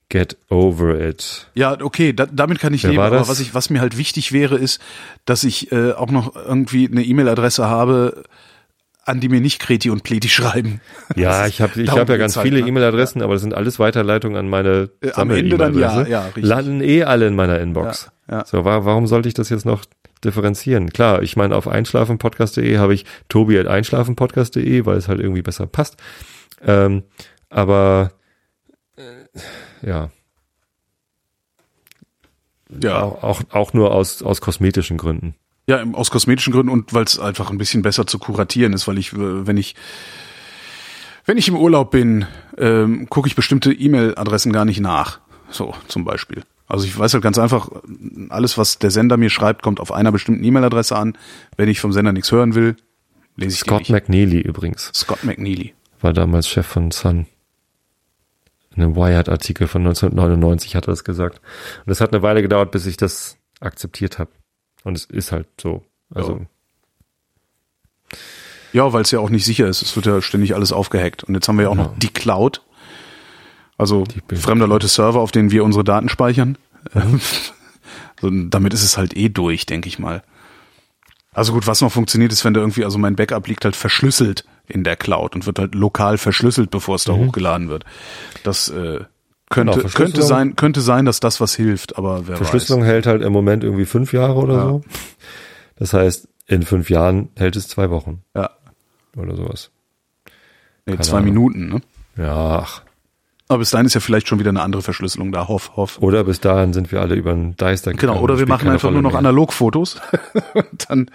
Get 0.09 0.37
over 0.49 0.99
it. 0.99 1.47
Ja, 1.55 1.79
okay, 1.81 2.13
da, 2.13 2.27
damit 2.27 2.59
kann 2.59 2.73
ich 2.73 2.83
Wer 2.83 2.91
leben. 2.91 3.01
Aber 3.01 3.27
was 3.27 3.39
ich, 3.39 3.55
was 3.55 3.69
mir 3.69 3.81
halt 3.81 3.97
wichtig 3.97 4.31
wäre, 4.31 4.55
ist, 4.55 4.79
dass 5.25 5.43
ich 5.43 5.71
äh, 5.71 5.93
auch 5.93 6.11
noch 6.11 6.35
irgendwie 6.35 6.87
eine 6.87 7.03
E-Mail-Adresse 7.03 7.65
habe, 7.67 8.23
an 9.05 9.19
die 9.19 9.29
mir 9.29 9.39
nicht 9.39 9.59
Kreti 9.59 9.89
und 9.89 10.03
Pleti 10.03 10.29
schreiben. 10.29 10.81
Ja, 11.15 11.45
ich 11.47 11.61
habe 11.61 11.81
ich 11.81 11.89
hab 11.89 12.09
ja 12.09 12.17
ganz 12.17 12.35
halt, 12.35 12.47
viele 12.47 12.61
ne? 12.61 12.67
E-Mail-Adressen, 12.67 13.21
aber 13.21 13.33
das 13.33 13.41
sind 13.41 13.53
alles 13.53 13.79
Weiterleitungen 13.79 14.37
an 14.37 14.49
meine 14.49 14.89
Äh, 15.01 15.11
am 15.13 15.29
Ende 15.29 15.57
dann 15.57 15.77
ja, 15.77 16.05
ja, 16.05 16.25
richtig. 16.25 16.43
Landen 16.43 16.81
eh 16.81 17.03
alle 17.03 17.27
in 17.27 17.35
meiner 17.35 17.59
Inbox. 17.59 18.11
Ja, 18.27 18.37
ja. 18.37 18.45
So, 18.45 18.65
wa 18.65 18.83
warum 18.85 19.05
sollte 19.05 19.27
ich 19.27 19.35
das 19.35 19.49
jetzt 19.49 19.65
noch 19.65 19.85
differenzieren? 20.23 20.89
Klar, 20.89 21.21
ich 21.21 21.35
meine, 21.35 21.55
auf 21.55 21.67
einschlafenpodcast.de 21.67 22.77
habe 22.77 22.95
ich 22.95 23.05
tobi 23.29 23.59
at 23.59 23.67
einschlafenpodcast.de, 23.67 24.85
weil 24.85 24.97
es 24.97 25.07
halt 25.07 25.19
irgendwie 25.19 25.43
besser 25.43 25.67
passt. 25.67 25.97
Ähm, 26.65 27.03
aber 27.49 28.11
äh, 28.97 29.01
ja, 29.85 30.09
Ja, 32.81 33.01
auch, 33.03 33.23
auch, 33.23 33.41
auch 33.51 33.73
nur 33.73 33.91
aus, 33.93 34.21
aus 34.23 34.41
kosmetischen 34.41 34.97
Gründen. 34.97 35.35
ja, 35.67 35.83
aus 35.93 36.11
kosmetischen 36.11 36.51
Gründen 36.53 36.71
und 36.71 36.93
weil 36.93 37.03
es 37.03 37.19
einfach 37.19 37.49
ein 37.51 37.57
bisschen 37.57 37.81
besser 37.81 38.07
zu 38.07 38.19
kuratieren 38.19 38.73
ist, 38.73 38.87
weil 38.87 38.97
ich, 38.97 39.13
äh, 39.13 39.47
wenn 39.47 39.57
ich 39.57 39.75
wenn 41.27 41.37
ich 41.37 41.47
im 41.47 41.57
Urlaub 41.57 41.89
bin, 41.91 42.27
ähm, 42.57 43.07
gucke 43.09 43.27
ich 43.27 43.35
bestimmte 43.35 43.73
E-Mail-Adressen 43.73 44.51
gar 44.53 44.63
nicht 44.65 44.79
nach. 44.79 45.19
So, 45.49 45.73
zum 45.87 46.05
Beispiel. 46.05 46.43
Also 46.67 46.85
ich 46.85 46.97
weiß 46.97 47.13
halt 47.13 47.23
ganz 47.23 47.39
einfach, 47.39 47.69
alles, 48.29 48.57
was 48.59 48.77
der 48.77 48.91
Sender 48.91 49.17
mir 49.17 49.29
schreibt, 49.31 49.63
kommt 49.63 49.79
auf 49.79 49.91
einer 49.91 50.11
bestimmten 50.11 50.43
E-Mail-Adresse 50.43 50.95
an. 50.95 51.17
Wenn 51.57 51.67
ich 51.69 51.79
vom 51.79 51.93
Sender 51.93 52.11
nichts 52.13 52.31
hören 52.31 52.53
will, 52.53 52.75
lese 53.37 53.53
ich 53.53 53.59
Scott 53.61 53.87
die 53.87 53.93
nicht. 53.93 54.07
McNeely 54.07 54.39
übrigens 54.41 54.91
Scott 54.93 55.23
McNeely. 55.23 55.73
war 56.01 56.13
damals 56.13 56.47
Chef 56.47 56.65
von 56.67 56.91
Sun. 56.91 57.25
In 58.75 58.83
einem 58.83 58.95
Wired-Artikel 58.95 59.67
von 59.67 59.81
1999 59.83 60.75
hat 60.75 60.87
er 60.87 60.91
das 60.91 61.03
gesagt. 61.03 61.39
Und 61.85 61.91
es 61.91 62.01
hat 62.01 62.11
eine 62.13 62.21
Weile 62.21 62.41
gedauert, 62.41 62.71
bis 62.71 62.85
ich 62.85 62.97
das 62.97 63.37
akzeptiert 63.61 64.19
habe. 64.19 64.31
Und 64.83 64.97
es 64.97 65.05
ist 65.05 65.31
halt 65.31 65.47
so. 65.61 65.83
Also, 66.13 66.45
Ja, 68.73 68.91
weil 68.91 69.03
es 69.03 69.11
ja 69.11 69.19
auch 69.19 69.29
nicht 69.29 69.45
sicher 69.45 69.67
ist. 69.67 69.81
Es 69.81 69.95
wird 69.95 70.05
ja 70.05 70.21
ständig 70.21 70.53
alles 70.55 70.73
aufgehackt. 70.73 71.23
Und 71.23 71.33
jetzt 71.35 71.47
haben 71.47 71.55
wir 71.57 71.63
ja 71.63 71.69
auch 71.69 71.75
noch 71.75 71.97
die 71.97 72.09
Cloud. 72.11 72.61
Also 73.77 74.03
Bilder- 74.27 74.41
fremder 74.41 74.67
Leute 74.67 74.87
Server, 74.87 75.19
auf 75.21 75.31
denen 75.31 75.51
wir 75.51 75.63
unsere 75.63 75.83
Daten 75.83 76.09
speichern. 76.09 76.57
so, 78.21 78.29
damit 78.29 78.73
ist 78.73 78.83
es 78.83 78.97
halt 78.97 79.15
eh 79.15 79.29
durch, 79.29 79.65
denke 79.65 79.87
ich 79.87 79.99
mal. 79.99 80.23
Also 81.33 81.53
gut, 81.53 81.67
was 81.67 81.81
noch 81.81 81.91
funktioniert 81.91 82.31
ist, 82.31 82.45
wenn 82.45 82.53
da 82.53 82.61
irgendwie, 82.61 82.85
also 82.85 82.97
mein 82.97 83.15
Backup 83.15 83.47
liegt 83.47 83.65
halt 83.65 83.75
verschlüsselt 83.75 84.45
in 84.67 84.83
der 84.83 84.95
Cloud 84.95 85.35
und 85.35 85.45
wird 85.45 85.59
halt 85.59 85.75
lokal 85.75 86.17
verschlüsselt, 86.17 86.71
bevor 86.71 86.95
es 86.95 87.03
da 87.03 87.13
hochgeladen 87.13 87.69
wird. 87.69 87.85
Das, 88.43 88.69
äh, 88.69 89.01
könnte, 89.49 89.77
Genau, 89.79 89.89
könnte 89.93 90.23
sein, 90.23 90.55
könnte 90.55 90.81
sein, 90.81 91.05
dass 91.05 91.19
das 91.19 91.39
was 91.39 91.53
hilft, 91.55 91.97
aber 91.97 92.27
wer 92.27 92.35
Verschlüsselung 92.37 92.83
hält 92.83 93.05
halt 93.05 93.21
im 93.21 93.31
Moment 93.31 93.63
irgendwie 93.63 93.85
fünf 93.85 94.11
Jahre 94.11 94.35
oder 94.35 94.53
Ja. 94.55 94.63
so. 94.69 94.81
Das 95.77 95.93
heißt, 95.93 96.27
in 96.47 96.63
fünf 96.63 96.89
Jahren 96.89 97.29
hält 97.35 97.55
es 97.55 97.67
zwei 97.67 97.89
Wochen 97.89 98.21
weiß. 98.33 98.43
Ja, 98.43 99.21
oder 99.21 99.35
sowas. 99.35 99.71
nee, 100.85 100.93
Keine 100.93 101.01
zwei 101.01 101.17
Ahnung. 101.17 101.25
Minuten, 101.29 101.69
ne? 101.69 101.81
Ja, 102.17 102.59
ach. 102.63 102.81
Aber 103.47 103.59
bis 103.59 103.69
dahin 103.69 103.85
ist 103.85 103.93
ja 103.93 103.99
vielleicht 103.99 104.27
schon 104.27 104.39
wieder 104.39 104.49
eine 104.49 104.63
andere 104.63 104.81
Verschlüsselung 104.81 105.31
da, 105.31 105.47
hoff, 105.47 105.75
hoff. 105.75 105.99
Oder 106.01 106.23
bis 106.23 106.39
dahin 106.39 106.73
sind 106.73 106.91
wir 106.91 106.99
alle 107.01 107.13
über 107.13 107.31
einen 107.31 107.55
Deister 107.57 107.91
Genau, 107.91 108.13
gegangen, 108.13 108.23
oder 108.23 108.39
wir 108.39 108.47
machen 108.47 108.69
einfach 108.69 108.85
Rolle 108.85 108.95
nur 108.95 109.03
noch 109.03 109.11
mehr. 109.11 109.19
Analogfotos. 109.19 110.01
und 110.55 110.89
dann, 110.89 111.11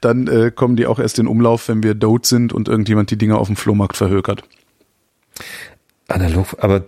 dann 0.00 0.26
äh, 0.26 0.50
kommen 0.50 0.76
die 0.76 0.86
auch 0.86 0.98
erst 0.98 1.18
in 1.18 1.26
Umlauf, 1.26 1.68
wenn 1.68 1.82
wir 1.82 1.94
dote 1.94 2.26
sind 2.26 2.54
und 2.54 2.68
irgendjemand 2.68 3.10
die 3.10 3.18
Dinger 3.18 3.38
auf 3.38 3.48
dem 3.48 3.56
Flohmarkt 3.56 3.98
verhökert. 3.98 4.44
Analog, 6.08 6.56
aber 6.58 6.84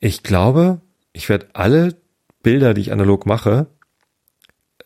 ich 0.00 0.22
glaube, 0.22 0.80
ich 1.12 1.28
werde 1.28 1.48
alle 1.52 1.96
Bilder, 2.42 2.72
die 2.74 2.82
ich 2.82 2.92
analog 2.92 3.26
mache, 3.26 3.66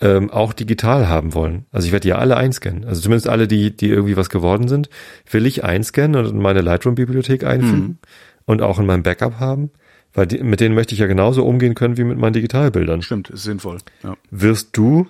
ähm, 0.00 0.30
auch 0.30 0.52
digital 0.52 1.08
haben 1.08 1.34
wollen. 1.34 1.66
Also 1.72 1.86
ich 1.86 1.92
werde 1.92 2.02
die 2.02 2.08
ja 2.08 2.18
alle 2.18 2.36
einscannen. 2.36 2.84
Also 2.84 3.00
zumindest 3.00 3.28
alle, 3.28 3.48
die, 3.48 3.76
die 3.76 3.88
irgendwie 3.88 4.16
was 4.16 4.30
geworden 4.30 4.68
sind, 4.68 4.88
will 5.30 5.46
ich 5.46 5.64
einscannen 5.64 6.24
und 6.24 6.30
in 6.30 6.40
meine 6.40 6.60
Lightroom-Bibliothek 6.60 7.44
einfügen 7.44 7.98
und 8.44 8.62
auch 8.62 8.78
in 8.78 8.86
meinem 8.86 9.02
Backup 9.02 9.40
haben, 9.40 9.70
weil 10.12 10.26
die, 10.26 10.42
mit 10.42 10.60
denen 10.60 10.74
möchte 10.74 10.94
ich 10.94 11.00
ja 11.00 11.06
genauso 11.06 11.44
umgehen 11.44 11.74
können 11.74 11.96
wie 11.96 12.04
mit 12.04 12.18
meinen 12.18 12.32
Digitalbildern. 12.32 13.02
Stimmt, 13.02 13.30
ist 13.30 13.42
sinnvoll. 13.42 13.78
Ja. 14.02 14.16
Wirst 14.30 14.76
du 14.76 15.08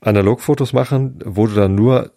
Analogfotos 0.00 0.72
machen, 0.72 1.20
wo 1.24 1.46
du 1.46 1.54
dann 1.54 1.74
nur 1.74 2.12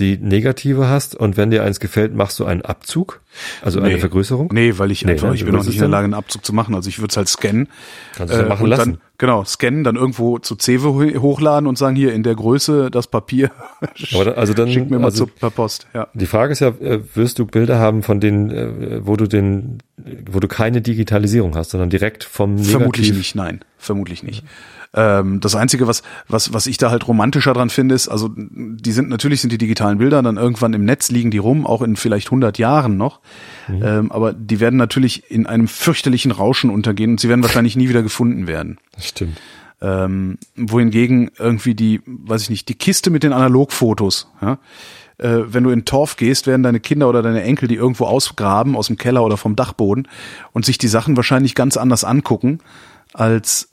die 0.00 0.16
negative 0.18 0.88
hast 0.88 1.14
und 1.14 1.36
wenn 1.36 1.50
dir 1.52 1.62
eins 1.62 1.78
gefällt, 1.78 2.14
machst 2.16 2.40
du 2.40 2.44
einen 2.44 2.62
Abzug, 2.62 3.20
also 3.62 3.78
eine 3.80 3.94
Nee. 3.94 4.00
Vergrößerung? 4.00 4.50
Nee, 4.52 4.74
weil 4.78 4.90
ich 4.90 5.04
Nee, 5.04 5.12
einfach, 5.12 5.28
ne? 5.28 5.34
ich 5.36 5.44
bin 5.44 5.54
noch 5.54 5.64
nicht 5.64 5.74
in 5.76 5.80
der? 5.82 5.88
Lage, 5.88 6.04
einen 6.06 6.14
Abzug 6.14 6.44
zu 6.44 6.52
machen. 6.52 6.74
Also 6.74 6.88
ich 6.88 6.98
würde 6.98 7.10
es 7.12 7.16
halt 7.16 7.28
scannen. 7.28 7.68
Kannst 8.16 8.34
du 8.34 8.38
ja 8.38 8.48
machen 8.48 8.66
lassen. 8.66 8.90
Dann, 8.94 9.00
genau, 9.18 9.44
scannen, 9.44 9.84
dann 9.84 9.94
irgendwo 9.94 10.40
zu 10.40 10.56
Cewe 10.56 10.88
ho- 10.94 11.20
hochladen 11.22 11.68
und 11.68 11.78
sagen, 11.78 11.94
hier 11.94 12.12
in 12.12 12.24
der 12.24 12.34
Größe 12.34 12.90
das 12.90 13.06
Papier. 13.06 13.52
Aber 14.14 14.24
dann, 14.24 14.34
also 14.34 14.52
dann, 14.52 14.68
Schick 14.70 14.90
mir 14.90 14.98
mal 14.98 15.06
also 15.06 15.26
zu, 15.26 15.32
per 15.32 15.50
Post. 15.50 15.86
Ja. 15.94 16.08
die 16.12 16.26
Frage 16.26 16.50
ist 16.52 16.60
ja, 16.60 16.68
äh, 16.68 17.00
wirst 17.14 17.38
du 17.38 17.46
Bilder 17.46 17.78
haben, 17.78 18.02
von 18.02 18.18
denen, 18.18 18.50
äh, 18.50 19.06
wo 19.06 19.14
du 19.16 19.28
den, 19.28 19.78
wo 20.28 20.40
du 20.40 20.48
keine 20.48 20.80
Digitalisierung 20.82 21.54
hast, 21.54 21.70
sondern 21.70 21.90
direkt 21.90 22.24
vom 22.24 22.54
Negativ. 22.56 22.72
Vermutlich 22.72 23.12
nicht, 23.14 23.34
nein, 23.36 23.60
vermutlich 23.78 24.22
nicht. 24.24 24.42
Ähm, 24.94 25.40
das 25.40 25.56
Einzige, 25.56 25.86
was, 25.86 26.02
was, 26.28 26.52
was 26.52 26.66
ich 26.66 26.78
da 26.78 26.90
halt 26.90 27.06
romantischer 27.08 27.52
dran 27.52 27.68
finde, 27.68 27.94
ist, 27.94 28.08
also 28.08 28.30
die 28.36 28.92
sind 28.92 29.08
natürlich 29.08 29.40
sind 29.40 29.52
die 29.52 29.58
digitalen 29.58 29.98
Bilder 29.98 30.22
dann 30.22 30.36
irgendwann 30.36 30.72
im 30.72 30.84
Netz 30.84 31.10
liegen 31.10 31.30
die 31.30 31.38
rum, 31.38 31.66
auch 31.66 31.82
in 31.82 31.96
vielleicht 31.96 32.28
100 32.28 32.58
Jahren 32.58 32.96
noch. 32.96 33.20
Mhm. 33.68 33.82
Ähm, 33.82 34.12
aber 34.12 34.32
die 34.32 34.60
werden 34.60 34.76
natürlich 34.76 35.30
in 35.30 35.46
einem 35.46 35.66
fürchterlichen 35.66 36.30
Rauschen 36.30 36.70
untergehen 36.70 37.12
und 37.12 37.20
sie 37.20 37.28
werden 37.28 37.42
wahrscheinlich 37.42 37.76
nie 37.76 37.88
wieder 37.88 38.02
gefunden 38.02 38.46
werden. 38.46 38.78
Das 38.94 39.08
stimmt. 39.08 39.40
Ähm, 39.80 40.38
wohingegen 40.56 41.30
irgendwie 41.38 41.74
die, 41.74 42.00
weiß 42.06 42.42
ich 42.42 42.50
nicht, 42.50 42.68
die 42.68 42.76
Kiste 42.76 43.10
mit 43.10 43.22
den 43.22 43.32
Analogfotos, 43.32 44.28
ja, 44.40 44.58
äh, 45.18 45.40
wenn 45.46 45.64
du 45.64 45.70
in 45.70 45.84
Torf 45.84 46.16
gehst, 46.16 46.46
werden 46.46 46.62
deine 46.62 46.80
Kinder 46.80 47.08
oder 47.08 47.22
deine 47.22 47.42
Enkel 47.42 47.68
die 47.68 47.74
irgendwo 47.74 48.04
ausgraben 48.06 48.76
aus 48.76 48.86
dem 48.86 48.96
Keller 48.96 49.24
oder 49.24 49.36
vom 49.36 49.56
Dachboden 49.56 50.08
und 50.52 50.64
sich 50.64 50.78
die 50.78 50.88
Sachen 50.88 51.16
wahrscheinlich 51.16 51.54
ganz 51.54 51.76
anders 51.76 52.04
angucken, 52.04 52.60
als 53.12 53.68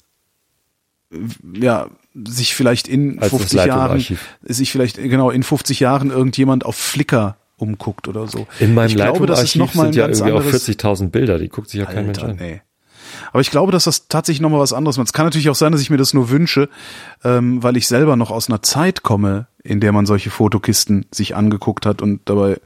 ja, 1.53 1.87
sich 2.13 2.55
vielleicht 2.55 2.87
in 2.87 3.19
Als 3.19 3.31
das 3.31 3.39
50 3.39 3.65
Jahren, 3.65 4.05
sich 4.41 4.71
vielleicht 4.71 4.97
genau 4.97 5.29
in 5.29 5.43
50 5.43 5.79
Jahren 5.79 6.09
irgendjemand 6.09 6.65
auf 6.65 6.75
Flickr 6.75 7.37
umguckt 7.57 8.07
oder 8.07 8.27
so. 8.27 8.47
In 8.59 8.73
meinem 8.73 8.89
ich 8.89 8.95
glaube, 8.95 9.25
das 9.27 9.43
ist 9.43 9.55
noch 9.55 9.73
mal 9.75 9.87
ein 9.87 9.93
sind 9.93 10.01
ja 10.01 10.07
irgendwie 10.07 10.31
auch 10.31 10.43
anderes 10.43 10.67
40.000 10.67 11.09
Bilder, 11.09 11.37
die 11.37 11.49
guckt 11.49 11.69
sich 11.69 11.79
ja 11.79 11.85
kein 11.85 12.07
Mensch 12.07 12.23
an. 12.23 12.35
nee. 12.39 12.61
Aber 13.31 13.41
ich 13.41 13.51
glaube, 13.51 13.71
dass 13.71 13.85
das 13.85 14.07
tatsächlich 14.07 14.41
nochmal 14.41 14.59
was 14.59 14.73
anderes 14.73 14.97
macht. 14.97 15.07
Es 15.07 15.13
kann 15.13 15.25
natürlich 15.25 15.49
auch 15.49 15.55
sein, 15.55 15.71
dass 15.71 15.81
ich 15.81 15.89
mir 15.89 15.97
das 15.97 16.13
nur 16.13 16.29
wünsche, 16.29 16.69
ähm, 17.23 17.61
weil 17.61 17.77
ich 17.77 17.87
selber 17.87 18.15
noch 18.15 18.31
aus 18.31 18.49
einer 18.49 18.61
Zeit 18.61 19.03
komme, 19.03 19.47
in 19.63 19.79
der 19.79 19.91
man 19.91 20.05
solche 20.05 20.29
Fotokisten 20.29 21.05
sich 21.11 21.35
angeguckt 21.35 21.85
hat 21.85 22.01
und 22.01 22.21
dabei 22.25 22.59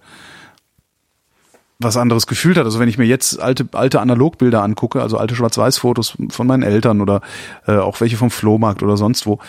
was 1.79 1.97
anderes 1.97 2.27
gefühlt 2.27 2.57
hat. 2.57 2.65
Also 2.65 2.79
wenn 2.79 2.89
ich 2.89 2.97
mir 2.97 3.05
jetzt 3.05 3.39
alte, 3.39 3.67
alte 3.73 3.99
Analogbilder 3.99 4.63
angucke, 4.63 5.01
also 5.01 5.17
alte 5.17 5.35
Schwarz-Weiß-Fotos 5.35 6.17
von 6.29 6.47
meinen 6.47 6.63
Eltern 6.63 7.01
oder 7.01 7.21
äh, 7.67 7.77
auch 7.77 7.99
welche 8.01 8.17
vom 8.17 8.31
Flohmarkt 8.31 8.81
oder 8.81 8.97
sonst 8.97 9.25
wo, 9.25 9.39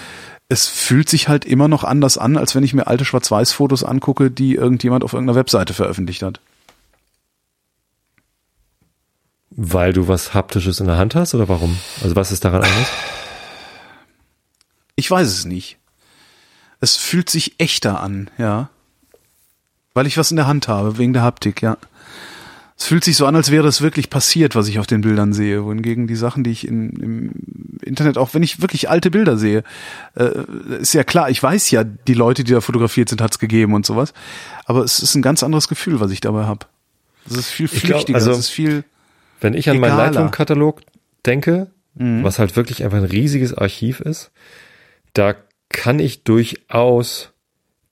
es 0.48 0.68
fühlt 0.68 1.08
sich 1.08 1.28
halt 1.28 1.44
immer 1.44 1.68
noch 1.68 1.84
anders 1.84 2.18
an, 2.18 2.36
als 2.36 2.54
wenn 2.54 2.62
ich 2.62 2.74
mir 2.74 2.86
alte 2.86 3.04
Schwarz-Weiß-Fotos 3.04 3.84
angucke, 3.84 4.30
die 4.30 4.54
irgendjemand 4.54 5.04
auf 5.04 5.12
irgendeiner 5.12 5.38
Webseite 5.38 5.74
veröffentlicht 5.74 6.22
hat. 6.22 6.40
Weil 9.50 9.92
du 9.92 10.06
was 10.06 10.34
Haptisches 10.34 10.80
in 10.80 10.86
der 10.86 10.98
Hand 10.98 11.14
hast 11.14 11.34
oder 11.34 11.48
warum? 11.48 11.78
Also 12.02 12.14
was 12.14 12.30
ist 12.30 12.44
daran 12.44 12.62
anders? 12.62 12.88
Ich 14.96 15.10
weiß 15.10 15.28
es 15.28 15.44
nicht. 15.44 15.78
Es 16.80 16.96
fühlt 16.96 17.30
sich 17.30 17.58
echter 17.58 18.00
an, 18.00 18.30
ja. 18.38 18.68
Weil 19.96 20.06
ich 20.06 20.18
was 20.18 20.30
in 20.30 20.36
der 20.36 20.46
Hand 20.46 20.68
habe, 20.68 20.98
wegen 20.98 21.14
der 21.14 21.22
Haptik, 21.22 21.62
ja. 21.62 21.78
Es 22.78 22.84
fühlt 22.84 23.02
sich 23.02 23.16
so 23.16 23.24
an, 23.24 23.34
als 23.34 23.50
wäre 23.50 23.64
das 23.64 23.80
wirklich 23.80 24.10
passiert, 24.10 24.54
was 24.54 24.68
ich 24.68 24.78
auf 24.78 24.86
den 24.86 25.00
Bildern 25.00 25.32
sehe. 25.32 25.64
Wohingegen 25.64 26.06
die 26.06 26.14
Sachen, 26.16 26.44
die 26.44 26.50
ich 26.50 26.68
in, 26.68 26.90
im 26.90 27.30
Internet, 27.82 28.18
auch 28.18 28.34
wenn 28.34 28.42
ich 28.42 28.60
wirklich 28.60 28.90
alte 28.90 29.10
Bilder 29.10 29.38
sehe, 29.38 29.64
äh, 30.14 30.28
ist 30.78 30.92
ja 30.92 31.02
klar, 31.02 31.30
ich 31.30 31.42
weiß 31.42 31.70
ja, 31.70 31.84
die 31.84 32.12
Leute, 32.12 32.44
die 32.44 32.52
da 32.52 32.60
fotografiert 32.60 33.08
sind, 33.08 33.22
hat's 33.22 33.38
gegeben 33.38 33.72
und 33.72 33.86
sowas. 33.86 34.12
Aber 34.66 34.84
es 34.84 34.98
ist 35.00 35.14
ein 35.14 35.22
ganz 35.22 35.42
anderes 35.42 35.68
Gefühl, 35.68 36.00
was 36.00 36.10
ich 36.10 36.20
dabei 36.20 36.44
habe. 36.44 36.66
Es 37.26 37.34
ist 37.38 37.48
viel 37.48 37.64
Ich 37.64 37.80
glaub, 37.82 37.92
flüchtiger, 38.00 38.16
also- 38.18 38.32
es 38.32 38.38
ist 38.40 38.50
viel. 38.50 38.84
Wenn 39.40 39.54
ich 39.54 39.70
an 39.70 39.78
meinen 39.78 39.92
Egaler. 39.94 40.04
Lightroom-Katalog 40.10 40.82
denke, 41.24 41.68
Mhm. 41.94 42.22
was 42.24 42.38
halt 42.38 42.56
wirklich 42.56 42.84
einfach 42.84 42.98
ein 42.98 43.04
riesiges 43.04 43.54
Archiv 43.54 44.00
ist, 44.00 44.30
da 45.14 45.34
kann 45.70 45.98
ich 45.98 46.24
durchaus 46.24 47.32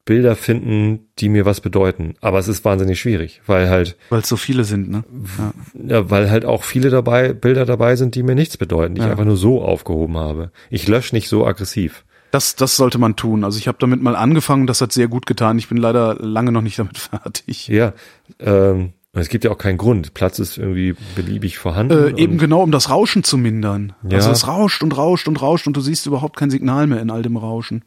Bilder 0.05 0.37
finden, 0.37 1.07
die 1.19 1.29
mir 1.31 1.47
was 1.47 1.61
bedeuten. 1.61 2.15
Aber 2.21 2.39
es 2.39 2.49
ist 2.49 2.65
wahnsinnig 2.65 3.01
schwierig, 3.01 3.41
weil 3.47 3.69
halt, 3.71 3.97
Weil 4.11 4.21
es 4.21 4.29
so 4.29 4.37
viele 4.37 4.65
sind, 4.65 4.91
ne? 4.91 5.05
Ja. 5.39 5.53
ja, 5.97 6.11
weil 6.11 6.31
halt 6.31 6.45
auch 6.45 6.63
viele 6.63 6.91
dabei, 6.91 7.33
Bilder 7.33 7.65
dabei 7.65 7.97
sind, 7.97 8.15
die 8.15 8.23
mir 8.23 8.35
nichts 8.35 8.57
bedeuten, 8.59 8.95
die 8.95 9.01
ich 9.01 9.07
Ja. 9.07 9.13
einfach 9.13 9.25
nur 9.25 9.37
so 9.39 9.63
aufgehoben 9.63 10.17
habe. 10.19 10.51
Ich 10.71 10.87
lösche 10.89 11.15
nicht 11.15 11.29
so 11.29 11.47
aggressiv. 11.47 12.05
Das, 12.33 12.57
das 12.57 12.77
sollte 12.77 12.99
man 12.99 13.17
tun. 13.17 13.45
Also 13.45 13.59
ich 13.59 13.69
habe 13.69 13.79
damit 13.81 14.03
mal 14.03 14.17
angefangen, 14.17 14.67
das 14.67 14.81
hat 14.81 14.93
sehr 14.93 15.09
gut 15.09 15.25
getan. 15.25 15.57
Ich 15.59 15.69
bin 15.69 15.79
leider 15.79 16.17
lange 16.17 16.53
noch 16.53 16.63
nicht 16.63 16.79
damit 16.79 16.99
fertig. 16.99 17.69
Ja, 17.69 17.93
ähm, 18.41 18.93
es 19.13 19.29
gibt 19.29 19.45
ja 19.45 19.53
auch 19.53 19.59
keinen 19.59 19.79
Grund. 19.79 20.13
Platz 20.13 20.41
ist 20.41 20.59
irgendwie 20.59 20.97
beliebig 21.15 21.57
vorhanden. 21.59 22.17
Äh, 22.17 22.21
eben 22.21 22.37
genau, 22.37 22.63
um 22.63 22.73
das 22.73 22.91
Rauschen 22.91 23.23
zu 23.23 23.39
mindern. 23.39 23.93
Ja. 24.03 24.17
Also 24.17 24.33
es 24.33 24.49
rauscht 24.49 24.83
und 24.83 24.97
rauscht 24.99 25.29
und 25.29 25.41
rauscht 25.41 25.67
und 25.69 25.77
du 25.77 25.81
siehst 25.81 26.07
überhaupt 26.07 26.37
kein 26.37 26.51
Signal 26.51 26.89
mehr 26.89 27.01
in 27.01 27.11
all 27.11 27.23
dem 27.23 27.37
Rauschen. 27.37 27.85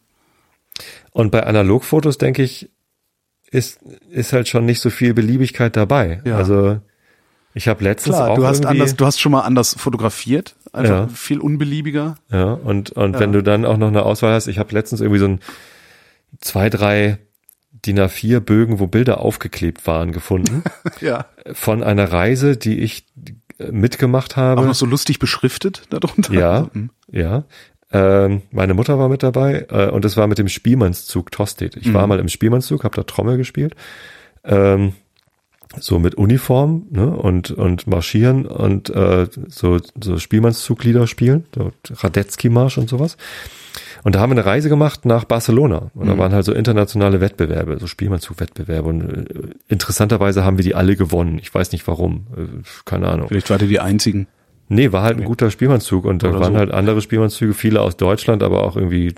Und 1.12 1.32
bei 1.32 1.44
Analogfotos, 1.46 2.18
denke 2.18 2.44
ich, 2.44 2.70
ist, 3.50 3.80
ist 4.10 4.34
halt 4.34 4.48
schon 4.48 4.66
nicht 4.66 4.80
so 4.82 4.90
viel 4.90 5.14
Beliebigkeit 5.14 5.76
dabei. 5.76 6.22
Ja. 6.26 6.38
Also 6.38 6.80
ich 7.54 7.68
habe 7.68 7.84
letztens 7.84 8.16
Klar, 8.18 8.30
auch 8.32 8.36
du 8.36 8.46
hast 8.46 8.66
anders, 8.66 8.96
du 8.96 9.06
hast 9.06 9.20
schon 9.20 9.32
mal 9.32 9.42
anders 9.42 9.74
fotografiert, 9.80 10.56
einfach 10.74 10.90
Ja. 10.90 11.08
viel 11.08 11.40
unbeliebiger. 11.40 12.16
ja, 12.32 12.54
und, 12.54 12.92
und 12.92 13.14
Ja. 13.14 13.20
wenn 13.20 13.32
du 13.32 13.42
dann 13.42 13.66
auch 13.66 13.78
noch 13.78 13.88
eine 13.88 14.04
Auswahl 14.04 14.34
hast, 14.34 14.48
ich 14.48 14.60
habe 14.60 14.74
letztens 14.74 15.02
irgendwie 15.02 15.20
so 15.20 15.28
ein 15.28 15.40
zwei, 16.42 16.70
drei 16.70 17.20
DIN 17.72 18.00
A4 18.00 18.40
Bögen, 18.42 18.80
wo 18.80 18.88
Bilder 18.88 19.22
aufgeklebt 19.22 19.88
waren, 19.88 20.12
gefunden. 20.12 20.64
Ja. 21.02 21.26
von 21.54 21.84
einer 21.84 22.12
Reise, 22.12 22.58
die 22.58 22.80
ich 22.80 23.06
mitgemacht 23.60 24.36
habe. 24.36 24.62
Auch 24.62 24.66
noch 24.66 24.76
so 24.76 24.86
lustig 24.86 25.20
beschriftet 25.20 25.84
darunter. 25.90 26.34
Ja, 26.34 26.52
Also, 26.58 26.70
hm. 26.74 26.90
ja. 27.12 27.46
Ähm, 27.92 28.42
meine 28.52 28.74
Mutter 28.74 29.00
war 29.00 29.08
mit 29.10 29.24
dabei 29.24 29.66
äh, 29.70 29.90
und 29.90 30.04
es 30.04 30.18
war 30.18 30.28
mit 30.28 30.38
dem 30.38 30.50
Spielmannszug 30.50 31.32
Tostedt. 31.32 31.78
Ich 31.78 31.94
war 31.94 32.04
Mhm. 32.04 32.10
mal 32.10 32.20
im 32.20 32.28
Spielmannszug, 32.28 32.84
habe 32.84 32.96
da 32.96 33.04
Trommel 33.04 33.38
gespielt. 33.38 33.76
Ähm, 34.44 34.94
so 35.80 36.00
mit 36.00 36.16
Uniform 36.16 36.88
ne, 36.92 37.08
und, 37.10 37.52
und 37.52 37.88
marschieren 37.88 38.46
und 38.46 38.90
äh, 38.90 39.28
so, 39.50 39.80
so 40.02 40.18
Spielmannszuglieder 40.18 41.08
spielen, 41.08 41.46
so 41.54 41.72
Radetzky-Marsch 41.94 42.78
und 42.78 42.90
sowas. 42.90 43.18
Und 44.04 44.16
da 44.16 44.20
haben 44.22 44.30
wir 44.32 44.38
eine 44.38 44.46
Reise 44.46 44.70
gemacht 44.70 45.06
nach 45.06 45.26
Barcelona. 45.26 45.92
Und 45.94 46.08
da 46.08 46.14
Mhm. 46.16 46.20
waren 46.20 46.34
halt 46.34 46.46
so 46.46 46.54
internationale 46.54 47.20
Wettbewerbe, 47.20 47.78
so 47.80 47.88
Spielmannzug-Wettbewerbe. 47.88 48.88
Und 48.88 49.02
äh, 49.04 49.26
interessanterweise 49.68 50.46
haben 50.46 50.58
wir 50.58 50.64
die 50.64 50.76
alle 50.76 50.96
gewonnen. 50.96 51.38
Ich 51.42 51.54
weiß 51.54 51.72
nicht 51.74 51.86
warum. 51.88 52.28
Äh, 52.36 52.46
keine 52.86 53.08
Ahnung. 53.10 53.28
Vielleicht 53.28 53.50
wart 53.50 53.62
ihr 53.62 53.68
die 53.68 53.80
einzigen. 53.82 54.28
Nee, 54.70 54.92
war 54.92 55.04
halt 55.04 55.18
ein 55.18 55.24
guter 55.24 55.50
Spielmannszug 55.50 56.06
und 56.06 56.24
da 56.24 56.34
waren 56.40 56.54
so. 56.54 56.60
halt 56.60 56.72
andere 56.72 57.02
Spielmannszüge, 57.02 57.54
viele 57.54 57.82
aus 57.82 57.96
Deutschland, 57.98 58.44
aber 58.44 58.64
auch 58.64 58.76
irgendwie 58.76 59.16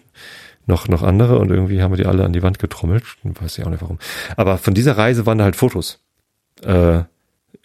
noch, 0.68 0.88
noch 0.88 1.02
andere 1.02 1.40
und 1.40 1.50
irgendwie 1.50 1.82
haben 1.82 1.92
wir 1.92 1.98
die 1.98 2.06
alle 2.06 2.24
an 2.24 2.34
die 2.34 2.44
Wand 2.44 2.60
getrommelt. 2.60 3.04
Weiß 3.24 3.58
ich 3.58 3.66
auch 3.66 3.70
nicht 3.72 3.82
warum. 3.82 3.98
Aber 4.38 4.58
von 4.58 4.74
dieser 4.74 4.98
Reise 4.98 5.26
waren 5.26 5.40
da 5.40 5.44
halt 5.46 5.56
Fotos. 5.56 6.00
Äh, 6.64 7.02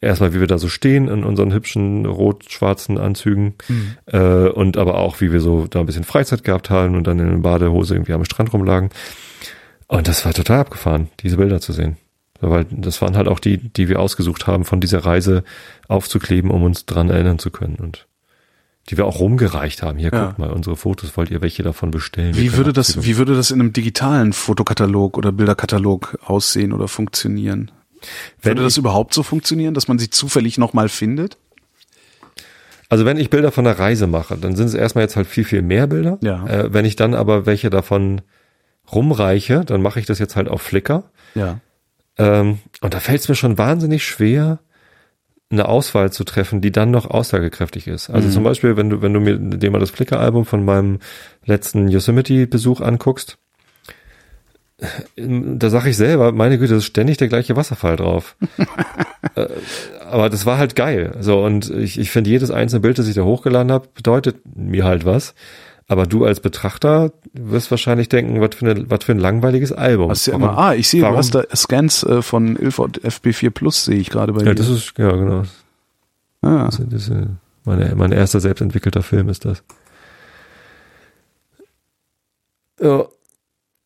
erstmal, 0.01 0.33
wie 0.35 0.41
wir 0.41 0.47
da 0.47 0.59
so 0.59 0.69
stehen 0.69 1.09
in 1.09 1.25
unseren 1.25 1.53
hübschen 1.53 2.07
rot-schwarzen 2.07 2.97
Anzügen 2.99 3.55
Mhm. 3.69 3.97
äh, 4.07 4.49
und 4.49 4.77
aber 4.79 4.97
auch, 4.97 5.21
wie 5.21 5.33
wir 5.33 5.41
so 5.41 5.67
da 5.69 5.81
ein 5.81 5.87
bisschen 5.87 6.05
Freizeit 6.05 6.45
gehabt 6.45 6.71
haben 6.71 6.95
und 6.97 7.07
dann 7.07 7.19
in 7.19 7.29
der 7.29 7.37
Badehose 7.39 7.95
irgendwie 7.95 8.13
am 8.15 8.25
Strand 8.25 8.53
rumlagen. 8.53 8.91
Und 9.87 10.09
das 10.09 10.25
war 10.25 10.33
total 10.33 10.61
abgefahren, 10.61 11.09
diese 11.21 11.37
Bilder 11.37 11.61
zu 11.61 11.73
sehen. 11.73 11.99
Weil 12.51 12.67
das 12.71 13.01
waren 13.03 13.17
halt 13.17 13.29
auch 13.29 13.39
die, 13.41 13.57
die 13.59 13.89
wir 13.89 14.01
ausgesucht 14.01 14.47
haben, 14.47 14.65
von 14.65 14.81
dieser 14.81 15.05
Reise 15.05 15.45
aufzukleben, 15.89 16.51
um 16.51 16.63
uns 16.63 16.87
dran 16.87 17.11
erinnern 17.11 17.39
zu 17.39 17.51
können. 17.51 17.77
Und 17.77 18.07
die 18.91 18.97
wir 18.99 19.07
auch 19.07 19.19
rumgereicht 19.19 19.83
haben. 19.83 19.99
Hier, 19.99 20.11
Ja. 20.13 20.27
guckt 20.27 20.39
mal, 20.39 20.51
unsere 20.51 20.77
Fotos, 20.77 21.17
wollt 21.17 21.31
ihr 21.31 21.41
welche 21.41 21.63
davon 21.63 21.91
bestellen? 21.91 22.37
Wie 22.37 22.55
würde 22.57 22.73
das, 22.75 23.03
wie 23.05 23.17
würde 23.17 23.35
das 23.35 23.51
in 23.51 23.59
einem 23.61 23.73
digitalen 23.73 24.33
Fotokatalog 24.35 25.17
oder 25.17 25.33
Bilderkatalog 25.33 26.19
aussehen 26.27 26.73
oder 26.73 26.87
funktionieren? 26.87 27.71
Wenn 28.43 28.51
Würde 28.51 28.63
das 28.65 28.75
ich- 28.75 28.79
überhaupt 28.79 29.15
so 29.15 29.23
funktionieren, 29.23 29.73
dass 29.73 29.89
man 29.89 29.99
sie 29.99 30.11
zufällig 30.11 30.59
nochmal 30.59 30.91
findet? 30.91 31.39
Also 32.91 33.07
wenn 33.07 33.17
ich 33.17 33.31
Bilder 33.31 33.51
von 33.51 33.65
der 33.65 33.79
Reise 33.79 34.07
mache, 34.07 34.37
dann 34.37 34.55
sind 34.55 34.67
es 34.67 34.75
erstmal 34.75 35.05
jetzt 35.05 35.17
halt 35.17 35.27
viel, 35.27 35.45
viel 35.45 35.63
mehr 35.63 35.87
Bilder. 35.87 36.19
Ja. 36.23 36.47
Äh, 36.47 36.73
wenn 36.75 36.85
ich 36.85 36.97
dann 36.97 37.15
aber 37.15 37.47
welche 37.47 37.71
davon 37.71 38.21
rumreiche, 38.93 39.65
dann 39.65 39.81
mache 39.81 39.99
ich 40.01 40.07
das 40.07 40.19
jetzt 40.19 40.37
halt 40.37 40.49
auf 40.49 40.61
Flickr. 40.61 41.05
Ja. 41.35 41.61
Ähm, 42.19 42.59
und 42.81 42.95
da 42.95 43.01
fällt 43.01 43.21
es 43.21 43.29
mir 43.29 43.35
schon 43.35 43.59
wahnsinnig 43.59 44.05
schwer, 44.05 44.59
eine 45.51 45.69
Auswahl 45.69 46.11
zu 46.13 46.25
treffen, 46.25 46.61
die 46.61 46.73
dann 46.73 46.91
noch 46.91 47.09
aussagekräftig 47.09 47.87
ist. 47.87 48.11
Also 48.11 48.29
zum 48.31 48.45
Beispiel, 48.45 48.77
wenn 48.77 48.91
du, 48.91 49.03
wenn 49.03 49.13
du 49.13 49.21
mir 49.21 49.39
dir 49.39 49.71
mal 49.71 49.79
das 49.79 49.91
Flickr-Album 49.91 50.47
von 50.47 50.65
meinem 50.65 50.99
letzten 51.45 51.89
Yosemite-Besuch 51.89 52.81
anguckst, 52.81 53.39
ähm, 55.17 55.59
da 55.59 55.71
sage 55.71 55.91
ich 55.91 55.97
selber, 55.97 56.33
meine 56.33 56.59
Güte, 56.59 56.73
da 56.73 56.79
ist 56.79 56.87
ständig 56.87 57.17
der 57.19 57.29
gleiche 57.29 57.57
Wasserfall 57.57 57.97
drauf. 57.97 58.37
Äh, 59.37 59.49
Aber 60.11 60.29
das 60.29 60.47
war 60.47 60.59
halt 60.59 60.77
geil. 60.77 61.17
So, 61.19 61.43
und 61.43 61.69
ich, 61.71 61.99
ich 61.99 62.11
finde, 62.13 62.31
jedes 62.31 62.53
einzelne 62.53 62.81
Bild, 62.81 62.99
das 62.99 63.09
ich 63.09 63.17
da 63.17 63.23
hochgeladen 63.23 63.73
habe, 63.73 63.89
bedeutet 63.93 64.37
mir 64.55 64.85
halt 64.85 65.05
was. 65.05 65.35
Aber 65.87 66.07
du 66.07 66.25
als 66.25 66.41
Betrachter 66.41 67.13
wirst 67.35 67.71
wahrscheinlich 67.71 68.09
denken, 68.09 68.41
was 68.41 68.55
für, 68.57 68.71
eine, 68.71 68.89
was 68.91 69.05
für 69.05 69.13
ein 69.13 69.19
langweiliges 69.19 69.71
Album. 69.71 70.11
Hast 70.11 70.27
ja 70.27 70.33
Warum- 70.33 70.43
immer, 70.49 70.59
ah, 70.59 70.75
ich 70.75 70.89
sehe, 70.89 71.01
du 71.01 71.05
warum- 71.07 71.19
hast 71.19 71.35
da 71.35 71.45
Scans 71.55 72.03
äh, 72.05 72.23
von 72.23 72.57
Ilford 72.57 73.01
FP4 73.05 73.51
Plus, 73.51 73.85
sehe 73.85 73.99
ich 73.99 74.09
gerade 74.09 74.33
bei 74.33 74.41
Ja, 74.41 74.47
dir. 74.47 74.55
das 74.55 74.69
ist, 74.71 74.95
ja, 74.97 75.11
genau. 75.13 75.43
ah, 76.43 76.65
Das, 76.67 76.81
das, 76.89 77.09
äh, 77.11 77.27
meine, 77.65 77.95
mein 77.97 78.13
erster 78.13 78.41
selbstentwickelter 78.41 79.03
Film 79.03 79.29
ist 79.29 79.45
das. 79.45 79.63
Ja. 82.81 83.07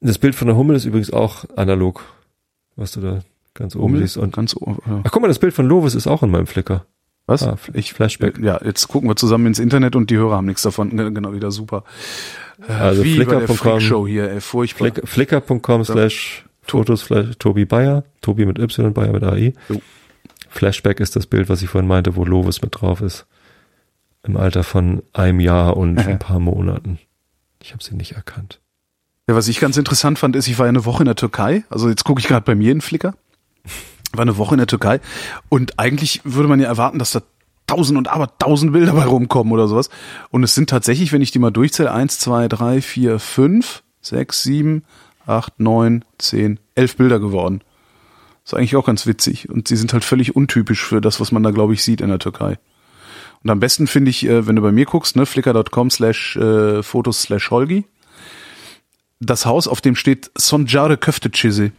Das 0.01 0.19
Bild 0.19 0.37
von 0.37 0.47
der 0.47 0.57
Hummel 0.57 0.77
ist 0.77 0.85
übrigens 0.85 1.13
auch 1.13 1.45
analog, 1.57 2.05
was 2.77 2.93
du 2.93 3.01
da 3.01 3.21
ganz 3.55 3.75
oben 3.75 3.85
Hummel, 3.85 4.01
siehst. 4.03 4.17
Und, 4.17 4.33
ganz, 4.33 4.55
o- 4.57 4.77
äh, 4.87 5.01
ach, 5.03 5.11
guck 5.11 5.23
mal, 5.23 5.29
das 5.29 5.41
Bild 5.41 5.53
von 5.53 5.67
Lovis 5.67 5.97
ist 5.97 6.07
auch 6.07 6.23
in 6.23 6.31
meinem 6.31 6.47
Flickr. 6.47 6.85
Was? 7.29 7.43
Ah, 7.45 7.57
ich, 7.75 7.93
Flashback. 7.93 8.39
Ja, 8.39 8.61
jetzt 8.65 8.89
gucken 8.89 9.09
wir 9.09 9.17
zusammen 9.17 9.47
ins 9.47 9.59
Internet 9.59 9.95
und 9.95 10.11
die 10.11 10.17
Hörer 10.17 10.37
haben 10.37 10.47
nichts 10.47 10.63
davon. 10.63 10.91
Ge- 10.97 11.11
Genau, 11.13 11.33
wieder 11.33 11.51
super. 11.51 11.85
Äh, 12.69 12.73
Also 12.73 13.03
Flickr.com 13.03 13.57
Freakshow 13.57 14.07
hier, 14.07 14.31
ey, 14.31 14.41
furchtbar. 14.41 14.91
Flick, 14.93 15.09
Flickr.com 15.09 15.85
slash 15.85 16.45
Fotos 16.63 17.03
slash 17.03 17.37
Tobi 17.39 17.65
Bayer. 17.65 18.05
Tobi 18.21 18.45
mit 18.47 18.59
Y, 18.59 18.93
Bayer 18.93 19.13
mit 19.13 19.23
AI. 19.23 19.55
Jo. 19.69 19.81
Flashback 20.51 20.99
ist 21.01 21.15
das 21.15 21.27
Bild, 21.27 21.49
was 21.49 21.63
ich 21.63 21.69
vorhin 21.69 21.87
meinte, 21.89 22.17
wo 22.17 22.25
Lovis 22.25 22.63
mit 22.63 22.81
drauf 22.81 23.01
ist. 23.03 23.27
Im 24.25 24.37
Alter 24.37 24.65
von 24.65 25.03
einem 25.13 25.41
Jahr 25.41 25.77
und 25.77 25.99
ein 25.99 26.19
paar 26.19 26.41
Monaten. 26.41 26.99
Ich 27.63 27.73
habe 27.73 27.83
sie 27.85 27.95
nicht 27.95 28.13
erkannt. 28.13 28.61
Ja, 29.29 29.35
was 29.35 29.47
ich 29.49 29.61
ganz 29.61 29.77
interessant 29.77 30.19
fand, 30.19 30.35
ist, 30.37 30.49
ich 30.49 30.59
war 30.59 30.67
ja 30.67 30.71
eine 30.71 30.85
Woche 30.85 31.03
in 31.03 31.07
der 31.07 31.15
Türkei. 31.17 31.65
Also 31.71 31.89
jetzt 31.89 32.05
gucke 32.05 32.21
ich 32.21 32.27
gerade 32.27 32.45
bei 32.45 32.55
mir 32.55 32.73
in 32.73 32.81
Flickr. 32.81 33.15
War 34.13 34.23
eine 34.23 34.39
Woche 34.39 34.55
in 34.55 34.59
der 34.59 34.67
Türkei. 34.67 35.01
Und 35.49 35.79
eigentlich 35.79 36.21
würde 36.25 36.49
man 36.49 36.61
ja 36.61 36.69
erwarten, 36.69 36.99
dass 36.99 37.13
da 37.13 37.23
tausend 37.67 37.99
und 37.99 38.09
aber 38.09 38.37
tausend 38.39 38.73
Bilder 38.73 38.95
bei 38.95 39.05
rumkommen 39.05 39.53
oder 39.53 39.69
sowas. 39.69 39.91
Und 40.31 40.43
es 40.43 40.55
sind 40.55 40.71
tatsächlich, 40.71 41.13
wenn 41.13 41.23
ich 41.23 41.31
die 41.31 41.39
mal 41.39 41.51
durchzähle, 41.51 41.93
eins, 41.93 42.19
zwei, 42.19 42.49
drei, 42.49 42.81
vier, 42.81 43.19
fünf, 43.19 43.83
sechs, 44.01 44.43
sieben, 44.43 44.85
acht, 45.27 45.61
neun, 45.61 46.05
zehn, 46.19 46.59
elf 46.75 46.97
Bilder 46.97 47.21
geworden. 47.21 47.61
Ist 48.45 48.55
eigentlich 48.55 48.77
auch 48.77 48.87
ganz 48.87 49.07
witzig. 49.07 49.51
Und 49.51 49.69
sie 49.69 49.77
sind 49.77 49.93
halt 49.93 50.05
völlig 50.05 50.35
untypisch 50.35 50.83
für 50.83 51.01
das, 51.01 51.21
was 51.21 51.33
man 51.33 51.43
da, 51.43 51.51
glaube 51.51 51.75
ich, 51.75 51.85
sieht 51.85 52.01
in 52.01 52.09
der 52.09 52.19
Türkei. 52.19 52.59
Und 53.45 53.51
am 53.51 53.61
besten 53.61 53.87
finde 53.87 54.11
ich, 54.11 54.27
äh, 54.27 54.47
wenn 54.47 54.57
du 54.57 54.63
bei 54.63 54.73
mir 54.73 54.87
guckst, 54.87 55.17
ne, 55.17 55.27
flickr.com 55.27 55.91
slash 55.91 56.37
äh, 56.37 56.83
Fotos 56.83 57.23
slash 57.23 57.51
Holgi, 57.51 57.85
das 59.21 59.47
Haus, 59.47 59.69
auf 59.69 59.81
dem 59.81 59.95
steht 59.95 60.31
Sonjare 60.37 60.97
Köftechisi. 60.97 61.73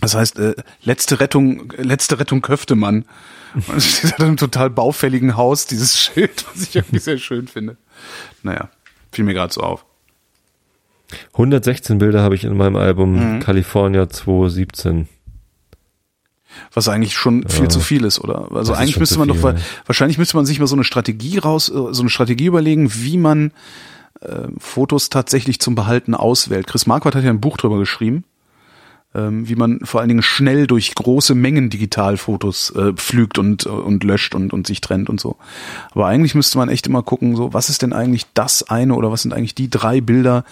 Das 0.00 0.14
heißt, 0.14 0.38
äh, 0.38 0.54
letzte 0.82 1.20
Rettung, 1.20 1.72
letzte 1.76 2.18
Rettung 2.18 2.42
Köftemann. 2.42 3.04
Und 3.54 3.76
es 3.76 3.98
steht 3.98 4.18
in 4.18 4.24
einem 4.24 4.36
total 4.36 4.68
baufälligen 4.70 5.36
Haus, 5.36 5.66
dieses 5.66 5.98
Schild, 6.00 6.44
was 6.52 6.62
ich 6.62 6.76
irgendwie 6.76 6.98
sehr 6.98 7.18
schön 7.18 7.48
finde. 7.48 7.76
Naja, 8.42 8.68
fiel 9.12 9.24
mir 9.24 9.34
gerade 9.34 9.52
so 9.52 9.62
auf. 9.62 9.84
116 11.32 11.98
Bilder 11.98 12.22
habe 12.22 12.34
ich 12.34 12.44
in 12.44 12.56
meinem 12.56 12.76
Album 12.76 13.36
Mhm. 13.36 13.40
California 13.40 14.08
2017. 14.08 15.08
Was 16.72 16.88
eigentlich 16.88 17.14
schon 17.14 17.46
viel 17.48 17.68
zu 17.68 17.80
viel 17.80 18.04
ist, 18.04 18.18
oder? 18.18 18.48
Also 18.52 18.72
Das 18.72 18.80
eigentlich 18.80 18.98
müsste 18.98 19.18
man 19.18 19.28
doch, 19.28 19.36
viel, 19.36 19.44
ja. 19.44 19.56
wahrscheinlich 19.84 20.16
müsste 20.18 20.36
man 20.36 20.46
sich 20.46 20.58
mal 20.58 20.66
so 20.66 20.74
eine 20.74 20.84
Strategie 20.84 21.38
raus, 21.38 21.68
äh, 21.68 21.72
so 21.92 22.02
eine 22.02 22.08
Strategie 22.10 22.46
überlegen, 22.46 22.90
wie 22.94 23.18
man 23.18 23.52
äh, 24.22 24.48
Fotos 24.58 25.10
tatsächlich 25.10 25.60
zum 25.60 25.74
Behalten 25.74 26.14
auswählt. 26.14 26.66
Chris 26.66 26.86
Marquardt 26.86 27.14
hat 27.14 27.24
ja 27.24 27.30
ein 27.30 27.40
Buch 27.42 27.56
drüber 27.58 27.78
geschrieben, 27.78 28.24
ähm, 29.16 29.48
wie 29.48 29.54
man 29.56 29.80
vor 29.84 30.00
allen 30.00 30.08
Dingen 30.08 30.22
schnell 30.22 30.66
durch 30.66 30.94
große 30.94 31.34
Mengen 31.34 31.70
Digitalfotos 31.70 32.70
äh, 32.76 32.92
pflügt 32.92 33.38
und, 33.38 33.64
und 33.66 34.04
löscht 34.04 34.34
und, 34.34 34.52
und 34.52 34.66
sich 34.66 34.80
trennt 34.80 35.08
und 35.08 35.18
so. 35.20 35.36
Aber 35.92 36.06
eigentlich 36.06 36.34
müsste 36.34 36.58
man 36.58 36.68
echt 36.68 36.86
immer 36.86 37.02
gucken, 37.02 37.34
so, 37.36 37.52
was 37.54 37.70
ist 37.70 37.82
denn 37.82 37.92
eigentlich 37.92 38.26
das 38.34 38.68
eine 38.68 38.94
oder 38.94 39.10
was 39.10 39.22
sind 39.22 39.32
eigentlich 39.32 39.54
die 39.54 39.70
drei 39.70 40.00
Bilder, 40.00 40.44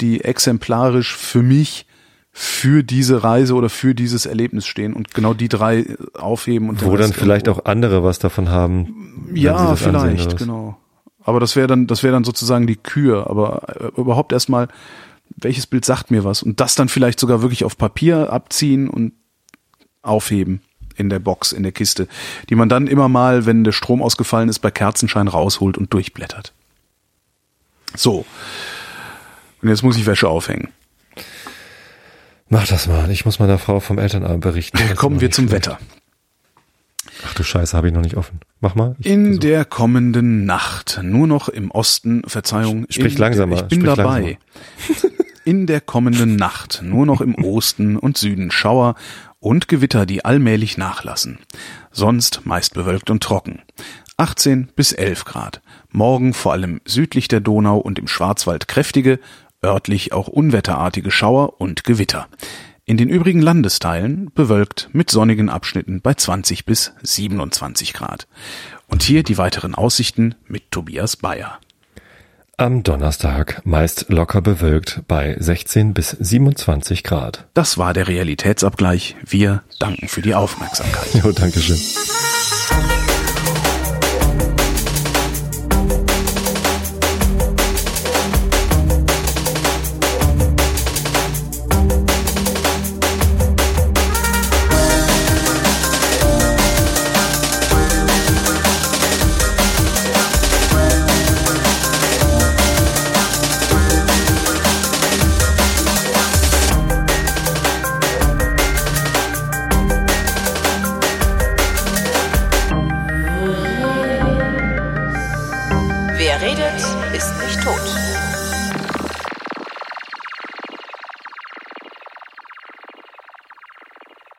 die 0.00 0.22
exemplarisch 0.24 1.16
für 1.16 1.42
mich 1.42 1.86
für 2.34 2.82
diese 2.82 3.22
Reise 3.22 3.54
oder 3.54 3.68
für 3.68 3.94
dieses 3.94 4.24
Erlebnis 4.24 4.66
stehen 4.66 4.94
und 4.94 5.12
genau 5.14 5.34
die 5.34 5.48
drei 5.48 5.80
äh, 5.80 5.96
aufheben 6.18 6.68
und 6.70 6.82
Wo 6.84 6.96
dann 6.96 7.12
vielleicht 7.12 7.46
irgendwo- 7.46 7.60
auch 7.62 7.64
andere 7.66 8.02
was 8.04 8.18
davon 8.18 8.48
haben. 8.48 9.28
ja 9.34 9.76
vielleicht 9.76 10.38
genau 10.38 10.78
aber 11.24 11.38
das 11.40 11.54
wäre 11.56 11.66
dann 11.68 11.86
das 11.86 12.02
wäre 12.02 12.12
dann 12.14 12.24
sozusagen 12.24 12.66
die 12.66 12.76
Kür 12.76 13.28
aber 13.28 13.62
äh, 13.94 14.00
überhaupt 14.00 14.32
erstmal 14.32 14.68
welches 15.36 15.66
Bild 15.66 15.84
sagt 15.84 16.10
mir 16.10 16.24
was 16.24 16.42
und 16.42 16.60
das 16.60 16.74
dann 16.74 16.88
vielleicht 16.88 17.20
sogar 17.20 17.42
wirklich 17.42 17.64
auf 17.64 17.76
Papier 17.76 18.32
abziehen 18.32 18.88
und 18.88 19.12
aufheben 20.02 20.62
in 20.96 21.08
der 21.08 21.18
Box 21.18 21.52
in 21.52 21.62
der 21.62 21.72
Kiste 21.72 22.08
die 22.48 22.54
man 22.54 22.68
dann 22.68 22.86
immer 22.86 23.08
mal 23.08 23.46
wenn 23.46 23.64
der 23.64 23.72
Strom 23.72 24.02
ausgefallen 24.02 24.48
ist 24.48 24.58
bei 24.58 24.70
Kerzenschein 24.70 25.28
rausholt 25.28 25.78
und 25.78 25.92
durchblättert 25.92 26.52
so 27.94 28.24
und 29.62 29.68
jetzt 29.68 29.82
muss 29.82 29.96
ich 29.96 30.06
Wäsche 30.06 30.28
aufhängen 30.28 30.68
Mach 32.48 32.66
das 32.66 32.86
mal. 32.86 33.10
Ich 33.10 33.24
muss 33.24 33.38
meiner 33.38 33.56
Frau 33.56 33.80
vom 33.80 33.96
Elternabend 33.96 34.42
berichten. 34.42 34.76
Das 34.76 34.94
kommen 34.98 35.22
wir 35.22 35.30
zum 35.30 35.48
schlecht. 35.48 35.68
Wetter 35.68 35.78
Ach 37.24 37.34
du 37.34 37.42
Scheiße, 37.42 37.76
habe 37.76 37.88
ich 37.88 37.94
noch 37.94 38.00
nicht 38.00 38.16
offen. 38.16 38.40
Mach 38.60 38.74
mal. 38.74 38.96
In 39.02 39.24
versuch. 39.24 39.40
der 39.40 39.64
kommenden 39.64 40.44
Nacht, 40.44 41.00
nur 41.02 41.26
noch 41.26 41.48
im 41.48 41.70
Osten, 41.70 42.22
Verzeihung. 42.26 42.86
Sprich 42.88 43.18
langsamer, 43.18 43.62
Ich 43.62 43.68
bin 43.68 43.84
dabei. 43.84 44.38
In 45.44 45.66
der 45.66 45.80
kommenden 45.80 46.36
Nacht, 46.36 46.82
nur 46.84 47.04
noch 47.04 47.20
im 47.20 47.34
Osten 47.34 47.96
und 47.96 48.16
Süden 48.16 48.52
Schauer 48.52 48.94
und 49.40 49.66
Gewitter, 49.66 50.06
die 50.06 50.24
allmählich 50.24 50.78
nachlassen. 50.78 51.38
Sonst 51.90 52.46
meist 52.46 52.74
bewölkt 52.74 53.10
und 53.10 53.24
trocken. 53.24 53.60
18 54.18 54.68
bis 54.76 54.92
11 54.92 55.24
Grad. 55.24 55.60
Morgen 55.90 56.32
vor 56.32 56.52
allem 56.52 56.80
südlich 56.84 57.26
der 57.26 57.40
Donau 57.40 57.78
und 57.78 57.98
im 57.98 58.06
Schwarzwald 58.06 58.68
kräftige, 58.68 59.18
örtlich 59.64 60.12
auch 60.12 60.28
unwetterartige 60.28 61.10
Schauer 61.10 61.60
und 61.60 61.82
Gewitter. 61.82 62.28
In 62.84 62.96
den 62.96 63.08
übrigen 63.08 63.42
Landesteilen 63.42 64.30
bewölkt 64.32 64.90
mit 64.92 65.10
sonnigen 65.10 65.48
Abschnitten 65.48 66.02
bei 66.02 66.14
20 66.14 66.66
bis 66.66 66.92
27 67.02 67.94
Grad. 67.94 68.28
Und 68.86 69.02
hier 69.02 69.24
die 69.24 69.38
weiteren 69.38 69.74
Aussichten 69.74 70.36
mit 70.46 70.70
Tobias 70.70 71.16
Bayer. 71.16 71.58
Am 72.58 72.82
Donnerstag 72.82 73.62
meist 73.64 74.10
locker 74.10 74.42
bewölkt 74.42 75.00
bei 75.08 75.36
16 75.38 75.94
bis 75.94 76.10
27 76.10 77.02
Grad. 77.02 77.46
Das 77.54 77.78
war 77.78 77.94
der 77.94 78.08
Realitätsabgleich. 78.08 79.16
Wir 79.24 79.62
danken 79.78 80.06
für 80.06 80.20
die 80.20 80.34
Aufmerksamkeit. 80.34 81.14
Jo, 81.24 81.32
Dankeschön. 81.32 81.78